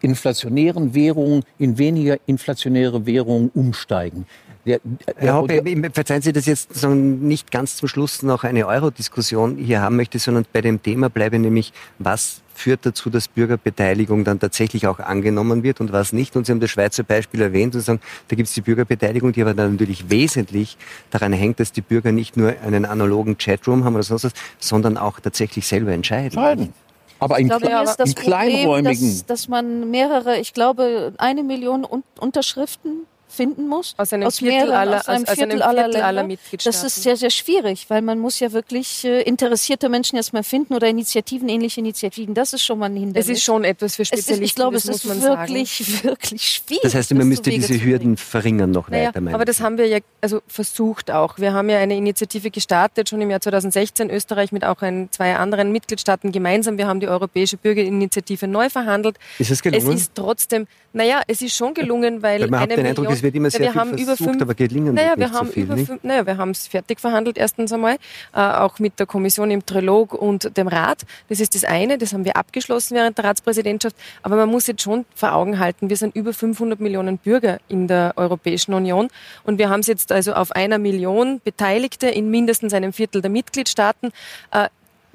inflationären 0.00 0.94
Währungen 0.94 1.44
in 1.58 1.78
weniger 1.78 2.16
inflationäre 2.26 3.06
Währungen 3.06 3.50
umsteigen. 3.54 4.26
Der, 4.64 4.80
Herr 5.16 5.34
Hoppe, 5.34 5.90
verzeihen 5.92 6.22
Sie, 6.22 6.32
dass 6.32 6.44
ich 6.44 6.48
jetzt 6.48 6.74
so 6.74 6.88
nicht 6.90 7.50
ganz 7.50 7.76
zum 7.76 7.88
Schluss 7.88 8.22
noch 8.22 8.44
eine 8.44 8.66
Euro-Diskussion 8.66 9.56
hier 9.56 9.80
haben 9.82 9.96
möchte, 9.96 10.20
sondern 10.20 10.46
bei 10.52 10.60
dem 10.60 10.80
Thema 10.80 11.10
bleibe 11.10 11.38
nämlich, 11.38 11.72
was 11.98 12.42
führt 12.54 12.86
dazu, 12.86 13.10
dass 13.10 13.26
Bürgerbeteiligung 13.28 14.22
dann 14.24 14.38
tatsächlich 14.38 14.86
auch 14.86 15.00
angenommen 15.00 15.64
wird 15.64 15.80
und 15.80 15.90
was 15.92 16.12
nicht. 16.12 16.36
Und 16.36 16.46
Sie 16.46 16.52
haben 16.52 16.60
das 16.60 16.70
Schweizer 16.70 17.02
Beispiel 17.02 17.40
erwähnt 17.42 17.74
und 17.74 17.80
sagen, 17.80 18.00
da 18.28 18.36
gibt 18.36 18.48
es 18.48 18.54
die 18.54 18.60
Bürgerbeteiligung, 18.60 19.32
die 19.32 19.42
aber 19.42 19.54
dann 19.54 19.72
natürlich 19.72 20.10
wesentlich 20.10 20.76
daran 21.10 21.32
hängt, 21.32 21.58
dass 21.58 21.72
die 21.72 21.80
Bürger 21.80 22.12
nicht 22.12 22.36
nur 22.36 22.54
einen 22.64 22.84
analogen 22.84 23.38
Chatroom 23.38 23.84
haben 23.84 23.94
oder 23.94 24.04
sonst 24.04 24.24
was, 24.24 24.32
sondern 24.60 24.96
auch 24.96 25.18
tatsächlich 25.18 25.66
selber 25.66 25.90
entscheiden. 25.92 26.26
entscheiden. 26.38 26.72
Aber 27.18 27.38
in, 27.38 27.46
Ich 27.46 27.50
glaube, 27.50 27.66
Kle- 27.66 27.68
hier 27.70 27.82
ist 27.82 27.96
das 27.96 28.08
in 28.10 28.14
Problem, 28.14 28.32
kleinräumigen. 28.32 29.10
dass, 29.10 29.26
dass 29.26 29.48
man 29.48 29.90
mehrere, 29.90 30.38
ich 30.38 30.54
glaube, 30.54 31.14
eine 31.18 31.42
Million 31.42 31.84
Un 31.84 32.04
Unterschriften 32.20 33.06
finden 33.32 33.66
muss. 33.66 33.94
Aus 33.96 34.12
einem 34.12 34.30
Viertel 34.30 34.48
mehreren, 34.68 34.74
aller- 34.74 34.98
aus 35.00 35.08
einem 35.08 35.22
aus- 35.24 35.28
aus 35.30 35.38
einem 35.38 35.50
Viertel 35.50 35.62
aller, 35.62 35.84
Viertel 35.84 36.02
aller. 36.02 36.22
Mitgliedstaaten. 36.24 36.78
Das 36.82 36.84
ist 36.96 37.02
sehr, 37.02 37.16
sehr 37.16 37.30
schwierig, 37.30 37.86
weil 37.88 38.02
man 38.02 38.18
muss 38.18 38.38
ja 38.40 38.52
wirklich 38.52 39.04
äh, 39.04 39.22
interessierte 39.22 39.88
Menschen 39.88 40.16
erstmal 40.16 40.42
finden 40.44 40.74
oder 40.74 40.86
Initiativen, 40.88 41.48
ähnliche 41.48 41.80
Initiativen. 41.80 42.34
Das 42.34 42.52
ist 42.52 42.62
schon 42.64 42.78
mal 42.78 42.86
ein 42.86 42.96
Hindernis. 42.96 43.28
Es 43.28 43.36
ist 43.38 43.42
schon 43.44 43.64
etwas 43.64 43.96
für 43.96 44.02
Es 44.02 44.10
ist, 44.10 44.18
Spezialisten, 44.18 44.44
ich 44.44 44.54
glaube, 44.54 44.76
es 44.76 44.84
muss 44.86 44.96
ist 44.96 45.04
man 45.06 45.20
sagen. 45.20 45.40
wirklich, 45.54 46.04
wirklich 46.04 46.42
schwierig. 46.42 46.82
Das 46.82 46.94
heißt, 46.94 47.10
man 47.12 47.18
das 47.20 47.26
müsste 47.28 47.50
Wege 47.50 47.66
diese. 47.66 47.82
Hürden 47.84 48.16
verringern 48.16 48.70
noch 48.70 48.88
Naja, 48.88 49.08
weiter. 49.14 49.34
aber 49.34 49.44
das 49.44 49.60
haben 49.60 49.78
wir 49.78 49.86
ja 49.88 49.98
also 50.20 50.40
versucht 50.46 51.10
auch. 51.10 51.38
Wir 51.38 51.52
haben 51.52 51.68
ja 51.68 51.78
eine 51.78 51.96
Initiative 51.96 52.50
gestartet, 52.50 53.08
schon 53.08 53.20
im 53.20 53.30
Jahr 53.30 53.40
2016, 53.40 54.10
Österreich 54.10 54.52
mit 54.52 54.64
auch 54.64 54.82
ein, 54.82 55.08
zwei 55.10 55.34
anderen 55.36 55.72
Mitgliedstaaten 55.72 56.30
gemeinsam. 56.32 56.78
Wir 56.78 56.86
haben 56.86 57.00
die 57.00 57.08
Europäische 57.08 57.56
Bürgerinitiative 57.56 58.46
neu 58.46 58.68
verhandelt. 58.70 59.16
Ist 59.38 59.50
es 59.50 59.62
gelungen? 59.62 59.88
Es 59.88 59.94
ist 60.02 60.12
trotzdem, 60.14 60.66
naja, 60.92 61.22
es 61.26 61.42
ist 61.42 61.56
schon 61.56 61.74
gelungen, 61.74 62.22
weil 62.22 62.40
Weil 62.42 62.48
man 62.50 62.60
hat 62.60 62.68
eine 62.70 62.76
den 62.76 62.82
Million, 62.84 63.06
Eindruck, 63.06 63.21
es 63.22 63.24
wird 63.24 63.36
immer 63.36 63.50
sehr 63.50 63.72
wir 63.72 63.96
viel 63.96 64.04
versucht, 64.04 64.30
fünf, 64.30 64.42
aber 64.42 64.54
gelingen 64.54 64.94
naja, 64.94 65.12
wir 65.16 65.18
nicht 65.18 65.32
so 65.32 65.38
haben 65.38 65.48
viel, 65.48 65.62
über 65.62 65.74
nicht? 65.76 65.86
fünf, 65.86 66.02
naja, 66.02 66.26
wir 66.26 66.36
haben 66.36 66.50
es 66.50 66.66
fertig 66.66 66.98
verhandelt 66.98 67.38
erstens 67.38 67.72
einmal, 67.72 67.96
äh, 68.34 68.40
auch 68.40 68.80
mit 68.80 68.98
der 68.98 69.06
Kommission 69.06 69.50
im 69.50 69.64
Trilog 69.64 70.12
und 70.14 70.56
dem 70.56 70.66
Rat. 70.66 71.02
Das 71.28 71.38
ist 71.38 71.54
das 71.54 71.64
eine, 71.64 71.98
das 71.98 72.12
haben 72.12 72.24
wir 72.24 72.36
abgeschlossen 72.36 72.96
während 72.96 73.16
der 73.18 73.24
Ratspräsidentschaft. 73.26 73.94
Aber 74.22 74.36
man 74.36 74.48
muss 74.48 74.66
jetzt 74.66 74.82
schon 74.82 75.04
vor 75.14 75.34
Augen 75.34 75.58
halten, 75.60 75.88
wir 75.88 75.96
sind 75.96 76.16
über 76.16 76.32
500 76.32 76.80
Millionen 76.80 77.18
Bürger 77.18 77.58
in 77.68 77.86
der 77.86 78.14
Europäischen 78.16 78.74
Union 78.74 79.08
und 79.44 79.58
wir 79.58 79.70
haben 79.70 79.80
es 79.80 79.86
jetzt 79.86 80.10
also 80.10 80.32
auf 80.32 80.52
einer 80.52 80.78
Million 80.78 81.40
Beteiligte 81.44 82.08
in 82.08 82.30
mindestens 82.30 82.74
einem 82.74 82.92
Viertel 82.92 83.22
der 83.22 83.30
Mitgliedstaaten. 83.30 84.10
Äh, 84.50 84.68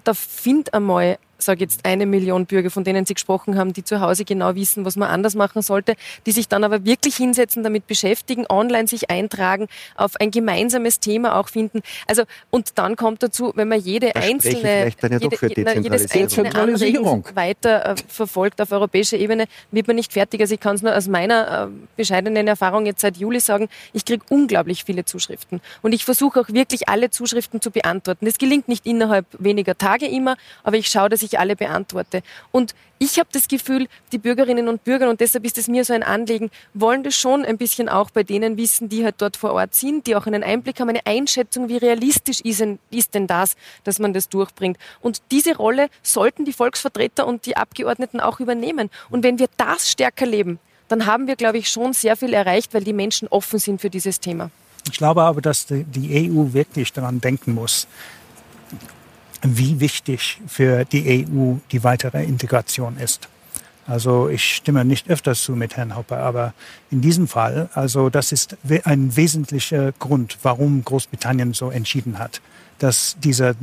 da 0.03 0.13
findet 0.13 0.73
einmal, 0.73 1.17
sage 1.47 1.61
jetzt 1.61 1.83
eine 1.85 2.05
Million 2.05 2.45
Bürger, 2.45 2.69
von 2.69 2.83
denen 2.83 3.05
Sie 3.07 3.15
gesprochen 3.15 3.57
haben, 3.57 3.73
die 3.73 3.83
zu 3.83 3.99
Hause 4.01 4.23
genau 4.23 4.53
wissen, 4.53 4.85
was 4.85 4.95
man 4.95 5.09
anders 5.09 5.33
machen 5.33 5.63
sollte, 5.63 5.95
die 6.27 6.31
sich 6.31 6.47
dann 6.47 6.63
aber 6.63 6.85
wirklich 6.85 7.15
hinsetzen, 7.15 7.63
damit 7.63 7.87
beschäftigen, 7.87 8.45
online 8.47 8.87
sich 8.87 9.09
eintragen, 9.09 9.67
auf 9.95 10.15
ein 10.19 10.29
gemeinsames 10.29 10.99
Thema 10.99 11.37
auch 11.39 11.49
finden. 11.49 11.81
Also 12.07 12.23
und 12.51 12.77
dann 12.77 12.95
kommt 12.95 13.23
dazu, 13.23 13.51
wenn 13.55 13.67
man 13.67 13.79
jede 13.79 14.11
Da 14.11 14.19
einzelne, 14.19 14.59
vielleicht 14.59 15.03
dann 15.03 15.11
ja 15.13 15.19
doch 15.19 15.31
jede, 15.31 15.37
für 15.37 15.47
jede- 15.47 15.79
jedes 15.81 16.11
einzelne. 16.11 16.53
Anregung 16.53 17.25
weiter 17.33 17.91
äh, 17.91 17.95
verfolgt 18.07 18.61
auf 18.61 18.71
europäischer 18.71 19.17
Ebene, 19.17 19.45
wird 19.71 19.87
man 19.87 19.95
nicht 19.95 20.13
fertig. 20.13 20.41
Also 20.41 20.53
ich 20.53 20.59
kann 20.59 20.75
es 20.75 20.81
nur 20.81 20.95
aus 20.95 21.07
meiner 21.07 21.69
äh, 21.69 21.87
bescheidenen 21.95 22.47
Erfahrung 22.47 22.85
jetzt 22.85 23.01
seit 23.01 23.17
Juli 23.17 23.39
sagen, 23.39 23.69
ich 23.93 24.05
kriege 24.05 24.23
unglaublich 24.29 24.83
viele 24.83 25.05
Zuschriften. 25.05 25.61
Und 25.81 25.93
ich 25.93 26.05
versuche 26.05 26.41
auch 26.41 26.49
wirklich 26.49 26.89
alle 26.89 27.09
Zuschriften 27.09 27.61
zu 27.61 27.71
beantworten. 27.71 28.25
Das 28.25 28.37
gelingt 28.37 28.67
nicht 28.67 28.85
innerhalb 28.85 29.25
weniger 29.39 29.77
Tage 29.77 30.07
immer, 30.07 30.35
aber 30.63 30.77
ich 30.77 30.87
schaue, 30.87 31.07
dass 31.09 31.21
ich 31.21 31.36
alle 31.37 31.55
beantworte. 31.55 32.23
Und 32.51 32.75
ich 32.99 33.19
habe 33.19 33.29
das 33.31 33.47
Gefühl, 33.47 33.87
die 34.11 34.17
Bürgerinnen 34.17 34.67
und 34.67 34.83
Bürger, 34.83 35.09
und 35.09 35.19
deshalb 35.19 35.45
ist 35.45 35.57
es 35.57 35.67
mir 35.67 35.85
so 35.85 35.93
ein 35.93 36.03
Anliegen, 36.03 36.49
wollen 36.73 37.03
das 37.03 37.15
schon 37.15 37.45
ein 37.45 37.57
bisschen 37.57 37.89
auch 37.89 38.09
bei 38.09 38.23
denen 38.23 38.57
wissen, 38.57 38.89
die 38.89 39.03
halt 39.03 39.15
dort 39.19 39.37
vor 39.37 39.53
Ort 39.53 39.75
sind, 39.75 40.07
die 40.07 40.15
auch 40.15 40.25
einen 40.25 40.43
Einblick 40.43 40.79
haben, 40.79 40.89
eine 40.89 41.05
Einschätzung, 41.05 41.69
wie 41.69 41.77
realistisch 41.77 42.41
ist 42.41 42.59
denn, 42.59 42.79
ist 42.89 43.13
denn 43.13 43.27
das, 43.27 43.55
dass 43.83 43.99
man 43.99 44.13
das 44.13 44.29
durchbringt. 44.29 44.77
Und 45.01 45.21
diese 45.31 45.55
Rolle 45.55 45.89
sollten 46.01 46.45
die 46.45 46.53
Volksvertreter 46.53 47.27
und 47.27 47.45
die 47.45 47.55
Abgeordneten 47.55 48.19
auch 48.19 48.39
übernehmen. 48.39 48.89
Und 49.09 49.23
wenn 49.23 49.37
wir 49.37 49.47
das 49.57 49.91
stärker 49.91 50.25
leben, 50.25 50.59
dann 50.87 51.05
haben 51.05 51.27
wir, 51.27 51.35
glaube 51.35 51.57
ich, 51.57 51.69
schon 51.69 51.93
sehr 51.93 52.15
viel 52.15 52.33
erreicht, 52.33 52.73
weil 52.73 52.83
die 52.83 52.93
Menschen 52.93 53.27
offen 53.27 53.59
sind 53.59 53.81
für 53.81 53.89
dieses 53.89 54.19
Thema. 54.19 54.49
Ich 54.89 54.97
glaube 54.97 55.23
aber, 55.23 55.41
dass 55.41 55.65
die, 55.65 55.83
die 55.83 56.31
EU 56.31 56.53
wirklich 56.53 56.93
daran 56.93 57.19
denken 57.19 57.53
muss, 57.53 57.87
wie 59.43 59.79
wichtig 59.79 60.39
für 60.47 60.85
die 60.85 61.25
EU 61.27 61.55
die 61.71 61.83
weitere 61.83 62.23
Integration 62.23 62.97
ist. 62.97 63.29
Also 63.85 64.27
ich 64.27 64.55
stimme 64.55 64.83
nicht 64.83 65.09
öfters 65.09 65.43
zu 65.43 65.53
mit 65.53 65.77
Herrn 65.77 65.95
Hopper, 65.95 66.17
aber 66.17 66.53
in 66.91 66.99
diesem 66.99 67.27
Fall, 67.27 67.69
also 67.73 68.09
das 68.09 68.33
ist 68.33 68.57
ein 68.83 69.15
wesentlicher 69.15 69.93
Grund, 69.93 70.37
warum 70.43 70.83
Großbritannien 70.83 71.53
so 71.53 71.69
entschieden 71.69 72.19
hat, 72.19 72.41
dass 72.79 73.15
dieser 73.23 73.55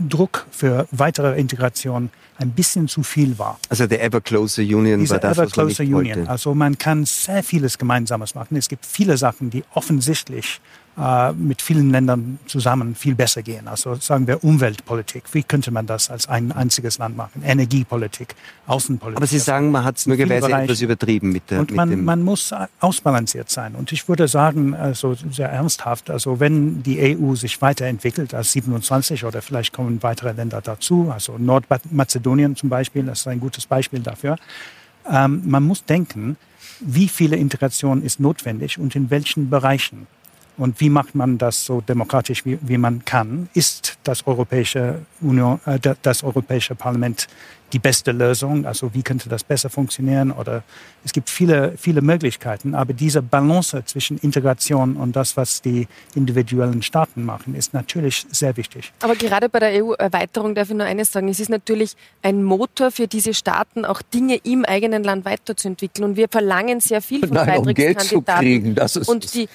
Druck 0.00 0.46
für 0.50 0.88
weitere 0.90 1.38
Integration 1.38 2.10
ein 2.38 2.50
bisschen 2.50 2.88
zu 2.88 3.02
viel 3.02 3.38
war. 3.38 3.58
Also 3.68 3.86
der 3.86 4.02
Ever 4.02 4.20
Closer 4.20 4.62
Union 4.62 4.98
Diese 4.98 5.12
war 5.12 5.20
das, 5.20 5.38
Ever 5.38 5.46
Closer 5.46 5.84
Union. 5.84 6.18
wollte. 6.18 6.30
Also 6.30 6.54
man 6.54 6.78
kann 6.78 7.04
sehr 7.04 7.42
vieles 7.42 7.78
Gemeinsames 7.78 8.34
machen. 8.34 8.56
Es 8.56 8.68
gibt 8.68 8.86
viele 8.86 9.16
Sachen, 9.16 9.50
die 9.50 9.62
offensichtlich 9.74 10.60
äh, 10.96 11.32
mit 11.32 11.60
vielen 11.60 11.90
Ländern 11.90 12.38
zusammen 12.46 12.94
viel 12.94 13.14
besser 13.14 13.42
gehen. 13.42 13.66
Also 13.66 13.96
sagen 13.96 14.26
wir 14.26 14.44
Umweltpolitik. 14.44 15.24
Wie 15.32 15.42
könnte 15.42 15.70
man 15.70 15.86
das 15.86 16.08
als 16.08 16.28
ein 16.28 16.52
einziges 16.52 16.98
Land 16.98 17.16
machen? 17.16 17.42
Energiepolitik, 17.42 18.36
Außenpolitik. 18.66 19.16
Aber 19.16 19.26
Sie 19.26 19.40
sagen, 19.40 19.72
man 19.72 19.84
hat 19.84 19.96
es 19.96 20.06
möglicherweise 20.06 20.52
etwas 20.52 20.80
übertrieben 20.80 21.32
mit 21.32 21.50
der 21.50 21.60
Und 21.60 21.70
mit 21.70 21.76
man, 21.76 21.90
dem 21.90 22.04
man 22.04 22.22
muss 22.22 22.54
ausbalanciert 22.78 23.50
sein. 23.50 23.74
Und 23.74 23.90
ich 23.90 24.08
würde 24.08 24.28
sagen, 24.28 24.74
also 24.74 25.14
sehr 25.14 25.48
ernsthaft, 25.48 26.10
also 26.10 26.38
wenn 26.38 26.82
die 26.82 27.18
EU 27.18 27.34
sich 27.34 27.60
weiterentwickelt 27.60 28.32
als 28.32 28.52
27 28.52 29.24
oder 29.24 29.42
vielleicht 29.42 29.72
kommen 29.72 30.02
weitere 30.02 30.32
Länder 30.32 30.60
dazu, 30.60 31.10
also 31.12 31.38
Nordmazedonien 31.38 32.54
zum 32.54 32.68
Beispiel, 32.68 33.02
das 33.02 33.20
ist 33.20 33.26
ein 33.26 33.40
gutes 33.40 33.66
Beispiel 33.66 34.00
dafür, 34.00 34.36
ähm, 35.10 35.42
man 35.44 35.64
muss 35.64 35.84
denken, 35.84 36.36
wie 36.80 37.08
viele 37.08 37.36
Integration 37.36 38.02
ist 38.02 38.20
notwendig 38.20 38.78
und 38.78 38.94
in 38.94 39.10
welchen 39.10 39.50
Bereichen. 39.50 40.06
Und 40.56 40.80
wie 40.80 40.90
macht 40.90 41.14
man 41.14 41.38
das 41.38 41.64
so 41.64 41.80
demokratisch, 41.80 42.44
wie, 42.44 42.58
wie 42.62 42.78
man 42.78 43.04
kann? 43.04 43.48
Ist 43.54 43.98
das 44.04 44.26
Europäische, 44.26 45.00
Union, 45.20 45.60
äh, 45.66 45.78
das 46.02 46.22
Europäische 46.22 46.74
Parlament 46.74 47.26
die 47.72 47.80
beste 47.80 48.12
Lösung? 48.12 48.64
Also 48.64 48.94
wie 48.94 49.02
könnte 49.02 49.28
das 49.28 49.42
besser 49.42 49.68
funktionieren? 49.68 50.30
Oder 50.30 50.62
es 51.04 51.12
gibt 51.12 51.28
viele, 51.28 51.74
viele 51.76 52.02
Möglichkeiten. 52.02 52.74
Aber 52.74 52.92
diese 52.92 53.20
Balance 53.20 53.84
zwischen 53.84 54.18
Integration 54.18 54.96
und 54.96 55.16
das, 55.16 55.36
was 55.36 55.60
die 55.60 55.88
individuellen 56.14 56.82
Staaten 56.82 57.24
machen, 57.24 57.56
ist 57.56 57.74
natürlich 57.74 58.24
sehr 58.30 58.56
wichtig. 58.56 58.92
Aber 59.00 59.16
gerade 59.16 59.48
bei 59.48 59.58
der 59.58 59.84
EU-Erweiterung 59.84 60.54
darf 60.54 60.70
ich 60.70 60.76
nur 60.76 60.86
eines 60.86 61.10
sagen. 61.10 61.28
Es 61.28 61.40
ist 61.40 61.50
natürlich 61.50 61.96
ein 62.22 62.44
Motor 62.44 62.92
für 62.92 63.08
diese 63.08 63.34
Staaten, 63.34 63.84
auch 63.84 64.02
Dinge 64.02 64.36
im 64.36 64.64
eigenen 64.64 65.02
Land 65.02 65.24
weiterzuentwickeln. 65.24 66.10
Und 66.10 66.16
wir 66.16 66.28
verlangen 66.28 66.78
sehr 66.78 67.02
viel 67.02 67.26
von 67.26 67.30
Nein, 67.30 67.58
um 67.58 67.74
Geld 67.74 68.00
zu 68.00 68.20
Beitrittskandidaten. 68.20 68.40
kriegen, 68.40 68.74
das 68.76 68.96
ist 68.96 69.08
und 69.08 69.34
die, 69.34 69.48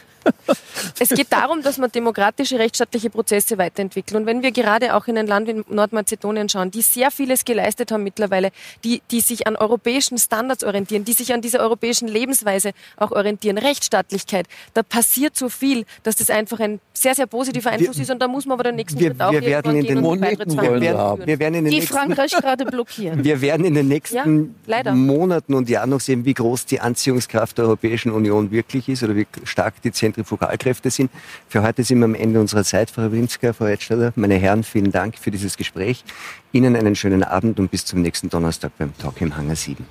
es 0.99 1.09
geht 1.09 1.31
darum, 1.31 1.61
dass 1.61 1.77
man 1.77 1.91
demokratische, 1.91 2.59
rechtsstaatliche 2.59 3.09
Prozesse 3.09 3.57
weiterentwickelt. 3.57 4.19
Und 4.19 4.25
wenn 4.25 4.41
wir 4.41 4.51
gerade 4.51 4.95
auch 4.95 5.07
in 5.07 5.17
ein 5.17 5.27
Land 5.27 5.47
wie 5.47 5.63
Nordmazedonien 5.73 6.49
schauen, 6.49 6.71
die 6.71 6.81
sehr 6.81 7.11
vieles 7.11 7.45
geleistet 7.45 7.91
haben 7.91 8.03
mittlerweile, 8.03 8.51
die, 8.83 9.01
die 9.11 9.21
sich 9.21 9.47
an 9.47 9.55
europäischen 9.55 10.17
Standards 10.17 10.63
orientieren, 10.63 11.05
die 11.05 11.13
sich 11.13 11.33
an 11.33 11.41
dieser 11.41 11.59
europäischen 11.59 12.07
Lebensweise 12.07 12.71
auch 12.97 13.11
orientieren, 13.11 13.57
Rechtsstaatlichkeit, 13.57 14.47
da 14.73 14.83
passiert 14.83 15.35
so 15.37 15.49
viel, 15.49 15.85
dass 16.03 16.15
das 16.15 16.29
einfach 16.29 16.59
ein 16.59 16.79
sehr, 16.93 17.15
sehr 17.15 17.27
positiver 17.27 17.69
Einfluss 17.71 17.97
Wir- 17.97 18.03
ist. 18.03 18.11
Und 18.11 18.21
da 18.21 18.27
muss 18.27 18.45
man 18.45 18.55
aber 18.59 18.63
den 18.69 18.75
nächsten 18.75 18.99
wir- 18.99 19.09
Schritt 19.11 19.21
auch 19.21 19.31
wir 19.31 19.41
werden 19.41 19.75
in 19.75 19.85
den 19.85 20.03
wollen 20.03 20.81
wir 20.81 20.97
haben. 20.97 21.25
wir 21.25 21.39
werden 21.39 21.55
in 21.55 21.63
den 21.65 21.71
Die 21.71 21.79
nächsten 21.79 21.93
Frankreich 21.95 22.31
gerade 22.31 22.65
blockieren. 22.65 23.23
Wir 23.23 23.41
werden 23.41 23.65
in 23.65 23.73
den 23.73 23.87
nächsten 23.87 24.55
Ja. 24.67 24.93
Monaten 24.93 25.53
und 25.53 25.69
Jahren 25.69 25.89
noch 25.91 25.99
sehen, 25.99 26.25
wie 26.25 26.33
groß 26.33 26.65
die 26.65 26.79
Anziehungskraft 26.79 27.57
der 27.57 27.65
Europäischen 27.65 28.11
Union 28.11 28.51
wirklich 28.51 28.89
ist 28.89 29.03
oder 29.03 29.15
wie 29.15 29.27
stark 29.43 29.81
die 29.81 29.91
Zentrifugalkräfte 30.13 30.89
sind. 30.89 31.11
Für 31.47 31.63
heute 31.63 31.83
sind 31.83 31.99
wir 31.99 32.05
am 32.05 32.15
Ende 32.15 32.39
unserer 32.39 32.63
Zeit, 32.63 32.89
Frau 32.89 33.11
Winska, 33.11 33.53
Frau 33.53 33.65
Edsteller. 33.65 34.11
Meine 34.15 34.35
Herren, 34.35 34.63
vielen 34.63 34.91
Dank 34.91 35.17
für 35.17 35.31
dieses 35.31 35.57
Gespräch. 35.57 36.03
Ihnen 36.51 36.75
einen 36.75 36.95
schönen 36.95 37.23
Abend 37.23 37.59
und 37.59 37.71
bis 37.71 37.85
zum 37.85 38.01
nächsten 38.01 38.29
Donnerstag 38.29 38.71
beim 38.77 38.97
Talk 38.97 39.21
im 39.21 39.35
Hangar 39.35 39.55
7. 39.55 39.85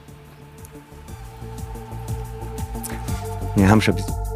Wir 3.57 3.69
haben 3.69 3.81
schon 3.81 3.95
ein 3.95 4.05
bisschen 4.05 4.28